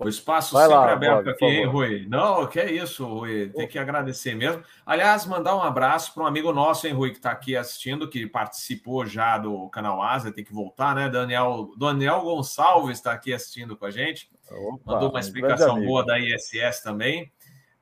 O 0.00 0.08
espaço 0.08 0.54
Vai 0.54 0.62
sempre 0.62 0.78
lá, 0.78 0.92
aberto 0.92 1.24
Bob, 1.24 1.30
aqui, 1.30 1.44
hein, 1.44 1.66
Rui? 1.66 2.06
Não, 2.08 2.46
que 2.46 2.58
é 2.58 2.72
isso, 2.72 3.06
Rui. 3.06 3.50
Tem 3.54 3.68
que 3.68 3.78
agradecer 3.78 4.34
mesmo. 4.34 4.62
Aliás, 4.86 5.26
mandar 5.26 5.54
um 5.54 5.62
abraço 5.62 6.14
para 6.14 6.22
um 6.22 6.26
amigo 6.26 6.52
nosso, 6.52 6.86
hein, 6.86 6.94
Rui, 6.94 7.10
que 7.10 7.18
está 7.18 7.30
aqui 7.30 7.54
assistindo, 7.54 8.08
que 8.08 8.26
participou 8.26 9.04
já 9.04 9.36
do 9.36 9.68
canal 9.68 10.02
Asa, 10.02 10.32
tem 10.32 10.42
que 10.42 10.54
voltar, 10.54 10.94
né? 10.94 11.08
Daniel, 11.10 11.70
Daniel 11.76 12.22
Gonçalves 12.22 12.96
está 12.96 13.12
aqui 13.12 13.32
assistindo 13.32 13.76
com 13.76 13.84
a 13.84 13.90
gente. 13.90 14.30
Opa, 14.50 14.94
Mandou 14.94 15.10
uma 15.10 15.20
explicação 15.20 15.76
um 15.76 15.84
boa 15.84 16.04
da 16.04 16.18
ISS 16.18 16.80
também. 16.82 17.30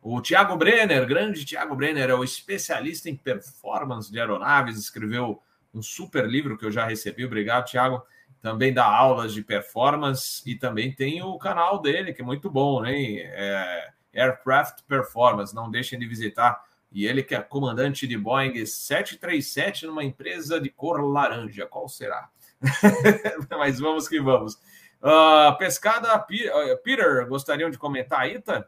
O 0.02 0.20
Tiago 0.20 0.56
Brenner, 0.56 1.06
grande 1.06 1.44
Tiago 1.44 1.76
Brenner, 1.76 2.10
é 2.10 2.14
o 2.14 2.24
especialista 2.24 3.08
em 3.08 3.16
performance 3.16 4.10
de 4.10 4.18
aeronaves, 4.18 4.76
escreveu 4.76 5.40
um 5.72 5.82
super 5.82 6.26
livro 6.26 6.58
que 6.58 6.64
eu 6.64 6.72
já 6.72 6.84
recebi. 6.84 7.24
Obrigado, 7.24 7.66
Tiago. 7.66 8.02
Também 8.40 8.72
dá 8.72 8.84
aulas 8.84 9.34
de 9.34 9.42
performance 9.42 10.42
e 10.46 10.54
também 10.54 10.92
tem 10.92 11.22
o 11.22 11.36
canal 11.38 11.80
dele, 11.80 12.12
que 12.12 12.22
é 12.22 12.24
muito 12.24 12.50
bom, 12.50 12.80
né? 12.80 12.94
É 12.94 13.90
Aircraft 14.14 14.82
Performance. 14.86 15.54
Não 15.54 15.70
deixem 15.70 15.98
de 15.98 16.06
visitar. 16.06 16.62
E 16.90 17.06
ele 17.06 17.22
que 17.22 17.34
é 17.34 17.40
comandante 17.40 18.06
de 18.06 18.16
Boeing 18.16 18.64
737 18.64 19.86
numa 19.86 20.04
empresa 20.04 20.60
de 20.60 20.70
cor 20.70 21.02
laranja. 21.02 21.66
Qual 21.66 21.88
será? 21.88 22.28
Mas 23.50 23.78
vamos 23.78 24.08
que 24.08 24.20
vamos. 24.20 24.54
Uh, 25.00 25.56
pescada, 25.58 26.18
Peter, 26.18 27.26
gostariam 27.28 27.70
de 27.70 27.78
comentar 27.78 28.20
aí, 28.20 28.40
tá? 28.40 28.64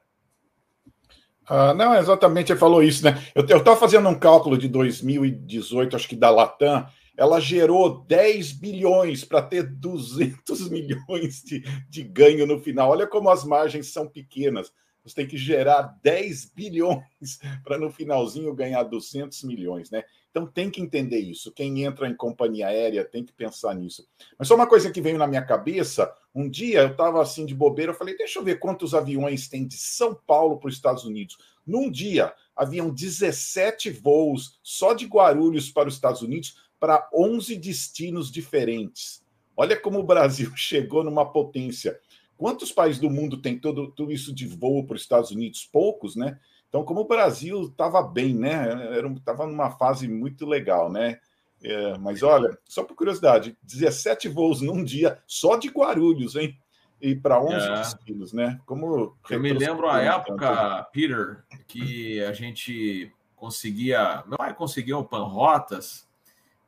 Ah, 1.52 1.74
não, 1.74 1.92
exatamente, 1.96 2.52
ele 2.52 2.60
falou 2.60 2.80
isso, 2.80 3.04
né? 3.04 3.20
Eu 3.34 3.42
estava 3.42 3.74
fazendo 3.74 4.08
um 4.08 4.16
cálculo 4.16 4.56
de 4.56 4.68
2018, 4.68 5.96
acho 5.96 6.08
que 6.08 6.14
da 6.14 6.30
Latam, 6.30 6.86
ela 7.20 7.38
gerou 7.38 8.02
10 8.04 8.52
bilhões 8.52 9.26
para 9.26 9.42
ter 9.42 9.62
200 9.62 10.70
milhões 10.72 11.42
de, 11.42 11.60
de 11.86 12.02
ganho 12.02 12.46
no 12.46 12.58
final. 12.58 12.88
Olha 12.88 13.06
como 13.06 13.28
as 13.28 13.44
margens 13.44 13.88
são 13.92 14.08
pequenas. 14.08 14.72
Você 15.04 15.16
tem 15.16 15.26
que 15.26 15.36
gerar 15.36 15.98
10 16.02 16.46
bilhões 16.46 17.38
para 17.62 17.76
no 17.76 17.90
finalzinho 17.90 18.54
ganhar 18.54 18.84
200 18.84 19.44
milhões, 19.44 19.90
né? 19.90 20.02
Então 20.30 20.46
tem 20.46 20.70
que 20.70 20.80
entender 20.80 21.18
isso. 21.18 21.52
Quem 21.52 21.84
entra 21.84 22.08
em 22.08 22.16
companhia 22.16 22.68
aérea 22.68 23.04
tem 23.04 23.22
que 23.22 23.34
pensar 23.34 23.74
nisso. 23.74 24.08
Mas 24.38 24.48
só 24.48 24.54
uma 24.54 24.66
coisa 24.66 24.90
que 24.90 25.02
veio 25.02 25.18
na 25.18 25.26
minha 25.26 25.44
cabeça: 25.44 26.10
um 26.34 26.48
dia 26.48 26.80
eu 26.80 26.92
estava 26.92 27.20
assim 27.20 27.44
de 27.44 27.54
bobeira, 27.54 27.92
eu 27.92 27.96
falei, 27.96 28.16
deixa 28.16 28.38
eu 28.38 28.42
ver 28.42 28.58
quantos 28.58 28.94
aviões 28.94 29.46
tem 29.46 29.66
de 29.66 29.76
São 29.76 30.14
Paulo 30.14 30.58
para 30.58 30.68
os 30.68 30.74
Estados 30.74 31.04
Unidos. 31.04 31.36
Num 31.66 31.90
dia, 31.90 32.32
haviam 32.56 32.88
17 32.88 33.90
voos 33.90 34.58
só 34.62 34.94
de 34.94 35.04
Guarulhos 35.04 35.70
para 35.70 35.88
os 35.88 35.94
Estados 35.94 36.22
Unidos 36.22 36.69
para 36.80 37.08
11 37.14 37.54
destinos 37.56 38.32
diferentes. 38.32 39.22
Olha 39.54 39.78
como 39.78 40.00
o 40.00 40.06
Brasil 40.06 40.50
chegou 40.56 41.04
numa 41.04 41.30
potência. 41.30 42.00
Quantos 42.36 42.72
países 42.72 42.98
do 42.98 43.10
mundo 43.10 43.36
tem 43.36 43.58
todo, 43.58 43.92
tudo 43.92 44.10
isso 44.10 44.34
de 44.34 44.46
voo 44.46 44.86
para 44.86 44.96
os 44.96 45.02
Estados 45.02 45.30
Unidos? 45.30 45.68
Poucos, 45.70 46.16
né? 46.16 46.40
Então, 46.70 46.82
como 46.84 47.00
o 47.00 47.06
Brasil 47.06 47.64
estava 47.64 48.02
bem, 48.02 48.34
né? 48.34 48.68
Estava 49.16 49.46
numa 49.46 49.70
fase 49.72 50.08
muito 50.08 50.46
legal, 50.46 50.90
né? 50.90 51.18
É, 51.62 51.98
mas 51.98 52.22
olha, 52.22 52.56
só 52.66 52.82
por 52.82 52.94
curiosidade, 52.94 53.54
17 53.62 54.28
voos 54.28 54.62
num 54.62 54.82
dia, 54.82 55.18
só 55.26 55.56
de 55.56 55.68
Guarulhos, 55.68 56.34
hein? 56.34 56.56
E 57.02 57.14
para 57.14 57.42
11 57.42 57.54
é. 57.54 57.76
destinos, 57.76 58.32
né? 58.32 58.58
Como 58.64 59.14
Eu 59.28 59.40
me 59.40 59.52
lembro 59.52 59.88
a 59.88 60.00
época, 60.00 60.88
Peter, 60.92 61.44
que 61.66 62.22
a 62.22 62.32
gente 62.32 63.12
conseguia. 63.36 64.22
Meu 64.26 64.38
pai 64.38 64.54
conseguiu 64.54 64.98
o 64.98 65.04
Panrotas 65.04 66.08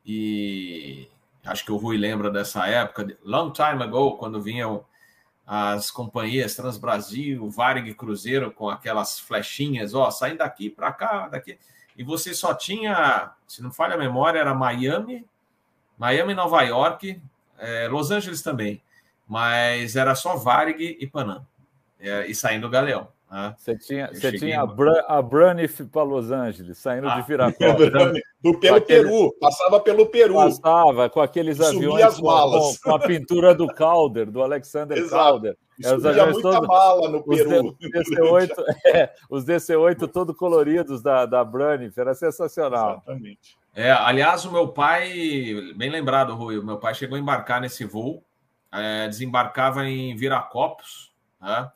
e 0.04 1.08
acho 1.44 1.64
que 1.64 1.72
o 1.72 1.76
Rui 1.76 1.96
lembra 1.96 2.30
dessa 2.30 2.66
época, 2.66 3.16
long 3.24 3.50
time 3.52 3.82
ago, 3.82 4.16
quando 4.16 4.40
vinham 4.40 4.84
as 5.46 5.90
companhias 5.90 6.54
Transbrasil, 6.54 7.48
Varig 7.50 7.94
Cruzeiro 7.94 8.52
com 8.52 8.68
aquelas 8.68 9.18
flechinhas, 9.18 9.94
ó, 9.94 10.10
saindo 10.10 10.38
daqui 10.38 10.70
para 10.70 10.92
cá, 10.92 11.28
daqui. 11.28 11.58
E 11.96 12.02
você 12.02 12.32
só 12.34 12.54
tinha, 12.54 13.32
se 13.46 13.62
não 13.62 13.70
falha 13.70 13.94
a 13.94 13.98
memória, 13.98 14.38
era 14.38 14.54
Miami, 14.54 15.26
Miami, 15.98 16.34
Nova 16.34 16.62
York, 16.62 17.20
é, 17.58 17.86
Los 17.88 18.10
Angeles 18.10 18.42
também, 18.42 18.82
mas 19.26 19.94
era 19.96 20.14
só 20.14 20.36
Varig 20.36 20.96
e 20.98 21.06
Panam, 21.06 21.46
é, 22.00 22.26
e 22.26 22.34
saindo 22.34 22.66
o 22.66 22.70
Galeão. 22.70 23.08
Você 23.56 23.78
tinha, 23.78 24.08
você 24.12 24.38
tinha 24.38 24.60
a, 24.60 24.66
Br 24.66 24.90
a 25.08 25.22
Brunif 25.22 25.82
para 25.86 26.02
Los 26.02 26.30
Angeles, 26.30 26.76
saindo 26.76 27.08
ah, 27.08 27.18
de 27.18 27.26
Viracopos. 27.26 27.90
Do, 28.42 28.58
pelo 28.58 28.76
aquele... 28.76 29.04
Peru, 29.04 29.34
passava 29.40 29.80
pelo 29.80 30.06
Peru. 30.06 30.34
Passava 30.34 31.08
com 31.08 31.20
aqueles 31.20 31.60
aviões 31.60 32.18
com, 32.18 32.26
com, 32.26 32.74
com, 32.82 32.94
a 32.94 32.98
pintura 32.98 33.54
do 33.54 33.68
Calder, 33.68 34.30
do 34.30 34.42
Alexander 34.42 34.98
Exato. 34.98 35.14
Calder. 35.14 35.56
É, 35.82 35.94
os 35.94 36.04
aviões 36.04 36.32
muita 36.32 36.50
todos, 36.50 36.68
mala 36.68 37.08
no 37.08 37.24
Peru. 37.24 37.68
Os, 37.68 37.90
DC-8, 37.90 38.64
é, 38.86 39.14
os 39.30 39.44
DC-8 39.44 40.08
todo 40.08 40.34
coloridos 40.34 41.00
da, 41.00 41.24
da 41.24 41.42
Brunif, 41.42 41.96
era 41.96 42.14
sensacional. 42.14 43.02
Exatamente. 43.06 43.56
É, 43.74 43.90
aliás, 43.90 44.44
o 44.44 44.52
meu 44.52 44.68
pai, 44.68 45.54
bem 45.76 45.88
lembrado, 45.88 46.34
Rui, 46.34 46.58
o 46.58 46.64
meu 46.64 46.78
pai 46.78 46.94
chegou 46.94 47.16
a 47.16 47.20
embarcar 47.20 47.60
nesse 47.60 47.84
voo, 47.84 48.22
é, 48.70 49.08
desembarcava 49.08 49.86
em 49.86 50.14
Viracopos, 50.14 51.12
né? 51.40 51.70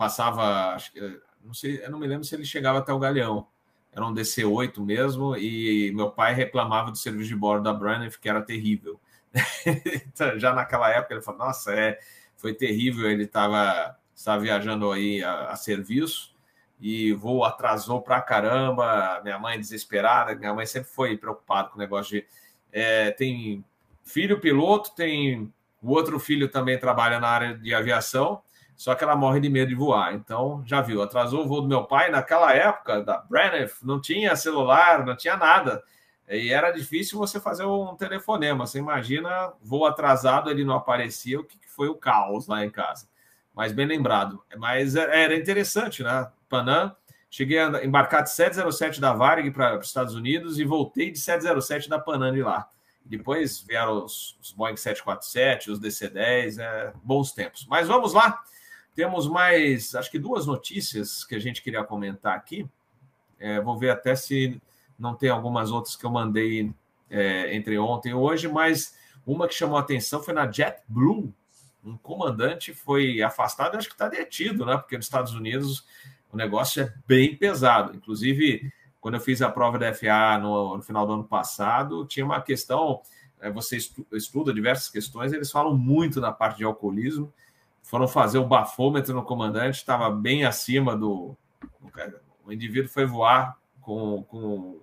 Passava, 0.00 0.78
que, 0.94 1.20
não 1.44 1.52
sei, 1.52 1.84
eu 1.84 1.90
não 1.90 1.98
me 1.98 2.06
lembro 2.06 2.24
se 2.24 2.34
ele 2.34 2.46
chegava 2.46 2.78
até 2.78 2.90
o 2.90 2.98
Galeão. 2.98 3.46
Era 3.92 4.06
um 4.06 4.14
DC-8 4.14 4.82
mesmo, 4.82 5.36
e 5.36 5.92
meu 5.92 6.10
pai 6.10 6.32
reclamava 6.32 6.90
do 6.90 6.96
serviço 6.96 7.28
de 7.28 7.36
bordo 7.36 7.64
da 7.64 7.72
Braniff, 7.74 8.18
que 8.18 8.28
era 8.28 8.40
terrível. 8.40 8.98
Então, 10.06 10.38
já 10.38 10.54
naquela 10.54 10.88
época 10.90 11.14
ele 11.14 11.22
falou: 11.22 11.40
Nossa, 11.40 11.74
é, 11.74 11.98
foi 12.36 12.54
terrível. 12.54 13.10
Ele 13.10 13.24
estava 13.24 13.94
estava 14.14 14.42
viajando 14.42 14.90
aí 14.90 15.22
a, 15.22 15.50
a, 15.50 15.56
serviço 15.56 16.34
e 16.80 17.12
voo 17.12 17.44
atrasou 17.44 18.00
pra 18.00 18.22
caramba. 18.22 19.20
Minha 19.22 19.38
mãe 19.38 19.58
desesperada, 19.58 20.34
minha 20.34 20.54
mãe 20.54 20.66
sempre 20.66 20.88
foi 20.90 21.16
preocupada 21.16 21.68
com 21.68 21.76
o 21.76 21.78
negócio 21.78 22.20
de. 22.20 22.26
É, 22.72 23.10
tem 23.10 23.64
filho 24.02 24.40
piloto, 24.40 24.94
tem 24.94 25.52
o 25.82 25.90
outro 25.90 26.18
filho 26.18 26.48
também 26.48 26.78
trabalha 26.78 27.20
na 27.20 27.28
área 27.28 27.58
de 27.58 27.74
aviação 27.74 28.42
só 28.80 28.94
que 28.94 29.04
ela 29.04 29.14
morre 29.14 29.40
de 29.40 29.50
medo 29.50 29.68
de 29.68 29.74
voar. 29.74 30.14
Então, 30.14 30.62
já 30.64 30.80
viu, 30.80 31.02
atrasou 31.02 31.44
o 31.44 31.46
voo 31.46 31.60
do 31.60 31.68
meu 31.68 31.84
pai. 31.84 32.10
Naquela 32.10 32.54
época 32.54 33.02
da 33.02 33.18
Braniff, 33.18 33.84
não 33.84 34.00
tinha 34.00 34.34
celular, 34.34 35.04
não 35.04 35.14
tinha 35.14 35.36
nada. 35.36 35.84
e 36.26 36.50
era 36.50 36.70
difícil 36.70 37.18
você 37.18 37.38
fazer 37.38 37.66
um 37.66 37.94
telefonema. 37.94 38.66
Você 38.66 38.78
imagina, 38.78 39.52
voo 39.60 39.84
atrasado, 39.84 40.48
ele 40.48 40.64
não 40.64 40.74
aparecia, 40.74 41.38
o 41.38 41.44
que 41.44 41.58
foi 41.68 41.88
o 41.88 41.94
caos 41.94 42.46
lá 42.46 42.64
em 42.64 42.70
casa. 42.70 43.06
Mas 43.54 43.70
bem 43.70 43.84
lembrado. 43.84 44.42
Mas 44.56 44.96
é, 44.96 45.24
era 45.24 45.36
interessante, 45.36 46.02
né? 46.02 46.30
Panam, 46.48 46.96
cheguei 47.28 47.58
a 47.58 47.84
embarcar 47.84 48.22
de 48.22 48.30
707 48.30 48.98
da 48.98 49.12
Varig 49.12 49.50
para 49.50 49.78
os 49.78 49.88
Estados 49.88 50.14
Unidos 50.14 50.58
e 50.58 50.64
voltei 50.64 51.10
de 51.10 51.18
707 51.18 51.86
da 51.86 51.98
Panam 51.98 52.32
de 52.32 52.42
lá. 52.42 52.66
Depois 53.04 53.60
vieram 53.60 54.06
os, 54.06 54.38
os 54.40 54.52
Boeing 54.52 54.78
747, 54.78 55.70
os 55.70 55.78
DC-10, 55.78 56.58
é, 56.58 56.94
bons 57.04 57.32
tempos. 57.32 57.66
Mas 57.68 57.86
vamos 57.86 58.14
lá. 58.14 58.42
Temos 59.00 59.26
mais, 59.26 59.94
acho 59.94 60.10
que 60.10 60.18
duas 60.18 60.44
notícias 60.44 61.24
que 61.24 61.34
a 61.34 61.38
gente 61.38 61.62
queria 61.62 61.82
comentar 61.82 62.36
aqui. 62.36 62.68
É, 63.38 63.58
vou 63.58 63.78
ver 63.78 63.88
até 63.88 64.14
se 64.14 64.60
não 64.98 65.14
tem 65.14 65.30
algumas 65.30 65.70
outras 65.70 65.96
que 65.96 66.04
eu 66.04 66.10
mandei 66.10 66.70
é, 67.08 67.56
entre 67.56 67.78
ontem 67.78 68.10
e 68.10 68.14
hoje, 68.14 68.46
mas 68.46 68.94
uma 69.26 69.48
que 69.48 69.54
chamou 69.54 69.78
a 69.78 69.80
atenção 69.80 70.22
foi 70.22 70.34
na 70.34 70.46
JetBlue. 70.46 71.32
Um 71.82 71.96
comandante 71.96 72.74
foi 72.74 73.22
afastado, 73.22 73.78
acho 73.78 73.88
que 73.88 73.94
está 73.94 74.06
detido, 74.06 74.66
né? 74.66 74.76
Porque 74.76 74.98
nos 74.98 75.06
Estados 75.06 75.32
Unidos 75.32 75.86
o 76.30 76.36
negócio 76.36 76.82
é 76.82 76.92
bem 77.06 77.34
pesado. 77.34 77.96
Inclusive, 77.96 78.70
quando 79.00 79.14
eu 79.14 79.20
fiz 79.22 79.40
a 79.40 79.48
prova 79.48 79.78
da 79.78 79.94
FAA 79.94 80.40
no, 80.40 80.76
no 80.76 80.82
final 80.82 81.06
do 81.06 81.14
ano 81.14 81.24
passado, 81.24 82.04
tinha 82.04 82.26
uma 82.26 82.42
questão. 82.42 83.00
É, 83.40 83.50
você 83.50 83.78
estuda 84.12 84.52
diversas 84.52 84.90
questões, 84.90 85.32
eles 85.32 85.50
falam 85.50 85.74
muito 85.74 86.20
na 86.20 86.30
parte 86.30 86.58
de 86.58 86.64
alcoolismo. 86.64 87.32
Foram 87.90 88.06
fazer 88.06 88.38
o 88.38 88.46
bafômetro 88.46 89.12
no 89.12 89.24
comandante, 89.24 89.74
estava 89.74 90.08
bem 90.12 90.44
acima 90.44 90.96
do. 90.96 91.36
O 92.46 92.52
indivíduo 92.52 92.88
foi 92.88 93.04
voar 93.04 93.58
com, 93.80 94.22
com 94.28 94.78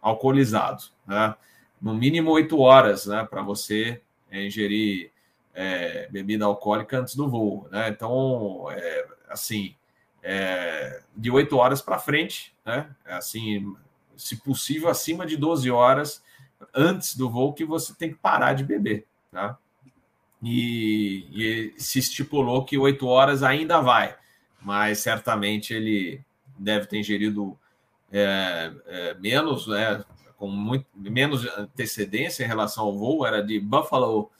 alcoolizado, 0.00 0.84
né? 1.04 1.34
No 1.80 1.92
mínimo 1.92 2.30
oito 2.30 2.60
horas, 2.60 3.06
né? 3.06 3.26
Para 3.28 3.42
você 3.42 4.00
é, 4.30 4.46
ingerir 4.46 5.10
é, 5.52 6.08
bebida 6.08 6.44
alcoólica 6.44 7.00
antes 7.00 7.16
do 7.16 7.28
voo, 7.28 7.66
né? 7.68 7.88
Então, 7.88 8.70
é, 8.70 9.08
assim, 9.28 9.74
é, 10.22 11.02
de 11.16 11.32
oito 11.32 11.56
horas 11.56 11.82
para 11.82 11.98
frente, 11.98 12.54
né? 12.64 12.94
Assim, 13.06 13.76
se 14.16 14.36
possível, 14.36 14.88
acima 14.88 15.26
de 15.26 15.36
12 15.36 15.68
horas 15.68 16.22
antes 16.72 17.16
do 17.16 17.28
voo 17.28 17.54
que 17.54 17.64
você 17.64 17.92
tem 17.92 18.10
que 18.10 18.18
parar 18.18 18.52
de 18.52 18.62
beber, 18.62 19.04
tá? 19.32 19.58
E, 20.42 21.26
e 21.32 21.74
se 21.80 22.00
estipulou 22.00 22.64
que 22.64 22.76
oito 22.76 23.06
horas 23.06 23.42
ainda 23.42 23.80
vai, 23.80 24.16
mas 24.60 24.98
certamente 24.98 25.72
ele 25.72 26.20
deve 26.58 26.86
ter 26.86 26.98
ingerido 26.98 27.56
é, 28.10 28.72
é, 28.86 29.14
menos, 29.14 29.66
né, 29.68 30.04
com 30.36 30.48
muito, 30.48 30.86
menos 30.96 31.46
antecedência 31.56 32.44
em 32.44 32.48
relação 32.48 32.84
ao 32.84 32.98
voo, 32.98 33.24
era 33.24 33.40
de 33.40 33.60
Buffalo 33.60 34.30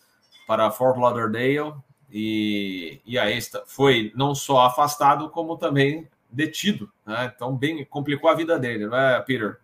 para 0.47 0.70
Fort 0.70 0.99
Lauderdale, 0.99 1.73
e, 2.11 3.01
e 3.07 3.19
aí 3.19 3.39
foi 3.66 4.12
não 4.15 4.35
só 4.35 4.66
afastado, 4.66 5.31
como 5.31 5.57
também 5.57 6.09
detido. 6.31 6.91
Né? 7.07 7.33
Então, 7.35 7.57
bem, 7.57 7.85
complicou 7.85 8.29
a 8.29 8.35
vida 8.35 8.59
dele, 8.59 8.87
não 8.87 8.97
é, 8.97 9.20
Peter? 9.23 9.61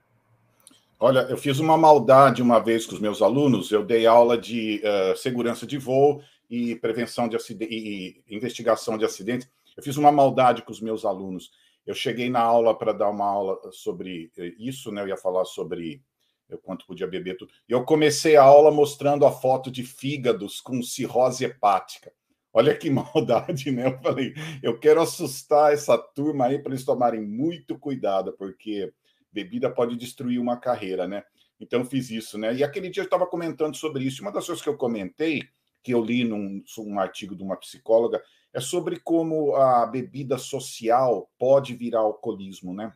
Olha, 1.00 1.20
eu 1.30 1.36
fiz 1.36 1.60
uma 1.60 1.78
maldade 1.78 2.42
uma 2.42 2.58
vez 2.58 2.84
com 2.84 2.94
os 2.94 3.00
meus 3.00 3.22
alunos, 3.22 3.70
eu 3.70 3.84
dei 3.84 4.04
aula 4.04 4.36
de 4.36 4.82
uh, 4.82 5.16
segurança 5.16 5.64
de 5.64 5.78
voo 5.78 6.20
e 6.50 6.74
prevenção 6.74 7.28
de 7.28 7.36
acidentes 7.36 7.76
e 7.76 8.24
investigação 8.28 8.98
de 8.98 9.04
acidentes. 9.04 9.48
Eu 9.76 9.82
fiz 9.82 9.96
uma 9.96 10.10
maldade 10.10 10.62
com 10.62 10.72
os 10.72 10.80
meus 10.80 11.04
alunos. 11.04 11.52
Eu 11.86 11.94
cheguei 11.94 12.28
na 12.28 12.40
aula 12.40 12.76
para 12.76 12.92
dar 12.92 13.10
uma 13.10 13.26
aula 13.26 13.60
sobre 13.70 14.32
eh, 14.36 14.52
isso, 14.58 14.90
né? 14.90 15.02
Eu 15.02 15.08
ia 15.08 15.16
falar 15.16 15.44
sobre 15.44 16.02
eu 16.48 16.58
quanto 16.58 16.84
podia 16.84 17.06
beber 17.06 17.36
tudo. 17.36 17.52
E 17.68 17.72
eu 17.72 17.84
comecei 17.84 18.36
a 18.36 18.42
aula 18.42 18.72
mostrando 18.72 19.24
a 19.24 19.30
foto 19.30 19.70
de 19.70 19.84
fígados 19.84 20.60
com 20.60 20.82
cirrose 20.82 21.44
hepática. 21.44 22.12
Olha 22.52 22.76
que 22.76 22.90
maldade, 22.90 23.70
né? 23.70 23.86
Eu 23.86 23.98
falei, 24.00 24.34
eu 24.62 24.78
quero 24.80 25.00
assustar 25.00 25.72
essa 25.72 25.96
turma 25.96 26.46
aí 26.46 26.58
para 26.58 26.72
eles 26.72 26.84
tomarem 26.84 27.20
muito 27.20 27.78
cuidado, 27.78 28.32
porque 28.36 28.92
bebida 29.38 29.70
pode 29.70 29.96
destruir 29.96 30.40
uma 30.40 30.56
carreira, 30.56 31.06
né? 31.06 31.22
Então 31.60 31.84
fiz 31.84 32.10
isso, 32.10 32.36
né? 32.36 32.54
E 32.54 32.64
aquele 32.64 32.90
dia 32.90 33.02
eu 33.02 33.04
estava 33.06 33.26
comentando 33.26 33.76
sobre 33.76 34.04
isso. 34.04 34.22
Uma 34.22 34.32
das 34.32 34.46
coisas 34.46 34.62
que 34.62 34.68
eu 34.68 34.76
comentei, 34.76 35.42
que 35.82 35.94
eu 35.94 36.02
li 36.02 36.24
num 36.24 36.62
um 36.78 36.98
artigo 36.98 37.36
de 37.36 37.42
uma 37.42 37.56
psicóloga, 37.56 38.22
é 38.52 38.60
sobre 38.60 38.98
como 38.98 39.54
a 39.54 39.86
bebida 39.86 40.38
social 40.38 41.30
pode 41.38 41.74
virar 41.74 42.00
alcoolismo, 42.00 42.74
né? 42.74 42.92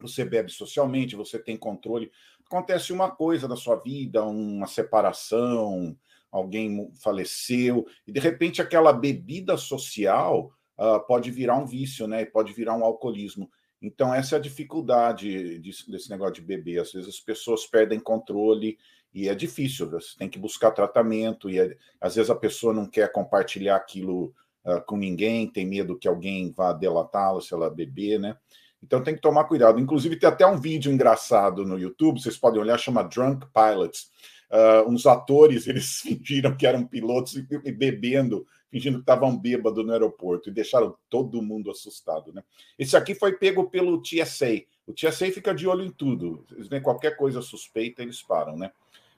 Você 0.00 0.24
bebe 0.24 0.50
socialmente, 0.50 1.14
você 1.14 1.38
tem 1.38 1.56
controle. 1.56 2.10
Acontece 2.46 2.92
uma 2.92 3.10
coisa 3.10 3.46
na 3.46 3.56
sua 3.56 3.76
vida, 3.76 4.24
uma 4.24 4.66
separação, 4.66 5.96
alguém 6.32 6.90
faleceu, 7.02 7.86
e 8.06 8.12
de 8.12 8.18
repente 8.18 8.62
aquela 8.62 8.92
bebida 8.92 9.56
social 9.56 10.52
uh, 10.78 11.00
pode 11.06 11.30
virar 11.30 11.58
um 11.58 11.66
vício, 11.66 12.06
né? 12.06 12.24
Pode 12.24 12.52
virar 12.52 12.76
um 12.76 12.84
alcoolismo. 12.84 13.50
Então, 13.82 14.14
essa 14.14 14.36
é 14.36 14.38
a 14.38 14.42
dificuldade 14.42 15.58
desse 15.58 16.10
negócio 16.10 16.34
de 16.34 16.42
beber. 16.42 16.80
Às 16.80 16.92
vezes 16.92 17.08
as 17.08 17.20
pessoas 17.20 17.66
perdem 17.66 17.98
controle 17.98 18.76
e 19.12 19.28
é 19.28 19.34
difícil, 19.34 19.90
você 19.90 20.16
tem 20.16 20.28
que 20.28 20.38
buscar 20.38 20.70
tratamento, 20.70 21.50
e 21.50 21.58
é, 21.58 21.76
às 22.00 22.14
vezes 22.14 22.30
a 22.30 22.34
pessoa 22.34 22.72
não 22.72 22.86
quer 22.86 23.10
compartilhar 23.10 23.74
aquilo 23.74 24.32
uh, 24.64 24.80
com 24.86 24.96
ninguém, 24.96 25.50
tem 25.50 25.66
medo 25.66 25.98
que 25.98 26.06
alguém 26.06 26.52
vá 26.52 26.72
delatá-la 26.72 27.40
se 27.40 27.52
ela 27.52 27.68
beber, 27.68 28.20
né? 28.20 28.36
Então 28.82 29.02
tem 29.02 29.14
que 29.14 29.20
tomar 29.20 29.44
cuidado. 29.44 29.80
Inclusive, 29.80 30.16
tem 30.16 30.28
até 30.28 30.46
um 30.46 30.58
vídeo 30.58 30.92
engraçado 30.92 31.64
no 31.64 31.78
YouTube, 31.78 32.20
vocês 32.20 32.36
podem 32.36 32.60
olhar, 32.60 32.78
chama 32.78 33.02
Drunk 33.02 33.46
Pilots. 33.52 34.10
Uh, 34.50 34.88
uns 34.88 35.06
atores, 35.06 35.66
eles 35.68 36.00
fingiram 36.00 36.56
que 36.56 36.66
eram 36.66 36.86
pilotos 36.86 37.34
e, 37.36 37.46
e 37.64 37.72
bebendo, 37.72 38.46
fingindo 38.70 38.98
que 38.98 39.02
estavam 39.02 39.36
bêbados 39.36 39.84
no 39.84 39.92
aeroporto 39.92 40.48
e 40.48 40.52
deixaram 40.52 40.96
todo 41.08 41.42
mundo 41.42 41.70
assustado. 41.70 42.32
Né? 42.32 42.42
Esse 42.78 42.96
aqui 42.96 43.14
foi 43.14 43.32
pego 43.32 43.68
pelo 43.68 44.00
TSA. 44.00 44.62
O 44.86 44.92
TSA 44.92 45.30
fica 45.32 45.54
de 45.54 45.66
olho 45.66 45.84
em 45.84 45.90
tudo. 45.90 46.44
Eles 46.52 46.68
veem 46.68 46.82
qualquer 46.82 47.16
coisa 47.16 47.42
suspeita, 47.42 48.02
eles 48.02 48.22
param, 48.22 48.56
né? 48.56 48.70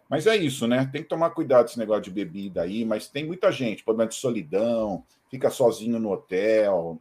Mas 0.08 0.26
é 0.26 0.36
isso, 0.36 0.66
né? 0.66 0.88
Tem 0.92 1.02
que 1.02 1.08
tomar 1.08 1.30
cuidado 1.30 1.66
esse 1.66 1.78
negócio 1.78 2.02
de 2.02 2.10
bebida 2.10 2.62
aí, 2.62 2.84
mas 2.84 3.08
tem 3.08 3.24
muita 3.24 3.50
gente, 3.50 3.82
problema 3.82 4.08
de 4.08 4.14
solidão, 4.14 5.04
fica 5.30 5.48
sozinho 5.48 5.98
no 5.98 6.12
hotel 6.12 7.00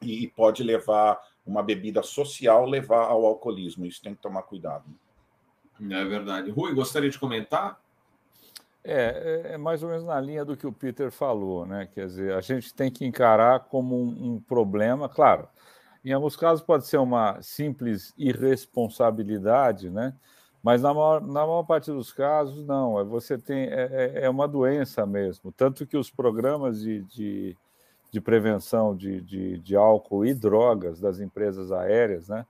e 0.00 0.28
pode 0.28 0.62
levar 0.62 1.20
uma 1.46 1.62
bebida 1.62 2.02
social 2.02 2.64
levar 2.64 3.04
ao 3.04 3.26
alcoolismo. 3.26 3.84
Isso 3.84 4.02
tem 4.02 4.14
que 4.14 4.22
tomar 4.22 4.42
cuidado. 4.42 4.84
É 5.78 6.04
verdade. 6.04 6.50
Rui, 6.50 6.72
gostaria 6.72 7.10
de 7.10 7.18
comentar? 7.18 7.83
É, 8.84 9.44
é, 9.46 9.54
é 9.54 9.56
mais 9.56 9.82
ou 9.82 9.88
menos 9.88 10.04
na 10.04 10.20
linha 10.20 10.44
do 10.44 10.56
que 10.56 10.66
o 10.66 10.72
Peter 10.72 11.10
falou, 11.10 11.64
né? 11.64 11.88
Quer 11.92 12.06
dizer, 12.06 12.34
a 12.34 12.40
gente 12.42 12.74
tem 12.74 12.90
que 12.90 13.06
encarar 13.06 13.60
como 13.60 13.96
um, 13.96 14.34
um 14.34 14.40
problema, 14.40 15.08
claro. 15.08 15.48
Em 16.04 16.12
alguns 16.12 16.36
casos 16.36 16.62
pode 16.62 16.86
ser 16.86 16.98
uma 16.98 17.40
simples 17.40 18.12
irresponsabilidade, 18.18 19.88
né? 19.88 20.14
Mas 20.62 20.82
na 20.82 20.92
maior, 20.92 21.20
na 21.20 21.46
maior 21.46 21.62
parte 21.62 21.90
dos 21.90 22.12
casos, 22.12 22.66
não. 22.66 23.00
É, 23.00 23.04
você 23.04 23.38
tem 23.38 23.64
é, 23.64 24.12
é, 24.14 24.24
é 24.24 24.30
uma 24.30 24.46
doença 24.46 25.06
mesmo. 25.06 25.50
Tanto 25.52 25.86
que 25.86 25.96
os 25.96 26.10
programas 26.10 26.80
de, 26.80 27.02
de, 27.04 27.56
de 28.10 28.20
prevenção 28.20 28.94
de, 28.96 29.20
de, 29.22 29.58
de, 29.58 29.76
álcool 29.76 30.26
e 30.26 30.34
drogas 30.34 31.00
das 31.00 31.20
empresas 31.20 31.72
aéreas, 31.72 32.28
né? 32.28 32.46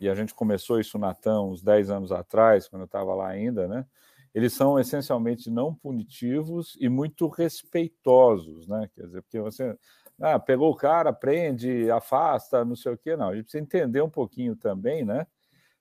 E 0.00 0.08
a 0.08 0.14
gente 0.14 0.34
começou 0.34 0.80
isso 0.80 0.98
na 0.98 1.14
TAM 1.14 1.42
uns 1.42 1.62
10 1.62 1.90
anos 1.90 2.12
atrás, 2.12 2.68
quando 2.68 2.82
eu 2.82 2.86
estava 2.86 3.14
lá 3.14 3.28
ainda, 3.28 3.66
né? 3.68 3.86
Eles 4.34 4.52
são 4.52 4.78
essencialmente 4.78 5.50
não 5.50 5.74
punitivos 5.74 6.76
e 6.80 6.88
muito 6.88 7.26
respeitosos, 7.26 8.68
né? 8.68 8.88
Quer 8.94 9.06
dizer, 9.06 9.22
porque 9.22 9.40
você 9.40 9.76
ah, 10.20 10.38
pegou 10.38 10.70
o 10.70 10.76
cara, 10.76 11.12
prende, 11.12 11.90
afasta, 11.90 12.64
não 12.64 12.76
sei 12.76 12.92
o 12.92 12.98
quê, 12.98 13.16
não. 13.16 13.28
A 13.28 13.34
gente 13.34 13.44
precisa 13.44 13.62
entender 13.62 14.02
um 14.02 14.10
pouquinho 14.10 14.54
também, 14.54 15.04
né? 15.04 15.26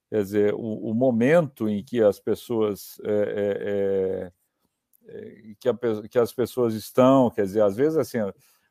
Quer 0.10 0.24
dizer, 0.24 0.54
o, 0.56 0.90
o 0.90 0.94
momento 0.94 1.70
em 1.70 1.84
que 1.84 2.02
as 2.02 2.20
pessoas 2.20 3.00
é, 3.04 4.32
é, 4.32 4.32
é, 5.08 5.54
que, 5.60 5.70
a, 5.70 5.76
que, 6.10 6.18
as 6.18 6.34
pessoas 6.34 6.74
estão, 6.74 7.30
quer 7.30 7.44
dizer, 7.44 7.62
às 7.62 7.76
vezes 7.76 7.98
assim, 7.98 8.18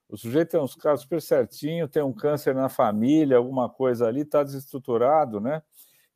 o 0.09 0.16
sujeito 0.16 0.50
tem 0.52 0.60
uns 0.60 0.74
casos 0.74 1.02
super 1.02 1.22
certinho, 1.22 1.86
tem 1.86 2.02
um 2.02 2.12
câncer 2.12 2.55
na 2.55 2.68
família, 2.68 3.36
alguma 3.36 3.68
coisa 3.68 4.06
ali, 4.06 4.22
está 4.22 4.42
desestruturado, 4.42 5.40
né? 5.40 5.62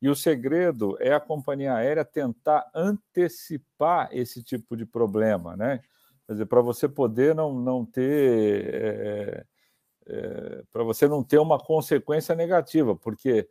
E 0.03 0.09
o 0.09 0.15
segredo 0.17 0.97
é 0.99 1.13
a 1.13 1.19
companhia 1.19 1.75
aérea 1.75 2.03
tentar 2.03 2.69
antecipar 2.75 4.09
esse 4.11 4.43
tipo 4.43 4.75
de 4.75 4.85
problema, 4.85 5.55
né? 5.55 5.79
Quer 6.27 6.33
dizer, 6.33 6.45
para 6.45 6.59
você 6.59 6.89
poder 6.89 7.33
não, 7.33 7.53
não 7.57 7.85
ter. 7.85 8.69
É, 8.73 9.45
é, 10.05 10.63
para 10.73 10.83
você 10.83 11.07
não 11.07 11.23
ter 11.23 11.37
uma 11.37 11.57
consequência 11.57 12.35
negativa, 12.35 12.93
porque 12.97 13.47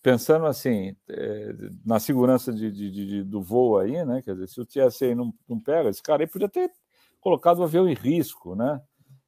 pensando 0.00 0.46
assim, 0.46 0.96
é, 1.06 1.52
na 1.84 2.00
segurança 2.00 2.50
de, 2.50 2.72
de, 2.72 2.90
de, 2.90 3.22
do 3.22 3.42
voo 3.42 3.76
aí, 3.76 4.02
né? 4.02 4.22
Quer 4.22 4.32
dizer, 4.32 4.48
se 4.48 4.58
o 4.58 4.64
TSA 4.64 5.14
não, 5.14 5.34
não 5.46 5.60
pega, 5.60 5.90
esse 5.90 6.02
cara 6.02 6.22
aí 6.22 6.26
podia 6.26 6.48
ter 6.48 6.72
colocado 7.20 7.58
o 7.58 7.64
avião 7.64 7.86
em 7.86 7.92
risco, 7.92 8.54
né? 8.54 8.80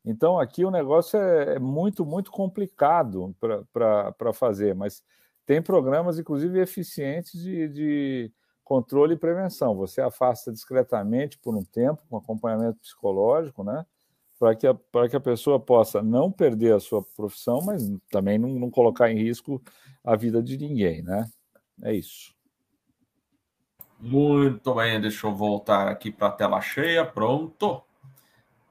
Então 0.02 0.40
aqui 0.40 0.64
o 0.64 0.70
negócio 0.70 1.18
é, 1.18 1.56
é 1.56 1.58
muito, 1.58 2.02
muito 2.06 2.30
complicado 2.30 3.36
para 3.70 4.32
fazer, 4.32 4.74
mas 4.74 5.02
tem 5.44 5.60
programas, 5.60 6.19
inclusive, 6.19 6.60
eficientes 6.60 7.40
de, 7.40 7.69
de 7.69 8.32
controle 8.62 9.14
e 9.14 9.19
prevenção. 9.19 9.77
Você 9.77 10.01
afasta 10.01 10.52
discretamente 10.52 11.39
por 11.39 11.56
um 11.56 11.64
tempo, 11.64 12.02
com 12.09 12.16
acompanhamento 12.16 12.78
psicológico, 12.81 13.64
né? 13.64 13.85
Para 14.39 14.56
que, 14.56 14.66
a, 14.66 14.74
que 15.09 15.16
a 15.16 15.20
pessoa 15.20 15.60
possa 15.60 16.02
não 16.02 16.31
perder 16.31 16.74
a 16.74 16.81
sua 16.81 17.02
profissão, 17.16 17.60
mas 17.62 17.82
também 18.10 18.39
não, 18.39 18.48
não 18.48 18.70
colocar 18.70 19.10
em 19.10 19.16
risco 19.16 19.62
a 20.05 20.16
vida 20.16 20.43
de 20.43 20.56
ninguém, 20.59 21.02
né? 21.02 21.28
É 21.82 21.94
isso. 21.94 22.35
Muito 24.01 24.74
bem, 24.74 25.01
deixa 25.01 25.28
eu 25.28 25.35
voltar 25.35 25.86
aqui 25.86 26.10
para 26.10 26.27
a 26.27 26.32
tela 26.32 26.60
cheia. 26.60 27.05
Pronto. 27.05 27.82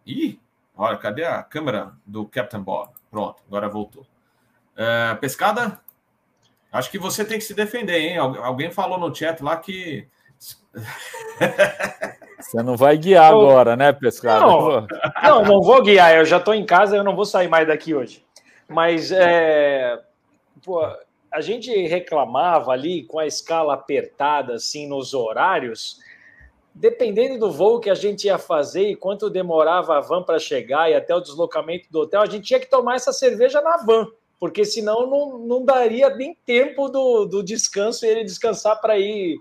Ih, 0.05 0.37
olha, 0.75 0.97
cadê 0.97 1.23
a 1.23 1.41
câmera 1.41 1.93
do 2.05 2.25
Captain 2.25 2.61
Bob? 2.61 2.91
Pronto, 3.09 3.41
agora 3.47 3.69
voltou. 3.69 4.05
É, 4.75 5.15
pescada? 5.15 5.79
Acho 6.71 6.89
que 6.89 6.97
você 6.97 7.25
tem 7.25 7.37
que 7.37 7.43
se 7.43 7.53
defender, 7.53 7.99
hein? 7.99 8.17
Alguém 8.17 8.71
falou 8.71 8.97
no 8.97 9.13
chat 9.13 9.43
lá 9.43 9.57
que. 9.57 10.07
Você 12.39 12.63
não 12.63 12.75
vai 12.75 12.97
guiar 12.97 13.31
agora, 13.31 13.75
né, 13.75 13.93
pescada? 13.93 14.45
Não, 14.45 14.87
não, 15.23 15.45
não 15.45 15.61
vou 15.61 15.81
guiar. 15.83 16.15
Eu 16.15 16.25
já 16.25 16.37
estou 16.37 16.55
em 16.55 16.65
casa, 16.65 16.95
eu 16.95 17.03
não 17.03 17.15
vou 17.15 17.23
sair 17.23 17.47
mais 17.47 17.67
daqui 17.67 17.93
hoje. 17.93 18.25
Mas 18.67 19.11
é, 19.11 19.99
pô, 20.63 20.83
a 21.31 21.39
gente 21.39 21.71
reclamava 21.87 22.71
ali 22.71 23.03
com 23.03 23.19
a 23.19 23.27
escala 23.27 23.75
apertada, 23.75 24.55
assim, 24.55 24.87
nos 24.87 25.13
horários. 25.13 25.99
Dependendo 26.73 27.37
do 27.37 27.51
voo 27.51 27.79
que 27.79 27.89
a 27.89 27.95
gente 27.95 28.25
ia 28.25 28.39
fazer 28.39 28.89
e 28.89 28.95
quanto 28.95 29.29
demorava 29.29 29.97
a 29.97 30.01
van 30.01 30.23
para 30.23 30.39
chegar 30.39 30.89
e 30.89 30.95
até 30.95 31.13
o 31.13 31.21
deslocamento 31.21 31.91
do 31.91 31.99
hotel, 31.99 32.21
a 32.21 32.25
gente 32.25 32.47
tinha 32.47 32.59
que 32.59 32.69
tomar 32.69 32.95
essa 32.95 33.13
cerveja 33.13 33.61
na 33.61 33.77
van 33.77 34.07
porque 34.41 34.65
senão 34.65 35.05
não, 35.05 35.37
não 35.37 35.63
daria 35.63 36.09
nem 36.09 36.35
tempo 36.43 36.89
do, 36.89 37.25
do 37.25 37.43
descanso 37.43 38.07
ele 38.07 38.23
descansar 38.23 38.81
para 38.81 38.97
ir 38.97 39.37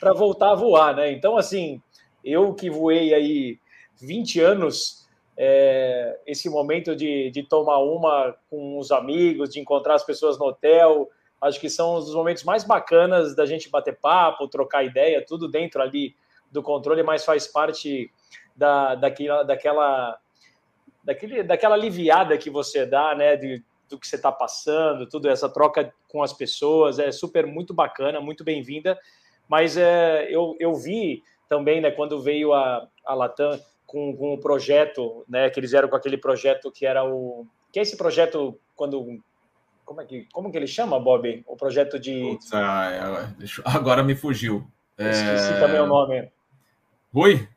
para 0.00 0.14
voltar 0.14 0.52
a 0.52 0.54
voar, 0.54 0.96
né? 0.96 1.12
Então, 1.12 1.36
assim, 1.36 1.82
eu 2.24 2.54
que 2.54 2.70
voei 2.70 3.12
aí 3.12 3.58
20 4.00 4.40
anos, 4.40 5.06
é, 5.36 6.18
esse 6.26 6.48
momento 6.48 6.96
de, 6.96 7.30
de 7.30 7.42
tomar 7.42 7.76
uma 7.80 8.34
com 8.48 8.78
os 8.78 8.90
amigos, 8.90 9.50
de 9.50 9.60
encontrar 9.60 9.96
as 9.96 10.04
pessoas 10.04 10.38
no 10.38 10.46
hotel, 10.46 11.10
acho 11.42 11.60
que 11.60 11.68
são 11.68 11.96
os 11.96 12.14
momentos 12.14 12.42
mais 12.42 12.64
bacanas 12.64 13.36
da 13.36 13.44
gente 13.44 13.68
bater 13.68 13.98
papo, 13.98 14.48
trocar 14.48 14.82
ideia, 14.82 15.22
tudo 15.22 15.46
dentro 15.46 15.82
ali 15.82 16.14
do 16.50 16.62
controle, 16.62 17.02
mas 17.02 17.22
faz 17.22 17.46
parte 17.46 18.10
da, 18.56 18.94
daquela, 18.94 19.42
daquela, 19.42 20.18
daquele, 21.04 21.42
daquela 21.42 21.74
aliviada 21.74 22.38
que 22.38 22.48
você 22.48 22.86
dá, 22.86 23.14
né? 23.14 23.36
De, 23.36 23.62
do 23.88 23.98
que 23.98 24.06
você 24.06 24.16
está 24.16 24.30
passando, 24.30 25.08
tudo 25.08 25.28
essa 25.28 25.48
troca 25.48 25.92
com 26.08 26.22
as 26.22 26.32
pessoas 26.32 26.98
é 26.98 27.10
super 27.10 27.46
muito 27.46 27.72
bacana, 27.72 28.20
muito 28.20 28.44
bem-vinda. 28.44 28.98
Mas 29.48 29.76
é, 29.76 30.28
eu, 30.30 30.56
eu 30.60 30.74
vi 30.74 31.22
também, 31.48 31.80
né, 31.80 31.90
quando 31.90 32.20
veio 32.20 32.52
a, 32.52 32.86
a 33.04 33.14
Latam 33.14 33.58
com, 33.86 34.14
com 34.14 34.34
o 34.34 34.38
projeto, 34.38 35.24
né, 35.28 35.48
que 35.48 35.58
eles 35.58 35.72
eram 35.72 35.88
com 35.88 35.96
aquele 35.96 36.18
projeto 36.18 36.70
que 36.70 36.84
era 36.84 37.04
o 37.04 37.46
que 37.72 37.78
é 37.78 37.82
esse 37.82 37.96
projeto 37.96 38.58
quando 38.74 39.20
como 39.84 40.00
é 40.02 40.04
que 40.04 40.26
como 40.32 40.50
que 40.50 40.56
ele 40.58 40.66
chama, 40.66 41.00
Bob? 41.00 41.42
O 41.46 41.56
projeto 41.56 41.98
de 41.98 42.20
Putz, 42.20 42.52
ah, 42.52 43.32
agora 43.64 44.02
me 44.02 44.14
fugiu. 44.14 44.66
Esqueci 44.98 45.52
é... 45.54 45.60
também 45.60 45.80
o 45.80 45.86
nome. 45.86 46.30
Rui? 47.12 47.48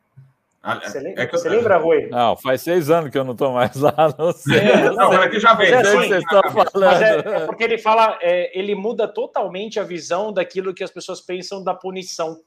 Você, 0.84 1.00
lembra, 1.00 1.24
é 1.24 1.30
eu... 1.32 1.50
lembra, 1.50 1.76
Rui? 1.76 2.06
Não, 2.06 2.36
faz 2.36 2.62
seis 2.62 2.88
anos 2.88 3.10
que 3.10 3.18
eu 3.18 3.24
não 3.24 3.32
estou 3.32 3.52
mais 3.52 3.74
lá, 3.74 4.14
não 4.16 4.30
sei. 4.32 4.60
É, 4.62 4.90
não, 4.90 5.10
não, 5.10 5.22
é 5.22 5.28
que 5.28 5.40
já 5.40 5.54
vem. 5.54 5.72
Mas 5.72 5.88
é, 5.88 5.90
assim, 5.90 6.08
vocês 6.08 6.22
estão 6.22 6.42
falando. 6.52 7.02
É, 7.02 7.18
é, 7.18 7.46
porque 7.46 7.64
ele 7.64 7.78
fala, 7.78 8.16
é, 8.22 8.56
ele 8.56 8.74
muda 8.74 9.08
totalmente 9.08 9.80
a 9.80 9.82
visão 9.82 10.32
daquilo 10.32 10.72
que 10.72 10.84
as 10.84 10.90
pessoas 10.90 11.20
pensam 11.20 11.64
da 11.64 11.74
punição. 11.74 12.40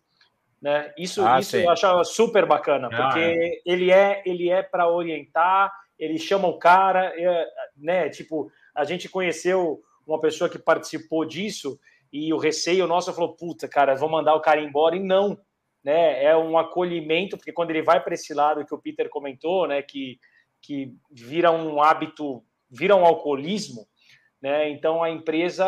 Né? 0.61 0.93
Isso, 0.97 1.25
ah, 1.25 1.39
isso 1.41 1.57
eu 1.57 1.69
acho 1.69 2.05
super 2.05 2.45
bacana, 2.45 2.87
ah, 2.91 2.95
porque 2.95 3.19
é. 3.19 3.61
ele 3.65 3.91
é, 3.91 4.23
ele 4.25 4.49
é 4.49 4.63
para 4.63 4.89
orientar, 4.89 5.71
ele 5.99 6.17
chama 6.17 6.47
o 6.47 6.57
cara, 6.57 7.13
é, 7.17 7.47
né? 7.75 8.09
Tipo, 8.09 8.49
a 8.73 8.85
gente 8.85 9.09
conheceu 9.09 9.81
uma 10.07 10.21
pessoa 10.21 10.49
que 10.49 10.57
participou 10.57 11.25
disso 11.25 11.77
e 12.13 12.33
o 12.33 12.37
receio 12.37 12.87
nosso 12.87 13.13
falou, 13.13 13.35
puta, 13.35 13.67
cara, 13.67 13.93
vou 13.93 14.09
mandar 14.09 14.35
o 14.35 14.41
cara 14.41 14.61
embora, 14.61 14.95
e 14.95 14.99
não 14.99 15.37
né? 15.85 16.23
É 16.23 16.35
um 16.35 16.57
acolhimento, 16.57 17.37
porque 17.37 17.53
quando 17.53 17.69
ele 17.69 17.83
vai 17.83 18.03
para 18.03 18.15
esse 18.15 18.33
lado 18.33 18.65
que 18.65 18.73
o 18.73 18.81
Peter 18.81 19.07
comentou, 19.07 19.67
né, 19.67 19.83
que, 19.83 20.19
que 20.59 20.91
vira 21.11 21.51
um 21.51 21.79
hábito, 21.79 22.43
vira 22.67 22.95
um 22.95 23.05
alcoolismo, 23.05 23.85
né? 24.41 24.67
Então 24.71 25.03
a 25.03 25.11
empresa, 25.11 25.63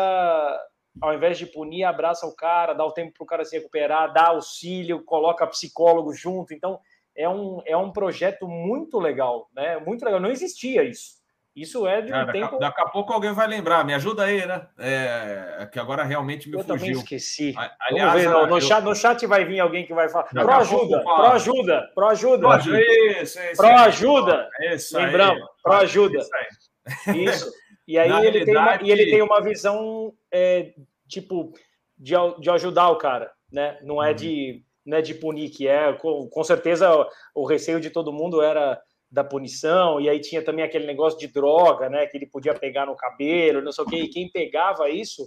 ao 1.00 1.14
invés 1.14 1.38
de 1.38 1.46
punir, 1.46 1.84
abraça 1.84 2.26
o 2.26 2.34
cara, 2.34 2.74
dá 2.74 2.84
o 2.84 2.90
tempo 2.90 3.12
para 3.16 3.22
o 3.22 3.26
cara 3.26 3.44
se 3.44 3.56
recuperar, 3.56 4.12
dá 4.12 4.30
auxílio, 4.30 5.04
coloca 5.04 5.46
psicólogo 5.46 6.12
junto. 6.12 6.52
Então 6.52 6.80
é 7.16 7.28
um, 7.28 7.62
é 7.64 7.76
um 7.76 7.92
projeto 7.92 8.48
muito 8.48 8.98
legal, 8.98 9.48
né? 9.54 9.78
Muito 9.78 10.04
legal. 10.04 10.18
Não 10.18 10.30
existia 10.30 10.82
isso. 10.82 11.17
Isso 11.58 11.88
é 11.88 12.00
de 12.00 12.08
um 12.08 12.12
Cara, 12.12 12.32
tempo. 12.32 12.58
Daqui 12.60 12.80
a 12.80 12.86
pouco 12.86 13.12
alguém 13.12 13.32
vai 13.32 13.48
lembrar. 13.48 13.84
Me 13.84 13.92
ajuda 13.92 14.22
aí, 14.22 14.46
né? 14.46 14.68
É, 14.78 15.68
que 15.72 15.78
agora 15.80 16.04
realmente 16.04 16.48
me 16.48 16.56
eu 16.56 16.60
fugiu. 16.60 16.74
Eu 16.74 16.78
também 16.78 16.92
esqueci. 16.92 17.52
Aliás, 17.80 18.12
Vamos 18.12 18.22
ver, 18.22 18.30
não, 18.30 18.46
no, 18.46 18.56
eu... 18.58 18.60
chat, 18.60 18.84
no 18.84 18.94
chat 18.94 19.26
vai 19.26 19.44
vir 19.44 19.58
alguém 19.58 19.84
que 19.84 19.92
vai 19.92 20.08
falar. 20.08 20.24
Pro 20.26 20.52
ajuda, 20.52 21.00
pro 21.00 21.26
ajuda, 21.26 21.90
pro 21.94 22.06
ajuda. 22.06 22.38
Pro 22.38 22.50
ajuda. 22.50 22.80
Isso, 22.80 23.40
isso, 23.40 23.56
pro 23.56 23.66
ajuda. 23.66 24.48
Isso 24.72 24.96
Lembramos, 24.96 25.48
pro 25.60 25.72
ajuda. 25.72 26.18
Isso. 26.18 27.10
isso. 27.10 27.52
E 27.88 27.98
aí 27.98 28.26
ele, 28.26 28.44
tem 28.44 28.54
uma, 28.54 28.82
e 28.82 28.90
ele 28.90 29.06
tem 29.06 29.22
uma 29.22 29.40
visão 29.40 30.12
é, 30.30 30.74
tipo 31.08 31.54
de, 31.96 32.12
de 32.38 32.50
ajudar 32.50 32.90
o 32.90 32.96
cara, 32.96 33.32
né? 33.50 33.78
Não 33.82 34.02
é 34.02 34.10
hum. 34.10 34.14
de 34.14 34.62
não 34.84 34.98
é 34.98 35.02
de 35.02 35.14
punir, 35.14 35.48
que 35.48 35.66
é 35.66 35.94
com, 35.94 36.28
com 36.28 36.44
certeza 36.44 36.90
o 37.34 37.46
receio 37.46 37.80
de 37.80 37.88
todo 37.88 38.12
mundo 38.12 38.42
era 38.42 38.78
da 39.10 39.24
punição, 39.24 40.00
e 40.00 40.08
aí 40.08 40.20
tinha 40.20 40.44
também 40.44 40.64
aquele 40.64 40.86
negócio 40.86 41.18
de 41.18 41.28
droga, 41.28 41.88
né, 41.88 42.06
que 42.06 42.16
ele 42.16 42.26
podia 42.26 42.54
pegar 42.54 42.86
no 42.86 42.96
cabelo, 42.96 43.62
não 43.62 43.72
sei 43.72 43.84
o 43.84 43.86
quê, 43.86 43.96
e 43.96 44.08
quem 44.08 44.30
pegava 44.30 44.90
isso 44.90 45.26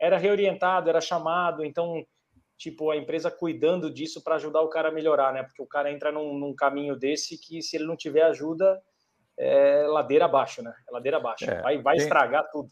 era 0.00 0.18
reorientado, 0.18 0.88
era 0.88 1.00
chamado, 1.00 1.64
então, 1.64 2.04
tipo, 2.56 2.90
a 2.90 2.96
empresa 2.96 3.30
cuidando 3.30 3.92
disso 3.92 4.22
para 4.24 4.34
ajudar 4.34 4.62
o 4.62 4.68
cara 4.68 4.88
a 4.88 4.92
melhorar, 4.92 5.32
né, 5.32 5.44
porque 5.44 5.62
o 5.62 5.66
cara 5.66 5.92
entra 5.92 6.10
num, 6.10 6.36
num, 6.36 6.54
caminho 6.54 6.96
desse 6.96 7.38
que 7.40 7.62
se 7.62 7.76
ele 7.76 7.86
não 7.86 7.96
tiver 7.96 8.22
ajuda, 8.22 8.82
é 9.38 9.86
ladeira 9.86 10.24
abaixo, 10.24 10.60
né, 10.60 10.74
é 10.88 10.90
ladeira 10.90 11.18
abaixo, 11.18 11.48
é, 11.48 11.62
vai, 11.62 11.80
vai 11.80 11.96
tem, 11.96 12.02
estragar 12.02 12.50
tudo. 12.50 12.70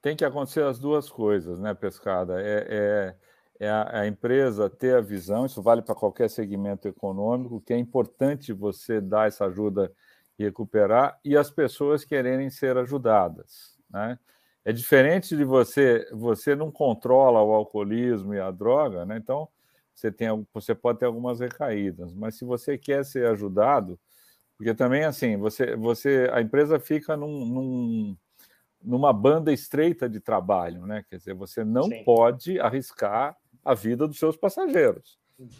Tem 0.00 0.16
que 0.16 0.24
acontecer 0.24 0.64
as 0.64 0.78
duas 0.78 1.10
coisas, 1.10 1.60
né, 1.60 1.74
Pescada, 1.74 2.40
é... 2.40 2.66
é 2.68 3.29
é 3.60 3.68
a, 3.68 4.00
a, 4.00 4.06
empresa 4.06 4.70
ter 4.70 4.96
a 4.96 5.02
visão, 5.02 5.44
isso 5.44 5.62
vale 5.62 5.82
para 5.82 5.94
qualquer 5.94 6.30
segmento 6.30 6.88
econômico, 6.88 7.60
que 7.60 7.74
é 7.74 7.78
importante 7.78 8.54
você 8.54 9.02
dar 9.02 9.28
essa 9.28 9.44
ajuda 9.44 9.92
e 10.38 10.44
recuperar, 10.44 11.20
e 11.22 11.36
as 11.36 11.50
pessoas 11.50 12.02
quererem 12.02 12.48
ser 12.48 12.78
ajudadas. 12.78 13.78
Né? 13.90 14.18
É 14.64 14.72
diferente 14.72 15.36
de 15.36 15.44
você, 15.44 16.08
você 16.10 16.56
não 16.56 16.72
controla 16.72 17.42
o 17.42 17.52
alcoolismo 17.52 18.32
e 18.32 18.40
a 18.40 18.50
droga, 18.50 19.04
né? 19.04 19.18
então 19.18 19.46
você, 19.94 20.10
tem, 20.10 20.28
você 20.54 20.74
pode 20.74 20.98
ter 20.98 21.04
algumas 21.04 21.40
recaídas, 21.40 22.14
mas 22.14 22.36
se 22.36 22.46
você 22.46 22.78
quer 22.78 23.04
ser 23.04 23.26
ajudado, 23.26 24.00
porque 24.56 24.72
também 24.72 25.04
assim, 25.04 25.36
você, 25.36 25.76
você 25.76 26.30
a 26.32 26.40
empresa 26.40 26.80
fica 26.80 27.14
num, 27.14 27.44
num 27.46 28.16
numa 28.82 29.12
banda 29.12 29.52
estreita 29.52 30.08
de 30.08 30.20
trabalho, 30.20 30.86
né? 30.86 31.04
Quer 31.08 31.18
dizer, 31.18 31.34
você 31.34 31.62
não 31.62 31.82
Sim. 31.82 32.02
pode 32.02 32.58
arriscar 32.58 33.36
a 33.64 33.74
vida 33.74 34.06
dos 34.06 34.18
seus 34.18 34.36
passageiros. 34.36 35.18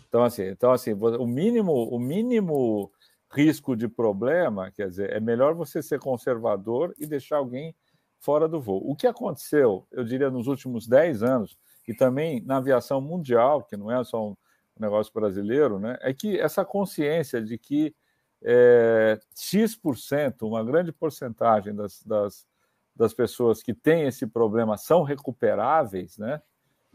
Então, 0.08 0.22
assim, 0.22 0.44
então, 0.44 0.72
assim 0.72 0.92
o 0.92 1.26
mínimo, 1.26 1.72
o 1.72 1.98
mínimo 1.98 2.90
risco 3.30 3.76
de 3.76 3.88
problema, 3.88 4.70
quer 4.72 4.88
dizer, 4.88 5.10
é 5.10 5.20
melhor 5.20 5.54
você 5.54 5.82
ser 5.82 5.98
conservador 5.98 6.94
e 6.98 7.06
deixar 7.06 7.36
alguém 7.36 7.74
fora 8.18 8.46
do 8.46 8.60
voo. 8.60 8.82
O 8.84 8.94
que 8.94 9.06
aconteceu, 9.06 9.86
eu 9.90 10.04
diria, 10.04 10.30
nos 10.30 10.46
últimos 10.46 10.86
10 10.86 11.22
anos, 11.22 11.56
e 11.88 11.94
também 11.94 12.42
na 12.42 12.58
aviação 12.58 13.00
mundial, 13.00 13.62
que 13.62 13.76
não 13.76 13.90
é 13.90 14.02
só 14.04 14.30
um 14.30 14.36
negócio 14.78 15.12
brasileiro, 15.12 15.78
né, 15.78 15.96
é 16.00 16.12
que 16.12 16.38
essa 16.38 16.64
consciência 16.64 17.42
de 17.42 17.56
que 17.56 17.94
é, 18.42 19.18
X%, 19.34 20.42
uma 20.42 20.64
grande 20.64 20.92
porcentagem 20.92 21.74
das, 21.74 22.02
das, 22.02 22.46
das 22.94 23.14
pessoas 23.14 23.62
que 23.62 23.74
têm 23.74 24.04
esse 24.04 24.26
problema 24.26 24.76
são 24.76 25.02
recuperáveis, 25.02 26.16
né? 26.16 26.40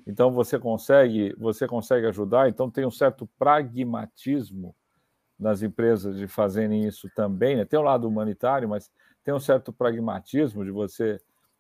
Então 0.06 0.32
você 0.32 0.60
consegue, 0.60 1.34
você 1.38 1.68
consegue 1.68 2.08
ajudar. 2.08 2.48
Então 2.50 2.70
tem 2.70 2.86
um 2.86 2.92
certo 2.92 3.28
pragmatismo 3.40 4.76
nas 5.38 5.62
empresas 5.62 6.16
de 6.16 6.28
fazerem 6.28 6.86
isso 6.86 7.10
também. 7.16 7.58
Né? 7.58 7.66
Tem 7.66 7.80
o 7.80 7.82
um 7.82 7.86
lado 7.86 8.08
humanitário, 8.08 8.70
mas 8.70 8.92
tem 9.24 9.34
um 9.34 9.40
certo 9.40 9.74
pragmatismo 9.74 10.64
de 10.64 10.72
você 10.72 11.20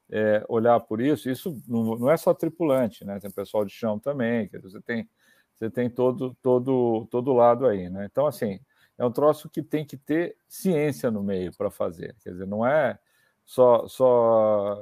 é, 0.09 0.45
olhar 0.47 0.79
por 0.79 1.01
isso. 1.01 1.29
Isso 1.29 1.61
não, 1.67 1.97
não, 1.97 2.11
é 2.11 2.17
só 2.17 2.33
tripulante, 2.33 3.03
né? 3.03 3.19
Tem 3.19 3.31
pessoal 3.31 3.65
de 3.65 3.71
chão 3.71 3.99
também. 3.99 4.45
Dizer, 4.45 4.61
você 4.61 4.81
tem 4.81 5.09
você 5.57 5.69
tem 5.69 5.89
todo 5.89 6.35
todo 6.41 7.07
todo 7.09 7.33
lado 7.33 7.65
aí, 7.65 7.89
né? 7.89 8.05
Então 8.05 8.27
assim 8.27 8.59
é 8.97 9.05
um 9.05 9.11
troço 9.11 9.49
que 9.49 9.61
tem 9.61 9.85
que 9.85 9.97
ter 9.97 10.37
ciência 10.47 11.11
no 11.11 11.23
meio 11.23 11.51
para 11.55 11.71
fazer. 11.71 12.15
Quer 12.23 12.31
dizer, 12.31 12.47
não 12.47 12.65
é 12.65 12.97
só, 13.45 13.87
só 13.87 14.77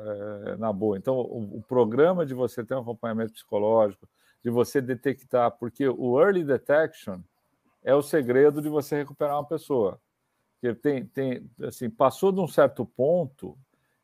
é, 0.45 0.56
na 0.56 0.72
boa. 0.72 0.98
Então, 0.98 1.18
o, 1.18 1.57
o, 1.57 1.61
programa 1.61 2.26
de 2.26 2.34
você 2.34 2.64
ter 2.64 2.73
um 2.76 2.80
acompanhamento 2.80 3.34
psicológico, 3.34 4.07
de 4.44 4.49
você 4.49 4.81
detectar, 4.81 5.52
porque 5.52 5.88
o 5.88 6.19
early 6.19 6.44
detection 6.44 7.19
é 7.84 7.94
o 7.94 8.02
segredo 8.02 8.61
de 8.61 8.69
você 8.69 8.98
recuperar 8.98 9.35
uma 9.35 9.48
pessoa. 9.48 9.99
Porque 10.53 10.73
tem, 10.76 11.06
tem 11.06 11.49
assim, 11.61 11.90
passou 11.90 12.31
de 12.31 12.40
um 12.40 12.48
certo 12.48 12.85
ponto, 12.85 13.57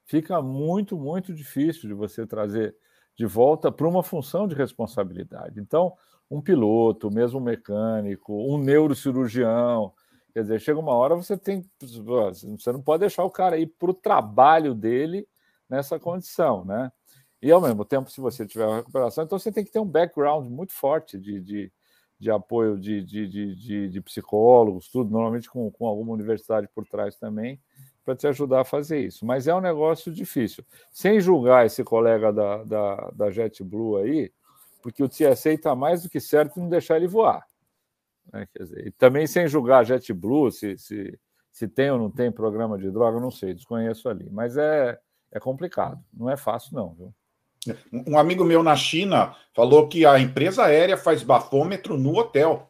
fica 0.05 0.41
muito, 0.41 0.97
muito 0.97 1.33
difícil 1.33 1.87
de 1.87 1.93
você 1.93 2.25
trazer 2.25 2.75
de 3.15 3.25
volta 3.25 3.71
para 3.71 3.87
uma 3.87 4.03
função 4.03 4.47
de 4.47 4.55
responsabilidade. 4.55 5.59
Então, 5.59 5.93
um 6.29 6.41
piloto, 6.41 7.09
mesmo 7.09 7.39
um 7.39 7.43
mecânico, 7.43 8.33
um 8.33 8.57
neurocirurgião, 8.57 9.93
quer 10.33 10.41
dizer, 10.41 10.59
chega 10.59 10.79
uma 10.79 10.93
hora 10.93 11.15
você 11.15 11.37
tem, 11.37 11.65
você 11.79 12.71
não 12.71 12.81
pode 12.81 13.01
deixar 13.01 13.23
o 13.23 13.31
cara 13.31 13.57
ir 13.57 13.67
para 13.67 13.91
o 13.91 13.93
trabalho 13.93 14.73
dele 14.73 15.27
nessa 15.69 15.99
condição, 15.99 16.65
né? 16.65 16.91
E 17.41 17.51
ao 17.51 17.61
mesmo 17.61 17.85
tempo, 17.85 18.11
se 18.11 18.19
você 18.19 18.45
tiver 18.45 18.65
uma 18.65 18.77
recuperação, 18.77 19.23
então 19.23 19.39
você 19.39 19.51
tem 19.51 19.63
que 19.63 19.71
ter 19.71 19.79
um 19.79 19.85
background 19.85 20.47
muito 20.49 20.73
forte 20.73 21.17
de, 21.17 21.39
de, 21.39 21.71
de 22.19 22.29
apoio 22.29 22.77
de, 22.77 23.01
de, 23.01 23.55
de, 23.55 23.89
de, 23.89 24.01
psicólogos, 24.01 24.89
tudo, 24.89 25.09
normalmente 25.09 25.49
com, 25.49 25.71
com 25.71 25.87
alguma 25.87 26.11
universidade 26.11 26.67
por 26.67 26.85
trás 26.85 27.15
também, 27.15 27.59
para 28.03 28.15
te 28.15 28.27
ajudar 28.27 28.61
a 28.61 28.65
fazer 28.65 28.99
isso. 28.99 29.25
Mas 29.25 29.47
é 29.47 29.55
um 29.55 29.61
negócio 29.61 30.11
difícil. 30.11 30.65
Sem 30.91 31.21
julgar 31.21 31.65
esse 31.65 31.81
colega 31.83 32.33
da, 32.33 32.63
da, 32.63 33.11
da 33.15 33.31
JetBlue 33.31 34.01
aí, 34.01 34.31
porque 34.81 35.01
o 35.01 35.07
TSA 35.07 35.51
está 35.53 35.75
mais 35.75 36.03
do 36.03 36.09
que 36.09 36.19
certo 36.19 36.57
em 36.57 36.63
não 36.63 36.69
deixar 36.69 36.97
ele 36.97 37.07
voar. 37.07 37.45
Né? 38.31 38.47
Quer 38.53 38.63
dizer, 38.63 38.87
e 38.87 38.91
também 38.91 39.27
sem 39.27 39.47
julgar 39.47 39.79
a 39.79 39.83
JetBlue, 39.83 40.51
se, 40.51 40.77
se, 40.77 41.19
se 41.51 41.67
tem 41.67 41.91
ou 41.91 41.97
não 41.97 42.09
tem 42.09 42.31
programa 42.31 42.77
de 42.77 42.89
droga, 42.91 43.19
não 43.19 43.31
sei, 43.31 43.53
desconheço 43.53 44.09
ali. 44.09 44.29
Mas 44.31 44.57
é, 44.57 44.97
é 45.31 45.39
complicado, 45.39 45.99
não 46.13 46.29
é 46.29 46.37
fácil, 46.37 46.75
não. 46.75 46.93
Viu? 46.93 47.13
Um 48.07 48.17
amigo 48.17 48.43
meu 48.43 48.63
na 48.63 48.75
China 48.75 49.35
falou 49.53 49.87
que 49.87 50.05
a 50.05 50.19
empresa 50.19 50.65
aérea 50.65 50.97
faz 50.97 51.23
bafômetro 51.23 51.97
no 51.97 52.17
hotel. 52.17 52.69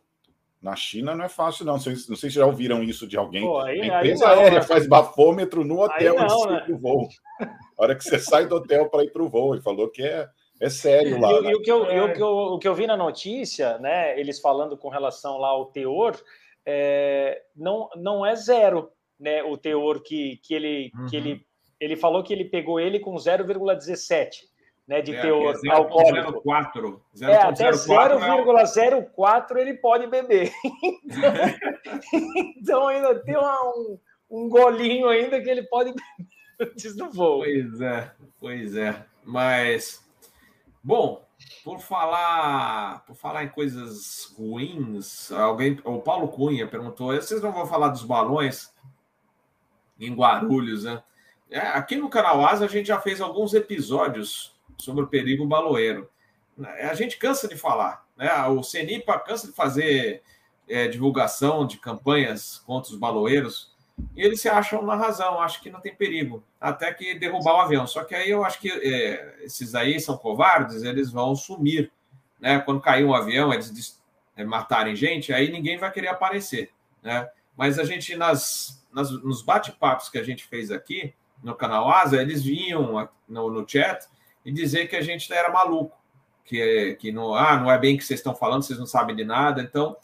Na 0.62 0.76
China 0.76 1.16
não 1.16 1.24
é 1.24 1.30
fácil, 1.30 1.64
não. 1.64 1.74
Não 1.74 1.80
sei, 1.80 1.94
não 2.10 2.16
sei 2.16 2.30
se 2.30 2.36
já 2.36 2.46
ouviram 2.46 2.84
isso 2.84 3.08
de 3.08 3.16
alguém. 3.16 3.44
Pô, 3.44 3.60
aí, 3.60 3.82
a 3.82 4.00
empresa 4.00 4.26
não, 4.26 4.34
aérea 4.34 4.60
né? 4.60 4.66
faz 4.66 4.88
bafômetro 4.88 5.64
no 5.64 5.80
hotel 5.80 6.20
aí 6.20 6.28
não, 6.28 6.46
né? 6.48 6.66
voo. 6.70 7.08
A 7.40 7.48
hora 7.78 7.96
que 7.96 8.04
você 8.04 8.20
sai 8.20 8.46
do 8.46 8.56
hotel 8.56 8.90
para 8.90 9.04
ir 9.04 9.12
para 9.12 9.24
o 9.24 9.30
voo. 9.30 9.54
Ele 9.54 9.62
falou 9.62 9.90
que 9.90 10.02
é, 10.02 10.28
é 10.60 10.70
sério 10.70 11.20
lá. 11.20 11.32
E, 11.32 11.42
né? 11.42 11.52
e 11.52 11.56
o, 11.56 11.62
que 11.62 11.72
eu, 11.72 11.86
é... 11.86 12.04
o, 12.04 12.14
que 12.14 12.22
eu, 12.22 12.28
o 12.28 12.60
que 12.60 12.68
eu 12.68 12.76
vi 12.76 12.88
na 12.88 12.98
notícia, 12.98 13.78
né, 13.80 14.20
eles 14.20 14.40
falando 14.40 14.78
com 14.78 14.90
relação 14.90 15.38
lá 15.38 15.50
ao 15.50 15.68
teor, 15.68 16.20
é, 16.66 17.42
não, 17.56 17.90
não 17.96 18.26
é 18.26 18.36
zero 18.36 18.92
né, 19.20 19.44
o 19.44 19.58
teor 19.58 20.02
que, 20.02 20.38
que, 20.44 20.54
ele, 20.54 20.92
uhum. 20.96 21.06
que 21.08 21.16
ele. 21.16 21.50
Ele 21.80 21.96
falou 21.96 22.22
que 22.22 22.34
ele 22.34 22.44
pegou 22.44 22.78
ele 22.78 23.00
com 23.00 23.16
0,17 23.16 24.50
né, 24.86 25.02
de 25.02 25.16
é, 25.16 25.22
teor 25.22 25.56
é 25.64 25.70
alcoólico. 25.70 26.42
0,04. 26.44 27.00
É, 27.22 27.36
até 27.38 27.70
0,04 27.70 29.56
é 29.56 29.62
ele 29.62 29.76
pode 29.76 30.08
beber. 30.08 30.52
então, 32.58 32.88
ainda 32.88 33.16
tem 33.24 33.38
uma, 33.38 33.62
um, 33.78 34.00
um 34.30 34.50
golinho 34.50 35.08
ainda 35.08 35.40
que 35.40 35.50
ele 35.50 35.64
pode 35.64 35.92
beber 35.92 36.30
antes 36.60 36.96
do 36.96 37.10
voo. 37.12 37.40
Pois 37.40 37.80
é, 37.80 38.12
pois 38.40 38.76
é. 38.76 39.06
Mas, 39.24 40.04
bom, 40.84 41.26
por 41.64 41.80
falar, 41.80 43.06
por 43.06 43.16
falar 43.16 43.44
em 43.44 43.50
coisas 43.50 44.34
ruins, 44.38 45.32
alguém, 45.32 45.80
o 45.84 46.00
Paulo 46.00 46.28
Cunha 46.28 46.68
perguntou: 46.68 47.16
vocês 47.16 47.42
não 47.42 47.52
vão 47.52 47.66
falar 47.66 47.90
dos 47.90 48.04
balões 48.04 48.74
em 50.00 50.14
Guarulhos, 50.14 50.84
né? 50.84 51.02
É, 51.50 51.60
aqui 51.60 51.96
no 51.96 52.10
canal 52.10 52.46
Asa 52.46 52.66
a 52.66 52.68
gente 52.70 52.88
já 52.88 53.00
fez 53.00 53.20
alguns 53.20 53.54
episódios 53.54 54.56
sobre 54.78 55.04
o 55.04 55.08
perigo 55.08 55.46
baloeiro. 55.46 56.10
A 56.90 56.94
gente 56.94 57.18
cansa 57.18 57.48
de 57.48 57.56
falar, 57.56 58.06
né? 58.16 58.32
O 58.48 58.62
CENIPA 58.62 59.20
cansa 59.20 59.48
de 59.48 59.54
fazer 59.54 60.22
é, 60.68 60.88
divulgação 60.88 61.66
de 61.66 61.78
campanhas 61.78 62.62
contra 62.66 62.92
os 62.92 62.98
baloeiros 62.98 63.74
e 64.16 64.22
eles 64.22 64.42
se 64.42 64.50
acham 64.50 64.82
na 64.82 64.96
razão, 64.96 65.42
acham 65.42 65.62
que 65.62 65.70
não 65.70 65.80
tem 65.80 65.96
perigo, 65.96 66.44
até 66.60 66.94
que 66.94 67.18
derrubar 67.18 67.56
o 67.56 67.62
avião. 67.62 67.88
Só 67.88 68.04
que 68.04 68.14
aí 68.14 68.30
eu 68.30 68.44
acho 68.44 68.60
que 68.60 68.70
é, 68.70 69.44
esses 69.44 69.76
aí 69.76 70.00
são 70.00 70.18
covardes, 70.18 70.84
eles 70.84 71.12
vão 71.12 71.36
sumir, 71.36 71.92
né? 72.40 72.60
Quando 72.60 72.82
cair 72.82 73.06
um 73.06 73.14
avião, 73.14 73.54
eles 73.54 74.02
é, 74.36 74.44
matarem 74.44 74.96
gente, 74.96 75.34
aí 75.34 75.52
ninguém 75.52 75.78
vai 75.78 75.92
querer 75.92 76.10
aparecer, 76.10 76.72
né? 77.02 77.30
Mas 77.56 77.80
a 77.80 77.84
gente, 77.84 78.16
nas, 78.16 78.86
nas 78.92 79.12
nos 79.12 79.42
bate-papos 79.42 80.10
que 80.10 80.18
a 80.18 80.24
gente 80.24 80.46
fez 80.46 80.72
aqui 80.72 81.14
no 81.44 81.56
canal 81.56 81.90
Asa, 81.90 82.22
eles 82.22 82.44
vinham 82.44 83.10
no, 83.28 83.50
no 83.50 83.68
chat 83.68 84.06
e 84.44 84.52
dizer 84.52 84.88
que 84.88 84.96
a 84.96 85.02
gente 85.02 85.32
era 85.32 85.50
maluco, 85.50 85.98
que, 86.44 86.98
que 87.00 87.12
não, 87.12 87.36
ah, 87.36 87.58
não 87.58 87.72
é 87.72 87.78
bem 87.78 87.98
que 87.98 88.04
vocês 88.04 88.20
estão 88.20 88.36
falando, 88.36 88.64
vocês 88.64 88.80
não 88.80 88.86
sabem 88.86 89.16
de 89.16 89.24
nada. 89.24 89.62
Então, 89.62 89.96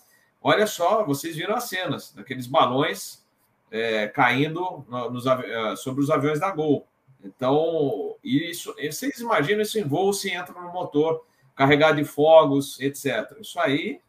olha 0.42 0.68
só, 0.68 1.04
vocês 1.04 1.36
viram 1.36 1.56
as 1.56 1.66
cenas 1.66 2.14
daqueles 2.14 2.48
balões 2.48 3.25
é, 3.72 4.08
caindo 4.08 4.86
nos, 5.12 5.26
é, 5.26 5.76
sobre 5.76 6.04
os 6.04 6.10
aviões 6.10 6.40
da 6.40 6.52
Gol. 6.52 6.88
Então, 7.24 8.16
isso, 8.24 8.74
vocês 8.76 9.20
imaginam 9.20 9.62
isso 9.62 9.80
em 9.80 9.84
voo 9.84 10.14
se 10.14 10.30
entra 10.30 10.54
no 10.54 10.72
motor, 10.72 11.26
carregado 11.56 11.98
de 11.98 12.06
fogos, 12.06 12.80
etc. 12.80 13.38
Isso 13.40 13.60
aí 13.60 14.00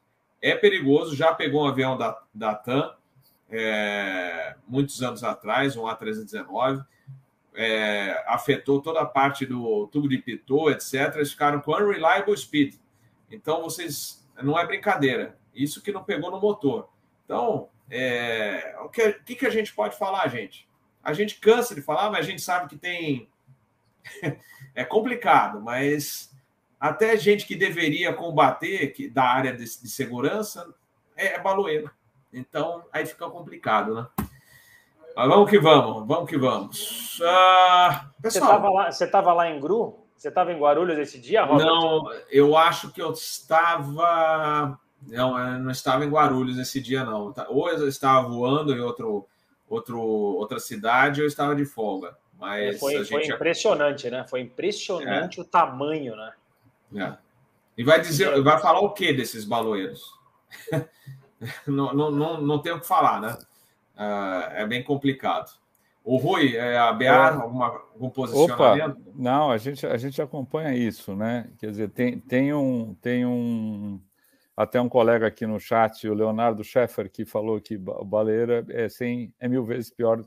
é 0.43 0.55
perigoso. 0.55 1.17
Já 1.17 1.35
pegou 1.35 1.65
um 1.65 1.69
avião 1.69 1.97
da, 1.97 2.21
da 2.35 2.55
TAM 2.55 2.93
é, 3.51 4.57
muitos 4.67 5.03
anos 5.03 5.23
atrás, 5.23 5.77
um 5.77 5.85
A319 5.85 6.85
é, 7.55 8.23
afetou 8.27 8.83
toda 8.83 9.01
a 9.01 9.07
parte 9.07 9.47
do 9.47 9.87
tubo 9.89 10.09
de 10.09 10.19
pitot, 10.19 10.71
etc. 10.73 11.17
Eles 11.17 11.31
ficaram 11.31 11.61
com 11.61 11.73
unreliable 11.73 12.37
speed. 12.37 12.75
Então, 13.31 13.63
vocês. 13.63 14.25
Não 14.43 14.59
é 14.59 14.67
brincadeira. 14.67 15.39
Isso 15.55 15.83
que 15.83 15.91
não 15.91 16.05
pegou 16.05 16.31
no 16.31 16.39
motor. 16.39 16.91
Então, 17.25 17.71
é, 17.91 18.77
o 18.81 18.89
que, 18.89 19.13
que, 19.13 19.35
que 19.37 19.47
a 19.47 19.51
gente 19.51 19.73
pode 19.75 19.97
falar, 19.97 20.27
gente? 20.29 20.69
A 21.03 21.13
gente 21.13 21.37
cansa 21.37 21.75
de 21.75 21.83
falar, 21.83 22.11
mas 22.11 22.27
a 22.27 22.31
gente 22.31 22.43
sabe 22.43 22.69
que 22.69 22.77
tem. 22.77 23.29
é 24.75 24.85
complicado, 24.85 25.61
mas 25.61 26.35
até 26.81 27.17
gente 27.17 27.47
que 27.47 27.55
deveria 27.55 28.13
combater 28.13 28.89
que, 28.93 29.09
da 29.09 29.25
área 29.25 29.53
de, 29.53 29.65
de 29.65 29.89
segurança 29.89 30.75
é, 31.17 31.35
é 31.35 31.41
baloeiro. 31.41 31.91
Então, 32.33 32.85
aí 32.93 33.07
fica 33.07 33.29
complicado, 33.31 33.95
né? 33.95 34.07
Mas 35.17 35.29
vamos 35.29 35.49
que 35.49 35.59
vamos, 35.59 36.07
vamos 36.07 36.29
que 36.29 36.37
vamos. 36.37 37.19
Uh, 37.21 38.21
pessoal, 38.21 38.61
você 38.91 39.05
estava 39.05 39.33
lá, 39.33 39.45
lá 39.45 39.51
em 39.51 39.59
Gru? 39.59 40.07
Você 40.15 40.29
estava 40.29 40.53
em 40.53 40.59
Guarulhos 40.59 40.99
esse 40.99 41.19
dia, 41.19 41.45
Robert? 41.45 41.67
Não, 41.67 42.05
eu 42.31 42.57
acho 42.57 42.91
que 42.91 43.01
eu 43.01 43.13
estava. 43.13 44.79
Não, 45.07 45.39
eu 45.39 45.59
não 45.61 45.71
estava 45.71 46.05
em 46.05 46.11
Guarulhos 46.11 46.59
esse 46.59 46.81
dia, 46.81 47.05
não. 47.05 47.33
Ou 47.49 47.71
eu 47.71 47.89
estava 47.89 48.27
voando 48.29 48.75
em 48.75 48.81
outro, 48.81 49.27
outro, 49.69 50.01
outra 50.01 50.59
cidade, 50.59 51.21
ou 51.21 51.25
eu 51.25 51.29
estava 51.29 51.55
de 51.55 51.65
folga. 51.65 52.17
Mas 52.39 52.77
é, 52.77 52.79
foi, 52.79 53.05
foi 53.05 53.27
impressionante, 53.27 54.11
né? 54.11 54.27
Foi 54.29 54.41
impressionante 54.41 55.39
é. 55.39 55.43
o 55.43 55.45
tamanho, 55.45 56.15
né? 56.17 56.33
É. 56.97 57.17
E 57.79 57.85
vai 57.85 58.01
dizer, 58.01 58.43
vai 58.43 58.61
falar 58.61 58.81
o 58.81 58.93
que 58.93 59.13
desses 59.13 59.45
baloeiros? 59.45 60.03
não, 61.67 61.95
não, 61.95 62.11
não, 62.11 62.41
não 62.41 62.59
tem 62.61 62.73
o 62.73 62.81
que 62.81 62.87
falar, 62.87 63.21
né? 63.21 63.37
uh, 63.97 64.53
é 64.53 64.67
bem 64.67 64.83
complicado. 64.83 65.51
O 66.05 66.19
Rui, 66.19 66.57
é 66.57 66.79
a 66.79 66.93
BA, 66.93 67.11
alguma, 67.11 67.67
algum 67.67 68.11
posicionamento? 68.11 68.91
Opa, 68.91 69.11
não, 69.17 69.51
a 69.51 69.59
gente, 69.59 69.85
a 69.85 69.97
gente 69.97 70.23
acompanha 70.23 70.73
isso, 70.73 71.17
né? 71.17 71.51
Quer 71.59 71.71
dizer, 71.71 71.91
tem, 71.91 72.21
tem, 72.21 72.55
um, 72.55 72.95
tem 73.01 73.27
um. 73.27 74.01
Até 74.57 74.81
um 74.81 74.89
colega 74.89 75.27
aqui 75.27 75.47
no 75.47 75.61
chat, 75.61 76.09
o 76.09 76.15
Leonardo 76.15 76.65
Scheffer, 76.65 77.11
que 77.11 77.27
falou 77.27 77.61
que 77.61 77.77
o 77.77 78.09
é, 78.71 78.89
100, 78.89 79.35
é 79.39 79.49
mil 79.49 79.65
vezes 79.65 79.91
pior 79.91 80.25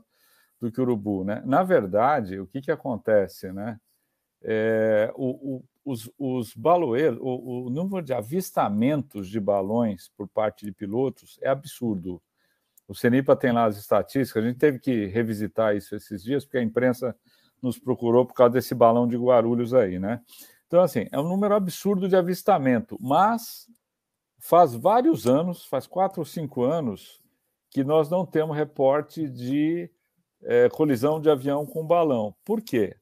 do 0.60 0.70
que 0.70 0.80
urubu, 0.80 1.24
né? 1.24 1.42
Na 1.44 1.64
verdade, 1.64 2.38
o 2.38 2.46
que, 2.46 2.60
que 2.60 2.70
acontece, 2.70 3.50
né? 3.50 3.80
É, 4.42 5.12
o, 5.16 5.56
o, 5.56 5.64
os, 5.84 6.10
os 6.16 6.54
baloeiros, 6.54 7.18
o, 7.20 7.66
o 7.66 7.70
número 7.70 8.04
de 8.04 8.12
avistamentos 8.12 9.28
de 9.28 9.40
balões 9.40 10.10
por 10.16 10.28
parte 10.28 10.64
de 10.64 10.72
pilotos 10.72 11.38
é 11.42 11.48
absurdo. 11.48 12.22
O 12.86 12.94
CENIPA 12.94 13.36
tem 13.36 13.52
lá 13.52 13.64
as 13.64 13.78
estatísticas, 13.78 14.44
a 14.44 14.46
gente 14.46 14.58
teve 14.58 14.78
que 14.78 15.06
revisitar 15.06 15.76
isso 15.76 15.94
esses 15.94 16.22
dias, 16.22 16.44
porque 16.44 16.58
a 16.58 16.62
imprensa 16.62 17.16
nos 17.60 17.78
procurou 17.78 18.24
por 18.24 18.34
causa 18.34 18.54
desse 18.54 18.74
balão 18.74 19.06
de 19.06 19.16
Guarulhos 19.16 19.74
aí, 19.74 19.98
né? 19.98 20.20
Então, 20.66 20.82
assim, 20.82 21.08
é 21.10 21.18
um 21.18 21.28
número 21.28 21.54
absurdo 21.54 22.08
de 22.08 22.16
avistamento, 22.16 22.96
mas 23.00 23.66
faz 24.40 24.74
vários 24.74 25.26
anos, 25.26 25.64
faz 25.64 25.86
quatro 25.86 26.20
ou 26.20 26.24
cinco 26.24 26.64
anos, 26.64 27.22
que 27.70 27.84
nós 27.84 28.10
não 28.10 28.26
temos 28.26 28.56
reporte 28.56 29.28
de 29.28 29.88
é, 30.42 30.68
colisão 30.70 31.20
de 31.20 31.30
avião 31.30 31.66
com 31.66 31.86
balão. 31.86 32.34
Por 32.44 32.60
quê? 32.60 32.96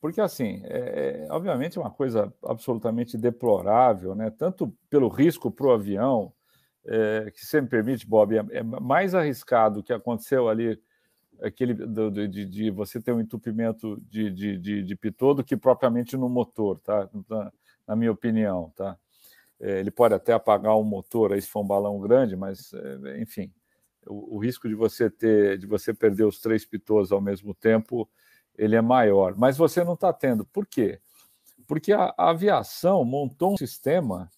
Porque, 0.00 0.20
assim, 0.20 0.62
é, 0.64 1.26
é 1.28 1.32
obviamente 1.32 1.76
é 1.76 1.80
uma 1.80 1.90
coisa 1.90 2.32
absolutamente 2.42 3.18
deplorável, 3.18 4.14
né? 4.14 4.30
tanto 4.30 4.74
pelo 4.88 5.08
risco 5.08 5.50
para 5.50 5.66
o 5.66 5.72
avião, 5.72 6.32
é, 6.86 7.30
que 7.30 7.44
você 7.44 7.60
me 7.60 7.68
permite, 7.68 8.06
Bob, 8.06 8.34
é, 8.34 8.44
é 8.50 8.62
mais 8.62 9.14
arriscado 9.14 9.80
o 9.80 9.82
que 9.82 9.92
aconteceu 9.92 10.48
ali, 10.48 10.80
aquele 11.42 11.74
do, 11.74 12.10
de, 12.10 12.46
de, 12.46 12.70
você 12.70 13.00
ter 13.00 13.12
um 13.12 13.20
entupimento 13.20 14.00
de, 14.08 14.30
de, 14.30 14.58
de, 14.58 14.82
de 14.82 14.96
pitô 14.96 15.34
do 15.34 15.44
que 15.44 15.56
propriamente 15.56 16.16
no 16.16 16.28
motor, 16.28 16.80
tá? 16.80 17.08
Na, 17.28 17.52
na 17.86 17.96
minha 17.96 18.12
opinião, 18.12 18.72
tá? 18.76 18.96
É, 19.60 19.78
ele 19.78 19.90
pode 19.90 20.14
até 20.14 20.32
apagar 20.32 20.76
o 20.76 20.82
motor 20.82 21.32
aí 21.32 21.42
se 21.42 21.48
for 21.48 21.60
um 21.60 21.66
balão 21.66 22.00
grande, 22.00 22.34
mas 22.34 22.72
é, 22.72 23.20
enfim, 23.20 23.52
o, 24.06 24.36
o, 24.36 24.38
risco 24.38 24.68
de 24.68 24.74
você 24.74 25.10
ter, 25.10 25.58
de 25.58 25.66
você 25.66 25.92
perder 25.92 26.24
os 26.24 26.40
três 26.40 26.64
pitôs 26.64 27.12
ao 27.12 27.20
mesmo 27.20 27.54
tempo, 27.54 28.08
ele 28.56 28.74
é 28.74 28.80
maior. 28.80 29.36
Mas 29.36 29.56
você 29.56 29.84
não 29.84 29.94
está 29.94 30.12
tendo. 30.12 30.46
Por 30.46 30.66
quê? 30.66 31.00
Porque 31.68 31.92
a, 31.92 32.14
a 32.16 32.30
aviação 32.30 33.04
montou 33.04 33.52
um 33.52 33.56
sistema 33.56 34.30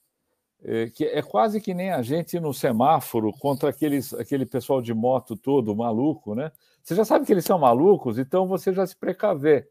é, 0.64 0.88
que 0.90 1.04
é 1.04 1.22
quase 1.22 1.60
que 1.60 1.74
nem 1.74 1.90
a 1.90 2.02
gente 2.02 2.38
no 2.38 2.54
semáforo 2.54 3.32
contra 3.32 3.70
aqueles, 3.70 4.14
aquele 4.14 4.46
pessoal 4.46 4.80
de 4.80 4.94
moto 4.94 5.36
todo 5.36 5.74
maluco, 5.74 6.34
né? 6.34 6.52
Você 6.82 6.94
já 6.94 7.04
sabe 7.04 7.26
que 7.26 7.32
eles 7.32 7.44
são 7.44 7.58
malucos, 7.58 8.18
então 8.18 8.46
você 8.46 8.72
já 8.72 8.86
se 8.86 8.96
precaver. 8.96 9.68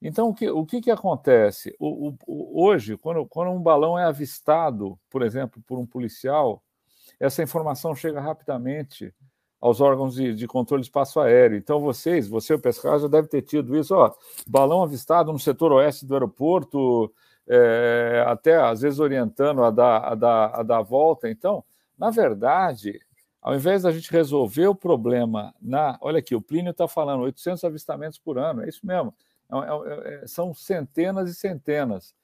Então, 0.00 0.28
o 0.28 0.34
que, 0.34 0.48
o 0.48 0.64
que, 0.64 0.80
que 0.80 0.90
acontece? 0.90 1.74
O, 1.78 2.14
o, 2.26 2.62
hoje, 2.64 2.96
quando, 2.96 3.26
quando 3.26 3.50
um 3.50 3.60
balão 3.60 3.98
é 3.98 4.04
avistado, 4.04 4.98
por 5.10 5.22
exemplo, 5.22 5.62
por 5.66 5.78
um 5.78 5.86
policial, 5.86 6.62
essa 7.18 7.42
informação 7.42 7.94
chega 7.94 8.20
rapidamente 8.20 9.12
aos 9.60 9.80
órgãos 9.80 10.14
de, 10.14 10.34
de 10.34 10.46
controle 10.46 10.82
de 10.82 10.86
espaço 10.86 11.18
aéreo. 11.18 11.58
Então, 11.58 11.80
vocês, 11.80 12.28
você, 12.28 12.54
o 12.54 12.60
pescador, 12.60 13.00
já 13.00 13.08
deve 13.08 13.28
ter 13.28 13.42
tido 13.42 13.76
isso. 13.76 13.94
Ó, 13.94 14.14
balão 14.46 14.82
avistado 14.82 15.32
no 15.32 15.38
setor 15.38 15.72
oeste 15.72 16.06
do 16.06 16.14
aeroporto, 16.14 17.12
é, 17.48 18.22
até 18.26 18.56
às 18.56 18.82
vezes 18.82 19.00
orientando 19.00 19.64
a 19.64 19.70
dar, 19.70 19.98
a, 19.98 20.14
dar, 20.14 20.60
a 20.60 20.62
dar 20.62 20.82
volta. 20.82 21.28
Então, 21.28 21.64
na 21.98 22.10
verdade, 22.10 23.00
ao 23.42 23.54
invés 23.54 23.82
da 23.82 23.90
gente 23.90 24.12
resolver 24.12 24.68
o 24.68 24.74
problema 24.74 25.54
na. 25.60 25.98
Olha 26.00 26.18
aqui, 26.18 26.34
o 26.34 26.42
Plínio 26.42 26.70
está 26.70 26.86
falando 26.86 27.22
800 27.22 27.64
avistamentos 27.64 28.18
por 28.18 28.38
ano, 28.38 28.62
é 28.62 28.68
isso 28.68 28.86
mesmo. 28.86 29.12
É, 29.50 29.56
é, 29.56 30.22
é, 30.22 30.26
são 30.26 30.52
centenas 30.52 31.30
e 31.30 31.34
centenas. 31.34 32.14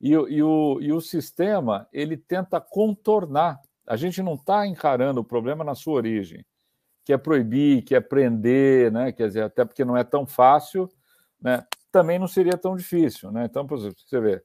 E, 0.00 0.10
e, 0.10 0.42
o, 0.42 0.78
e 0.80 0.92
o 0.92 1.00
sistema 1.00 1.86
ele 1.92 2.16
tenta 2.16 2.60
contornar. 2.60 3.60
A 3.86 3.96
gente 3.96 4.22
não 4.22 4.34
está 4.34 4.66
encarando 4.66 5.20
o 5.20 5.24
problema 5.24 5.62
na 5.62 5.74
sua 5.74 5.94
origem, 5.94 6.44
que 7.04 7.12
é 7.12 7.18
proibir, 7.18 7.82
que 7.82 7.94
é 7.94 8.00
prender, 8.00 8.90
né? 8.90 9.12
quer 9.12 9.28
dizer, 9.28 9.42
até 9.42 9.64
porque 9.64 9.84
não 9.84 9.96
é 9.96 10.04
tão 10.04 10.26
fácil, 10.26 10.88
né? 11.40 11.64
também 11.90 12.18
não 12.18 12.26
seria 12.26 12.56
tão 12.56 12.76
difícil. 12.76 13.30
Né? 13.30 13.44
Então, 13.44 13.66
você 13.66 14.20
vê, 14.20 14.42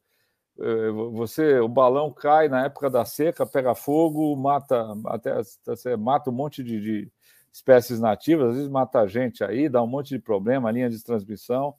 eh, 0.59 0.91
você 1.13 1.59
o 1.59 1.67
balão 1.67 2.11
cai 2.11 2.49
na 2.49 2.65
época 2.65 2.89
da 2.89 3.05
seca, 3.05 3.45
pega 3.45 3.75
fogo, 3.75 4.35
mata 4.35 4.85
até 5.05 5.41
você 5.65 5.95
mata 5.95 6.29
um 6.29 6.33
monte 6.33 6.63
de, 6.63 6.81
de 6.81 7.11
espécies 7.51 7.99
nativas, 7.99 8.49
às 8.49 8.55
vezes 8.55 8.69
mata 8.69 8.99
a 8.99 9.07
gente 9.07 9.43
aí, 9.43 9.69
dá 9.69 9.81
um 9.81 9.87
monte 9.87 10.09
de 10.09 10.19
problema, 10.19 10.71
linha 10.71 10.89
de 10.89 11.03
transmissão, 11.03 11.75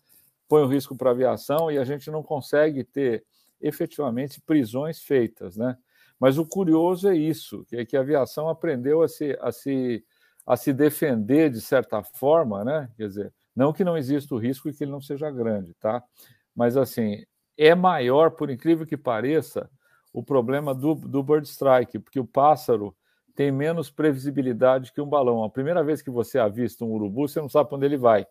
põe 0.49 0.63
o 0.63 0.67
risco 0.67 0.97
para 0.97 1.11
a 1.11 1.13
aviação 1.13 1.71
e 1.71 1.79
a 1.79 1.85
gente 1.85 2.11
não 2.11 2.23
consegue 2.23 2.83
ter 2.83 3.25
efetivamente 3.61 4.41
prisões 4.41 5.01
feitas, 5.03 5.57
né? 5.57 5.77
Mas 6.19 6.39
o 6.39 6.47
curioso 6.47 7.09
é 7.09 7.17
isso, 7.17 7.65
é 7.73 7.85
que 7.85 7.97
a 7.97 8.01
aviação 8.01 8.49
aprendeu 8.49 9.03
a 9.03 9.09
se, 9.09 9.39
a 9.41 9.53
se, 9.53 10.05
a 10.47 10.57
se 10.57 10.73
defender 10.73 11.51
de 11.51 11.61
certa 11.61 12.03
forma, 12.03 12.65
né? 12.65 12.91
Quer 12.97 13.07
dizer, 13.07 13.35
não 13.55 13.73
que 13.73 13.85
não 13.85 13.97
exista 13.97 14.35
o 14.35 14.39
risco 14.39 14.69
e 14.69 14.73
que 14.73 14.85
ele 14.85 14.91
não 14.91 15.01
seja 15.01 15.31
grande, 15.31 15.75
tá? 15.75 16.03
Mas 16.55 16.77
assim, 16.77 17.25
é 17.57 17.75
maior, 17.75 18.33
por 18.33 18.51
incrível 18.51 18.87
que 18.87 18.97
pareça, 18.97 19.71
o 20.13 20.23
problema 20.23 20.75
do, 20.75 20.95
do 20.95 21.23
bird 21.23 21.47
strike, 21.47 21.99
porque 21.99 22.19
o 22.19 22.27
pássaro 22.27 22.97
tem 23.35 23.53
menos 23.53 23.91
previsibilidade 23.91 24.93
que 24.93 25.01
um 25.01 25.09
balão. 25.09 25.45
A 25.45 25.51
primeira 25.51 25.85
vez 25.85 26.03
que 26.03 26.11
você 26.11 26.39
avista 26.39 26.85
um 26.85 26.91
urubu, 26.91 27.29
você 27.29 27.41
não 27.41 27.49
sabe 27.49 27.69
para 27.69 27.77
onde 27.77 27.87
ele 27.87 27.97
vai. 27.97 28.27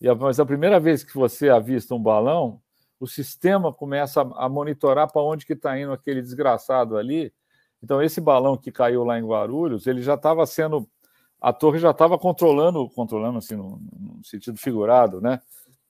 E 0.00 0.08
a, 0.08 0.14
mas 0.14 0.38
a 0.38 0.46
primeira 0.46 0.78
vez 0.78 1.02
que 1.02 1.14
você 1.14 1.48
avista 1.48 1.94
um 1.94 2.02
balão, 2.02 2.60
o 3.00 3.06
sistema 3.06 3.72
começa 3.72 4.22
a, 4.22 4.46
a 4.46 4.48
monitorar 4.48 5.10
para 5.10 5.22
onde 5.22 5.46
que 5.46 5.52
está 5.52 5.78
indo 5.78 5.92
aquele 5.92 6.22
desgraçado 6.22 6.96
ali. 6.96 7.32
Então, 7.82 8.02
esse 8.02 8.20
balão 8.20 8.56
que 8.56 8.72
caiu 8.72 9.04
lá 9.04 9.18
em 9.18 9.26
Guarulhos, 9.26 9.86
ele 9.86 10.02
já 10.02 10.14
estava 10.14 10.44
sendo. 10.46 10.88
A 11.40 11.52
torre 11.52 11.78
já 11.78 11.92
estava 11.92 12.18
controlando, 12.18 12.88
controlando 12.90 13.38
assim, 13.38 13.54
no, 13.54 13.80
no 13.92 14.24
sentido 14.24 14.58
figurado, 14.58 15.20
né? 15.20 15.40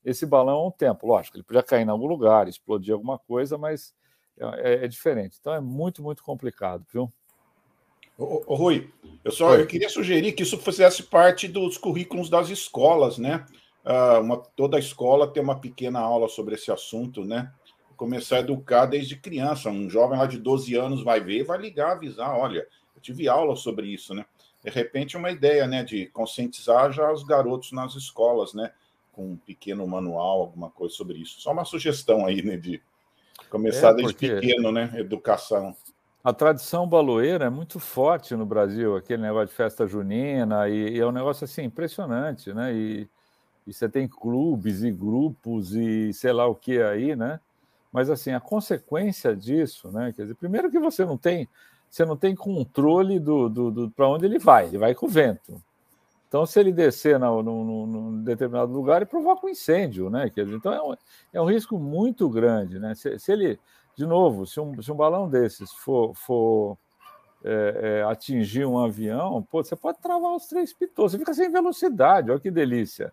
esse 0.05 0.27
balão 0.27 0.57
há 0.57 0.67
um 0.67 0.71
tempo. 0.71 1.07
Lógico, 1.07 1.37
ele 1.37 1.45
podia 1.45 1.63
cair 1.63 1.87
em 1.87 1.91
algum 1.91 2.07
lugar, 2.07 2.49
explodir 2.49 2.95
alguma 2.95 3.19
coisa, 3.19 3.59
mas 3.59 3.95
é, 4.39 4.73
é, 4.73 4.85
é 4.85 4.89
diferente. 4.89 5.37
Então 5.41 5.53
é 5.53 5.61
muito, 5.61 6.03
muito 6.03 6.23
complicado, 6.23 6.85
viu? 6.93 7.13
Ô, 8.17 8.43
ô 8.47 8.55
Rui, 8.55 8.91
eu 9.25 9.31
só 9.31 9.55
eu 9.55 9.67
queria 9.67 9.89
sugerir 9.89 10.33
que 10.33 10.43
isso 10.43 10.59
fizesse 10.59 11.05
parte 11.05 11.47
dos 11.47 11.79
currículos 11.79 12.29
das 12.29 12.49
escolas, 12.49 13.19
né? 13.19 13.45
Uh, 13.89 14.21
uma, 14.21 14.37
toda 14.37 14.79
escola 14.79 15.27
tem 15.27 15.43
uma 15.43 15.59
pequena 15.59 15.99
aula 15.99 16.29
sobre 16.29 16.55
esse 16.55 16.71
assunto, 16.71 17.25
né? 17.25 17.51
Começar 17.97 18.37
a 18.37 18.41
educar 18.41 18.85
desde 18.85 19.17
criança. 19.17 19.71
Um 19.71 19.89
jovem 19.89 20.19
lá 20.19 20.27
de 20.27 20.39
12 20.39 20.75
anos 20.77 21.03
vai 21.03 21.21
ver, 21.21 21.45
vai 21.45 21.59
ligar, 21.59 21.93
avisar, 21.93 22.37
olha, 22.37 22.67
eu 22.95 23.01
tive 23.01 23.29
aula 23.29 23.57
sobre 23.57 23.87
isso, 23.87 24.15
né? 24.15 24.27
De 24.63 24.71
repente, 24.71 25.17
uma 25.17 25.31
ideia, 25.31 25.67
né, 25.67 25.83
de 25.83 26.07
conscientizar 26.07 26.93
já 26.93 27.11
os 27.11 27.23
garotos 27.23 27.73
nas 27.73 27.95
escolas, 27.95 28.53
né? 28.53 28.73
com 29.19 29.33
um 29.33 29.37
pequeno 29.37 29.85
manual, 29.85 30.43
alguma 30.43 30.71
coisa 30.71 30.95
sobre 30.95 31.19
isso. 31.19 31.41
Só 31.41 31.51
uma 31.51 31.65
sugestão 31.65 32.25
aí, 32.25 32.41
né, 32.41 32.57
de 32.57 32.81
começar 33.51 33.91
é 33.91 33.95
desde 33.95 34.15
pequeno, 34.15 34.71
né, 34.71 34.93
educação. 34.95 35.75
A 36.23 36.33
tradição 36.33 36.87
baloeira 36.87 37.47
é 37.47 37.51
muito 37.51 37.81
forte 37.81 38.37
no 38.37 38.47
Brasil, 38.47 38.95
aquele 38.95 39.23
negócio 39.23 39.49
de 39.49 39.55
festa 39.55 39.89
junina, 39.89 40.69
e, 40.69 40.91
e 40.91 41.01
é 41.01 41.07
um 41.07 41.11
negócio 41.11 41.45
assim 41.45 41.65
impressionante, 41.65 42.53
né? 42.53 42.73
E, 42.73 43.09
e, 43.69 43.73
você 43.73 43.89
tem 43.89 44.09
clubes 44.09 44.83
e 44.83 44.91
grupos 44.91 45.75
e 45.75 46.13
sei 46.13 46.33
lá 46.33 46.47
o 46.47 46.55
que 46.55 46.81
aí, 46.81 47.15
né? 47.15 47.39
Mas 47.93 48.09
assim, 48.11 48.33
a 48.33 48.41
consequência 48.41 49.37
disso, 49.37 49.91
né? 49.91 50.13
Quer 50.15 50.23
dizer, 50.23 50.35
primeiro 50.35 50.71
que 50.71 50.79
você 50.79 51.05
não 51.05 51.19
tem, 51.19 51.49
você 51.89 52.05
não 52.05 52.17
tem 52.17 52.35
controle 52.35 53.21
do, 53.21 53.49
do, 53.49 53.71
do 53.71 53.91
para 53.91 54.09
onde 54.09 54.25
ele 54.25 54.39
vai, 54.39 54.67
ele 54.67 54.79
vai 54.79 54.95
com 54.95 55.07
o 55.07 55.09
vento. 55.09 55.63
Então, 56.27 56.45
se 56.45 56.61
ele 56.61 56.73
descer 56.73 57.19
num 57.19 58.23
determinado 58.23 58.73
lugar, 58.73 58.97
ele 58.97 59.07
provoca 59.07 59.47
um 59.47 59.51
incêndio, 59.51 60.11
né? 60.11 60.29
Quer 60.29 60.45
dizer, 60.45 60.57
então 60.57 60.73
é 60.73 60.83
um, 60.83 60.97
é 61.33 61.41
um 61.41 61.47
risco 61.47 61.79
muito 61.79 62.29
grande, 62.29 62.79
né? 62.79 62.95
Se, 62.95 63.19
se, 63.19 63.33
ele, 63.33 63.59
de 63.97 64.07
novo, 64.07 64.47
se 64.47 64.61
um, 64.61 64.81
se 64.83 64.93
um 64.93 64.97
balão 64.97 65.29
desses 65.29 65.73
for, 65.73 66.15
for 66.15 66.77
é, 67.43 68.01
é, 68.01 68.03
atingir 68.11 68.67
um 68.67 68.79
avião, 68.79 69.43
pô, 69.43 69.63
você 69.63 69.75
pode 69.75 69.99
travar 70.01 70.35
os 70.35 70.47
três 70.47 70.73
pitôs, 70.75 71.13
você 71.13 71.19
fica 71.19 71.33
sem 71.33 71.51
velocidade, 71.51 72.31
olha 72.31 72.41
que 72.41 72.51
delícia 72.51 73.13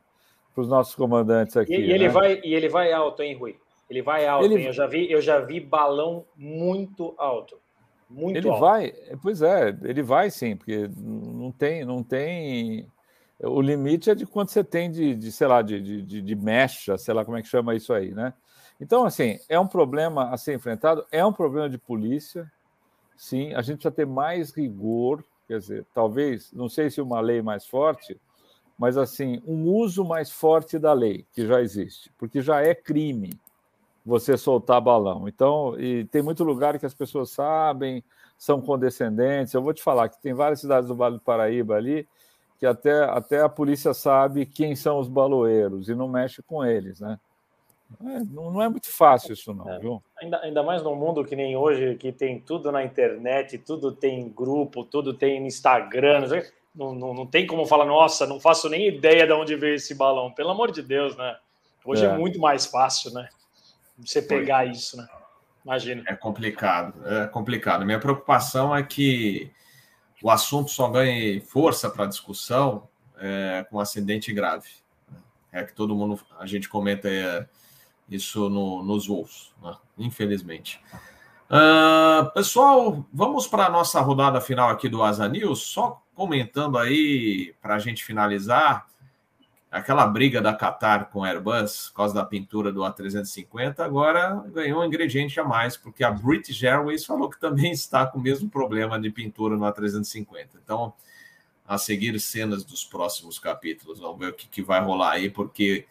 para 0.56 0.62
os 0.62 0.70
nossos 0.70 0.96
comandantes 0.96 1.58
aqui. 1.58 1.76
E, 1.76 1.92
ele 1.92 2.08
né? 2.08 2.10
vai, 2.10 2.42
e 2.44 2.56
ele 2.56 2.70
vai 2.70 2.94
alto, 2.94 3.22
hein, 3.22 3.36
Rui? 3.36 3.58
Ele 3.90 4.02
vai 4.02 4.26
alto, 4.26 4.46
ele... 4.46 4.56
hein? 4.56 4.66
Eu 4.68 4.74
já 4.74 4.88
vi, 4.88 5.12
eu 5.12 5.22
já 5.22 5.40
vi 5.42 5.60
balão 5.60 6.26
muito 6.36 7.14
alto. 7.18 7.60
Muito 8.10 8.38
ele 8.38 8.48
alto. 8.50 8.62
vai, 8.62 8.94
pois 9.22 9.42
é, 9.42 9.78
ele 9.84 10.02
vai 10.02 10.32
sim, 10.32 10.56
porque 10.56 10.90
não 10.96 11.52
tem, 11.52 11.84
não 11.84 12.02
tem 12.02 12.88
o 13.40 13.62
limite 13.62 14.10
é 14.10 14.16
de 14.16 14.26
quanto 14.26 14.52
você 14.52 14.64
tem 14.64 14.90
de, 14.90 15.14
de 15.14 15.32
sei 15.32 15.48
lá, 15.48 15.62
de, 15.62 16.02
de, 16.02 16.22
de, 16.22 16.36
mecha, 16.36 16.98
sei 16.98 17.14
lá 17.14 17.26
como 17.26 17.36
é 17.38 17.42
que 17.42 17.48
chama 17.48 17.76
isso 17.76 17.94
aí, 17.94 18.14
né? 18.14 18.34
Então, 18.80 19.06
assim, 19.06 19.40
é 19.50 19.60
um 19.60 19.68
problema 19.68 20.30
a 20.32 20.38
ser 20.38 20.56
enfrentado, 20.56 21.06
é 21.12 21.26
um 21.26 21.34
problema 21.34 21.70
de 21.70 21.78
polícia, 21.78 22.50
sim, 23.18 23.54
a 23.54 23.62
gente 23.62 23.78
precisa 23.78 23.92
ter 23.92 24.06
mais 24.06 24.52
rigor, 24.52 25.24
quer 25.48 25.60
dizer, 25.60 25.86
talvez, 25.94 26.52
não 26.54 26.70
sei 26.70 26.90
se 26.90 27.02
uma 27.02 27.20
lei 27.20 27.42
mais 27.42 27.66
forte, 27.66 28.20
mas, 28.78 28.98
assim, 28.98 29.42
um 29.46 29.70
uso 29.70 30.04
mais 30.04 30.32
forte 30.32 30.78
da 30.78 30.94
lei, 30.94 31.26
que 31.34 31.46
já 31.46 31.62
existe, 31.62 32.12
porque 32.18 32.42
já 32.42 32.62
é 32.62 32.76
crime 32.76 33.32
você 34.06 34.38
soltar 34.38 34.82
balão. 34.82 35.28
Então, 35.28 35.80
e 35.80 36.06
tem 36.06 36.22
muito 36.22 36.44
lugar 36.44 36.78
que 36.78 36.86
as 36.86 36.94
pessoas 36.94 37.32
sabem, 37.32 38.04
são 38.38 38.62
condescendentes. 38.62 39.54
Eu 39.54 39.62
vou 39.62 39.74
te 39.74 39.82
falar 39.82 40.10
que 40.10 40.22
tem 40.22 40.34
várias 40.34 40.60
cidades 40.60 40.88
do 40.88 40.96
Vale 40.96 41.16
do 41.16 41.22
Paraíba 41.22 41.76
ali 41.76 42.08
que 42.58 42.66
até, 42.66 43.04
até 43.04 43.42
a 43.42 43.50
polícia 43.50 43.94
sabe 43.94 44.46
quem 44.46 44.76
são 44.76 45.00
os 45.00 45.08
baloeiros 45.08 45.90
e 45.90 45.96
não 45.96 46.08
mexe 46.08 46.42
com 46.42 46.64
eles, 46.64 47.00
né? 47.00 47.20
É, 48.02 48.20
não, 48.24 48.52
não, 48.52 48.62
é 48.62 48.68
muito 48.68 48.92
fácil 48.92 49.34
isso, 49.34 49.54
não, 49.54 49.70
é. 49.70 49.78
viu? 49.78 50.02
Ainda, 50.20 50.40
ainda 50.40 50.64
mais 50.64 50.82
num 50.82 50.96
mundo 50.96 51.24
que 51.24 51.36
nem 51.36 51.56
hoje, 51.56 51.96
que 51.96 52.12
tem 52.12 52.40
tudo 52.40 52.72
na 52.72 52.84
internet, 52.84 53.58
tudo 53.60 53.92
tem 53.92 54.28
grupo, 54.30 54.84
tudo 54.84 55.14
tem 55.14 55.46
Instagram, 55.46 56.28
não, 56.76 56.94
não, 56.94 57.14
não 57.14 57.26
tem 57.26 57.48
como 57.48 57.66
falar, 57.66 57.86
nossa, 57.86 58.28
não 58.28 58.40
faço 58.40 58.70
nem 58.70 58.88
ideia 58.88 59.26
de 59.26 59.34
onde 59.34 59.56
veio 59.56 59.76
esse 59.76 59.96
balão. 59.96 60.32
Pelo 60.32 60.50
amor 60.50 60.72
de 60.72 60.82
Deus, 60.82 61.16
né? 61.16 61.38
Hoje 61.84 62.06
é, 62.06 62.10
é 62.10 62.18
muito 62.18 62.40
mais 62.40 62.66
fácil, 62.66 63.12
né? 63.12 63.30
Você 64.00 64.22
pegar 64.22 64.66
isso, 64.66 64.98
né? 64.98 65.08
Imagina. 65.64 66.04
É 66.08 66.16
complicado, 66.16 66.94
é 67.08 67.28
complicado. 67.28 67.86
Minha 67.86 68.00
preocupação 68.00 68.76
é 68.76 68.84
que 68.84 69.52
o 70.22 70.30
assunto 70.30 70.70
só 70.70 70.90
ganhe 70.90 71.40
força 71.40 71.90
para 71.90 72.06
discussão 72.06 72.88
é, 73.18 73.66
com 73.70 73.78
um 73.78 73.80
acidente 73.80 74.34
grave. 74.34 74.70
É 75.52 75.64
que 75.64 75.74
todo 75.74 75.96
mundo, 75.96 76.20
a 76.38 76.46
gente 76.46 76.68
comenta 76.68 77.10
é, 77.10 77.48
isso 78.10 78.50
no, 78.50 78.84
nos 78.84 79.08
voos, 79.08 79.54
né? 79.62 79.76
infelizmente. 79.98 80.82
Uh, 81.48 82.32
pessoal, 82.34 83.06
vamos 83.14 83.46
para 83.46 83.68
a 83.68 83.70
nossa 83.70 84.02
rodada 84.02 84.42
final 84.42 84.70
aqui 84.70 84.90
do 84.90 85.04
Asa 85.04 85.28
News, 85.30 85.62
só 85.62 86.02
comentando 86.16 86.76
aí, 86.76 87.54
para 87.62 87.76
a 87.76 87.80
gente 87.80 88.04
finalizar, 88.04 88.88
aquela 89.70 90.08
briga 90.08 90.42
da 90.42 90.56
Qatar 90.56 91.10
com 91.12 91.24
a 91.24 91.28
Airbus, 91.28 91.90
por 91.90 91.98
causa 91.98 92.16
da 92.16 92.26
pintura 92.26 92.72
do 92.72 92.80
A350, 92.80 93.80
agora 93.82 94.44
ganhou 94.48 94.82
um 94.82 94.86
ingrediente 94.86 95.40
a 95.40 95.44
mais, 95.44 95.78
porque 95.78 96.04
a 96.04 96.10
British 96.10 96.64
Airways 96.64 97.06
falou 97.06 97.30
que 97.30 97.40
também 97.40 97.72
está 97.72 98.08
com 98.08 98.18
o 98.18 98.22
mesmo 98.22 98.50
problema 98.50 99.00
de 99.00 99.12
pintura 99.12 99.56
no 99.56 99.66
A350. 99.66 100.48
Então, 100.64 100.94
a 101.68 101.78
seguir 101.78 102.20
cenas 102.20 102.64
dos 102.64 102.84
próximos 102.84 103.38
capítulos, 103.38 104.00
vamos 104.00 104.18
ver 104.18 104.30
o 104.30 104.34
que, 104.34 104.48
que 104.48 104.64
vai 104.64 104.82
rolar 104.82 105.12
aí, 105.12 105.30
porque 105.30 105.86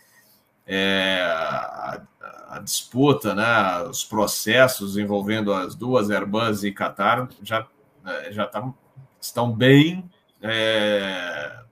é, 0.67 1.21
a, 1.23 2.03
a, 2.49 2.59
disputa, 2.61 3.35
né, 3.35 3.83
os 3.89 4.05
processos 4.05 4.97
envolvendo 4.97 5.53
as 5.53 5.75
duas 5.75 6.11
Airbus 6.11 6.65
e 6.65 6.73
Qatar 6.73 7.29
já, 7.43 7.67
é, 8.07 8.33
já 8.33 8.47
tá, 8.47 8.73
estão 9.21 9.53
bem. 9.53 10.09
É, 10.41 11.65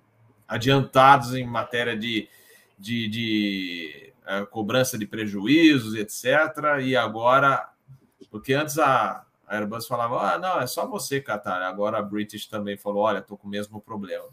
adiantados 0.52 1.34
em 1.34 1.46
matéria 1.46 1.96
de, 1.96 2.28
de, 2.78 3.08
de 3.08 4.12
uh, 4.22 4.46
cobrança 4.46 4.98
de 4.98 5.06
prejuízos, 5.06 5.94
etc. 5.94 6.80
E 6.82 6.94
agora, 6.94 7.70
porque 8.30 8.52
antes 8.52 8.78
a, 8.78 9.24
a 9.46 9.56
Airbus 9.56 9.86
falava, 9.86 10.34
ah, 10.34 10.38
não, 10.38 10.60
é 10.60 10.66
só 10.66 10.86
você, 10.86 11.20
Qatar. 11.20 11.62
Agora 11.62 11.98
a 11.98 12.02
British 12.02 12.46
também 12.46 12.76
falou, 12.76 13.04
olha, 13.04 13.18
estou 13.18 13.38
com 13.38 13.48
o 13.48 13.50
mesmo 13.50 13.80
problema. 13.80 14.26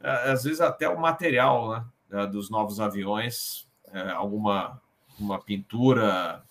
Uh, 0.00 0.32
às 0.32 0.44
vezes 0.44 0.60
até 0.60 0.88
o 0.88 1.00
material 1.00 1.84
né, 2.08 2.26
dos 2.26 2.48
novos 2.48 2.78
aviões, 2.78 3.67
uh, 3.92 4.14
alguma 4.16 4.80
uma 5.18 5.40
pintura 5.40 6.42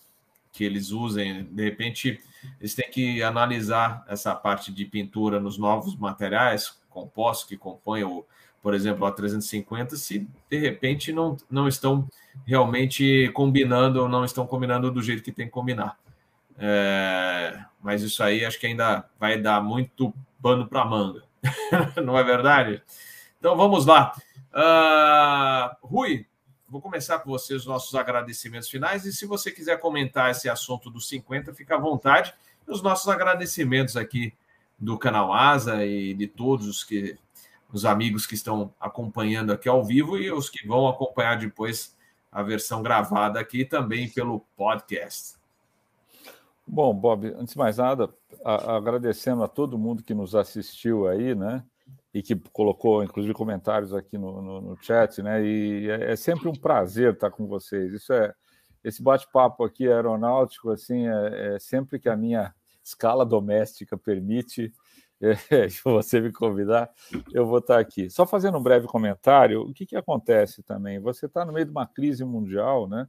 que 0.52 0.64
eles 0.64 0.90
usem, 0.90 1.44
de 1.44 1.64
repente 1.64 2.20
eles 2.60 2.74
têm 2.74 2.90
que 2.90 3.22
analisar 3.22 4.04
essa 4.08 4.34
parte 4.34 4.72
de 4.72 4.84
pintura 4.84 5.40
nos 5.40 5.58
novos 5.58 5.96
materiais 5.96 6.78
compostos 6.90 7.48
que 7.48 7.56
compõem 7.56 8.04
o, 8.04 8.24
por 8.62 8.74
exemplo, 8.74 9.06
a 9.06 9.12
350, 9.12 9.96
se 9.96 10.28
de 10.50 10.58
repente 10.58 11.12
não, 11.12 11.36
não 11.50 11.68
estão 11.68 12.08
realmente 12.46 13.30
combinando, 13.32 14.08
não 14.08 14.24
estão 14.24 14.46
combinando 14.46 14.90
do 14.90 15.02
jeito 15.02 15.22
que 15.22 15.32
tem 15.32 15.46
que 15.46 15.52
combinar. 15.52 15.96
É, 16.58 17.64
mas 17.80 18.02
isso 18.02 18.22
aí 18.22 18.44
acho 18.44 18.58
que 18.58 18.66
ainda 18.66 19.08
vai 19.18 19.40
dar 19.40 19.62
muito 19.62 20.12
pano 20.42 20.66
para 20.66 20.84
manga, 20.84 21.22
não 22.04 22.18
é 22.18 22.24
verdade? 22.24 22.82
Então 23.38 23.56
vamos 23.56 23.86
lá. 23.86 24.12
Uh, 24.52 25.86
Rui, 25.86 26.26
vou 26.68 26.80
começar 26.80 27.18
com 27.20 27.30
você 27.30 27.54
os 27.54 27.64
nossos 27.64 27.94
agradecimentos 27.94 28.68
finais 28.68 29.04
e 29.04 29.12
se 29.12 29.26
você 29.26 29.50
quiser 29.50 29.80
comentar 29.80 30.30
esse 30.30 30.48
assunto 30.48 30.90
dos 30.90 31.08
50, 31.08 31.54
fica 31.54 31.76
à 31.76 31.78
vontade. 31.78 32.34
Os 32.66 32.82
nossos 32.82 33.08
agradecimentos 33.08 33.96
aqui 33.96 34.34
do 34.78 34.98
canal 34.98 35.32
Asa 35.32 35.84
e 35.84 36.14
de 36.14 36.26
todos 36.26 36.66
os 36.66 36.84
que 36.84 37.18
os 37.72 37.84
amigos 37.84 38.26
que 38.26 38.34
estão 38.34 38.72
acompanhando 38.80 39.52
aqui 39.52 39.68
ao 39.68 39.84
vivo 39.84 40.16
e 40.16 40.30
os 40.30 40.48
que 40.48 40.66
vão 40.66 40.88
acompanhar 40.88 41.38
depois 41.38 41.96
a 42.30 42.42
versão 42.42 42.82
gravada 42.82 43.40
aqui 43.40 43.64
também 43.64 44.08
pelo 44.08 44.40
podcast. 44.56 45.36
Bom, 46.66 46.94
Bob, 46.94 47.26
antes 47.38 47.54
de 47.54 47.58
mais 47.58 47.78
nada, 47.78 48.12
agradecendo 48.44 49.42
a 49.42 49.48
todo 49.48 49.78
mundo 49.78 50.02
que 50.02 50.14
nos 50.14 50.34
assistiu 50.34 51.08
aí, 51.08 51.34
né? 51.34 51.64
E 52.18 52.22
que 52.22 52.34
colocou, 52.52 53.04
inclusive, 53.04 53.32
comentários 53.32 53.94
aqui 53.94 54.18
no, 54.18 54.42
no, 54.42 54.60
no 54.60 54.76
chat, 54.82 55.22
né? 55.22 55.40
E 55.40 55.88
é, 55.88 56.12
é, 56.12 56.16
sempre 56.16 56.48
um 56.48 56.52
prazer 56.52 57.12
estar 57.12 57.30
com 57.30 57.46
vocês. 57.46 57.92
Isso 57.92 58.12
é 58.12 58.34
esse 58.82 59.00
bate-papo 59.00 59.62
aqui 59.62 59.86
aeronáutico, 59.86 60.70
assim, 60.70 61.06
é, 61.06 61.54
é 61.54 61.58
sempre 61.60 61.96
que 62.00 62.08
a 62.08 62.16
minha 62.16 62.52
escala 62.82 63.24
doméstica 63.24 63.96
permite, 63.96 64.72
é, 65.22 65.68
você 65.84 66.20
me 66.20 66.32
convidar, 66.32 66.90
eu 67.32 67.46
vou 67.46 67.58
estar 67.58 67.78
aqui. 67.78 68.10
Só 68.10 68.26
fazendo 68.26 68.58
um 68.58 68.62
breve 68.62 68.88
comentário, 68.88 69.62
o 69.62 69.72
que, 69.72 69.86
que 69.86 69.94
acontece 69.94 70.60
também? 70.64 70.98
Você 70.98 71.26
está 71.26 71.44
no 71.44 71.52
meio 71.52 71.66
de 71.66 71.70
uma 71.70 71.86
crise 71.86 72.24
mundial, 72.24 72.88
né? 72.88 73.06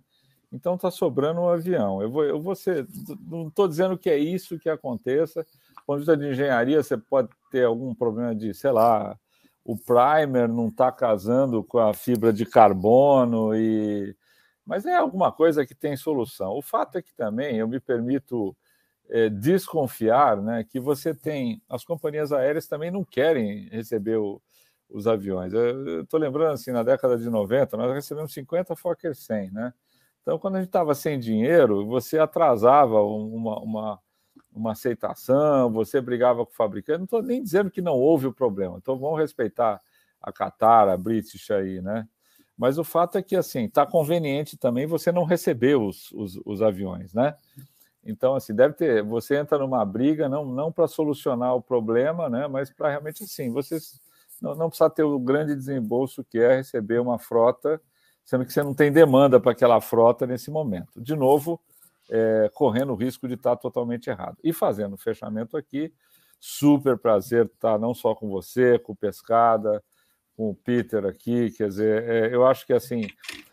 Então 0.52 0.76
está 0.76 0.91
sobrando 0.91 1.41
um 1.41 1.49
avião. 1.49 1.99
Eu 1.99 2.11
vou, 2.11 2.23
eu 2.23 2.40
vou 2.40 2.56
ser, 2.56 2.88
não 3.22 3.48
estou 3.48 3.68
dizendo 3.68 3.98
que 3.98 4.10
é 4.10 4.18
isso 4.18 4.60
que 4.60 4.69
aconteça. 4.69 5.44
Ponto 5.90 6.02
de 6.02 6.06
vista 6.06 6.18
de 6.18 6.30
engenharia, 6.30 6.84
você 6.84 6.95
pode 6.95 7.30
ter 7.49 7.66
algum 7.66 7.95
problema 7.95 8.36
de, 8.36 8.53
sei 8.53 8.70
lá, 8.70 9.18
o 9.66 9.76
primer 9.76 10.48
não 10.48 10.68
está 10.68 10.91
casando 10.91 11.64
com 11.64 11.80
a 11.80 11.95
fibra 11.95 12.32
de 12.32 12.45
carbono 12.45 13.56
e, 13.56 14.16
mas 14.64 14.86
é 14.86 14.95
alguma 14.95 15.32
coisa 15.32 15.66
que 15.66 15.74
tem 15.74 15.98
solução. 15.98 16.52
O 16.52 16.61
fato 16.61 16.99
é 16.99 17.02
que 17.02 17.11
também 17.16 17.57
eu 17.57 17.68
me 17.68 17.80
permito 17.80 18.56
é, 19.10 19.30
desconfiar 19.30 20.40
né, 20.40 20.64
que 20.64 20.80
você 20.80 21.11
tem. 21.11 21.60
As 21.68 21.84
companhias 21.84 22.32
aéreas 22.32 22.68
também 22.68 22.91
não 22.91 23.03
querem 23.03 23.68
receber 23.70 24.18
o, 24.18 24.40
os 24.91 25.07
aviões. 25.07 25.53
Eu 25.53 26.03
estou 26.03 26.20
lembrando 26.20 26.53
assim, 26.53 26.70
na 26.72 26.84
década 26.84 27.18
de 27.18 27.28
90, 27.28 27.76
nós 27.76 27.91
recebemos 27.95 28.32
50 28.32 28.76
Fokker 28.76 29.16
100, 29.16 29.49
né? 29.49 29.74
Então, 30.22 30.38
quando 30.38 30.57
a 30.57 30.60
gente 30.60 30.70
estava 30.70 30.94
sem 30.94 31.20
dinheiro, 31.20 31.88
você 31.88 32.20
atrasava 32.20 33.02
uma, 33.02 33.60
uma, 33.60 33.99
uma, 34.54 34.72
aceitação, 34.72 35.72
você 35.72 36.02
brigava 36.02 36.46
com 36.46 36.52
o 36.52 36.56
fabricante. 36.56 37.00
Não 37.00 37.06
estou 37.06 37.22
nem 37.22 37.44
dizendo 37.44 37.72
que 37.72 37.82
não 37.82 37.94
houve 37.94 38.28
o 38.28 38.34
problema. 38.34 38.78
Então, 38.78 38.98
vamos 38.98 39.20
respeitar 39.20 39.82
a 40.22 40.32
Qatar, 40.32 40.90
a 40.90 40.98
British 40.98 41.50
aí, 41.52 41.82
né? 41.82 42.08
Mas 42.58 42.78
o 42.78 42.84
fato 42.84 43.18
é 43.18 43.22
que, 43.22 43.36
assim, 43.36 43.66
está 43.66 43.86
conveniente 43.86 44.58
também 44.58 44.86
você 44.86 45.12
não 45.12 45.24
receber 45.24 45.76
os, 45.76 46.12
os, 46.12 46.40
os 46.46 46.62
aviões, 46.62 47.14
né? 47.14 47.36
Então, 48.04 48.36
assim, 48.36 48.54
deve 48.54 48.74
ter. 48.74 49.04
Você 49.04 49.38
entra 49.38 49.58
numa 49.58 49.86
briga 49.86 50.28
não, 50.28 50.46
não 50.46 50.72
para 50.72 50.88
solucionar 50.88 51.56
o 51.56 51.62
problema, 51.62 52.30
né? 52.30 52.48
Mas 52.48 52.70
para 52.70 52.90
realmente 52.90 53.24
assim, 53.24 53.52
você 53.52 53.78
não, 54.42 54.56
não 54.56 54.70
precisa 54.70 54.90
ter 54.90 55.04
o 55.04 55.20
grande 55.20 55.56
desembolso 55.56 56.24
que 56.24 56.40
é 56.40 56.56
receber 56.58 57.00
uma 57.00 57.20
frota, 57.20 57.82
sendo 58.26 58.46
que 58.46 58.54
você 58.54 58.64
não 58.64 58.74
tem 58.74 58.92
demanda 58.92 59.40
para 59.40 59.52
aquela 59.52 59.80
frota 59.82 60.26
nesse 60.26 60.50
momento. 60.50 61.02
De 61.02 61.16
novo, 61.16 61.60
é, 62.10 62.49
correndo 62.53 62.91
o 62.91 62.95
risco 62.95 63.27
de 63.27 63.36
estar 63.36 63.56
totalmente 63.56 64.10
errado. 64.10 64.38
E 64.44 64.52
fazendo 64.52 64.94
o 64.94 64.98
fechamento 64.98 65.56
aqui, 65.56 65.94
super 66.40 66.98
prazer 66.98 67.45
estar 67.45 67.77
não 67.77 67.94
só 67.94 68.15
com 68.15 68.30
você, 68.30 68.80
com 68.80 68.94
o 68.94 68.95
Pescada, 68.95 69.84
com 70.36 70.49
o 70.49 70.56
Peter 70.56 71.06
aqui. 71.06 71.52
Quer 71.52 71.68
dizer, 71.68 72.03
é, 72.03 72.34
eu 72.34 72.45
acho 72.45 72.65
que 72.65 72.73
assim 72.73 73.07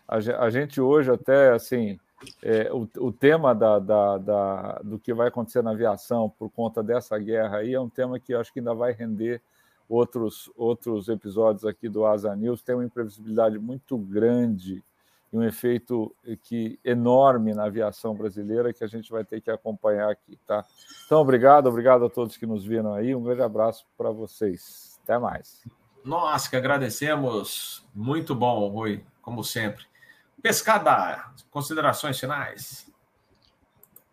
a, 0.08 0.16
a 0.44 0.50
gente 0.50 0.80
hoje 0.80 1.10
até 1.10 1.52
assim 1.52 1.98
é, 2.42 2.72
o, 2.72 2.88
o, 2.98 3.12
tema 3.12 3.54
da, 3.54 3.78
da, 3.78 4.18
da, 4.18 4.72
do 4.82 4.98
que 4.98 5.12
vai 5.12 5.28
acontecer 5.28 5.62
na 5.62 5.72
aviação 5.72 6.30
por 6.30 6.50
conta 6.50 6.82
dessa 6.82 7.18
guerra 7.18 7.58
aí 7.58 7.74
é 7.74 7.80
um 7.80 7.90
tema 7.90 8.18
que 8.18 8.32
eu 8.32 8.40
acho 8.40 8.52
que 8.52 8.60
ainda 8.60 8.74
vai 8.74 8.92
render 8.92 9.42
outros, 9.88 10.50
outros 10.56 11.08
episódios 11.08 11.64
aqui 11.64 11.88
do 11.88 12.06
Asa 12.06 12.34
News. 12.34 12.62
Tem 12.62 12.74
uma 12.74 12.84
imprevisibilidade 12.84 13.58
muito 13.58 13.98
grande 13.98 14.82
e 15.32 15.36
um 15.36 15.42
efeito 15.42 16.14
que 16.42 16.78
enorme 16.84 17.52
na 17.52 17.64
aviação 17.64 18.14
brasileira 18.14 18.72
que 18.72 18.84
a 18.84 18.86
gente 18.86 19.10
vai 19.10 19.24
ter 19.24 19.40
que 19.40 19.50
acompanhar 19.50 20.10
aqui, 20.10 20.38
tá? 20.46 20.64
Então, 21.04 21.20
obrigado, 21.20 21.66
obrigado 21.66 22.04
a 22.04 22.10
todos 22.10 22.36
que 22.36 22.46
nos 22.46 22.64
viram 22.64 22.94
aí. 22.94 23.14
Um 23.14 23.22
grande 23.22 23.42
abraço 23.42 23.86
para 23.96 24.10
vocês. 24.10 24.98
Até 25.02 25.18
mais. 25.18 25.64
Nós 26.04 26.48
que 26.48 26.56
agradecemos. 26.56 27.84
Muito 27.94 28.34
bom, 28.34 28.68
Rui, 28.68 29.04
como 29.20 29.42
sempre. 29.42 29.84
Pescada, 30.40 31.24
considerações 31.50 32.18
finais. 32.18 32.90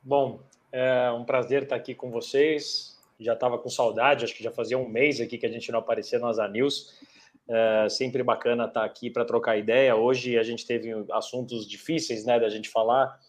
Bom, 0.01 0.41
é 0.71 1.11
um 1.11 1.23
prazer 1.23 1.63
estar 1.63 1.75
aqui 1.75 1.93
com 1.93 2.09
vocês. 2.09 2.99
Já 3.19 3.33
estava 3.33 3.57
com 3.57 3.69
saudade, 3.69 4.25
acho 4.25 4.35
que 4.35 4.43
já 4.43 4.51
fazia 4.51 4.77
um 4.77 4.89
mês 4.89 5.21
aqui 5.21 5.37
que 5.37 5.45
a 5.45 5.49
gente 5.49 5.71
não 5.71 5.79
aparecia 5.79 6.17
no 6.17 6.27
Asa 6.27 6.47
News. 6.47 6.99
É 7.49 7.89
sempre 7.89 8.23
bacana 8.23 8.65
estar 8.65 8.85
aqui 8.85 9.09
para 9.09 9.25
trocar 9.25 9.57
ideia. 9.57 9.95
Hoje 9.95 10.37
a 10.37 10.43
gente 10.43 10.65
teve 10.65 10.91
assuntos 11.11 11.67
difíceis 11.67 12.25
né, 12.25 12.39
da 12.39 12.49
gente 12.49 12.69
falar, 12.69 13.19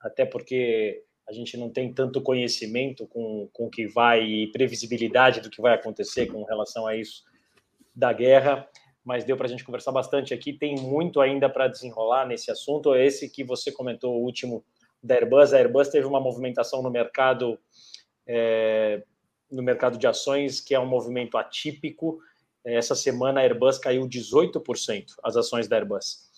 até 0.00 0.24
porque 0.24 1.02
a 1.28 1.32
gente 1.32 1.56
não 1.56 1.68
tem 1.68 1.92
tanto 1.92 2.22
conhecimento 2.22 3.06
com, 3.06 3.48
com 3.52 3.66
o 3.66 3.70
que 3.70 3.86
vai 3.86 4.24
e 4.24 4.52
previsibilidade 4.52 5.40
do 5.40 5.50
que 5.50 5.60
vai 5.60 5.74
acontecer 5.74 6.26
com 6.26 6.44
relação 6.44 6.86
a 6.86 6.96
isso 6.96 7.24
da 7.94 8.12
guerra 8.12 8.68
mas 9.08 9.24
deu 9.24 9.38
para 9.38 9.46
a 9.46 9.48
gente 9.48 9.64
conversar 9.64 9.90
bastante 9.90 10.34
aqui. 10.34 10.52
Tem 10.52 10.74
muito 10.74 11.18
ainda 11.18 11.48
para 11.48 11.66
desenrolar 11.66 12.26
nesse 12.26 12.50
assunto. 12.50 12.94
Esse 12.94 13.26
que 13.30 13.42
você 13.42 13.72
comentou, 13.72 14.14
o 14.14 14.22
último 14.22 14.62
da 15.02 15.14
Airbus. 15.14 15.54
A 15.54 15.56
Airbus 15.56 15.88
teve 15.88 16.06
uma 16.06 16.20
movimentação 16.20 16.82
no 16.82 16.90
mercado, 16.90 17.58
é, 18.26 19.02
no 19.50 19.62
mercado 19.62 19.96
de 19.96 20.06
ações, 20.06 20.60
que 20.60 20.74
é 20.74 20.78
um 20.78 20.86
movimento 20.86 21.38
atípico. 21.38 22.18
Essa 22.64 22.94
semana 22.94 23.40
a 23.40 23.42
Airbus 23.44 23.78
caiu 23.78 24.06
18%, 24.06 25.06
as 25.22 25.36
ações 25.36 25.68
da 25.68 25.76
Airbus. 25.76 26.28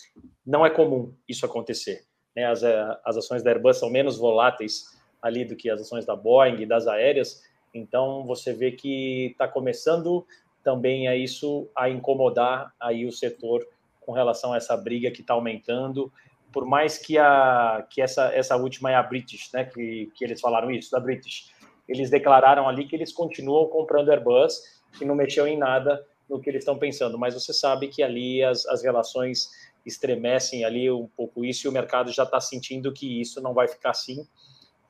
Não 0.47 0.65
é 0.65 0.71
comum 0.71 1.15
isso 1.29 1.45
acontecer. 1.45 2.05
Né? 2.35 2.45
As, 2.45 2.63
as 2.63 3.17
ações 3.17 3.43
da 3.43 3.51
Airbus 3.51 3.79
são 3.79 3.91
menos 3.91 4.17
voláteis 4.17 4.85
ali 5.21 5.45
do 5.45 5.57
que 5.57 5.69
as 5.69 5.81
ações 5.81 6.07
da 6.07 6.17
Boeing 6.17 6.61
e 6.61 6.67
das 6.67 6.87
aéreas. 6.87 7.43
Então 7.75 8.25
você 8.27 8.53
vê 8.53 8.73
que 8.73 9.29
está 9.33 9.47
começando 9.47 10.27
também 10.63 11.09
é 11.09 11.17
isso 11.17 11.71
a 11.75 11.89
incomodar 11.89 12.73
aí 12.79 13.07
o 13.07 13.13
setor 13.13 13.67
com 14.01 14.13
relação 14.13 14.53
a 14.53 14.57
essa 14.57 14.77
briga 14.77 15.11
que 15.11 15.21
está 15.21 15.35
aumentando, 15.35 16.13
por 16.53 16.67
mais 16.67 16.99
que 16.99 17.17
a 17.17 17.87
que 17.89 18.03
essa 18.03 18.35
essa 18.35 18.57
última 18.57 18.91
é 18.91 18.95
a 18.95 19.03
British, 19.03 19.51
né, 19.53 19.65
que, 19.65 20.11
que 20.15 20.25
eles 20.25 20.41
falaram 20.41 20.71
isso 20.71 20.91
da 20.91 21.01
British, 21.01 21.53
eles 21.89 22.11
declararam 22.11 22.69
ali 22.69 22.87
que 22.87 22.97
eles 22.97 23.13
continuam 23.13 23.69
comprando 23.69 24.11
Airbus, 24.11 24.61
que 24.99 25.05
não 25.05 25.15
mexeu 25.15 25.47
em 25.47 25.57
nada 25.57 26.05
no 26.31 26.41
que 26.41 26.49
eles 26.49 26.61
estão 26.61 26.79
pensando, 26.79 27.19
mas 27.19 27.35
você 27.35 27.53
sabe 27.53 27.89
que 27.89 28.03
ali 28.03 28.43
as, 28.43 28.65
as 28.67 28.83
relações 28.83 29.51
estremecem 29.85 30.65
ali 30.65 30.91
um 30.91 31.09
pouco 31.17 31.45
isso 31.45 31.67
e 31.67 31.69
o 31.69 31.73
mercado 31.73 32.13
já 32.13 32.23
está 32.23 32.41
sentindo 32.41 32.93
que 32.93 33.21
isso 33.21 33.41
não 33.41 33.53
vai 33.53 33.67
ficar 33.67 33.91
assim 33.91 34.27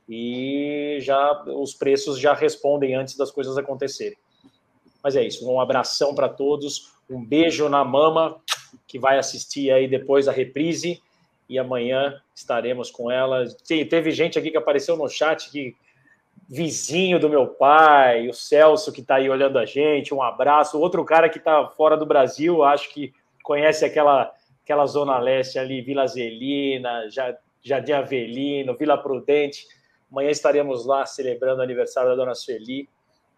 e 0.09 0.99
já 1.01 1.45
os 1.47 1.73
preços 1.73 2.19
já 2.19 2.35
respondem 2.35 2.97
antes 2.97 3.17
das 3.17 3.31
coisas 3.31 3.57
acontecerem. 3.57 4.19
Mas 5.03 5.15
é 5.15 5.25
isso, 5.25 5.49
um 5.49 5.61
abração 5.61 6.15
para 6.15 6.29
todos, 6.29 6.93
um 7.09 7.25
beijo 7.25 7.69
na 7.69 7.85
mama 7.85 8.41
que 8.87 8.99
vai 8.99 9.19
assistir 9.19 9.71
aí 9.71 9.87
depois 9.89 10.27
a 10.27 10.33
reprise 10.33 11.01
e 11.49 11.59
amanhã 11.59 12.21
estaremos 12.35 12.91
com 12.91 13.11
ela. 13.11 13.45
Teve 13.67 14.11
gente 14.11 14.39
aqui 14.39 14.51
que 14.51 14.57
apareceu 14.57 14.97
no 14.97 15.09
chat 15.09 15.49
que 15.51 15.77
vizinho 16.51 17.21
do 17.21 17.31
meu 17.31 17.47
pai, 17.47 18.29
o 18.29 18.35
Celso 18.35 18.93
que 18.93 19.01
está 19.01 19.15
aí 19.15 19.31
olhando 19.31 19.57
a 19.57 19.65
gente, 19.65 20.13
um 20.13 20.21
abraço. 20.21 20.81
Outro 20.81 21.05
cara 21.05 21.29
que 21.29 21.39
está 21.39 21.69
fora 21.69 21.97
do 21.97 22.05
Brasil, 22.05 22.65
acho 22.65 22.93
que 22.93 23.15
conhece 23.45 23.85
aquela 23.85 24.35
aquela 24.65 24.87
zona 24.87 25.19
leste 25.19 25.59
ali, 25.59 25.81
Vila 25.81 26.07
Zelina, 26.07 27.09
Jardim 27.63 27.93
Avelino, 27.93 28.77
Vila 28.77 28.99
Prudente. 28.99 29.67
Amanhã 30.11 30.31
estaremos 30.31 30.87
lá 30.87 31.07
celebrando 31.07 31.61
o 31.61 31.63
aniversário 31.63 32.11
da 32.11 32.17
Dona 32.17 32.35
Sueli. 32.35 32.89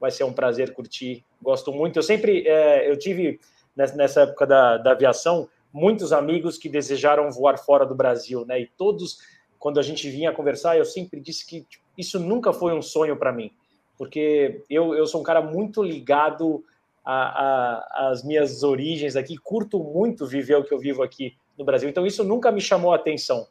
Vai 0.01 0.11
ser 0.11 0.25
um 0.25 0.33
prazer 0.33 0.75
curtir. 0.75 1.25
Gosto 1.41 1.73
muito. 1.73 1.99
Eu 1.99 2.03
sempre, 2.03 2.47
é, 2.47 2.91
eu 2.91 2.99
tive 2.99 3.41
nessa 3.75 4.23
época 4.23 4.47
da, 4.47 4.77
da 4.77 4.93
aviação 4.93 5.49
muitos 5.73 6.13
amigos 6.13 6.59
que 6.59 6.69
desejaram 6.69 7.31
voar 7.31 7.59
fora 7.59 7.87
do 7.87 7.95
Brasil, 7.95 8.45
né? 8.45 8.61
E 8.61 8.67
todos, 8.67 9.19
quando 9.59 9.81
a 9.81 9.83
gente 9.83 10.11
vinha 10.11 10.33
conversar, 10.33 10.77
eu 10.77 10.85
sempre 10.85 11.19
disse 11.19 11.47
que 11.47 11.63
tipo, 11.63 11.82
isso 11.97 12.19
nunca 12.19 12.53
foi 12.53 12.73
um 12.75 12.83
sonho 12.83 13.17
para 13.17 13.33
mim, 13.33 13.51
porque 13.99 14.63
eu, 14.69 14.95
eu 14.95 15.07
sou 15.07 15.21
um 15.21 15.25
cara 15.25 15.43
muito 15.43 15.83
ligado 15.83 16.65
às 17.05 18.25
minhas 18.25 18.63
origens 18.63 19.17
aqui, 19.17 19.37
curto 19.37 19.79
muito 19.79 20.27
viver 20.27 20.57
o 20.57 20.65
que 20.65 20.73
eu 20.73 20.79
vivo 20.79 21.03
aqui 21.03 21.37
no 21.59 21.65
Brasil, 21.65 21.89
então 21.89 22.07
isso 22.07 22.23
nunca 22.25 22.51
me 22.51 22.61
chamou 22.61 22.93
a 22.93 22.97
atenção. 22.97 23.47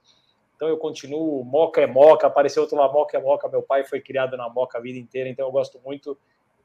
Então 0.56 0.70
eu 0.70 0.78
continuo, 0.78 1.44
moca 1.44 1.82
é 1.82 1.88
moca, 1.88 2.28
apareceu 2.28 2.62
outro 2.62 2.78
lá, 2.78 2.92
moca 2.92 3.18
é 3.18 3.22
moca, 3.22 3.50
meu 3.50 3.64
pai 3.64 3.84
foi 3.84 4.00
criado 4.00 4.38
na 4.38 4.48
moca 4.48 4.78
a 4.78 4.82
vida 4.82 5.00
inteira, 5.00 5.28
então 5.28 5.48
eu 5.48 5.52
gosto 5.52 5.80
muito 5.84 6.18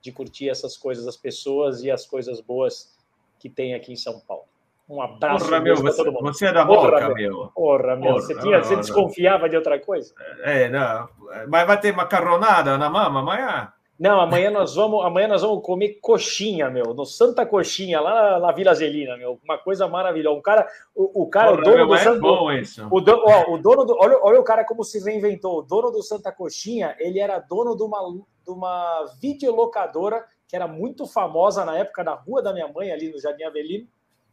de 0.02 0.12
curtir 0.12 0.48
essas 0.48 0.76
coisas, 0.76 1.06
as 1.06 1.16
pessoas 1.16 1.82
e 1.82 1.90
as 1.90 2.06
coisas 2.06 2.40
boas 2.40 2.94
que 3.38 3.48
tem 3.48 3.74
aqui 3.74 3.92
em 3.92 3.96
São 3.96 4.20
Paulo. 4.20 4.44
Um 4.88 5.02
abraço 5.02 5.46
Porra, 5.46 5.60
meu, 5.60 5.76
você, 5.76 6.10
você, 6.10 6.46
é 6.46 6.52
da 6.52 6.64
Moca, 6.64 7.08
meu. 7.12 7.50
Porra, 7.54 7.96
meu. 7.96 8.12
Porra, 8.12 8.20
você, 8.20 8.38
tinha, 8.38 8.62
você 8.62 8.76
desconfiava 8.76 9.48
de 9.48 9.56
outra 9.56 9.80
coisa? 9.80 10.14
É, 10.42 10.68
não. 10.68 11.08
Mas 11.48 11.66
vai 11.66 11.80
ter 11.80 11.92
macarronada 11.92 12.78
na 12.78 12.88
mama 12.88 13.20
amanhã? 13.20 13.72
Não, 13.98 14.20
amanhã 14.20 14.50
nós 14.50 14.74
vamos, 14.74 15.04
amanhã 15.04 15.26
nós 15.26 15.40
vamos 15.40 15.64
comer 15.64 15.98
coxinha, 16.02 16.68
meu, 16.68 16.92
no 16.92 17.06
Santa 17.06 17.46
Coxinha, 17.46 17.98
lá 17.98 18.38
na 18.38 18.52
Vila 18.52 18.74
Zelina, 18.74 19.16
meu, 19.16 19.40
uma 19.42 19.56
coisa 19.56 19.88
maravilhosa. 19.88 20.38
Um 20.38 20.42
cara, 20.42 20.68
o, 20.94 21.22
o 21.22 21.30
cara, 21.30 21.48
Porra, 21.48 21.60
o 21.60 21.64
dono 21.64 21.86
do 21.86 21.94
é 21.94 21.98
Santa, 21.98 22.20
bom 22.20 22.52
isso. 22.52 22.86
O, 22.90 23.00
do, 23.00 23.12
ó, 23.24 23.54
o 23.54 23.58
dono 23.58 23.84
do, 23.86 23.96
olha, 23.98 24.18
olha 24.22 24.38
o 24.38 24.44
cara 24.44 24.64
como 24.64 24.84
se 24.84 25.02
reinventou. 25.02 25.60
O 25.60 25.62
dono 25.62 25.90
do 25.90 26.02
Santa 26.02 26.30
Coxinha, 26.30 26.94
ele 26.98 27.18
era 27.18 27.38
dono 27.38 27.74
de 27.74 27.82
uma, 27.82 27.98
de 28.44 28.50
uma 28.50 29.06
videolocadora 29.20 30.24
que 30.46 30.54
era 30.54 30.68
muito 30.68 31.06
famosa 31.06 31.64
na 31.64 31.78
época 31.78 32.04
na 32.04 32.14
rua 32.14 32.42
da 32.42 32.52
minha 32.52 32.68
mãe 32.68 32.92
ali 32.92 33.10
no 33.10 33.18
Jardim 33.18 33.44
Avelino 33.44 33.88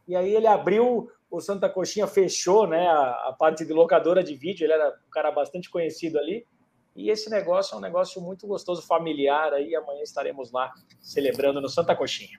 e 0.06 0.14
aí 0.14 0.34
ele 0.34 0.46
abriu, 0.46 1.10
o 1.30 1.40
Santa 1.40 1.68
Coxinha 1.68 2.06
fechou 2.06 2.66
né, 2.66 2.86
a, 2.86 3.28
a, 3.28 3.36
parte 3.38 3.64
de 3.64 3.72
locadora 3.72 4.22
de 4.22 4.34
vídeo, 4.34 4.64
ele 4.64 4.72
era 4.72 4.88
um 4.88 5.10
cara 5.10 5.30
bastante 5.30 5.70
conhecido 5.70 6.18
ali, 6.18 6.46
e 6.94 7.10
esse 7.10 7.28
negócio 7.28 7.74
é 7.74 7.78
um 7.78 7.80
negócio 7.80 8.20
muito 8.20 8.46
gostoso, 8.46 8.86
familiar, 8.86 9.52
aí 9.52 9.74
amanhã 9.74 10.02
estaremos 10.02 10.52
lá 10.52 10.72
celebrando 11.00 11.60
no 11.60 11.68
Santa 11.68 11.96
Coxinha. 11.96 12.38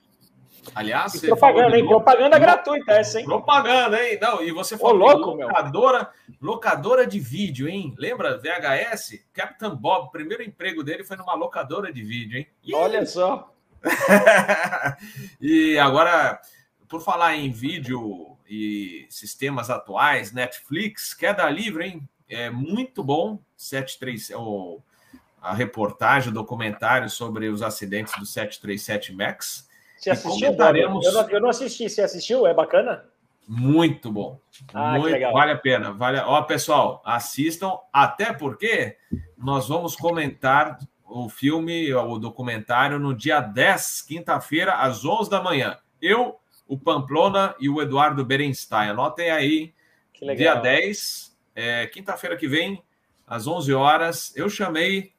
Aliás, 0.74 1.20
propaganda, 1.20 1.78
hein? 1.78 1.86
Propaganda 1.86 2.40
gratuita 2.40 2.94
essa, 2.94 3.20
hein? 3.20 3.26
Propaganda, 3.26 4.02
hein? 4.02 4.18
Não, 4.20 4.42
e 4.42 4.52
você 4.52 4.78
falou 4.78 4.96
louco, 4.96 5.32
locadora, 5.32 6.10
meu. 6.28 6.38
locadora 6.42 7.06
de 7.06 7.20
vídeo, 7.20 7.68
hein? 7.68 7.94
Lembra 7.98 8.38
VHS? 8.38 9.26
Captain 9.32 9.76
Bob, 9.76 10.08
o 10.08 10.12
primeiro 10.12 10.42
emprego 10.42 10.84
dele 10.84 11.04
foi 11.04 11.18
numa 11.18 11.36
locadora 11.36 11.94
de 11.94 12.02
vídeo, 12.02 12.40
hein? 12.40 12.48
Olha 12.74 13.06
só. 13.06 13.52
e 15.40 15.78
agora 15.78 16.40
por 16.88 17.02
falar 17.02 17.36
em 17.36 17.52
vídeo 17.52 18.38
e 18.48 19.06
sistemas 19.10 19.70
atuais, 19.70 20.32
Netflix, 20.32 21.14
queda 21.14 21.50
livre, 21.50 21.86
hein? 21.86 22.10
É 22.28 22.50
muito 22.50 23.04
bom. 23.04 23.40
73, 23.56 24.32
o, 24.36 24.82
a 25.42 25.54
reportagem, 25.54 26.30
o 26.30 26.34
documentário 26.34 27.10
sobre 27.10 27.48
os 27.48 27.62
acidentes 27.62 28.14
do 28.18 28.26
737 28.26 29.14
MAX. 29.14 29.70
Você 29.98 30.10
assistiu? 30.10 30.48
Comentaremos... 30.48 31.06
Eu, 31.06 31.14
não, 31.14 31.30
eu 31.30 31.42
não 31.42 31.50
assisti. 31.50 31.90
Você 31.90 32.02
assistiu? 32.02 32.46
É 32.46 32.54
bacana? 32.54 33.06
Muito 33.48 34.12
bom. 34.12 34.40
Ah, 34.74 34.98
muito, 34.98 35.20
vale 35.32 35.52
a 35.52 35.58
pena. 35.58 35.92
Vale, 35.92 36.20
ó, 36.20 36.42
pessoal, 36.42 37.02
assistam, 37.06 37.78
até 37.94 38.34
porque 38.34 38.98
nós 39.38 39.68
vamos 39.68 39.96
comentar 39.96 40.80
o 41.04 41.30
filme, 41.30 41.94
o 41.94 42.18
documentário, 42.18 42.98
no 42.98 43.16
dia 43.16 43.40
10, 43.40 44.02
quinta-feira, 44.02 44.74
às 44.74 45.06
11 45.06 45.30
da 45.30 45.42
manhã. 45.42 45.78
Eu, 46.02 46.40
o 46.68 46.78
Pamplona 46.78 47.56
e 47.60 47.70
o 47.70 47.82
Eduardo 47.82 48.26
Berenstein. 48.26 48.90
Anotem 48.90 49.30
aí, 49.30 49.74
dia 50.36 50.56
10, 50.56 51.38
é, 51.56 51.88
quinta-feira 51.88 52.36
que 52.36 52.48
vem, 52.48 52.84
às 53.28 53.48
11 53.48 53.74
horas. 53.74 54.36
Eu 54.36 54.50
chamei 54.50 55.14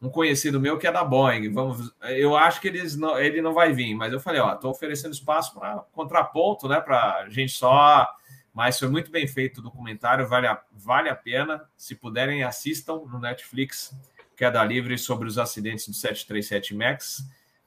um 0.00 0.08
conhecido 0.08 0.60
meu 0.60 0.78
que 0.78 0.86
é 0.86 0.92
da 0.92 1.04
Boeing. 1.04 1.52
Vamos, 1.52 1.92
eu 2.02 2.36
acho 2.36 2.60
que 2.60 2.68
eles 2.68 2.96
não, 2.96 3.18
ele 3.18 3.40
não 3.40 3.54
vai 3.54 3.72
vir, 3.72 3.94
mas 3.94 4.12
eu 4.12 4.20
falei, 4.20 4.40
ó, 4.40 4.54
estou 4.54 4.70
oferecendo 4.70 5.12
espaço 5.12 5.54
para 5.54 5.78
contraponto, 5.92 6.68
né, 6.68 6.80
para 6.80 7.28
gente 7.28 7.52
só. 7.52 8.06
Mas 8.52 8.78
foi 8.78 8.88
muito 8.88 9.10
bem 9.10 9.26
feito 9.26 9.58
o 9.58 9.62
documentário, 9.62 10.28
vale 10.28 10.46
a, 10.46 10.60
vale 10.72 11.08
a 11.08 11.16
pena. 11.16 11.64
Se 11.76 11.94
puderem, 11.94 12.42
assistam 12.42 12.96
no 13.06 13.18
Netflix, 13.18 13.96
Queda 14.36 14.62
Livre 14.62 14.98
sobre 14.98 15.26
os 15.26 15.38
acidentes 15.38 15.88
do 15.88 15.94
737 15.94 16.74
MAX. 16.74 17.24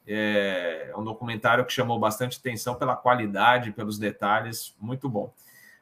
É, 0.08 0.90
é 0.92 0.98
um 0.98 1.04
documentário 1.04 1.66
que 1.66 1.74
chamou 1.74 2.00
bastante 2.00 2.38
atenção 2.38 2.76
pela 2.76 2.96
qualidade, 2.96 3.72
pelos 3.72 3.98
detalhes, 3.98 4.76
muito 4.80 5.10
bom. 5.10 5.34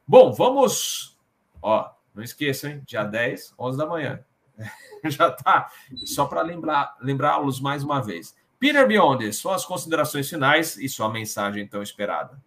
Bom, 0.08 0.32
vamos. 0.32 1.18
Ó, 1.62 1.90
não 2.14 2.24
esqueçam, 2.24 2.72
hein? 2.72 2.82
Dia 2.86 3.04
10, 3.04 3.54
11 3.58 3.78
da 3.78 3.86
manhã. 3.86 4.24
Já 5.06 5.32
tá. 5.32 5.70
Só 6.06 6.26
para 6.26 6.42
lembrar, 6.42 6.96
lembrá-los 7.02 7.60
mais 7.60 7.84
uma 7.84 8.02
vez. 8.02 8.36
Peter 8.60 8.88
Beyond, 8.88 9.34
suas 9.34 9.66
considerações 9.66 10.30
finais 10.30 10.78
e 10.78 10.88
sua 10.88 11.10
mensagem 11.10 11.68
tão 11.68 11.84
esperada. 11.84 12.42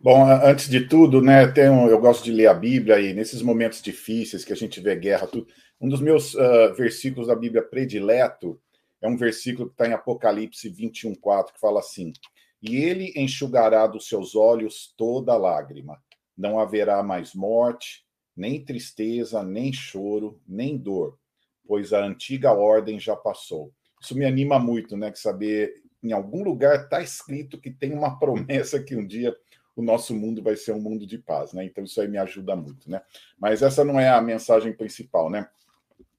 Bom, 0.00 0.28
antes 0.28 0.68
de 0.68 0.80
tudo, 0.80 1.22
né, 1.22 1.46
um, 1.70 1.86
eu 1.86 2.00
gosto 2.00 2.24
de 2.24 2.32
ler 2.32 2.48
a 2.48 2.54
Bíblia 2.54 2.98
e 2.98 3.14
nesses 3.14 3.40
momentos 3.40 3.80
difíceis 3.80 4.44
que 4.44 4.52
a 4.52 4.56
gente 4.56 4.80
vê 4.80 4.96
guerra, 4.96 5.28
tudo, 5.28 5.46
um 5.80 5.88
dos 5.88 6.00
meus 6.00 6.34
uh, 6.34 6.74
versículos 6.76 7.28
da 7.28 7.36
Bíblia 7.36 7.62
predileto 7.62 8.60
é 9.02 9.08
um 9.08 9.16
versículo 9.16 9.68
que 9.68 9.74
está 9.74 9.88
em 9.88 9.92
Apocalipse 9.92 10.68
21, 10.68 11.14
4, 11.16 11.54
que 11.54 11.60
fala 11.60 11.80
assim: 11.80 12.12
E 12.62 12.76
ele 12.76 13.12
enxugará 13.16 13.86
dos 13.86 14.08
seus 14.08 14.34
olhos 14.36 14.94
toda 14.96 15.36
lágrima. 15.36 16.00
Não 16.38 16.58
haverá 16.58 17.02
mais 17.02 17.34
morte, 17.34 18.06
nem 18.34 18.64
tristeza, 18.64 19.42
nem 19.42 19.72
choro, 19.72 20.40
nem 20.46 20.78
dor, 20.78 21.18
pois 21.66 21.92
a 21.92 22.02
antiga 22.02 22.52
ordem 22.52 22.98
já 22.98 23.16
passou. 23.16 23.72
Isso 24.00 24.16
me 24.16 24.24
anima 24.24 24.58
muito, 24.58 24.96
né? 24.96 25.10
Que 25.10 25.18
saber 25.18 25.82
em 26.02 26.12
algum 26.12 26.42
lugar 26.42 26.84
está 26.84 27.02
escrito 27.02 27.60
que 27.60 27.70
tem 27.70 27.92
uma 27.92 28.18
promessa 28.18 28.82
que 28.82 28.96
um 28.96 29.06
dia 29.06 29.36
o 29.74 29.82
nosso 29.82 30.14
mundo 30.14 30.42
vai 30.42 30.54
ser 30.54 30.72
um 30.72 30.80
mundo 30.80 31.06
de 31.06 31.18
paz, 31.18 31.52
né? 31.52 31.64
Então 31.64 31.84
isso 31.84 32.00
aí 32.00 32.08
me 32.08 32.18
ajuda 32.18 32.54
muito, 32.54 32.90
né? 32.90 33.00
Mas 33.38 33.62
essa 33.62 33.84
não 33.84 33.98
é 33.98 34.08
a 34.08 34.20
mensagem 34.20 34.72
principal, 34.72 35.30
né? 35.30 35.48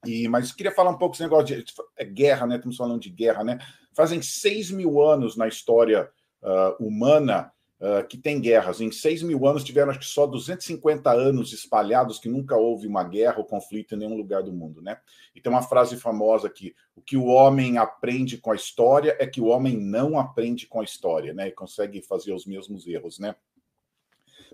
E, 0.06 0.28
mas 0.28 0.52
queria 0.52 0.72
falar 0.72 0.92
um 0.92 0.98
pouco 0.98 1.14
desse 1.14 1.24
negócio 1.24 1.64
de 1.64 1.66
é 1.98 2.06
guerra, 2.06 2.46
né? 2.48 2.56
Estamos 2.56 2.78
falando 2.78 3.00
de 3.00 3.10
guerra, 3.10 3.44
né? 3.44 3.60
Fazem 3.94 4.22
seis 4.22 4.72
mil 4.72 5.02
anos 5.02 5.38
na 5.38 5.48
história 5.48 6.10
uh, 6.42 6.84
humana 6.84 7.52
uh, 7.80 8.06
que 8.08 8.18
tem 8.18 8.42
guerras. 8.42 8.82
Em 8.82 8.92
seis 8.92 9.22
mil 9.22 9.48
anos 9.48 9.64
tiveram 9.64 9.92
acho 9.92 10.00
que 10.00 10.06
só 10.06 10.26
250 10.26 11.12
anos 11.12 11.54
espalhados 11.54 12.20
que 12.20 12.30
nunca 12.30 12.56
houve 12.56 12.88
uma 12.88 13.04
guerra 13.04 13.38
ou 13.38 13.46
conflito 13.46 13.96
em 13.96 14.00
nenhum 14.00 14.18
lugar 14.18 14.44
do 14.44 14.52
mundo, 14.52 14.82
né? 14.82 14.98
E 15.36 15.42
tem 15.42 15.52
uma 15.52 15.62
frase 15.62 15.98
famosa 15.98 16.48
aqui: 16.48 16.74
o 16.96 17.02
que 17.02 17.18
o 17.18 17.26
homem 17.26 17.78
aprende 17.78 18.38
com 18.38 18.52
a 18.52 18.56
história 18.56 19.16
é 19.20 19.28
que 19.28 19.42
o 19.42 19.46
homem 19.46 19.78
não 19.78 20.20
aprende 20.20 20.68
com 20.68 20.82
a 20.82 20.84
história, 20.84 21.34
né? 21.34 21.48
E 21.48 21.52
consegue 21.52 22.02
fazer 22.02 22.34
os 22.34 22.46
mesmos 22.46 22.88
erros, 22.88 23.20
né? 23.20 23.36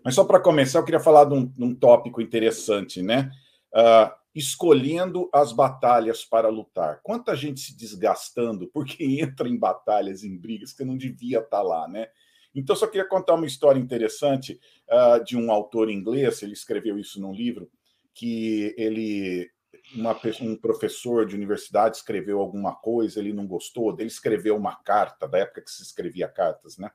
Mas 0.03 0.15
só 0.15 0.23
para 0.23 0.39
começar, 0.39 0.79
eu 0.79 0.85
queria 0.85 0.99
falar 0.99 1.25
de 1.25 1.33
um, 1.33 1.45
de 1.45 1.63
um 1.63 1.75
tópico 1.75 2.21
interessante, 2.21 3.01
né? 3.01 3.29
Uh, 3.73 4.18
escolhendo 4.33 5.29
as 5.33 5.51
batalhas 5.51 6.23
para 6.23 6.49
lutar. 6.49 7.01
Quanta 7.03 7.35
gente 7.35 7.59
se 7.59 7.75
desgastando 7.75 8.67
porque 8.67 9.03
entra 9.21 9.47
em 9.47 9.57
batalhas, 9.57 10.23
em 10.23 10.37
brigas 10.37 10.73
que 10.73 10.85
não 10.85 10.97
devia 10.97 11.39
estar 11.39 11.57
tá 11.57 11.61
lá, 11.63 11.87
né? 11.87 12.07
Então, 12.53 12.75
só 12.75 12.87
queria 12.87 13.07
contar 13.07 13.35
uma 13.35 13.45
história 13.45 13.79
interessante 13.79 14.59
uh, 14.89 15.23
de 15.23 15.37
um 15.37 15.51
autor 15.51 15.89
inglês, 15.89 16.41
ele 16.41 16.53
escreveu 16.53 16.97
isso 16.97 17.21
num 17.21 17.31
livro, 17.31 17.69
que 18.13 18.73
ele 18.77 19.49
uma, 19.95 20.19
um 20.41 20.55
professor 20.55 21.25
de 21.25 21.35
universidade 21.35 21.97
escreveu 21.97 22.39
alguma 22.39 22.75
coisa, 22.75 23.19
ele 23.19 23.33
não 23.33 23.47
gostou, 23.47 23.95
ele 23.97 24.07
escreveu 24.07 24.55
uma 24.55 24.75
carta, 24.75 25.27
da 25.27 25.39
época 25.39 25.61
que 25.61 25.71
se 25.71 25.83
escrevia 25.83 26.27
cartas, 26.27 26.77
né? 26.77 26.91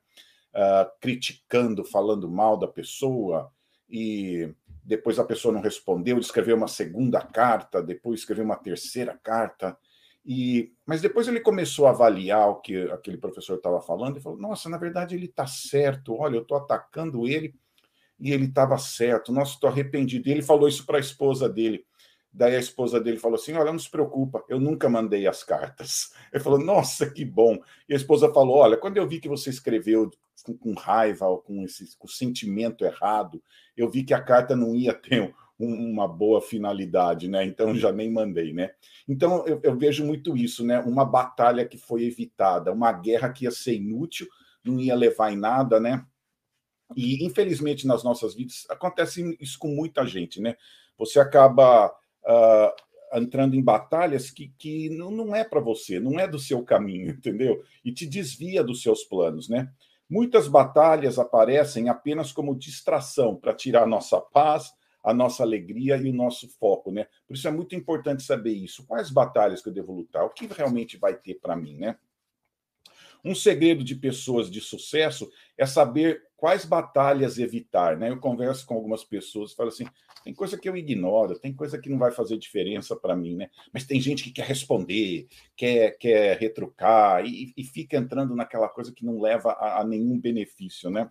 Uh, 0.53 0.91
criticando, 1.01 1.85
falando 1.85 2.31
mal 2.31 2.57
da 2.57 2.69
pessoa, 2.69 3.53
e 3.89 4.53
depois 4.85 5.19
a 5.19 5.25
pessoa 5.25 5.53
não 5.53 5.61
respondeu, 5.61 6.17
ele 6.17 6.25
escreveu 6.25 6.57
uma 6.57 6.69
segunda 6.69 7.21
carta, 7.21 7.83
depois 7.83 8.21
escreveu 8.21 8.45
uma 8.45 8.57
terceira 8.57 9.19
carta, 9.23 9.77
e 10.25 10.73
mas 10.87 11.03
depois 11.03 11.29
ele 11.29 11.41
começou 11.41 11.87
a 11.87 11.91
avaliar 11.91 12.49
o 12.49 12.61
que 12.61 12.91
aquele 12.91 13.19
professor 13.19 13.57
estava 13.57 13.81
falando 13.81 14.19
e 14.19 14.21
falou: 14.21 14.39
Nossa, 14.39 14.69
na 14.69 14.79
verdade 14.79 15.15
ele 15.15 15.27
está 15.27 15.47
certo, 15.47 16.15
olha, 16.15 16.37
eu 16.37 16.43
estou 16.43 16.57
atacando 16.57 17.27
ele 17.27 17.55
e 18.19 18.33
ele 18.33 18.47
estava 18.47 18.79
certo, 18.79 19.33
nossa, 19.33 19.55
estou 19.55 19.69
arrependido. 19.69 20.29
E 20.29 20.33
ele 20.33 20.43
falou 20.43 20.69
isso 20.69 20.87
para 20.87 20.97
a 20.97 21.01
esposa 21.01 21.49
dele. 21.49 21.85
Daí 22.33 22.57
a 22.57 22.61
esposa 22.61 23.01
dele 23.01 23.19
falou 23.19 23.37
assim: 23.37 23.53
Olha, 23.53 23.71
não 23.71 23.79
se 23.79 23.91
preocupa, 23.91 24.43
eu 24.49 24.59
nunca 24.59 24.89
mandei 24.89 25.27
as 25.27 25.45
cartas. 25.45 26.13
Ele 26.33 26.43
falou: 26.43 26.59
Nossa, 26.59 27.09
que 27.09 27.25
bom. 27.25 27.59
E 27.89 27.95
a 27.95 27.97
esposa 27.97 28.33
falou: 28.33 28.57
Olha, 28.57 28.77
quando 28.77 28.97
eu 28.97 29.07
vi 29.07 29.21
que 29.21 29.29
você 29.29 29.51
escreveu 29.51 30.11
com, 30.43 30.57
com 30.57 30.75
raiva 30.75 31.27
ou 31.27 31.39
com 31.39 31.63
esse 31.63 31.97
com 31.97 32.09
sentimento 32.09 32.85
errado, 32.85 33.43
eu 33.77 33.91
vi 33.91 34.03
que 34.03 34.15
a 34.15 34.23
carta 34.23 34.57
não 34.57 34.75
ia 34.75 34.93
ter 34.93 35.35
um, 35.59 35.91
uma 35.91 36.09
boa 36.09 36.41
finalidade, 36.41 37.29
né? 37.29 37.45
Então 37.45 37.75
já 37.75 37.93
nem 37.93 38.11
mandei, 38.11 38.53
né? 38.53 38.73
Então 39.09 39.47
eu, 39.47 39.61
eu 39.63 39.77
vejo 39.77 40.05
muito 40.05 40.37
isso, 40.37 40.65
né? 40.65 40.81
Uma 40.81 41.05
batalha 41.05 41.67
que 41.67 41.79
foi 41.79 42.05
evitada, 42.05 42.73
uma 42.73 42.93
guerra 42.93 43.33
que 43.33 43.45
ia 43.45 43.51
ser 43.51 43.75
inútil, 43.75 44.27
não 44.65 44.81
ia 44.81 44.95
levar 44.95 45.33
em 45.33 45.37
nada, 45.37 45.79
né? 45.79 46.05
E 46.97 47.25
infelizmente 47.25 47.87
nas 47.87 48.03
nossas 48.03 48.35
vidas 48.35 48.67
acontece 48.69 49.37
isso 49.41 49.59
com 49.59 49.69
muita 49.69 50.07
gente, 50.07 50.41
né? 50.41 50.57
Você 50.99 51.19
acaba 51.19 51.89
uh, 51.89 53.19
entrando 53.19 53.55
em 53.55 53.63
batalhas 53.63 54.31
que, 54.31 54.53
que 54.59 54.91
não, 54.91 55.11
não 55.11 55.35
é 55.35 55.45
para 55.45 55.61
você, 55.61 55.99
não 55.99 56.19
é 56.19 56.27
do 56.27 56.39
seu 56.39 56.63
caminho, 56.63 57.11
entendeu? 57.11 57.63
E 57.85 57.93
te 57.93 58.07
desvia 58.07 58.63
dos 58.63 58.83
seus 58.83 59.05
planos, 59.05 59.49
né? 59.49 59.73
Muitas 60.15 60.47
batalhas 60.47 61.19
aparecem 61.19 61.89
apenas 61.89 62.31
como 62.31 62.55
distração 62.55 63.35
para 63.35 63.53
tirar 63.53 63.83
a 63.83 63.87
nossa 63.87 64.21
paz, 64.21 64.73
a 65.03 65.13
nossa 65.13 65.43
alegria 65.43 65.97
e 65.97 66.09
o 66.09 66.15
nosso 66.15 66.49
foco, 66.49 66.93
né? 66.93 67.09
Por 67.27 67.35
isso 67.35 67.49
é 67.49 67.51
muito 67.51 67.75
importante 67.75 68.23
saber 68.23 68.53
isso. 68.53 68.87
Quais 68.87 69.11
batalhas 69.11 69.61
que 69.61 69.71
eu 69.71 69.73
devo 69.73 69.93
lutar? 69.93 70.25
O 70.25 70.31
que 70.31 70.47
realmente 70.47 70.97
vai 70.97 71.15
ter 71.15 71.41
para 71.41 71.57
mim, 71.57 71.77
né? 71.79 71.99
Um 73.25 73.35
segredo 73.35 73.83
de 73.83 73.95
pessoas 73.95 74.51
de 74.51 74.61
sucesso 74.61 75.31
é 75.57 75.65
saber 75.65 76.23
quais 76.37 76.65
batalhas 76.65 77.39
evitar, 77.39 77.97
né? 77.97 78.11
Eu 78.11 78.19
converso 78.19 78.67
com 78.67 78.75
algumas 78.75 79.03
pessoas 79.03 79.53
e 79.53 79.57
falo 79.57 79.71
assim: 79.71 79.87
tem 80.23 80.35
coisa 80.35 80.59
que 80.59 80.69
eu 80.69 80.77
ignoro, 80.77 81.39
tem 81.39 81.55
coisa 81.55 81.79
que 81.79 81.89
não 81.89 81.99
vai 81.99 82.11
fazer 82.11 82.37
diferença 82.37 82.95
para 82.95 83.17
mim, 83.17 83.35
né? 83.35 83.49
Mas 83.73 83.87
tem 83.87 83.99
gente 84.01 84.25
que 84.25 84.31
quer 84.31 84.47
responder, 84.47 85.27
quer, 85.57 85.93
quer 85.99 86.39
retrucar 86.39 87.25
e, 87.25 87.55
e 87.57 87.65
fica 87.65 87.97
entrando 87.97 88.37
naquela 88.37 88.69
coisa 88.69 88.93
que 88.93 89.07
não 89.07 89.21
leva 89.21 89.53
a, 89.53 89.81
a 89.81 89.85
nenhum 89.85 90.21
benefício, 90.21 90.91
né? 90.91 91.11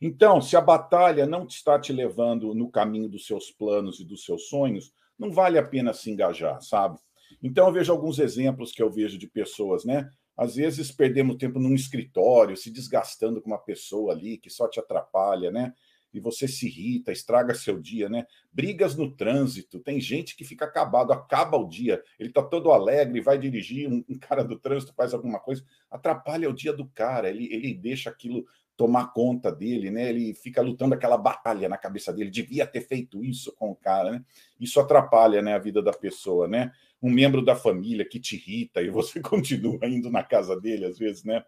Então, 0.00 0.40
se 0.40 0.56
a 0.56 0.62
batalha 0.62 1.26
não 1.26 1.44
está 1.44 1.78
te 1.78 1.92
levando 1.92 2.54
no 2.54 2.70
caminho 2.70 3.08
dos 3.08 3.26
seus 3.26 3.50
planos 3.50 4.00
e 4.00 4.04
dos 4.04 4.24
seus 4.24 4.48
sonhos, 4.48 4.94
não 5.18 5.30
vale 5.30 5.58
a 5.58 5.62
pena 5.62 5.92
se 5.92 6.10
engajar, 6.10 6.62
sabe? 6.62 6.98
Então, 7.42 7.66
eu 7.66 7.72
vejo 7.72 7.92
alguns 7.92 8.18
exemplos 8.18 8.72
que 8.72 8.82
eu 8.82 8.90
vejo 8.90 9.18
de 9.18 9.26
pessoas, 9.26 9.84
né? 9.84 10.10
Às 10.40 10.54
vezes 10.54 10.90
perdemos 10.90 11.36
tempo 11.36 11.58
num 11.58 11.74
escritório, 11.74 12.56
se 12.56 12.70
desgastando 12.70 13.42
com 13.42 13.50
uma 13.50 13.58
pessoa 13.58 14.14
ali 14.14 14.38
que 14.38 14.48
só 14.48 14.66
te 14.66 14.80
atrapalha, 14.80 15.50
né? 15.50 15.74
E 16.14 16.18
você 16.18 16.48
se 16.48 16.66
irrita, 16.66 17.12
estraga 17.12 17.54
seu 17.54 17.78
dia, 17.78 18.08
né? 18.08 18.24
Brigas 18.50 18.96
no 18.96 19.14
trânsito, 19.14 19.78
tem 19.80 20.00
gente 20.00 20.34
que 20.34 20.42
fica 20.42 20.64
acabado, 20.64 21.12
acaba 21.12 21.58
o 21.58 21.68
dia, 21.68 22.02
ele 22.18 22.32
tá 22.32 22.42
todo 22.42 22.72
alegre, 22.72 23.20
vai 23.20 23.38
dirigir, 23.38 23.86
um, 23.86 24.02
um 24.08 24.18
cara 24.18 24.42
do 24.42 24.58
trânsito 24.58 24.94
faz 24.94 25.12
alguma 25.12 25.38
coisa, 25.38 25.62
atrapalha 25.90 26.48
o 26.48 26.54
dia 26.54 26.72
do 26.72 26.88
cara, 26.88 27.28
ele, 27.28 27.46
ele 27.52 27.74
deixa 27.74 28.08
aquilo 28.08 28.46
tomar 28.78 29.12
conta 29.12 29.52
dele, 29.52 29.90
né? 29.90 30.08
Ele 30.08 30.32
fica 30.32 30.62
lutando 30.62 30.94
aquela 30.94 31.18
batalha 31.18 31.68
na 31.68 31.76
cabeça 31.76 32.14
dele, 32.14 32.30
devia 32.30 32.66
ter 32.66 32.80
feito 32.80 33.22
isso 33.22 33.54
com 33.56 33.72
o 33.72 33.76
cara, 33.76 34.12
né? 34.12 34.24
Isso 34.58 34.80
atrapalha, 34.80 35.42
né, 35.42 35.52
a 35.52 35.58
vida 35.58 35.82
da 35.82 35.92
pessoa, 35.92 36.48
né? 36.48 36.72
Um 37.02 37.10
membro 37.10 37.42
da 37.42 37.56
família 37.56 38.04
que 38.04 38.20
te 38.20 38.36
irrita 38.36 38.82
e 38.82 38.90
você 38.90 39.20
continua 39.22 39.86
indo 39.86 40.10
na 40.10 40.22
casa 40.22 40.58
dele 40.58 40.84
às 40.86 40.98
vezes, 40.98 41.24
né? 41.24 41.44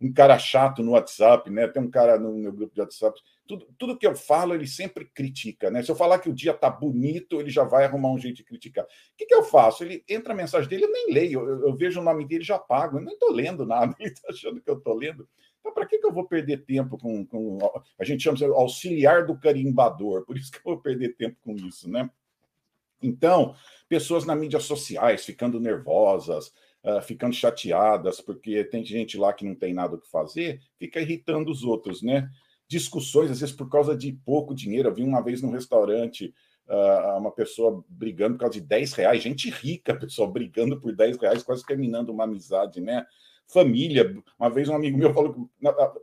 Um 0.00 0.12
cara 0.12 0.36
chato 0.38 0.82
no 0.82 0.92
WhatsApp, 0.92 1.48
né? 1.48 1.68
Tem 1.68 1.80
um 1.80 1.90
cara 1.90 2.18
no 2.18 2.36
meu 2.36 2.52
grupo 2.52 2.74
de 2.74 2.80
WhatsApp, 2.80 3.18
tudo, 3.46 3.66
tudo 3.78 3.98
que 3.98 4.06
eu 4.06 4.16
falo 4.16 4.54
ele 4.54 4.66
sempre 4.66 5.04
critica, 5.04 5.70
né? 5.70 5.82
Se 5.82 5.90
eu 5.90 5.96
falar 5.96 6.18
que 6.18 6.28
o 6.28 6.34
dia 6.34 6.54
tá 6.54 6.68
bonito, 6.70 7.40
ele 7.40 7.50
já 7.50 7.64
vai 7.64 7.84
arrumar 7.84 8.10
um 8.10 8.18
jeito 8.18 8.36
de 8.36 8.44
criticar. 8.44 8.84
O 8.84 8.88
que, 9.16 9.26
que 9.26 9.34
eu 9.34 9.44
faço? 9.44 9.84
Ele 9.84 10.04
entra 10.08 10.32
a 10.32 10.36
mensagem 10.36 10.68
dele, 10.68 10.84
eu 10.84 10.92
nem 10.92 11.12
leio, 11.12 11.40
eu, 11.46 11.68
eu 11.68 11.76
vejo 11.76 12.00
o 12.00 12.04
nome 12.04 12.26
dele 12.26 12.42
já 12.42 12.58
pago, 12.58 12.98
eu 12.98 13.02
nem 13.02 13.16
tô 13.18 13.30
lendo 13.30 13.64
nada, 13.64 13.94
ele 14.00 14.10
tá 14.10 14.28
achando 14.30 14.60
que 14.60 14.70
eu 14.70 14.80
tô 14.80 14.94
lendo. 14.94 15.28
Então, 15.60 15.72
para 15.72 15.86
que, 15.86 15.98
que 15.98 16.06
eu 16.06 16.12
vou 16.12 16.26
perder 16.26 16.64
tempo 16.64 16.98
com, 16.98 17.24
com. 17.24 17.58
A 17.98 18.04
gente 18.04 18.22
chama 18.22 18.36
de 18.36 18.44
auxiliar 18.44 19.24
do 19.24 19.38
carimbador, 19.38 20.24
por 20.24 20.36
isso 20.36 20.50
que 20.50 20.58
eu 20.58 20.74
vou 20.74 20.80
perder 20.80 21.14
tempo 21.16 21.36
com 21.40 21.54
isso, 21.54 21.88
né? 21.88 22.10
Então, 23.02 23.54
pessoas 23.88 24.24
nas 24.24 24.38
mídias 24.38 24.64
sociais 24.64 25.24
ficando 25.24 25.60
nervosas, 25.60 26.52
uh, 26.84 27.02
ficando 27.02 27.34
chateadas, 27.34 28.20
porque 28.20 28.64
tem 28.64 28.84
gente 28.84 29.16
lá 29.18 29.32
que 29.32 29.44
não 29.44 29.54
tem 29.54 29.74
nada 29.74 29.96
o 29.96 30.00
que 30.00 30.10
fazer, 30.10 30.60
fica 30.78 31.00
irritando 31.00 31.50
os 31.50 31.64
outros, 31.64 32.02
né? 32.02 32.30
Discussões, 32.68 33.30
às 33.30 33.40
vezes, 33.40 33.54
por 33.54 33.68
causa 33.68 33.96
de 33.96 34.12
pouco 34.12 34.54
dinheiro. 34.54 34.88
Eu 34.88 34.94
vi 34.94 35.02
uma 35.02 35.20
vez 35.20 35.42
num 35.42 35.50
restaurante 35.50 36.32
uh, 36.68 37.18
uma 37.18 37.30
pessoa 37.30 37.84
brigando 37.88 38.34
por 38.34 38.40
causa 38.40 38.54
de 38.54 38.66
10 38.66 38.92
reais, 38.94 39.22
gente 39.22 39.50
rica, 39.50 39.94
pessoal 39.98 40.30
brigando 40.30 40.80
por 40.80 40.94
10 40.94 41.18
reais, 41.18 41.42
quase 41.42 41.64
terminando 41.64 42.10
uma 42.10 42.24
amizade, 42.24 42.80
né? 42.80 43.06
Família. 43.48 44.22
Uma 44.38 44.50
vez 44.50 44.68
um 44.68 44.74
amigo 44.74 44.98
meu 44.98 45.12
falou 45.12 45.50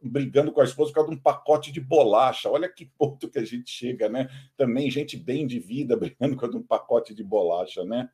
brigando 0.02 0.52
com 0.52 0.62
a 0.62 0.64
esposa 0.64 0.92
por 0.92 0.96
causa 0.96 1.10
de 1.12 1.16
um 1.16 1.22
pacote 1.22 1.72
de 1.72 1.82
bolacha. 1.82 2.50
Olha 2.50 2.70
que 2.70 2.86
ponto 2.98 3.30
que 3.30 3.40
a 3.40 3.46
gente 3.46 3.70
chega, 3.70 4.08
né? 4.08 4.30
Também 4.56 4.90
gente 4.90 5.18
bem 5.18 5.48
de 5.48 5.60
vida 5.60 5.96
brigando 5.98 6.36
com 6.36 6.46
um 6.48 6.64
pacote 6.64 7.14
de 7.14 7.24
bolacha, 7.24 7.84
né? 7.84 8.10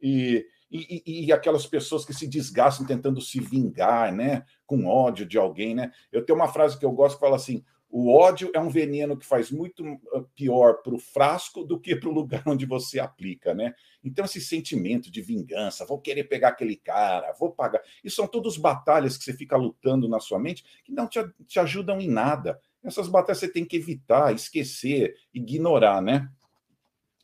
E, 0.00 0.46
e, 0.70 1.26
e, 1.26 1.32
aquelas 1.32 1.66
pessoas 1.66 2.04
que 2.04 2.12
se 2.12 2.26
desgastam 2.26 2.84
tentando 2.84 3.20
se 3.20 3.40
vingar, 3.40 4.12
né? 4.12 4.44
Com 4.66 4.86
ódio 4.86 5.24
de 5.24 5.38
alguém, 5.38 5.74
né? 5.74 5.92
Eu 6.12 6.24
tenho 6.24 6.38
uma 6.38 6.48
frase 6.48 6.78
que 6.78 6.84
eu 6.84 6.92
gosto 6.92 7.14
que 7.14 7.20
fala 7.20 7.36
assim: 7.36 7.64
o 7.96 8.12
ódio 8.12 8.50
é 8.52 8.58
um 8.58 8.68
veneno 8.68 9.16
que 9.16 9.24
faz 9.24 9.52
muito 9.52 9.84
ah, 10.12 10.24
pior 10.34 10.82
para 10.82 10.96
o 10.96 10.98
frasco 10.98 11.62
do 11.62 11.78
que 11.78 11.94
para 11.94 12.08
o 12.08 12.12
lugar 12.12 12.42
onde 12.44 12.66
você 12.66 12.98
aplica, 12.98 13.54
né? 13.54 13.72
Então, 14.02 14.24
esse 14.24 14.40
sentimento 14.40 15.12
de 15.12 15.22
vingança, 15.22 15.86
vou 15.86 16.00
querer 16.00 16.24
pegar 16.24 16.48
aquele 16.48 16.74
cara, 16.74 17.32
vou 17.38 17.52
pagar. 17.52 17.80
Isso 18.02 18.16
são 18.16 18.26
todas 18.26 18.56
batalhas 18.56 19.16
que 19.16 19.22
você 19.22 19.32
fica 19.32 19.56
lutando 19.56 20.08
na 20.08 20.18
sua 20.18 20.40
mente 20.40 20.64
que 20.82 20.90
não 20.90 21.06
te, 21.06 21.20
te 21.46 21.60
ajudam 21.60 22.00
em 22.00 22.08
nada. 22.08 22.60
Essas 22.82 23.06
batalhas 23.06 23.38
você 23.38 23.46
tem 23.46 23.64
que 23.64 23.76
evitar, 23.76 24.34
esquecer, 24.34 25.14
ignorar, 25.32 26.02
né? 26.02 26.28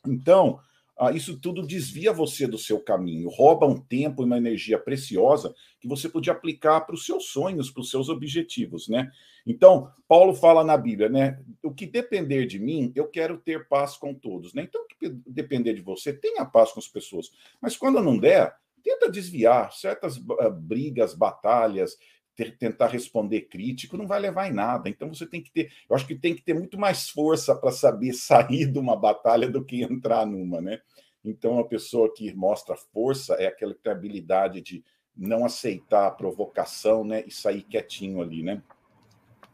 Então, 0.06 0.60
ah, 1.00 1.12
isso 1.12 1.40
tudo 1.40 1.66
desvia 1.66 2.12
você 2.12 2.46
do 2.46 2.58
seu 2.58 2.78
caminho, 2.78 3.30
rouba 3.30 3.66
um 3.66 3.80
tempo 3.80 4.22
e 4.22 4.26
uma 4.26 4.36
energia 4.36 4.78
preciosa 4.78 5.54
que 5.80 5.88
você 5.88 6.10
podia 6.10 6.34
aplicar 6.34 6.82
para 6.82 6.94
os 6.94 7.06
seus 7.06 7.28
sonhos, 7.28 7.70
para 7.70 7.80
os 7.80 7.88
seus 7.88 8.10
objetivos, 8.10 8.86
né? 8.86 9.10
Então, 9.46 9.90
Paulo 10.06 10.34
fala 10.34 10.62
na 10.62 10.76
Bíblia, 10.76 11.08
né? 11.08 11.40
O 11.62 11.72
que 11.72 11.86
depender 11.86 12.44
de 12.44 12.58
mim, 12.58 12.92
eu 12.94 13.08
quero 13.08 13.38
ter 13.38 13.66
paz 13.66 13.96
com 13.96 14.12
todos, 14.12 14.52
né? 14.52 14.64
Então, 14.64 14.82
o 14.82 14.86
que 14.86 15.08
depender 15.26 15.72
de 15.72 15.80
você, 15.80 16.12
tenha 16.12 16.44
paz 16.44 16.70
com 16.70 16.80
as 16.80 16.88
pessoas. 16.88 17.30
Mas 17.62 17.78
quando 17.78 18.02
não 18.02 18.18
der, 18.18 18.54
tenta 18.84 19.10
desviar 19.10 19.72
certas 19.72 20.18
uh, 20.18 20.50
brigas, 20.52 21.14
batalhas, 21.14 21.96
ter, 22.36 22.56
tentar 22.56 22.88
responder 22.88 23.42
crítico, 23.42 23.96
não 23.96 24.06
vai 24.06 24.20
levar 24.20 24.48
em 24.48 24.52
nada. 24.52 24.88
Então 24.88 25.12
você 25.12 25.26
tem 25.26 25.42
que 25.42 25.50
ter, 25.50 25.70
eu 25.88 25.96
acho 25.96 26.06
que 26.06 26.14
tem 26.14 26.34
que 26.34 26.42
ter 26.42 26.54
muito 26.54 26.78
mais 26.78 27.08
força 27.08 27.54
para 27.54 27.72
saber 27.72 28.12
sair 28.14 28.66
de 28.66 28.78
uma 28.78 28.96
batalha 28.96 29.48
do 29.48 29.64
que 29.64 29.82
entrar 29.82 30.26
numa, 30.26 30.60
né? 30.60 30.80
Então, 31.24 31.58
a 31.58 31.64
pessoa 31.64 32.12
que 32.12 32.32
mostra 32.34 32.74
força 32.74 33.34
é 33.34 33.46
aquela 33.46 33.74
que 33.74 33.82
tem 33.82 33.92
habilidade 33.92 34.60
de 34.62 34.82
não 35.16 35.44
aceitar 35.44 36.06
a 36.06 36.10
provocação 36.10 37.04
né, 37.04 37.22
e 37.26 37.30
sair 37.30 37.62
quietinho 37.62 38.22
ali, 38.22 38.42
né? 38.42 38.62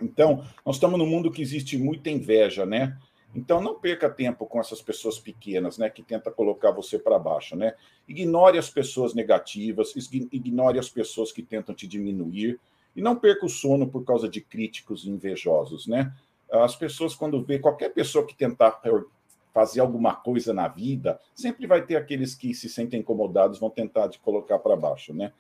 Então, 0.01 0.45
nós 0.65 0.77
estamos 0.77 0.99
num 0.99 1.07
mundo 1.07 1.31
que 1.31 1.43
existe 1.43 1.77
muita 1.79 2.11
inveja, 2.11 2.65
né? 2.65 2.97
Então, 3.37 3.61
não 3.61 3.79
perca 3.79 4.09
tempo 4.09 4.47
com 4.47 4.59
essas 4.59 4.81
pessoas 4.81 5.19
pequenas, 5.19 5.77
né, 5.77 5.91
que 5.91 6.03
tenta 6.03 6.31
colocar 6.31 6.71
você 6.71 6.99
para 6.99 7.19
baixo, 7.19 7.55
né? 7.55 7.75
Ignore 8.09 8.57
as 8.57 8.71
pessoas 8.71 9.13
negativas, 9.13 9.95
ignore 10.33 10.79
as 10.79 10.89
pessoas 10.89 11.31
que 11.31 11.43
tentam 11.43 11.75
te 11.75 11.87
diminuir 11.87 12.59
e 12.97 13.03
não 13.03 13.15
perca 13.15 13.45
o 13.45 13.49
sono 13.51 13.87
por 13.87 14.07
causa 14.07 14.27
de 14.27 14.41
críticos 14.41 15.07
invejosos, 15.07 15.87
né? 15.87 16.15
As 16.51 16.75
pessoas, 16.75 17.15
quando 17.15 17.43
vê 17.43 17.59
qualquer 17.59 17.91
pessoa 17.91 18.27
que 18.27 18.35
tentar 18.35 18.81
fazer 19.53 19.81
alguma 19.81 20.15
coisa 20.15 20.55
na 20.55 20.67
vida, 20.67 21.21
sempre 21.35 21.67
vai 21.67 21.85
ter 21.85 21.97
aqueles 21.97 22.35
que 22.35 22.55
se 22.55 22.71
sentem 22.71 23.01
incomodados, 23.01 23.59
vão 23.59 23.69
tentar 23.69 24.09
te 24.09 24.19
colocar 24.19 24.59
para 24.61 24.77
baixo, 24.77 25.13
né? 25.13 25.31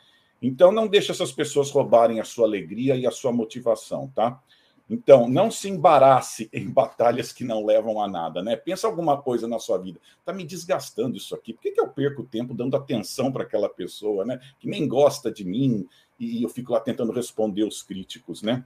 Então 0.42 0.70
não 0.70 0.86
deixe 0.86 1.12
essas 1.12 1.32
pessoas 1.32 1.70
roubarem 1.70 2.20
a 2.20 2.24
sua 2.24 2.46
alegria 2.46 2.94
e 2.94 3.06
a 3.06 3.10
sua 3.10 3.32
motivação, 3.32 4.12
tá? 4.14 4.38
Então, 4.88 5.28
não 5.28 5.50
se 5.50 5.68
embarace 5.68 6.48
em 6.54 6.70
batalhas 6.70 7.32
que 7.32 7.44
não 7.44 7.64
levam 7.64 8.00
a 8.00 8.08
nada, 8.08 8.42
né? 8.42 8.54
Pensa 8.56 8.86
alguma 8.86 9.20
coisa 9.20 9.48
na 9.48 9.58
sua 9.58 9.78
vida. 9.78 10.00
Está 10.18 10.32
me 10.32 10.44
desgastando 10.44 11.16
isso 11.16 11.34
aqui. 11.34 11.52
Por 11.52 11.62
que, 11.62 11.72
que 11.72 11.80
eu 11.80 11.88
perco 11.88 12.22
tempo 12.22 12.54
dando 12.54 12.76
atenção 12.76 13.32
para 13.32 13.42
aquela 13.42 13.68
pessoa, 13.68 14.24
né? 14.24 14.40
Que 14.58 14.68
nem 14.68 14.86
gosta 14.86 15.30
de 15.30 15.44
mim 15.44 15.86
e 16.18 16.42
eu 16.42 16.48
fico 16.48 16.72
lá 16.72 16.80
tentando 16.80 17.12
responder 17.12 17.64
os 17.64 17.82
críticos, 17.82 18.42
né? 18.42 18.64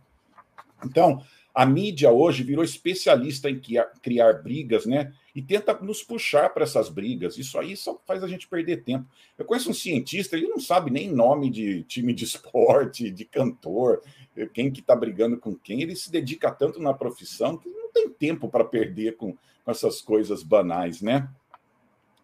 Então, 0.84 1.22
a 1.54 1.66
mídia 1.66 2.10
hoje 2.10 2.42
virou 2.42 2.64
especialista 2.64 3.50
em 3.50 3.58
criar, 3.58 3.86
criar 4.00 4.42
brigas, 4.42 4.86
né? 4.86 5.12
E 5.34 5.40
tenta 5.40 5.74
nos 5.80 6.02
puxar 6.02 6.50
para 6.50 6.64
essas 6.64 6.88
brigas. 6.88 7.38
Isso 7.38 7.58
aí 7.58 7.76
só 7.76 8.00
faz 8.06 8.24
a 8.24 8.28
gente 8.28 8.48
perder 8.48 8.82
tempo. 8.82 9.06
Eu 9.38 9.44
conheço 9.44 9.70
um 9.70 9.74
cientista, 9.74 10.36
ele 10.36 10.48
não 10.48 10.58
sabe 10.58 10.90
nem 10.90 11.10
nome 11.10 11.50
de 11.50 11.84
time 11.84 12.12
de 12.12 12.24
esporte, 12.24 13.10
de 13.10 13.24
cantor, 13.24 14.02
quem 14.52 14.70
que 14.70 14.80
está 14.80 14.94
brigando 14.96 15.38
com 15.38 15.54
quem. 15.54 15.82
Ele 15.82 15.94
se 15.94 16.10
dedica 16.10 16.50
tanto 16.50 16.80
na 16.80 16.92
profissão 16.92 17.56
que 17.56 17.68
não 17.68 17.90
tem 17.92 18.08
tempo 18.08 18.48
para 18.48 18.64
perder 18.64 19.16
com, 19.16 19.32
com 19.64 19.70
essas 19.70 20.00
coisas 20.00 20.42
banais, 20.42 21.00
né? 21.00 21.28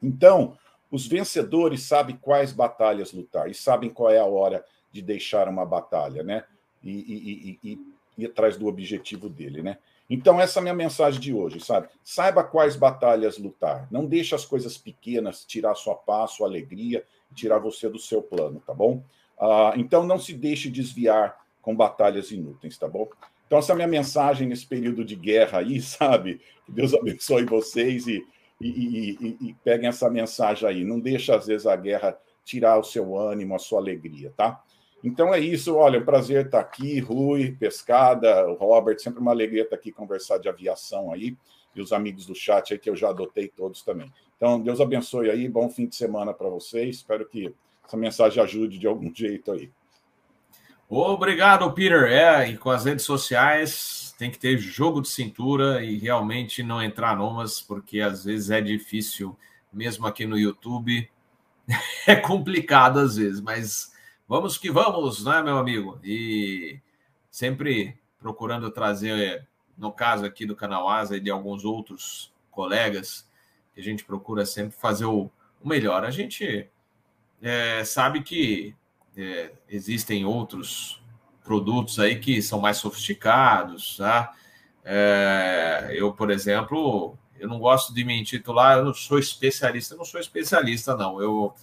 Então, 0.02 0.56
os 0.90 1.06
vencedores 1.06 1.82
sabem 1.82 2.16
quais 2.16 2.52
batalhas 2.52 3.12
lutar 3.12 3.50
e 3.50 3.54
sabem 3.54 3.90
qual 3.90 4.10
é 4.10 4.18
a 4.18 4.24
hora 4.24 4.64
de 4.92 5.02
deixar 5.02 5.48
uma 5.48 5.64
batalha, 5.64 6.22
né? 6.22 6.44
E, 6.82 6.90
e, 6.90 7.58
e, 7.62 7.72
e 7.72 7.96
ir 8.18 8.26
atrás 8.26 8.56
do 8.56 8.66
objetivo 8.66 9.28
dele, 9.28 9.62
né? 9.62 9.78
Então, 10.08 10.40
essa 10.40 10.58
é 10.58 10.60
a 10.60 10.62
minha 10.62 10.74
mensagem 10.74 11.20
de 11.20 11.34
hoje, 11.34 11.58
sabe? 11.60 11.88
Saiba 12.02 12.44
quais 12.44 12.76
batalhas 12.76 13.38
lutar. 13.38 13.88
Não 13.90 14.06
deixe 14.06 14.34
as 14.34 14.44
coisas 14.44 14.78
pequenas 14.78 15.44
tirar 15.44 15.74
sua 15.74 15.96
paz, 15.96 16.32
sua 16.32 16.46
alegria, 16.46 17.04
tirar 17.34 17.58
você 17.58 17.88
do 17.88 17.98
seu 17.98 18.22
plano, 18.22 18.62
tá 18.64 18.72
bom? 18.72 19.02
Ah, 19.38 19.72
então, 19.76 20.06
não 20.06 20.18
se 20.18 20.32
deixe 20.32 20.70
desviar 20.70 21.36
com 21.60 21.74
batalhas 21.74 22.30
inúteis, 22.30 22.78
tá 22.78 22.86
bom? 22.86 23.08
Então, 23.46 23.58
essa 23.58 23.72
é 23.72 23.74
a 23.74 23.76
minha 23.76 23.88
mensagem 23.88 24.48
nesse 24.48 24.66
período 24.66 25.04
de 25.04 25.16
guerra 25.16 25.58
aí, 25.58 25.80
sabe? 25.82 26.40
Que 26.64 26.72
Deus 26.72 26.94
abençoe 26.94 27.44
vocês 27.44 28.06
e, 28.06 28.24
e, 28.60 28.68
e, 28.68 29.36
e 29.48 29.54
peguem 29.64 29.88
essa 29.88 30.08
mensagem 30.08 30.68
aí. 30.68 30.84
Não 30.84 31.00
deixe, 31.00 31.32
às 31.32 31.46
vezes, 31.46 31.66
a 31.66 31.74
guerra 31.74 32.16
tirar 32.44 32.78
o 32.78 32.84
seu 32.84 33.16
ânimo, 33.16 33.56
a 33.56 33.58
sua 33.58 33.80
alegria, 33.80 34.32
tá? 34.36 34.62
Então 35.04 35.32
é 35.32 35.38
isso, 35.38 35.76
olha, 35.76 36.00
um 36.00 36.04
prazer 36.04 36.46
estar 36.46 36.60
aqui, 36.60 36.98
Rui, 37.00 37.52
Pescada, 37.52 38.46
o 38.48 38.54
Robert, 38.54 38.98
sempre 38.98 39.20
uma 39.20 39.30
alegria 39.30 39.62
estar 39.62 39.76
aqui 39.76 39.92
conversar 39.92 40.38
de 40.38 40.48
aviação 40.48 41.12
aí, 41.12 41.36
e 41.74 41.80
os 41.80 41.92
amigos 41.92 42.26
do 42.26 42.34
chat 42.34 42.72
aí 42.72 42.78
que 42.78 42.88
eu 42.88 42.96
já 42.96 43.10
adotei 43.10 43.48
todos 43.48 43.82
também. 43.82 44.10
Então, 44.36 44.60
Deus 44.60 44.80
abençoe 44.80 45.30
aí, 45.30 45.48
bom 45.48 45.68
fim 45.68 45.86
de 45.86 45.94
semana 45.94 46.32
para 46.32 46.48
vocês, 46.48 46.96
espero 46.96 47.28
que 47.28 47.54
essa 47.86 47.96
mensagem 47.96 48.42
ajude 48.42 48.78
de 48.78 48.86
algum 48.86 49.12
jeito 49.14 49.52
aí. 49.52 49.70
Obrigado, 50.88 51.70
Peter. 51.72 52.04
É, 52.04 52.48
e 52.48 52.56
com 52.56 52.70
as 52.70 52.84
redes 52.84 53.04
sociais 53.04 54.14
tem 54.16 54.30
que 54.30 54.38
ter 54.38 54.56
jogo 54.56 55.02
de 55.02 55.08
cintura 55.08 55.84
e 55.84 55.98
realmente 55.98 56.62
não 56.62 56.82
entrar 56.82 57.16
numas, 57.16 57.60
porque 57.60 58.00
às 58.00 58.24
vezes 58.24 58.50
é 58.50 58.60
difícil, 58.60 59.36
mesmo 59.72 60.06
aqui 60.06 60.24
no 60.24 60.38
YouTube, 60.38 61.08
é 62.06 62.14
complicado 62.14 63.00
às 63.00 63.16
vezes, 63.16 63.40
mas 63.40 63.92
Vamos 64.28 64.58
que 64.58 64.72
vamos, 64.72 65.24
né, 65.24 65.40
meu 65.40 65.56
amigo? 65.56 66.00
E 66.02 66.80
sempre 67.30 67.96
procurando 68.18 68.70
trazer, 68.72 69.46
no 69.78 69.92
caso 69.92 70.24
aqui 70.24 70.44
do 70.44 70.56
canal 70.56 70.88
Asa 70.88 71.16
e 71.16 71.20
de 71.20 71.30
alguns 71.30 71.64
outros 71.64 72.32
colegas, 72.50 73.28
a 73.76 73.80
gente 73.80 74.04
procura 74.04 74.44
sempre 74.44 74.76
fazer 74.76 75.04
o, 75.04 75.30
o 75.62 75.68
melhor. 75.68 76.04
A 76.04 76.10
gente 76.10 76.68
é, 77.40 77.84
sabe 77.84 78.22
que 78.24 78.74
é, 79.16 79.52
existem 79.68 80.24
outros 80.24 81.00
produtos 81.44 82.00
aí 82.00 82.18
que 82.18 82.42
são 82.42 82.58
mais 82.58 82.78
sofisticados, 82.78 83.96
tá? 83.96 84.34
É, 84.84 85.90
eu, 85.92 86.12
por 86.12 86.32
exemplo, 86.32 87.16
eu 87.38 87.48
não 87.48 87.60
gosto 87.60 87.94
de 87.94 88.04
me 88.04 88.20
intitular, 88.20 88.78
eu 88.78 88.86
não 88.86 88.94
sou 88.94 89.20
especialista, 89.20 89.94
eu 89.94 89.98
não 89.98 90.04
sou 90.04 90.18
especialista, 90.18 90.96
não. 90.96 91.20
Eu 91.22 91.54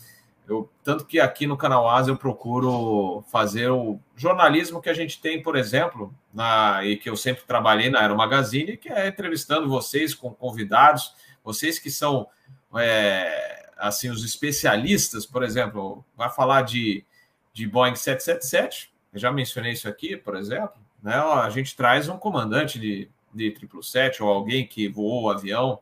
eu, 0.48 0.70
tanto 0.84 1.06
que 1.06 1.20
aqui 1.20 1.48
no 1.48 1.57
Canal 1.57 1.90
Asa 1.90 2.11
eu 2.11 2.18
procuro 2.18 3.24
fazer 3.32 3.70
o 3.70 3.99
jornalismo 4.15 4.82
que 4.82 4.90
a 4.90 4.94
gente 4.94 5.22
tem, 5.22 5.41
por 5.41 5.56
exemplo, 5.56 6.14
na, 6.34 6.86
e 6.86 6.98
que 6.98 7.10
eu 7.10 7.15
sempre 7.15 7.44
trabalhei 7.45 7.90
na 7.90 8.02
Aero 8.02 8.18
Magazine, 8.18 8.76
que 8.76 8.90
é 8.90 9.07
entrevistando 9.07 9.70
vocês 9.70 10.14
com 10.14 10.34
convidados, 10.34 11.14
vocês 11.44 11.80
que 11.80 11.90
são 11.90 12.28
é, 12.76 13.70
assim 13.78 14.10
os 14.10 14.24
especialistas, 14.24 15.26
por 15.26 15.44
exemplo, 15.44 16.03
vai 16.15 16.30
falar 16.30 16.64
de, 16.64 17.06
de 17.53 17.65
Boeing 17.68 17.95
777, 17.95 18.94
eu 19.14 19.20
já 19.20 19.32
mencionei 19.32 19.72
isso 19.72 19.88
aqui, 19.88 20.18
por 20.18 20.36
exemplo, 20.36 20.82
né? 21.02 21.15
A 21.15 21.49
gente 21.49 21.76
traz 21.76 22.10
um 22.10 22.18
comandante 22.18 22.80
de, 22.80 23.10
de 23.34 23.49
777 23.49 24.24
ou 24.24 24.30
alguém 24.30 24.65
que 24.65 24.88
voou 24.88 25.24
o 25.24 25.30
avião, 25.30 25.80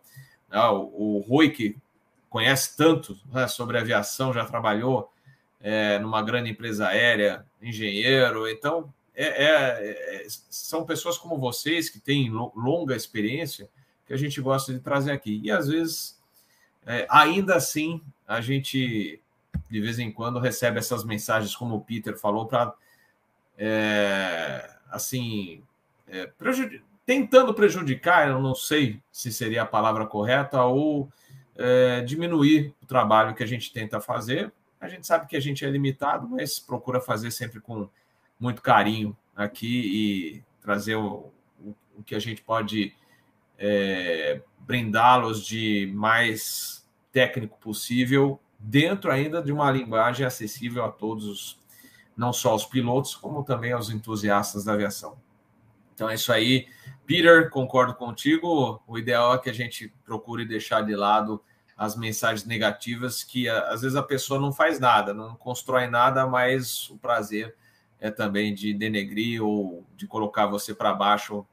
né? 0.50 0.60
o, 0.66 1.18
o 1.18 1.26
Rui, 1.28 1.50
que 1.50 1.78
conhece 2.32 2.78
tanto 2.78 3.20
né, 3.30 3.46
sobre 3.46 3.78
aviação, 3.78 4.34
já 4.34 4.46
trabalhou 4.46 5.12
é, 5.60 6.00
numa 6.00 6.24
grande 6.24 6.50
empresa 6.50 6.88
aérea, 6.88 7.46
engenheiro. 7.62 8.50
Então, 8.50 8.92
é, 9.14 9.44
é, 9.44 10.24
é 10.24 10.28
são 10.50 10.86
pessoas 10.86 11.18
como 11.18 11.38
vocês 11.38 11.90
que 11.90 12.00
têm 12.00 12.32
longa 12.56 12.96
experiência 12.96 13.70
que 14.08 14.14
a 14.14 14.18
gente 14.18 14.40
gosta 14.40 14.74
de 14.74 14.80
trazer 14.80 15.12
aqui. 15.12 15.42
E 15.44 15.52
às 15.52 15.68
vezes, 15.68 16.18
é, 16.86 17.06
ainda 17.10 17.56
assim, 17.56 18.02
a 18.26 18.40
gente 18.40 19.22
de 19.70 19.82
vez 19.82 20.00
em 20.00 20.10
quando 20.10 20.40
recebe 20.40 20.80
essas 20.80 21.04
mensagens, 21.04 21.54
como 21.54 21.76
o 21.76 21.82
Peter 21.82 22.18
falou, 22.18 22.46
para 22.46 22.74
é, 23.58 24.70
assim 24.90 25.62
prejud 26.38 26.82
tentando 27.06 27.54
prejudicar, 27.54 28.30
eu 28.30 28.42
não 28.42 28.56
sei 28.56 29.02
se 29.12 29.32
seria 29.34 29.64
a 29.64 29.66
palavra 29.66 30.06
correta, 30.06 30.64
ou 30.64 31.12
é, 31.62 32.02
diminuir 32.02 32.74
o 32.82 32.86
trabalho 32.86 33.36
que 33.36 33.44
a 33.44 33.48
gente 33.48 33.72
tenta 33.72 34.02
fazer. 34.02 34.52
A 34.80 34.88
gente 34.88 35.06
sabe 35.06 35.28
que 35.28 35.38
a 35.38 35.40
gente 35.40 35.64
é 35.64 35.70
limitado, 35.70 36.28
mas 36.28 36.60
procura 36.60 37.00
fazer 37.00 37.30
sempre 37.32 37.62
com 37.62 37.88
muito 38.40 38.62
carinho 38.62 39.16
aqui 39.36 39.82
e 40.38 40.44
trazer 40.62 40.96
o, 40.96 41.32
o, 41.60 42.04
que 42.04 42.16
a 42.16 42.20
gente 42.20 42.42
pode 42.42 42.94
é, 43.58 44.42
brindá-los 44.60 45.46
de 45.46 45.92
mais 45.94 46.84
técnico 47.12 47.60
possível, 47.60 48.40
dentro 48.58 49.12
ainda 49.12 49.42
de 49.42 49.52
uma 49.52 49.70
linguagem 49.70 50.26
acessível 50.26 50.84
a 50.84 50.92
todos, 50.92 51.60
não 52.18 52.34
só 52.34 52.56
os 52.56 52.66
pilotos, 52.66 53.16
como 53.16 53.44
também 53.44 53.72
aos 53.72 53.90
entusiastas 53.90 54.64
da 54.64 54.74
aviação. 54.74 55.18
Então 55.94 56.10
é 56.10 56.16
isso 56.16 56.34
aí. 56.34 56.68
Peter, 57.06 57.50
concordo 57.50 57.94
contigo. 57.94 58.82
O 58.88 58.98
ideal 58.98 59.36
é 59.36 59.38
que 59.38 59.50
a 59.50 59.54
gente 59.54 59.94
procure 60.04 60.46
deixar 60.46 60.82
de 60.82 60.96
lado 60.96 61.44
as 61.82 61.96
mensagens 61.96 62.46
negativas, 62.46 63.24
que 63.24 63.50
às 63.50 63.82
vezes 63.82 63.96
a 63.96 64.04
pessoa 64.04 64.40
não 64.40 64.54
faz 64.54 64.80
nada, 64.80 65.16
não 65.16 65.34
constrói 65.34 65.88
nada, 65.88 66.28
mas 66.28 66.88
o 66.92 66.98
prazer 67.00 67.56
é 68.00 68.12
também 68.12 68.54
de 68.54 68.72
denegrir 68.72 69.44
ou 69.44 69.84
de 69.98 70.06
colocar 70.06 70.46
você 70.46 70.76
para 70.76 70.94
baixo, 70.94 71.44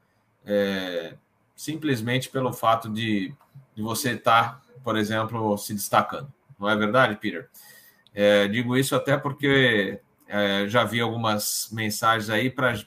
é, 0.45 1.15
simplesmente 1.55 2.29
pelo 2.29 2.53
fato 2.53 2.91
de, 2.91 3.33
de 3.73 3.81
você 3.81 4.11
estar, 4.11 4.59
tá, 4.59 4.61
por 4.83 4.95
exemplo, 4.95 5.57
se 5.57 5.73
destacando. 5.73 6.31
Não 6.59 6.69
é 6.69 6.75
verdade, 6.75 7.15
Peter? 7.15 7.49
É, 8.13 8.47
digo 8.47 8.77
isso 8.77 8.95
até 8.95 9.17
porque 9.17 9.99
é, 10.27 10.67
já 10.67 10.83
vi 10.83 11.01
algumas 11.01 11.69
mensagens 11.71 12.29
aí 12.29 12.51
para 12.51 12.79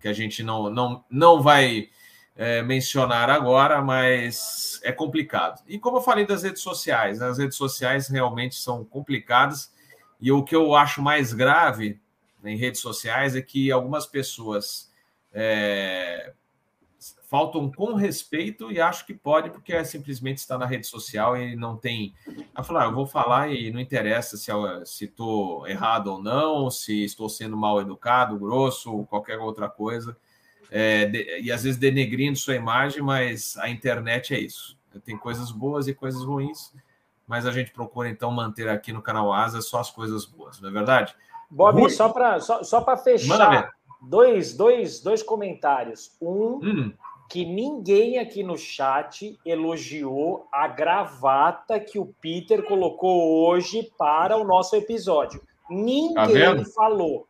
que 0.00 0.08
a 0.08 0.14
gente 0.14 0.42
não, 0.42 0.70
não, 0.70 1.04
não 1.10 1.42
vai 1.42 1.90
é, 2.36 2.62
mencionar 2.62 3.30
agora, 3.30 3.80
mas 3.80 4.80
é 4.82 4.90
complicado. 4.90 5.62
E 5.66 5.78
como 5.78 5.98
eu 5.98 6.02
falei 6.02 6.26
das 6.26 6.42
redes 6.42 6.62
sociais, 6.62 7.22
as 7.22 7.38
redes 7.38 7.56
sociais 7.56 8.08
realmente 8.08 8.56
são 8.56 8.84
complicadas, 8.84 9.72
e 10.20 10.32
o 10.32 10.42
que 10.42 10.56
eu 10.56 10.74
acho 10.74 11.02
mais 11.02 11.32
grave 11.32 12.00
em 12.44 12.56
redes 12.56 12.80
sociais 12.80 13.36
é 13.36 13.42
que 13.42 13.70
algumas 13.70 14.06
pessoas 14.06 14.90
é, 15.32 16.32
faltam 17.28 17.70
com 17.70 17.94
respeito 17.94 18.70
e 18.70 18.80
acho 18.80 19.04
que 19.04 19.12
pode, 19.12 19.50
porque 19.50 19.72
é 19.72 19.82
simplesmente 19.82 20.38
está 20.38 20.56
na 20.56 20.66
rede 20.66 20.86
social 20.86 21.36
e 21.36 21.56
não 21.56 21.76
tem. 21.76 22.14
A 22.54 22.62
falar, 22.62 22.84
ah, 22.84 22.86
eu 22.86 22.94
vou 22.94 23.06
falar 23.06 23.50
e 23.50 23.70
não 23.70 23.80
interessa 23.80 24.36
se 24.36 25.04
estou 25.04 25.66
errado 25.66 26.08
ou 26.08 26.22
não, 26.22 26.70
se 26.70 27.04
estou 27.04 27.28
sendo 27.28 27.56
mal 27.56 27.80
educado, 27.80 28.38
grosso, 28.38 29.04
qualquer 29.06 29.38
outra 29.38 29.68
coisa. 29.68 30.16
É, 30.70 31.06
de, 31.06 31.40
e 31.40 31.52
às 31.52 31.62
vezes 31.62 31.78
denegrindo 31.78 32.36
sua 32.36 32.54
imagem, 32.54 33.02
mas 33.02 33.56
a 33.58 33.68
internet 33.68 34.34
é 34.34 34.40
isso. 34.40 34.76
Tem 35.04 35.16
coisas 35.16 35.50
boas 35.50 35.88
e 35.88 35.94
coisas 35.94 36.22
ruins, 36.22 36.72
mas 37.26 37.46
a 37.46 37.52
gente 37.52 37.72
procura 37.72 38.08
então 38.08 38.30
manter 38.30 38.68
aqui 38.68 38.92
no 38.92 39.02
canal 39.02 39.32
Asa 39.32 39.60
só 39.60 39.80
as 39.80 39.90
coisas 39.90 40.24
boas, 40.24 40.60
não 40.60 40.68
é 40.68 40.72
verdade? 40.72 41.14
Bob, 41.50 41.80
Rui... 41.80 41.90
só 41.90 42.08
para 42.08 42.40
só, 42.40 42.62
só 42.62 42.96
fechar, 42.96 43.70
dois, 44.00 44.56
dois, 44.56 45.00
dois 45.00 45.22
comentários. 45.22 46.16
Um, 46.20 46.60
hum 46.62 46.92
que 47.28 47.44
ninguém 47.44 48.18
aqui 48.18 48.42
no 48.42 48.56
chat 48.56 49.38
elogiou 49.44 50.46
a 50.52 50.68
gravata 50.68 51.80
que 51.80 51.98
o 51.98 52.06
Peter 52.20 52.62
colocou 52.62 53.44
hoje 53.44 53.90
para 53.98 54.36
o 54.36 54.44
nosso 54.44 54.76
episódio. 54.76 55.42
Ninguém 55.68 56.14
tá 56.14 56.64
falou. 56.74 57.26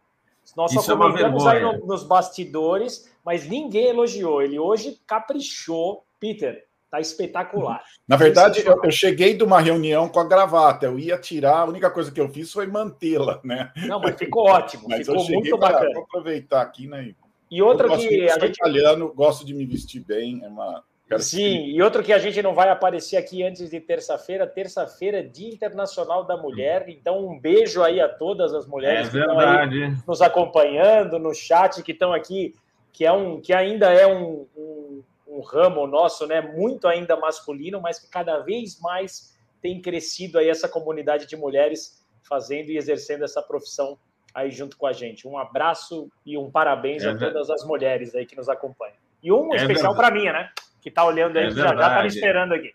Nós 0.57 0.73
só 0.73 0.81
Isso 0.81 0.93
é 0.93 0.97
comentamos 0.97 1.47
é 1.47 1.51
aí 1.51 1.63
no, 1.63 1.87
nos 1.87 2.03
bastidores, 2.03 3.11
mas 3.25 3.49
ninguém 3.49 3.87
elogiou. 3.87 4.43
Ele 4.43 4.59
hoje 4.59 5.01
caprichou. 5.07 6.05
Peter, 6.21 6.65
tá 6.91 7.01
espetacular. 7.01 7.83
Na 8.07 8.17
verdade, 8.17 8.65
eu, 8.65 8.81
eu, 8.83 8.91
cheguei 8.91 9.35
de 9.35 9.43
uma 9.43 9.61
reunião 9.61 10.09
com 10.09 10.21
a 10.21 10.25
gravata. 10.25 10.87
Eu 10.87 10.99
ia 10.99 11.19
tirar, 11.19 11.59
a 11.59 11.65
única 11.65 11.91
coisa 11.91 12.11
que 12.11 12.21
eu 12.21 12.29
fiz 12.29 12.53
foi 12.53 12.67
mantê-la, 12.67 13.41
né? 13.45 13.73
Não, 13.87 14.01
mas 14.01 14.17
ficou 14.17 14.47
ótimo. 14.47 14.85
mas 14.89 15.07
ficou 15.07 15.25
muito 15.29 15.59
bacana. 15.59 15.93
Vou 15.93 16.03
aproveitar 16.05 16.63
aqui, 16.63 16.87
né? 16.87 17.15
E 17.51 17.63
outra 17.63 17.89
que 17.89 18.29
a 18.29 18.39
gente 18.39 18.59
italiano, 18.59 19.13
gosto 19.15 19.45
de 19.45 19.55
me 19.55 19.65
vestir 19.67 20.01
bem, 20.01 20.43
é 20.45 20.49
uma 20.49 20.83
Sim, 21.19 21.67
e 21.67 21.83
outro 21.83 22.03
que 22.03 22.13
a 22.13 22.19
gente 22.19 22.41
não 22.43 22.55
vai 22.55 22.71
aparecer 22.71 23.17
aqui 23.17 23.43
antes 23.43 23.71
de 23.71 23.79
terça-feira, 23.79 24.47
terça-feira, 24.47 25.23
Dia 25.23 25.51
Internacional 25.51 26.25
da 26.25 26.37
Mulher. 26.37 26.87
Então, 26.89 27.27
um 27.27 27.39
beijo 27.39 27.83
aí 27.83 28.01
a 28.01 28.09
todas 28.09 28.55
as 28.55 28.67
mulheres 28.67 29.09
é 29.09 29.11
que 29.11 29.19
estão 29.19 29.39
aí 29.39 29.95
nos 30.07 30.23
acompanhando 30.23 31.19
no 31.19 31.35
chat, 31.35 31.83
que 31.83 31.93
estão 31.93 32.13
aqui, 32.13 32.55
que, 32.95 33.05
é 33.05 33.13
um, 33.13 33.39
que 33.41 33.53
ainda 33.53 33.93
é 33.93 34.07
um, 34.07 34.47
um, 34.57 35.03
um 35.29 35.41
ramo 35.43 35.87
nosso, 35.87 36.27
né? 36.27 36.41
Muito 36.41 36.89
ainda 36.89 37.15
masculino, 37.17 37.79
mas 37.83 37.99
que 37.99 38.09
cada 38.09 38.39
vez 38.39 38.81
mais 38.81 39.37
tem 39.61 39.83
crescido 39.83 40.39
aí 40.39 40.49
essa 40.49 40.69
comunidade 40.69 41.27
de 41.27 41.37
mulheres 41.37 42.03
fazendo 42.23 42.71
e 42.71 42.79
exercendo 42.79 43.25
essa 43.25 43.43
profissão 43.43 43.99
aí 44.35 44.51
junto 44.51 44.79
com 44.79 44.87
a 44.87 44.93
gente. 44.93 45.29
Um 45.29 45.37
abraço 45.37 46.09
e 46.25 46.39
um 46.39 46.51
parabéns 46.51 47.05
é 47.05 47.11
a 47.11 47.19
todas 47.19 47.51
as 47.51 47.63
mulheres 47.67 48.15
aí 48.15 48.25
que 48.25 48.37
nos 48.37 48.49
acompanham. 48.49 48.97
E 49.23 49.31
um 49.31 49.53
é 49.53 49.57
especial 49.57 49.95
para 49.95 50.11
mim, 50.11 50.25
né? 50.25 50.51
que 50.85 50.91
está 50.91 51.03
olhando 51.03 51.39
aí, 51.39 51.47
é 51.47 51.51
já 51.51 51.73
está 51.73 52.03
me 52.03 52.09
esperando 52.09 52.53
aqui. 52.53 52.75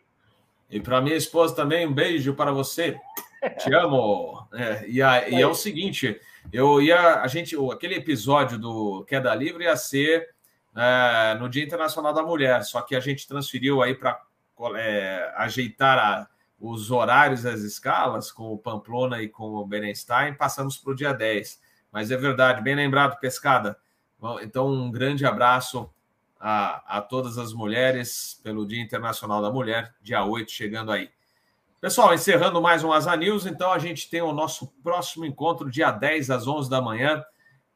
E 0.68 0.82
para 0.82 1.00
minha 1.00 1.16
esposa 1.16 1.56
também, 1.56 1.86
um 1.86 1.94
beijo 1.94 2.34
para 2.34 2.52
você. 2.52 3.00
Te 3.60 3.72
amo. 3.74 4.48
É, 4.52 4.84
e, 4.88 5.00
a, 5.00 5.30
e, 5.30 5.40
é 5.40 5.46
o 5.46 5.54
seguinte, 5.54 6.20
eu 6.52 6.82
ia, 6.82 7.22
a 7.22 7.28
gente, 7.28 7.56
aquele 7.72 7.96
episódio 7.96 8.58
do 8.58 9.04
Queda 9.06 9.34
Livre 9.36 9.64
ia 9.64 9.76
ser 9.76 10.30
é, 10.76 11.36
no 11.40 11.50
Dia 11.50 11.64
Internacional 11.64 12.14
da 12.14 12.24
Mulher, 12.24 12.64
só 12.64 12.82
que 12.82 12.96
a 12.96 13.00
gente 13.00 13.28
transferiu 13.28 13.82
aí 13.82 13.96
para 13.96 14.22
é, 14.76 15.34
ajeitar 15.38 15.98
a, 15.98 16.28
os 16.60 16.92
horários 16.92 17.44
das 17.44 17.62
escalas 17.62 18.32
com 18.32 18.54
o 18.54 18.58
Pamplona 18.58 19.22
e 19.22 19.30
com 19.30 19.56
o 19.56 19.66
Berenstein, 19.66 20.34
passamos 20.34 20.78
para 20.78 20.92
o 20.92 20.96
dia 20.96 21.14
10. 21.14 21.62
Mas 21.92 22.12
é 22.12 22.18
verdade, 22.18 22.62
bem 22.62 22.76
lembrado, 22.76 23.20
Pescada. 23.20 23.78
Então, 24.42 24.68
um 24.68 24.92
grande 24.92 25.26
abraço 25.26 25.90
a, 26.40 26.98
a 26.98 27.02
todas 27.02 27.38
as 27.38 27.54
mulheres 27.54 28.40
pelo 28.44 28.66
Dia 28.66 28.82
Internacional 28.82 29.42
da 29.42 29.52
Mulher, 29.52 29.94
dia 30.02 30.24
8, 30.24 30.52
chegando 30.52 30.92
aí. 30.92 31.10
Pessoal, 31.82 32.14
encerrando 32.14 32.62
mais 32.62 32.84
um 32.84 32.92
Asa 32.92 33.16
News, 33.16 33.46
então 33.46 33.72
a 33.72 33.80
gente 33.80 34.10
tem 34.10 34.22
o 34.22 34.34
nosso 34.34 34.68
próximo 34.84 35.26
encontro, 35.26 35.72
dia 35.72 35.90
10 35.92 36.30
às 36.30 36.46
11 36.46 36.70
da 36.70 36.82
manhã, 36.82 37.24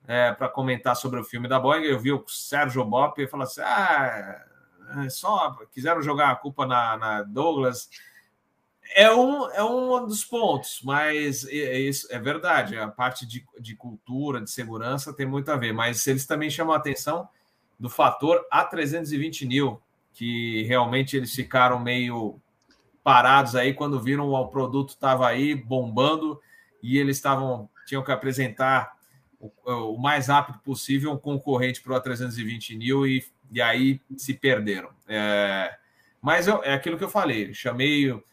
é, 0.05 0.33
para 0.33 0.49
comentar 0.49 0.93
sobre 0.97 1.21
o 1.21 1.23
filme 1.23 1.47
da 1.47 1.57
Boeing. 1.57 1.83
Eu 1.83 1.97
vi 1.97 2.11
o 2.11 2.21
Sérgio 2.27 2.83
Bop 2.83 3.21
e 3.21 3.27
falou 3.29 3.45
assim: 3.45 3.61
ah, 3.61 4.43
é 5.05 5.09
só 5.09 5.51
quiseram 5.71 6.01
jogar 6.01 6.31
a 6.31 6.35
culpa 6.35 6.65
na, 6.65 6.97
na 6.97 7.23
Douglas. 7.23 7.89
É 8.93 9.09
um, 9.09 9.49
é 9.51 9.63
um 9.63 10.05
dos 10.05 10.25
pontos, 10.25 10.81
mas 10.83 11.47
é, 11.47 11.79
isso 11.79 12.05
é 12.11 12.19
verdade. 12.19 12.77
A 12.77 12.89
parte 12.89 13.25
de, 13.25 13.45
de 13.57 13.73
cultura, 13.73 14.41
de 14.41 14.51
segurança 14.51 15.13
tem 15.13 15.25
muito 15.25 15.49
a 15.49 15.55
ver, 15.55 15.71
mas 15.71 16.05
eles 16.07 16.25
também 16.25 16.49
chamam 16.49 16.73
a 16.73 16.77
atenção 16.77 17.29
do 17.79 17.89
fator 17.89 18.45
A320 18.53 19.47
New, 19.47 19.81
que 20.11 20.63
realmente 20.63 21.15
eles 21.15 21.33
ficaram 21.33 21.79
meio 21.79 22.41
parados 23.03 23.55
aí 23.55 23.73
quando 23.73 23.99
viram 23.99 24.29
o 24.29 24.47
produto 24.47 24.89
estava 24.89 25.27
aí 25.27 25.53
bombando 25.53 26.39
e 26.81 26.97
eles 26.97 27.17
estavam 27.17 27.69
tinham 27.85 28.03
que 28.03 28.11
apresentar 28.11 28.93
o, 29.39 29.51
o 29.65 30.01
mais 30.01 30.27
rápido 30.27 30.59
possível 30.59 31.11
um 31.11 31.17
concorrente 31.17 31.81
para 31.81 31.93
o 31.93 32.01
A320 32.01 32.77
New 32.77 33.05
e, 33.05 33.25
e 33.51 33.61
aí 33.61 33.99
se 34.17 34.33
perderam. 34.33 34.89
É, 35.07 35.75
mas 36.21 36.47
eu, 36.47 36.63
é 36.63 36.73
aquilo 36.73 36.97
que 36.97 37.03
eu 37.03 37.09
falei, 37.09 37.53
chamei 37.53 38.09
o, 38.11 38.23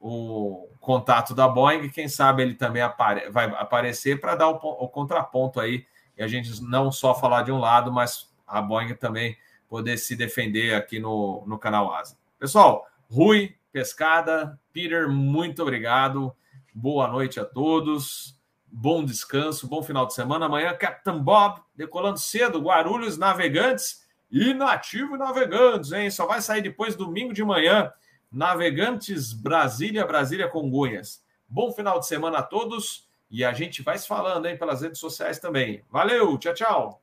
o 0.00 0.68
contato 0.78 1.34
da 1.34 1.48
Boeing, 1.48 1.88
quem 1.88 2.08
sabe 2.08 2.42
ele 2.42 2.54
também 2.54 2.82
apare, 2.82 3.28
vai 3.30 3.46
aparecer 3.46 4.20
para 4.20 4.36
dar 4.36 4.48
o, 4.48 4.54
o 4.54 4.88
contraponto 4.88 5.58
aí 5.58 5.84
e 6.16 6.22
a 6.22 6.28
gente 6.28 6.62
não 6.62 6.92
só 6.92 7.14
falar 7.14 7.42
de 7.42 7.50
um 7.50 7.58
lado, 7.58 7.92
mas 7.92 8.30
a 8.46 8.62
Boeing 8.62 8.94
também 8.94 9.36
poder 9.68 9.96
se 9.98 10.16
defender 10.16 10.74
aqui 10.74 10.98
no, 10.98 11.44
no 11.46 11.58
canal 11.58 11.92
Asa. 11.92 12.16
Pessoal, 12.38 12.86
Rui, 13.10 13.54
Pescada, 13.72 14.58
Peter, 14.72 15.08
muito 15.08 15.62
obrigado. 15.62 16.34
Boa 16.74 17.06
noite 17.06 17.38
a 17.38 17.44
todos. 17.44 18.36
Bom 18.66 19.04
descanso, 19.04 19.68
bom 19.68 19.82
final 19.82 20.06
de 20.06 20.14
semana. 20.14 20.46
Amanhã, 20.46 20.74
Captain 20.76 21.18
Bob, 21.18 21.60
decolando 21.74 22.18
cedo, 22.18 22.60
Guarulhos 22.60 23.16
Navegantes 23.16 24.06
e 24.30 24.52
Nativo 24.54 25.16
Navegantes, 25.16 25.92
hein? 25.92 26.10
Só 26.10 26.26
vai 26.26 26.40
sair 26.40 26.62
depois, 26.62 26.96
domingo 26.96 27.32
de 27.32 27.44
manhã. 27.44 27.92
Navegantes 28.30 29.32
Brasília, 29.32 30.06
Brasília 30.06 30.48
Congonhas. 30.48 31.24
Bom 31.48 31.72
final 31.72 31.98
de 31.98 32.06
semana 32.06 32.38
a 32.38 32.42
todos 32.42 33.08
e 33.30 33.44
a 33.44 33.52
gente 33.52 33.82
vai 33.82 33.98
se 33.98 34.06
falando, 34.06 34.46
hein, 34.46 34.56
pelas 34.56 34.82
redes 34.82 35.00
sociais 35.00 35.38
também. 35.38 35.84
Valeu, 35.90 36.36
tchau, 36.38 36.54
tchau. 36.54 36.99